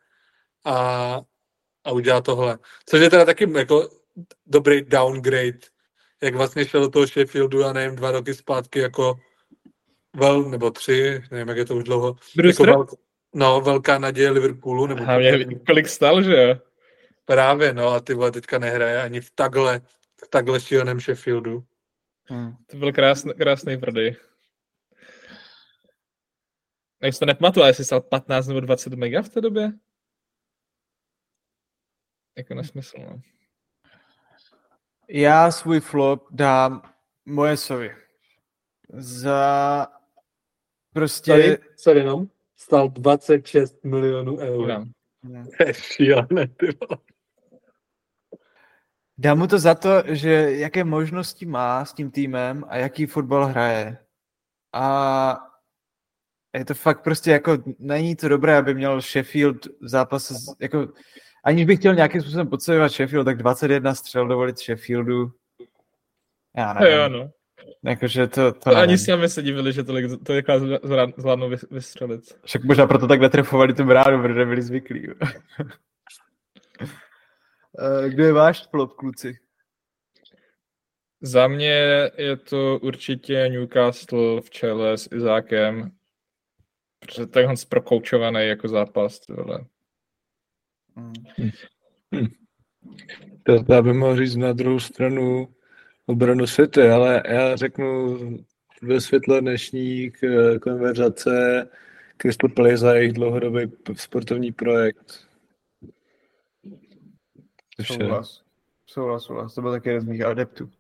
A, 0.64 1.20
a 1.84 1.92
udělá 1.92 2.20
tohle. 2.20 2.58
Což 2.86 3.00
je 3.00 3.10
teda 3.10 3.24
taky 3.24 3.52
jako 3.58 3.88
dobrý 4.46 4.82
downgrade, 4.82 5.60
jak 6.22 6.34
vlastně 6.34 6.64
šel 6.64 6.80
do 6.80 6.88
toho 6.88 7.06
Sheffieldu, 7.06 7.64
a 7.64 7.72
nevím, 7.72 7.96
dva 7.96 8.10
roky 8.10 8.34
zpátky 8.34 8.78
jako 8.78 9.18
vel, 10.16 10.42
nebo 10.42 10.70
tři, 10.70 11.22
nevím, 11.30 11.48
jak 11.48 11.58
je 11.58 11.64
to 11.64 11.76
už 11.76 11.84
dlouho. 11.84 12.16
Jako 12.44 12.64
vel, 12.64 12.86
no, 13.34 13.60
velká 13.60 13.98
naděje 13.98 14.30
Liverpoolu. 14.30 14.86
Nebo 14.86 15.04
a 15.08 15.18
mě 15.18 15.54
kolik 15.66 15.88
stal, 15.88 16.22
že 16.22 16.42
jo? 16.42 16.56
Právě, 17.24 17.74
no, 17.74 17.88
a 17.88 18.00
ty 18.00 18.14
vole 18.14 18.32
teďka 18.32 18.58
nehraje 18.58 19.02
ani 19.02 19.20
v 19.20 19.30
takhle, 19.30 19.80
v 20.24 20.28
takhle 20.30 20.60
šíleném 20.60 21.00
Sheffieldu. 21.00 21.64
Hmm. 22.24 22.56
To 22.66 22.76
byl 22.76 22.92
krásný, 22.92 23.34
krásný 23.34 23.78
prodej. 23.78 24.16
Jak 27.02 27.18
to 27.18 27.26
nepamatuju, 27.26 27.62
ale 27.62 27.70
jestli 27.70 27.84
stál 27.84 28.00
15 28.00 28.46
nebo 28.46 28.60
20 28.60 28.92
mega 28.92 29.22
v 29.22 29.28
té 29.28 29.40
době? 29.40 29.72
Jako 32.36 32.54
nesmysl, 32.54 32.96
no. 32.98 33.20
Já 35.08 35.50
svůj 35.50 35.80
flop 35.80 36.26
dám 36.30 36.82
moje 37.26 37.56
sovy. 37.56 37.96
Za 38.92 39.86
prostě... 40.92 41.32
Tady, 41.32 41.58
sorry, 41.76 42.04
no, 42.04 42.26
stál 42.62 42.88
26 42.88 43.84
milionů 43.84 44.36
eur. 44.38 44.68
Dám. 44.68 44.90
To 45.58 45.64
je 45.66 45.74
šílené, 45.74 46.46
ty 46.48 46.66
vole. 46.66 46.98
Dám 49.18 49.38
mu 49.38 49.46
to 49.46 49.58
za 49.58 49.74
to, 49.74 49.88
že 50.06 50.30
jaké 50.56 50.84
možnosti 50.84 51.46
má 51.46 51.84
s 51.84 51.92
tím 51.94 52.10
týmem 52.10 52.64
a 52.68 52.76
jaký 52.76 53.06
fotbal 53.06 53.46
hraje. 53.46 53.98
A 54.72 55.36
je 56.56 56.64
to 56.64 56.74
fakt 56.74 57.02
prostě 57.02 57.30
jako, 57.30 57.58
není 57.78 58.16
to 58.16 58.28
dobré, 58.28 58.56
aby 58.56 58.74
měl 58.74 59.00
Sheffield 59.00 59.66
v 59.66 59.88
zápase, 59.88 60.34
s- 60.34 60.56
jako, 60.60 60.88
aniž 61.44 61.64
bych 61.66 61.78
chtěl 61.78 61.94
nějakým 61.94 62.20
způsobem 62.20 62.48
podceňovat 62.48 62.88
Sheffield, 62.92 63.24
tak 63.24 63.36
21 63.38 63.94
střel 63.94 64.28
dovolit 64.28 64.58
Sheffieldu. 64.58 65.32
Já 66.56 66.72
nevím. 66.72 66.96
Jo, 66.98 67.08
no. 67.08 67.30
Jakože 67.84 68.26
to, 68.26 68.52
to 68.52 68.60
To 68.60 68.70
ani 68.70 68.80
nevím. 68.80 68.98
s 68.98 69.06
námi 69.06 69.28
se 69.28 69.42
divili, 69.42 69.72
že 69.72 69.84
tolik, 69.84 70.24
tolik 70.26 70.46
zvlá- 70.48 71.12
zvládnou 71.16 71.50
vys- 71.50 71.66
vystřelit. 71.70 72.20
Však 72.44 72.64
možná 72.64 72.86
proto 72.86 73.06
takhle 73.08 73.30
trefovali 73.30 73.74
tu 73.74 73.84
bránu, 73.84 74.22
protože 74.22 74.44
byli 74.44 74.62
zvyklí. 74.62 75.08
Eh, 77.78 78.08
Kdo 78.10 78.24
je 78.24 78.32
váš 78.32 78.66
flop, 78.70 78.92
kluci? 78.92 79.38
Za 81.20 81.48
mě 81.48 81.72
je 82.18 82.36
to 82.36 82.78
určitě 82.82 83.48
Newcastle 83.48 84.40
v 84.40 84.50
čele 84.50 84.98
s 84.98 85.08
Izákem. 85.12 85.90
Protože 87.00 87.26
tenhle 87.26 87.54
prokoučovaný 87.68 88.46
jako 88.46 88.68
zápas, 88.68 89.20
ty 89.20 89.32
vole. 89.32 89.64
Mm. 90.96 91.12
To 93.42 93.74
já 93.74 93.82
bych 93.82 93.92
mohl 93.94 94.16
říct 94.16 94.36
na 94.36 94.52
druhou 94.52 94.80
stranu 94.80 95.54
obranu 96.10 96.46
City, 96.46 96.88
ale 96.90 97.22
já 97.28 97.56
řeknu 97.56 98.18
ve 98.82 99.00
světle 99.00 99.40
dnešní 99.40 100.10
k- 100.10 100.58
konverzace 100.62 101.68
Crystal 102.16 102.50
Palace 102.50 102.90
a 102.90 102.94
jejich 102.94 103.12
dlouhodobý 103.12 103.72
sportovní 103.96 104.52
projekt. 104.52 105.28
Souhlas. 107.82 108.42
Souhlas, 108.86 109.22
souhlas. 109.24 109.54
To 109.54 109.62
byl 109.62 109.70
taky 109.70 109.88
jeden 109.88 110.00
z 110.00 110.04
mých 110.04 110.22
adeptů. 110.22 110.70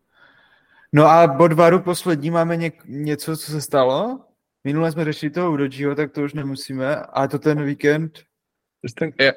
No 0.92 1.06
a 1.06 1.26
bod 1.26 1.52
varu 1.52 1.80
poslední 1.80 2.30
máme 2.30 2.56
něk- 2.56 2.82
něco, 2.86 3.36
co 3.36 3.52
se 3.52 3.60
stalo. 3.60 4.20
Minule 4.64 4.92
jsme 4.92 5.04
řešili 5.04 5.30
toho 5.30 5.52
Udojiho, 5.52 5.94
tak 5.94 6.12
to 6.12 6.22
už 6.22 6.34
nemusíme. 6.34 6.96
A 6.96 7.28
to 7.28 7.38
ten 7.38 7.64
víkend. 7.64 8.22
Ten, 8.94 9.12
Je. 9.20 9.34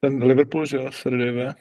ten 0.00 0.22
Liverpool, 0.22 0.66
že 0.66 0.76
jo, 0.76 0.92
Srdejve. 0.92 1.54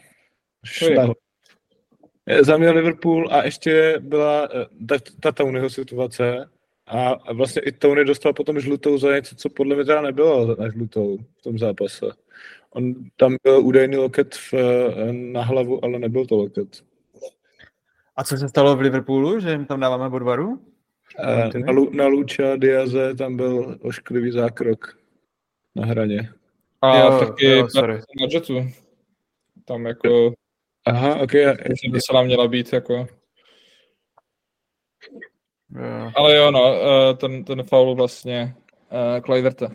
Za 2.41 2.57
mě 2.57 2.71
Liverpool 2.71 3.27
a 3.31 3.43
ještě 3.43 3.95
byla 3.99 4.47
eh, 4.55 4.65
ta, 4.87 4.95
ta 5.19 5.31
Tonyho 5.31 5.69
situace 5.69 6.49
a, 6.87 7.33
vlastně 7.33 7.61
i 7.61 7.71
Tony 7.71 8.05
dostal 8.05 8.33
potom 8.33 8.59
žlutou 8.59 8.97
za 8.97 9.15
něco, 9.15 9.35
co 9.35 9.49
podle 9.49 9.75
mě 9.75 9.85
teda 9.85 10.01
nebylo 10.01 10.55
na 10.55 10.69
žlutou 10.69 11.17
v 11.39 11.41
tom 11.43 11.57
zápase. 11.59 12.05
On 12.69 12.93
tam 13.17 13.35
byl 13.43 13.59
údajný 13.65 13.97
loket 13.97 14.35
v, 14.35 14.53
eh, 14.53 15.13
na 15.13 15.41
hlavu, 15.41 15.85
ale 15.85 15.99
nebyl 15.99 16.25
to 16.25 16.35
loket. 16.35 16.83
A 18.15 18.23
co 18.23 18.37
se 18.37 18.49
stalo 18.49 18.75
v 18.75 18.81
Liverpoolu, 18.81 19.39
že 19.39 19.51
jim 19.51 19.65
tam 19.65 19.79
dáváme 19.79 20.09
bod 20.09 20.21
varu? 20.21 20.61
Eh, 21.19 21.59
Na, 21.59 21.71
Lu, 21.71 21.89
na 21.93 22.07
Luča 22.07 22.55
Diaze 22.55 23.15
tam 23.15 23.37
byl 23.37 23.77
ošklivý 23.81 24.31
zákrok 24.31 24.97
na 25.75 25.85
hraně. 25.85 26.29
A 26.81 26.97
Jo, 26.99 27.19
taky 27.19 27.45
jo, 27.45 27.67
sorry. 27.69 27.93
na 27.93 28.27
Jetu. 28.31 28.67
Tam 29.65 29.85
jako, 29.85 30.33
Aha, 30.85 31.19
ok. 31.19 31.33
já- 31.33 31.53
myslím, 31.69 31.91
docela 31.91 32.23
měla 32.23 32.47
být 32.47 32.73
jako... 32.73 33.07
Jo. 35.69 36.11
Ale 36.15 36.35
jo, 36.35 36.51
no, 36.51 36.75
eh, 36.75 37.13
ten, 37.13 37.43
ten 37.43 37.63
faul 37.63 37.95
vlastně 37.95 38.55
uh, 38.91 39.21
Kluiverta. 39.21 39.67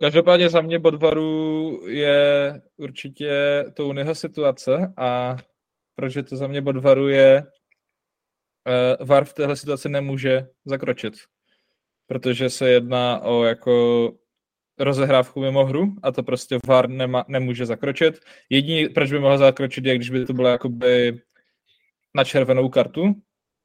Každopádně 0.00 0.48
za 0.50 0.60
mě 0.60 0.78
Bodvaru 0.78 1.80
je 1.88 2.52
určitě 2.76 3.64
Tonyho 3.74 4.14
situace 4.14 4.92
a 4.96 5.36
proč 5.94 6.16
je 6.16 6.22
to 6.22 6.36
za 6.36 6.46
mě 6.46 6.60
Bodvaru 6.60 7.08
je 7.08 7.42
uh, 9.00 9.06
VAR 9.06 9.24
v 9.24 9.34
téhle 9.34 9.56
situaci 9.56 9.88
nemůže 9.88 10.46
zakročit, 10.64 11.14
protože 12.06 12.50
se 12.50 12.70
jedná 12.70 13.20
o 13.20 13.44
jako 13.44 14.08
rozehrávku 14.80 15.40
mimo 15.40 15.64
hru 15.64 15.94
a 16.02 16.12
to 16.12 16.22
prostě 16.22 16.58
VAR 16.66 16.88
nema, 16.88 17.24
nemůže 17.28 17.66
zakročit. 17.66 18.20
Jediný, 18.50 18.88
proč 18.88 19.12
by 19.12 19.18
mohl 19.18 19.38
zakročit, 19.38 19.84
je, 19.84 19.94
když 19.96 20.10
by 20.10 20.26
to 20.26 20.32
bylo 20.32 20.48
jakoby 20.48 21.20
na 22.14 22.24
červenou 22.24 22.68
kartu, 22.68 23.14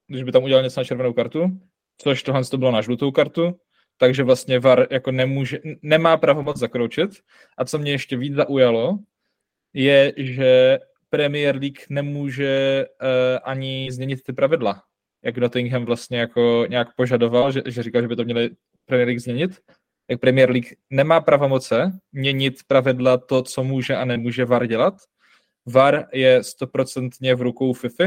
když 0.08 0.24
by 0.24 0.32
tam 0.32 0.44
udělal 0.44 0.64
něco 0.64 0.80
na 0.80 0.84
červenou 0.84 1.14
kartu, 1.14 1.60
což 1.98 2.24
tohle 2.24 2.44
to 2.44 2.58
bylo 2.58 2.72
na 2.72 2.82
žlutou 2.82 3.12
kartu, 3.12 3.56
takže 3.98 4.24
vlastně 4.24 4.60
VAR 4.60 4.88
jako 4.92 5.12
nemůže, 5.12 5.60
nemá 5.82 6.18
pravomoc 6.18 6.58
zakročit. 6.58 7.10
A 7.58 7.66
co 7.66 7.80
mě 7.80 7.92
ještě 7.92 8.18
víc 8.18 8.34
zaujalo, 8.34 9.00
je, 9.74 10.14
že 10.18 10.80
Premier 11.10 11.56
League 11.56 11.80
nemůže 11.90 12.86
uh, 13.02 13.08
ani 13.44 13.88
změnit 13.92 14.24
ty 14.24 14.34
pravidla. 14.34 14.82
Jak 15.24 15.38
Nottingham 15.38 15.86
vlastně 15.86 16.20
jako 16.20 16.66
nějak 16.70 16.96
požadoval, 16.96 17.52
že, 17.52 17.62
že 17.66 17.84
říkal, 17.84 18.02
že 18.02 18.08
by 18.08 18.16
to 18.16 18.24
měli 18.24 18.50
Premier 18.86 19.08
League 19.08 19.20
změnit. 19.20 19.52
Jak 20.10 20.20
Premier 20.20 20.50
League 20.52 20.74
nemá 20.90 21.22
pravomoce 21.22 22.00
měnit 22.12 22.54
pravidla 22.68 23.18
to, 23.18 23.44
co 23.44 23.64
může 23.64 23.96
a 23.96 24.06
nemůže 24.06 24.46
VAR 24.46 24.68
dělat. 24.68 24.94
VAR 25.66 26.08
je 26.14 26.44
stoprocentně 26.44 27.36
v 27.36 27.42
rukou 27.42 27.74
FIFA 27.74 28.04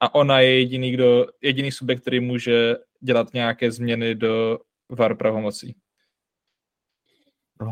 a 0.00 0.14
ona 0.14 0.40
je 0.40 0.58
jediný, 0.58 0.90
kdo, 0.92 1.26
jediný 1.42 1.72
subjekt, 1.72 2.00
který 2.00 2.20
může 2.20 2.76
dělat 3.00 3.34
nějaké 3.34 3.72
změny 3.72 4.14
do 4.14 4.58
VAR 4.90 5.16
pravomocí. 5.16 5.76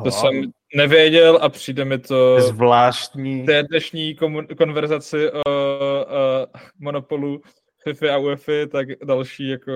To 0.05 0.11
jsem 0.11 0.53
nevěděl 0.75 1.39
a 1.43 1.49
přijde 1.49 1.85
mi 1.85 1.99
to 1.99 2.41
zvláštní. 2.41 3.43
v 3.43 3.47
té 3.47 3.63
dnešní 3.63 4.17
komu- 4.17 4.57
konverzaci 4.57 5.31
o, 5.31 5.41
o 5.41 6.47
monopolu 6.79 7.43
FIFA 7.83 8.15
a 8.15 8.19
UEFA, 8.19 8.53
tak 8.73 8.89
další 9.05 9.49
jako 9.49 9.73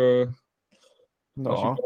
další 1.36 1.62
No. 1.64 1.76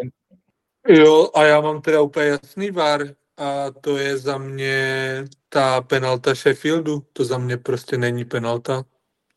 Jo, 0.89 1.31
a 1.35 1.45
já 1.45 1.61
mám 1.61 1.81
teda 1.83 2.01
úplně 2.01 2.27
jasný 2.27 2.71
vár 2.71 3.01
a 3.37 3.71
to 3.71 3.97
je 3.97 4.19
za 4.19 4.39
mě 4.39 5.25
ta 5.49 5.81
penalta 5.81 6.35
Sheffieldu. 6.35 7.03
To 7.13 7.25
za 7.25 7.39
mě 7.39 7.57
prostě 7.57 7.99
není 7.99 8.25
penalta. 8.25 8.85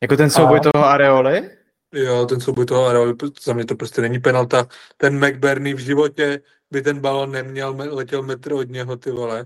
Jako 0.01 0.17
ten 0.17 0.29
souboj 0.29 0.59
toho 0.59 0.85
Areoly? 0.85 1.49
Jo, 1.93 2.25
ten 2.25 2.39
souboj 2.39 2.65
toho 2.65 2.85
Areoly, 2.85 3.13
za 3.43 3.53
mě 3.53 3.65
to 3.65 3.75
prostě 3.75 4.01
není 4.01 4.19
penalta. 4.19 4.67
Ten 4.97 5.27
McBurney 5.27 5.73
v 5.73 5.79
životě 5.79 6.41
by 6.71 6.81
ten 6.81 6.99
balon 6.99 7.31
neměl, 7.31 7.75
letěl 7.77 8.23
metr 8.23 8.53
od 8.53 8.69
něho, 8.69 8.97
ty 8.97 9.11
vole. 9.11 9.45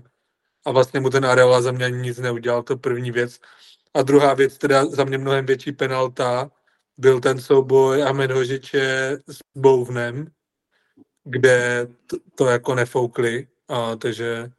A 0.66 0.70
vlastně 0.70 1.00
mu 1.00 1.10
ten 1.10 1.26
Areola 1.26 1.62
za 1.62 1.72
mě 1.72 1.84
ani 1.84 1.98
nic 1.98 2.18
neudělal, 2.18 2.62
to 2.62 2.76
první 2.76 3.10
věc. 3.10 3.38
A 3.94 4.02
druhá 4.02 4.34
věc, 4.34 4.58
teda 4.58 4.84
za 4.84 5.04
mě 5.04 5.18
mnohem 5.18 5.46
větší 5.46 5.72
penalta, 5.72 6.50
byl 6.98 7.20
ten 7.20 7.40
souboj 7.40 8.02
Ahmed 8.02 8.30
Hožiče 8.30 9.18
s 9.28 9.38
Bouvnem, 9.56 10.26
kde 11.26 11.86
to, 12.06 12.16
to 12.34 12.46
jako 12.46 12.74
nefoukli, 12.74 13.48
a, 13.68 13.96
takže 13.96 14.50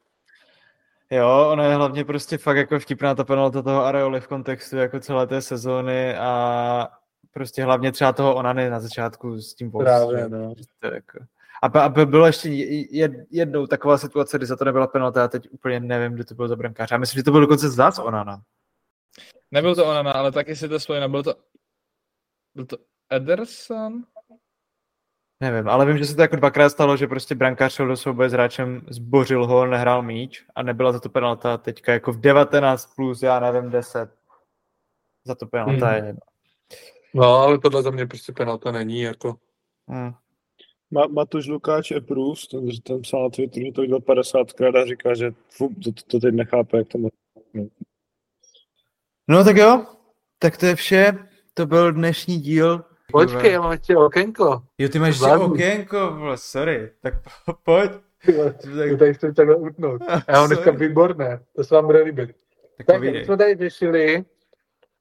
Jo, 1.12 1.50
ono 1.52 1.64
je 1.64 1.76
hlavně 1.76 2.06
prostě 2.06 2.38
fakt 2.38 2.58
jako 2.58 2.80
vtipná 2.80 3.16
ta 3.16 3.24
penalta 3.24 3.62
toho 3.62 3.86
Areoly 3.86 4.22
v 4.22 4.28
kontextu 4.28 4.78
jako 4.78 5.00
celé 5.00 5.28
té 5.28 5.42
sezóny 5.42 6.18
a 6.18 6.90
prostě 7.32 7.64
hlavně 7.64 7.92
třeba 7.92 8.14
toho 8.14 8.36
Onany 8.36 8.70
na 8.70 8.80
začátku 8.80 9.42
s 9.42 9.56
tím 9.56 9.72
Právě, 9.72 10.30
no. 10.30 10.54
Jako... 10.94 11.20
A, 11.62 11.90
bylo 11.90 12.26
ještě 12.26 12.50
jed- 12.50 13.26
jednou 13.32 13.68
taková 13.68 13.98
situace, 13.98 14.38
kdy 14.38 14.46
za 14.46 14.56
to 14.56 14.66
nebyla 14.66 14.88
penalta, 14.88 15.22
já 15.22 15.28
teď 15.28 15.48
úplně 15.52 15.80
nevím, 15.80 16.14
kdo 16.14 16.26
to 16.26 16.36
byl 16.36 16.48
za 16.48 16.56
brankáře. 16.56 16.94
Já 16.96 17.00
myslím, 17.00 17.20
že 17.20 17.24
to 17.24 17.32
byl 17.32 17.42
dokonce 17.42 17.70
zás 17.70 18.00
Onana. 18.00 18.42
Nebyl 19.52 19.76
to 19.76 19.86
Onana, 19.86 20.12
ale 20.12 20.32
taky 20.32 20.56
si 20.56 20.70
to 20.70 20.80
spojeno. 20.80 21.10
Byl 21.10 21.24
to, 21.24 21.36
byl 22.56 22.66
to 22.66 22.78
Ederson? 23.10 24.04
Nevím, 25.40 25.70
ale 25.70 25.86
vím, 25.86 25.98
že 25.98 26.06
se 26.06 26.16
to 26.16 26.22
jako 26.22 26.36
dvakrát 26.36 26.70
stalo, 26.70 26.98
že 26.98 27.08
prostě 27.08 27.36
brankář 27.36 27.74
šel 27.74 27.88
do 27.88 27.98
souboje 27.98 28.30
s 28.30 28.34
hráčem, 28.34 28.82
zbořil 28.90 29.48
ho, 29.48 29.66
nehrál 29.66 30.02
míč 30.04 30.46
a 30.56 30.64
nebyla 30.64 30.92
za 30.92 31.00
to 31.00 31.10
penalta 31.10 31.58
teďka 31.58 31.94
jako 31.94 32.12
v 32.12 32.20
19 32.20 32.96
plus, 32.96 33.22
já 33.22 33.40
nevím, 33.40 33.72
10. 33.72 34.10
Za 35.26 35.36
to 35.36 35.46
penalta 35.46 35.88
Hmm. 35.88 35.96
je 35.96 36.06
jedno. 36.06 36.22
no, 37.14 37.24
ale 37.24 37.60
tohle 37.60 37.84
za 37.84 37.92
mě 37.92 38.08
prostě 38.08 38.34
penalta 38.34 38.72
není, 38.72 39.02
jako. 39.02 39.36
Hmm. 39.88 40.12
Ma, 40.92 41.08
Matuš 41.08 41.48
Lukáč 41.48 41.92
approves, 41.92 42.48
ten, 42.48 42.70
ten 42.84 43.02
psal 43.02 43.24
na 43.24 43.30
Twitteru, 43.30 43.66
že 43.66 43.72
to 43.72 43.82
viděl 43.82 44.00
50krát 44.00 44.82
a 44.82 44.86
říká, 44.86 45.14
že 45.14 45.32
fu, 45.50 45.70
to, 45.84 45.92
to, 45.92 46.02
to 46.08 46.20
teď 46.20 46.34
nechápe, 46.36 46.78
jak 46.78 46.88
to 46.88 46.98
má. 46.98 47.10
No 49.28 49.44
tak 49.44 49.58
jo, 49.58 49.86
tak 50.40 50.58
to 50.58 50.66
je 50.66 50.76
vše. 50.76 51.14
To 51.54 51.66
byl 51.66 51.94
dnešní 51.94 52.40
díl. 52.40 52.86
Počkej, 53.26 53.52
já 53.52 53.62
mám 53.62 53.72
ještě 53.72 53.98
okénko. 53.98 54.62
Jo, 54.78 54.90
ty 54.90 55.00
máš 55.00 55.10
ještě 55.10 55.28
okénko, 55.36 56.12
vole, 56.12 56.38
sorry. 56.38 56.92
Tak 57.02 57.14
po- 57.46 57.54
pojď. 57.54 57.92
To 58.90 58.98
tady 58.98 59.14
chci 59.14 59.34
takhle 59.34 59.56
utnout. 59.56 60.02
Já 60.28 60.40
mám 60.40 60.48
dneska 60.48 60.72
výborné, 60.72 61.40
to 61.56 61.64
se 61.64 61.76
vám 61.76 61.86
bude 61.86 62.02
líbit. 62.04 62.36
Tak 62.78 62.86
Tak 62.86 63.04
jsme 63.04 63.38
tady 63.38 63.56
řešili, 63.56 64.26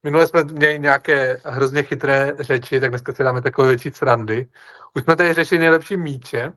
minule 0.03 0.27
jsme 0.27 0.45
měli 0.45 0.79
nějaké 0.79 1.41
hrozně 1.45 1.83
chytré 1.83 2.33
řeči, 2.41 2.81
tak 2.81 2.91
dneska 2.91 3.13
si 3.13 3.23
dáme 3.25 3.43
takové 3.43 3.69
větší 3.69 3.91
srandy. 3.91 4.49
Už 4.95 5.03
jsme 5.03 5.17
tady 5.17 5.33
řešili 5.33 5.59
nejlepší 5.59 5.97
míče, 5.97 6.53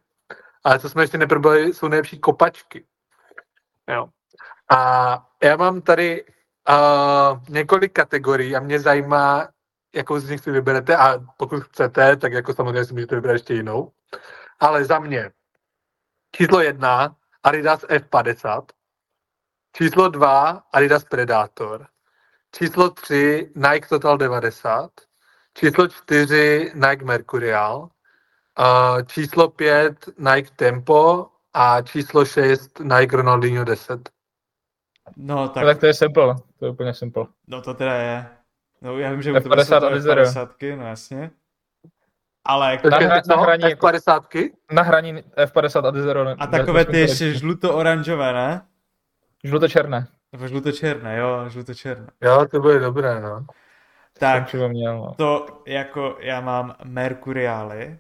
ale 0.64 0.80
co 0.80 0.90
jsme 0.90 1.04
ještě 1.04 1.18
neprobrali, 1.18 1.74
jsou 1.74 1.88
nejlepší 1.88 2.20
kopačky. 2.20 2.86
Jo. 3.90 4.08
A 4.72 5.26
já 5.44 5.58
mám 5.58 5.82
tady 5.82 6.24
uh, 6.70 7.40
několik 7.50 7.94
kategorií 7.94 8.56
a 8.56 8.60
mě 8.60 8.80
zajímá, 8.80 9.48
jakou 9.96 10.20
z 10.20 10.30
nich 10.30 10.42
si 10.42 10.52
vyberete 10.52 10.98
a 10.98 11.20
pokud 11.38 11.64
chcete, 11.64 12.16
tak 12.16 12.34
jako 12.34 12.54
samozřejmě 12.54 12.86
si 12.86 12.94
můžete 12.94 13.16
vybrat 13.16 13.34
ještě 13.34 13.54
jinou. 13.54 13.92
Ale 14.60 14.86
za 14.86 15.00
mě 15.00 15.32
číslo 16.32 16.62
jedna 16.62 17.16
Adidas 17.44 17.84
F50, 17.84 18.64
číslo 19.74 20.10
dva 20.10 20.64
Adidas 20.74 21.04
Predator, 21.04 21.88
číslo 22.56 22.90
tři 22.90 23.52
Nike 23.56 23.88
Total 23.88 24.18
90, 24.18 24.92
číslo 25.54 25.88
čtyři 25.88 26.72
Nike 26.76 27.06
Mercurial, 27.06 27.80
uh, 27.80 29.02
číslo 29.06 29.50
pět 29.50 30.10
Nike 30.18 30.50
Tempo 30.56 31.28
a 31.54 31.82
číslo 31.82 32.26
šest 32.26 32.80
Nike 32.80 33.18
Ronaldinho 33.18 33.64
10. 33.64 34.10
No 35.18 35.48
Tak, 35.48 35.54
tak, 35.54 35.66
tak 35.66 35.80
to 35.80 35.86
je 35.86 35.94
simple, 35.94 36.36
to 36.60 36.66
je 36.66 36.72
úplně 36.72 36.94
simple. 36.94 37.26
no 37.48 37.62
to 37.62 37.74
teda 37.74 37.94
je. 37.96 38.39
No 38.82 39.00
já 39.00 39.12
vím, 39.12 39.22
že 39.22 39.34
F50 39.34 39.46
u 39.46 39.50
tebe 39.50 39.66
jsou 39.66 39.80
to 39.80 39.88
a 39.92 40.00
Zero. 40.00 40.24
F50, 40.24 40.78
no 40.78 40.88
jasně. 40.88 41.32
Ale 42.46 42.72
Na 42.76 42.78
Počkej, 42.82 43.08
hra- 43.08 43.22
no, 43.30 43.36
na 43.36 43.42
hraní 43.44 43.64
jako- 43.64 43.88
F50? 43.88 44.50
Na 44.72 44.82
hraní 44.82 45.14
F50 45.38 45.86
a 45.98 46.02
Zero. 46.02 46.26
a 46.40 46.48
takové 46.48 46.86
ty 46.86 47.00
ještě 47.00 47.34
žluto-oranžové, 47.34 48.34
ne? 48.34 48.62
Žluto-černé. 49.44 50.08
Nebo 50.32 50.48
žluto-černé, 50.48 51.18
jo, 51.18 51.46
žluto-černé. 51.50 52.08
Jo, 52.22 52.46
to 52.52 52.60
bude 52.60 52.80
dobré, 52.80 53.22
no. 53.22 53.46
Tak, 54.20 54.52
Tak. 54.52 54.70
Měl, 54.70 54.98
no. 54.98 55.14
to 55.18 55.62
jako 55.68 56.18
já 56.20 56.42
mám 56.42 56.76
Mercuriály 56.84 58.00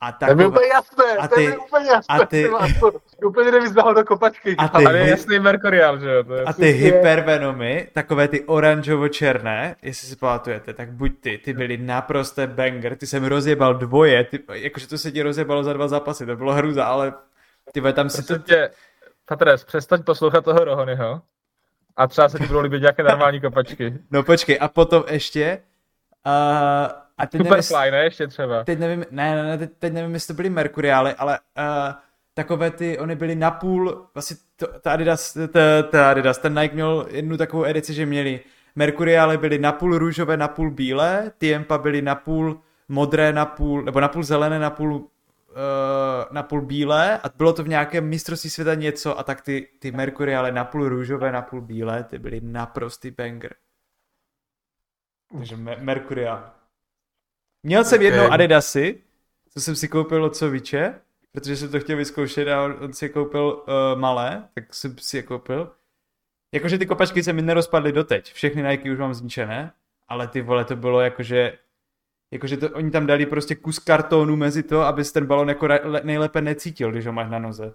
a 0.00 0.12
To 0.12 0.24
je 0.24 0.28
takové, 0.28 0.46
úplně 0.48 0.66
jasné, 0.68 1.16
a 1.16 1.28
to 1.28 1.40
je 1.40 1.50
ty- 1.52 1.56
úplně 1.58 1.90
jasné. 1.90 2.18
a 2.22 2.26
ty- 2.26 2.50
ty 3.20 3.26
úplně 3.26 3.50
nevyznal 3.50 3.94
do 3.94 4.04
kopačky. 4.04 4.56
a 4.58 4.68
ty, 4.68 4.86
Ale 4.86 4.98
je 4.98 5.08
jasný 5.10 5.38
Mercurial, 5.38 5.98
že 5.98 6.10
jo? 6.10 6.24
To 6.24 6.34
je 6.34 6.44
a 6.44 6.52
ty 6.52 6.70
hypervenomy, 6.70 7.88
takové 7.92 8.28
ty 8.28 8.40
oranžovo-černé, 8.44 9.76
jestli 9.82 10.08
si 10.08 10.16
pamatujete, 10.16 10.72
tak 10.72 10.92
buď 10.92 11.12
ty, 11.20 11.38
ty 11.38 11.52
byly 11.52 11.76
naprosté 11.76 12.46
banger, 12.46 12.96
ty 12.96 13.06
jsem 13.06 13.24
rozjebal 13.24 13.74
dvoje, 13.74 14.24
ty, 14.24 14.38
jakože 14.52 14.88
to 14.88 14.98
se 14.98 15.12
ti 15.12 15.22
rozjebalo 15.22 15.64
za 15.64 15.72
dva 15.72 15.88
zápasy, 15.88 16.26
to 16.26 16.36
bylo 16.36 16.52
hruza, 16.52 16.84
ale 16.84 17.12
ty 17.72 17.80
tam 17.92 18.10
si 18.10 18.22
to, 18.22 18.38
tě, 18.38 18.70
Patres, 19.26 19.64
přestaň 19.64 20.02
poslouchat 20.02 20.44
toho 20.44 20.64
Rohonyho 20.64 21.22
a 21.96 22.06
třeba 22.06 22.28
se 22.28 22.38
ti 22.38 22.46
budou 22.46 22.60
líbit 22.60 22.80
nějaké 22.80 23.02
normální 23.02 23.40
kopačky. 23.40 23.94
no 24.10 24.22
počkej, 24.22 24.58
a 24.60 24.68
potom 24.68 25.04
ještě, 25.10 25.62
uh, 26.26 26.32
a 27.20 27.26
teď 27.26 27.40
nevím, 27.42 27.62
Superfly, 27.62 27.90
ne? 27.90 28.04
Ještě 28.04 28.26
třeba. 28.26 28.64
teď 28.64 28.78
nevím, 28.78 29.04
ne, 29.10 29.34
ne, 29.36 29.42
ne 29.42 29.58
teď, 29.58 29.70
teď 29.78 29.92
nevím, 29.92 30.14
jestli 30.14 30.34
to 30.34 30.36
byly 30.36 30.50
Mercuriály, 30.50 31.14
ale 31.14 31.38
uh, 31.58 31.94
takové 32.34 32.70
ty, 32.70 32.98
oni 32.98 33.14
byly 33.14 33.34
napůl, 33.34 34.06
vlastně 34.14 34.36
to, 34.56 34.66
ta 34.80 34.92
Adidas, 34.92 35.32
ta, 35.52 35.82
ta 35.90 36.10
Adidas, 36.10 36.38
ten 36.38 36.60
Nike 36.60 36.74
měl 36.74 37.06
jednu 37.10 37.36
takovou 37.36 37.64
edici, 37.64 37.94
že 37.94 38.06
měli 38.06 38.40
Mercuriály 38.76 39.38
byly 39.38 39.58
napůl 39.58 39.98
růžové, 39.98 40.36
napůl 40.36 40.70
bílé, 40.70 41.32
Tiempa 41.38 41.78
byly 41.78 42.02
napůl 42.02 42.60
modré, 42.88 43.32
napůl, 43.32 43.82
nebo 43.82 44.00
napůl 44.00 44.22
zelené, 44.22 44.58
napůl, 44.58 44.94
uh, 44.94 45.04
napůl 46.30 46.60
bílé 46.60 47.18
a 47.18 47.28
bylo 47.36 47.52
to 47.52 47.64
v 47.64 47.68
nějakém 47.68 48.08
mistrovství 48.08 48.50
světa 48.50 48.74
něco 48.74 49.18
a 49.18 49.22
tak 49.22 49.40
ty, 49.40 49.68
ty 49.78 49.92
Mercuriály 49.92 50.52
napůl 50.52 50.88
růžové, 50.88 51.32
napůl 51.32 51.60
bílé, 51.60 52.04
ty 52.04 52.18
byly 52.18 52.40
naprostý 52.42 53.10
banger. 53.10 53.54
Takže 55.32 55.56
me-. 55.56 55.76
Měl 57.62 57.84
jsem 57.84 57.98
Ok. 57.98 58.02
jednou 58.02 58.24
Adidasy, 58.24 59.02
co 59.48 59.60
jsem 59.60 59.76
si 59.76 59.88
koupil 59.88 60.24
od 60.24 60.36
Soviče, 60.36 60.94
protože 61.32 61.56
jsem 61.56 61.70
to 61.70 61.80
chtěl 61.80 61.96
vyzkoušet 61.96 62.48
a 62.48 62.64
on, 62.64 62.76
on 62.80 62.92
si 62.92 63.04
je 63.04 63.08
koupil 63.08 63.44
uh, 63.44 64.00
malé, 64.00 64.48
tak 64.54 64.74
jsem 64.74 64.98
si 64.98 65.16
je 65.16 65.22
koupil. 65.22 65.72
Jakože 66.54 66.78
ty 66.78 66.86
kopačky 66.86 67.22
se 67.22 67.32
mi 67.32 67.42
nerozpadly 67.42 67.92
doteď, 67.92 68.32
všechny 68.32 68.62
Nike 68.62 68.92
už 68.92 68.98
mám 68.98 69.14
zničené, 69.14 69.72
ale 70.08 70.28
ty 70.28 70.42
vole 70.42 70.64
to 70.64 70.76
bylo 70.76 71.00
jakože, 71.00 71.58
jakože 72.30 72.56
to, 72.56 72.70
oni 72.70 72.90
tam 72.90 73.06
dali 73.06 73.26
prostě 73.26 73.54
kus 73.54 73.78
kartonu 73.78 74.36
mezi 74.36 74.62
to, 74.62 74.80
abys 74.80 75.12
ten 75.12 75.26
balon 75.26 75.48
jako 75.48 75.66
ra- 75.66 75.80
le- 75.84 76.00
nejlépe 76.04 76.40
necítil, 76.40 76.90
když 76.92 77.06
ho 77.06 77.12
máš 77.12 77.30
na 77.30 77.38
noze. 77.38 77.74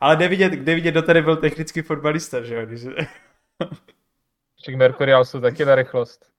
Ale 0.00 0.16
jde 0.16 0.28
vidět, 0.28 0.52
jde 0.52 0.74
vidět, 0.74 0.90
kdo 0.90 1.02
tady 1.02 1.22
byl 1.22 1.36
technický 1.36 1.82
fotbalista, 1.82 2.42
že 2.42 2.54
jo, 2.54 2.66
když... 2.66 2.86
Však 4.62 4.74
Mercurial 4.74 5.24
jsou 5.24 5.40
taky 5.40 5.64
na 5.64 5.74
rychlost. 5.74 6.33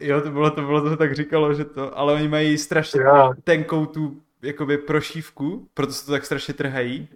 Jo, 0.00 0.20
to 0.20 0.30
bylo, 0.30 0.50
to 0.50 0.60
bylo, 0.62 0.80
to 0.80 0.90
se 0.90 0.96
tak 0.96 1.14
říkalo, 1.14 1.54
že 1.54 1.64
to, 1.64 1.98
ale 1.98 2.12
oni 2.12 2.28
mají 2.28 2.58
strašně 2.58 3.00
Jo. 3.00 3.32
tenkou 3.44 3.86
tu 3.86 4.20
jakoby 4.42 4.78
prošívku, 4.78 5.68
proto 5.74 5.92
se 5.92 6.06
to 6.06 6.12
tak 6.12 6.24
strašně 6.24 6.54
trhají, 6.54 7.08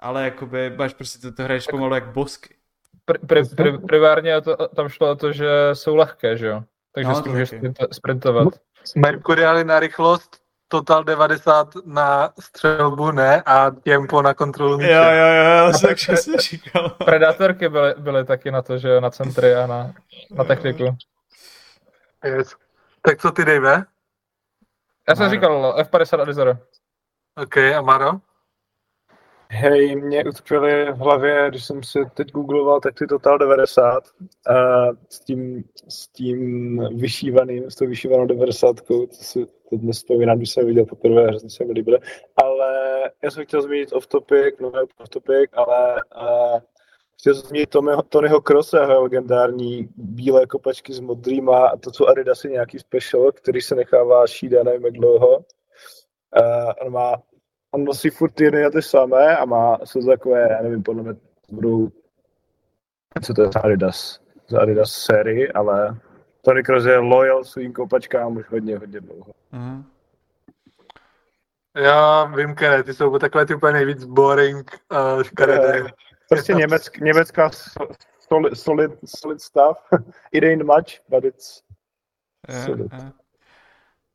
ale 0.00 0.24
jakoby 0.24 0.70
máš 0.76 0.94
prostě 0.94 1.18
to, 1.18 1.32
to 1.36 1.42
hraješ 1.42 1.66
pomalu 1.66 1.94
jak 1.94 2.06
bosky. 2.06 2.54
Pr- 3.08 3.18
pr- 3.26 3.54
pr- 3.54 3.86
primárně 3.86 4.40
to, 4.40 4.56
tam 4.68 4.88
šlo 4.88 5.10
o 5.10 5.14
to, 5.16 5.32
že 5.32 5.48
jsou 5.72 5.96
lehké, 5.96 6.36
že 6.36 6.46
jo? 6.46 6.62
Takže 6.94 7.10
No, 7.10 7.22
to 7.22 7.30
můžeš 7.30 7.50
taky. 7.50 7.68
sprint- 7.68 7.88
sprintovat. 7.92 8.48
Mercuriály 8.96 9.64
na 9.64 9.80
rychlost, 9.80 10.42
Total 10.68 11.04
90 11.04 11.68
na 11.84 12.32
střelbu, 12.40 13.10
ne? 13.10 13.42
A 13.46 13.70
Tempo 13.70 14.22
na 14.22 14.34
kontrolu 14.34 14.78
míče. 14.78 14.92
Jo, 14.92 15.02
jo, 15.02 15.26
jo, 15.26 15.42
já 15.44 15.72
jsem 15.72 15.88
tak 15.88 15.96
přesně 15.96 16.36
říkal. 16.38 16.88
Predátorky 16.90 17.68
byly, 17.68 17.94
byly 17.98 18.24
taky 18.24 18.50
na 18.50 18.62
to, 18.62 18.78
že 18.78 18.88
jo, 18.88 19.00
na 19.00 19.10
centry 19.10 19.54
a 19.54 19.66
na, 19.66 19.92
na 20.34 20.44
techniku. 20.44 20.96
Yes. 22.24 22.56
Tak 23.02 23.20
co 23.20 23.30
ty, 23.30 23.44
Dave? 23.44 23.84
Já 25.08 25.16
jsem 25.16 25.24
Maro. 25.24 25.30
říkal 25.30 25.76
F50 25.78 26.28
a 26.28 26.32
Zero. 26.32 26.52
OK, 27.42 27.56
a 27.56 27.80
Maro? 27.80 28.10
Hej, 29.54 29.96
mě 29.96 30.24
utkvěly 30.24 30.92
v 30.92 30.96
hlavě, 30.96 31.46
když 31.48 31.64
jsem 31.64 31.82
si 31.82 31.98
teď 32.14 32.32
googloval, 32.32 32.80
tak 32.80 32.94
ty 32.98 33.06
Total 33.06 33.38
90 33.38 34.04
a 34.50 34.86
s 35.08 35.20
tím, 35.20 35.64
s 35.88 36.08
tím 36.08 36.78
vyšívaným, 36.96 37.70
s 37.70 37.74
tou 37.74 37.86
vyšívanou 37.86 38.26
90, 38.26 38.76
co 38.86 39.06
si 39.10 39.46
teď 39.70 39.82
nespomínám, 39.82 40.36
když 40.36 40.50
jsem 40.50 40.66
viděl 40.66 40.86
poprvé, 40.86 41.26
hrozně 41.26 41.50
se 41.50 41.64
mi 41.64 41.72
líbilo. 41.72 41.98
Ale 42.36 43.02
já 43.22 43.30
jsem 43.30 43.44
chtěl 43.44 43.62
zmínit 43.62 43.92
off 43.92 44.06
topic, 44.06 44.54
no 44.60 44.70
ne 44.70 44.82
off 44.82 45.08
topic, 45.08 45.50
ale 45.52 45.94
uh, 45.94 46.60
chtěl 47.22 47.34
jsem 47.34 47.48
zmínit 47.48 47.70
Tonyho, 47.70 48.02
Tonyho 48.02 48.40
Crosse, 48.40 48.78
jeho 48.78 49.02
legendární 49.02 49.88
bílé 49.96 50.46
kopačky 50.46 50.92
s 50.92 51.00
modrýma 51.00 51.68
a 51.68 51.76
to 51.76 51.92
jsou 51.92 52.06
Adidasy 52.06 52.48
nějaký 52.48 52.78
special, 52.78 53.32
který 53.32 53.60
se 53.60 53.74
nechává 53.74 54.26
šít, 54.26 54.52
já 54.52 54.62
nevím 54.62 54.84
jak 54.84 54.94
dlouho. 54.94 55.36
Uh, 55.36 56.72
on 56.80 56.92
má 56.92 57.16
on 57.74 57.84
nosí 57.84 58.10
furt 58.10 58.30
ty 58.30 58.44
jedny 58.44 58.64
a 58.64 58.70
ty 58.70 58.82
samé 58.82 59.36
a 59.36 59.44
má, 59.44 59.78
jsou 59.84 60.06
takové, 60.06 60.48
já 60.50 60.62
nevím, 60.62 60.82
podle 60.82 61.02
mě 61.02 61.14
budou, 61.50 61.88
co 63.22 63.34
to 63.34 63.42
je 63.42 63.48
za 63.54 63.60
Adidas, 63.60 64.20
za 64.48 64.60
Adidas 64.60 64.92
sérii, 64.92 65.52
ale 65.52 65.98
Tony 66.42 66.62
Kroos 66.62 66.84
je 66.84 66.98
loyal 66.98 67.44
svým 67.44 67.72
kopačkám 67.72 68.36
už 68.36 68.50
hodně, 68.50 68.78
hodně 68.78 69.00
dlouho. 69.00 69.32
Mhm. 69.52 69.84
Já 71.76 72.24
vím, 72.24 72.54
které, 72.54 72.82
ty 72.82 72.94
jsou 72.94 73.18
takové 73.18 73.46
ty 73.46 73.54
úplně 73.54 73.72
nejvíc 73.72 74.04
boring 74.04 74.78
uh, 74.92 75.22
škaredé. 75.22 75.84
Prostě 76.36 76.54
německ, 76.54 76.98
německá 76.98 77.48
so- 77.48 77.94
solid, 78.28 78.56
solid, 78.56 78.90
solid 79.20 79.42
stuff. 79.42 79.78
It 80.32 80.44
ain't 80.44 80.64
much, 80.64 81.00
but 81.08 81.24
it's 81.24 81.62
solid. 82.64 82.92
jo. 82.92 83.10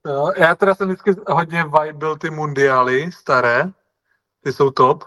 Jo, 0.07 0.31
já 0.37 0.55
teda 0.55 0.75
jsem 0.75 0.87
vždycky 0.87 1.15
hodně 1.27 1.63
vibe 1.63 1.93
byl 1.93 2.17
ty 2.17 2.29
mundiály 2.29 3.11
staré, 3.11 3.71
ty 4.43 4.53
jsou 4.53 4.71
top, 4.71 5.03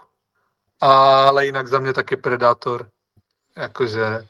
ale 0.79 1.45
jinak 1.45 1.67
za 1.67 1.79
mě 1.79 1.93
taky 1.93 2.17
Predator, 2.17 2.89
jakože, 3.57 4.27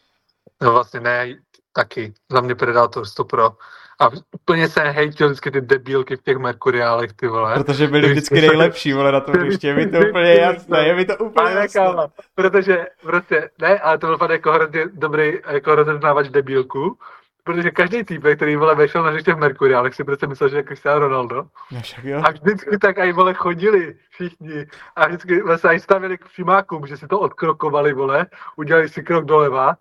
no 0.61 0.71
vlastně 0.71 0.99
ne, 0.99 1.35
taky, 1.73 2.13
za 2.31 2.41
mě 2.41 2.55
Predator 2.55 3.05
100 3.05 3.25
pro. 3.25 3.57
A 4.01 4.09
úplně 4.31 4.69
se 4.69 4.81
hejtil 4.81 5.27
vždycky 5.27 5.51
ty 5.51 5.61
debílky 5.61 6.17
v 6.17 6.21
těch 6.21 6.37
Mercuriálech, 6.37 7.13
ty 7.13 7.27
vole. 7.27 7.55
Protože 7.55 7.87
byli 7.87 8.09
vždycky 8.09 8.41
nejlepší, 8.41 8.93
vole, 8.93 9.11
na 9.11 9.19
tom 9.19 9.35
hřiště, 9.35 9.67
je 9.67 9.75
mi 9.75 9.87
to 9.87 9.97
úplně 9.99 10.35
jasné, 10.35 10.87
je 10.87 10.95
mi 10.95 11.05
to 11.05 11.17
úplně 11.17 11.49
Ale 11.49 11.61
jasné. 11.61 11.81
kámo, 11.81 12.07
protože 12.35 12.87
prostě, 13.01 13.49
ne, 13.61 13.79
ale 13.79 13.97
to 13.97 14.07
byl 14.07 14.17
fakt 14.17 14.31
jako 14.31 14.51
hrozně 14.51 14.85
dobrý, 14.93 15.33
jako 15.47 15.75
rozeznávač 15.75 16.29
debílku, 16.29 16.97
protože 17.43 17.71
každý 17.71 18.03
týpek, 18.03 18.35
který 18.37 18.55
vole 18.55 18.75
vešel 18.75 19.03
na 19.03 19.09
hřiště 19.09 19.33
v 19.33 19.37
Mercuriálech, 19.37 19.95
si 19.95 20.03
prostě 20.03 20.27
myslel, 20.27 20.49
že 20.49 20.57
je 20.57 20.63
Cristiano 20.63 20.99
Ronaldo. 20.99 21.45
No. 21.71 21.81
A 22.27 22.31
vždycky 22.31 22.77
tak 22.77 22.99
aj 22.99 23.11
vole 23.11 23.33
chodili 23.33 23.95
všichni 24.09 24.65
a 24.95 25.07
vždycky 25.07 25.41
se 25.55 25.69
aj 25.69 25.79
stavili 25.79 26.17
k 26.17 26.25
přimákům, 26.25 26.87
že 26.87 26.97
si 26.97 27.07
to 27.07 27.19
odkrokovali, 27.19 27.93
vole, 27.93 28.25
udělali 28.55 28.89
si 28.89 29.03
krok 29.03 29.25
doleva, 29.25 29.75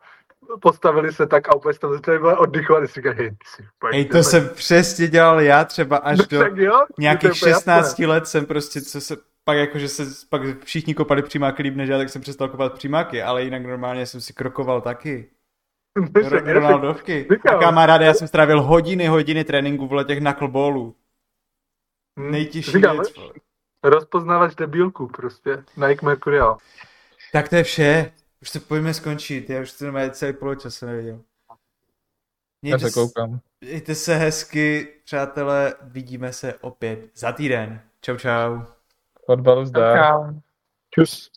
postavili 0.59 1.13
se 1.13 1.27
tak 1.27 1.49
a 1.49 1.55
úplně 1.55 1.75
se 1.75 1.81
tam 1.81 1.93
začali 1.93 2.19
oddychovat 2.19 2.83
a 2.83 2.87
si 2.87 2.93
říkali, 2.93 3.17
hej, 3.17 3.31
ty 3.31 3.37
si 3.47 3.63
úplně 3.77 3.99
Ej, 3.99 4.05
to 4.05 4.23
jsem 4.23 4.49
přesně 4.49 5.09
dělal 5.09 5.41
já 5.41 5.65
třeba 5.65 5.97
až 5.97 6.19
do 6.19 6.39
tak 6.39 6.57
jo, 6.57 6.81
nějakých 6.99 7.21
to 7.21 7.27
je 7.27 7.41
úplně 7.41 7.53
16 7.55 7.87
jasné. 7.87 8.07
let 8.07 8.27
jsem 8.27 8.47
prostě, 8.47 8.81
co 8.81 9.01
se 9.01 9.17
pak 9.45 9.57
jako, 9.57 9.79
že 9.79 9.89
se 9.89 10.03
pak 10.29 10.43
všichni 10.65 10.95
kopali 10.95 11.23
přímáky 11.23 11.63
líp 11.63 11.75
než 11.77 11.89
já, 11.89 11.99
tak 11.99 12.09
jsem 12.09 12.23
přestal 12.23 12.49
kopat 12.49 12.75
přímáky, 12.75 13.23
ale 13.23 13.43
jinak 13.43 13.63
normálně 13.63 14.07
jsem 14.07 14.21
si 14.21 14.33
krokoval 14.33 14.81
taky. 14.81 15.31
R- 16.15 16.53
Ronaldovky. 16.53 17.29
A 17.49 17.59
kamaráde, 17.59 18.05
já 18.05 18.15
jsem 18.15 18.29
strávil 18.29 18.63
hodiny, 18.63 19.07
hodiny 19.07 19.45
tréninku 19.45 19.89
v 19.89 20.05
těch 20.05 20.19
knuckleballů. 20.19 20.97
Hm, 22.21 22.31
Nejtěžší 22.31 22.71
říkám, 22.73 22.97
věc. 22.97 23.15
Rozpoznávač 23.85 24.55
debilku 24.55 25.07
prostě. 25.07 25.65
Nike 25.77 26.07
Mercurial. 26.07 26.59
Tak 27.33 27.49
to 27.49 27.57
je 27.57 27.65
vše. 27.65 28.13
Už 28.43 28.51
se 28.51 28.61
pojďme 28.61 28.95
skončit, 28.95 29.51
já 29.51 29.63
už 29.63 29.73
to 29.73 29.85
nemá 29.85 30.11
celý 30.11 30.33
poločas 30.33 30.75
jsem 30.75 30.89
neviděl. 30.89 31.15
Já 31.15 31.57
Mějte 32.63 32.79
se 32.79 32.91
se, 32.91 32.95
koukám. 33.01 33.41
mějte 33.61 33.95
se 33.95 34.17
hezky, 34.17 34.95
přátelé, 35.05 35.75
vidíme 35.83 36.33
se 36.33 36.55
opět 36.55 37.11
za 37.15 37.33
týden. 37.33 37.83
Čau, 38.01 38.17
čau. 38.17 38.59
Fotbalu 39.27 39.65
zdar. 39.67 40.35
Čus. 40.91 41.31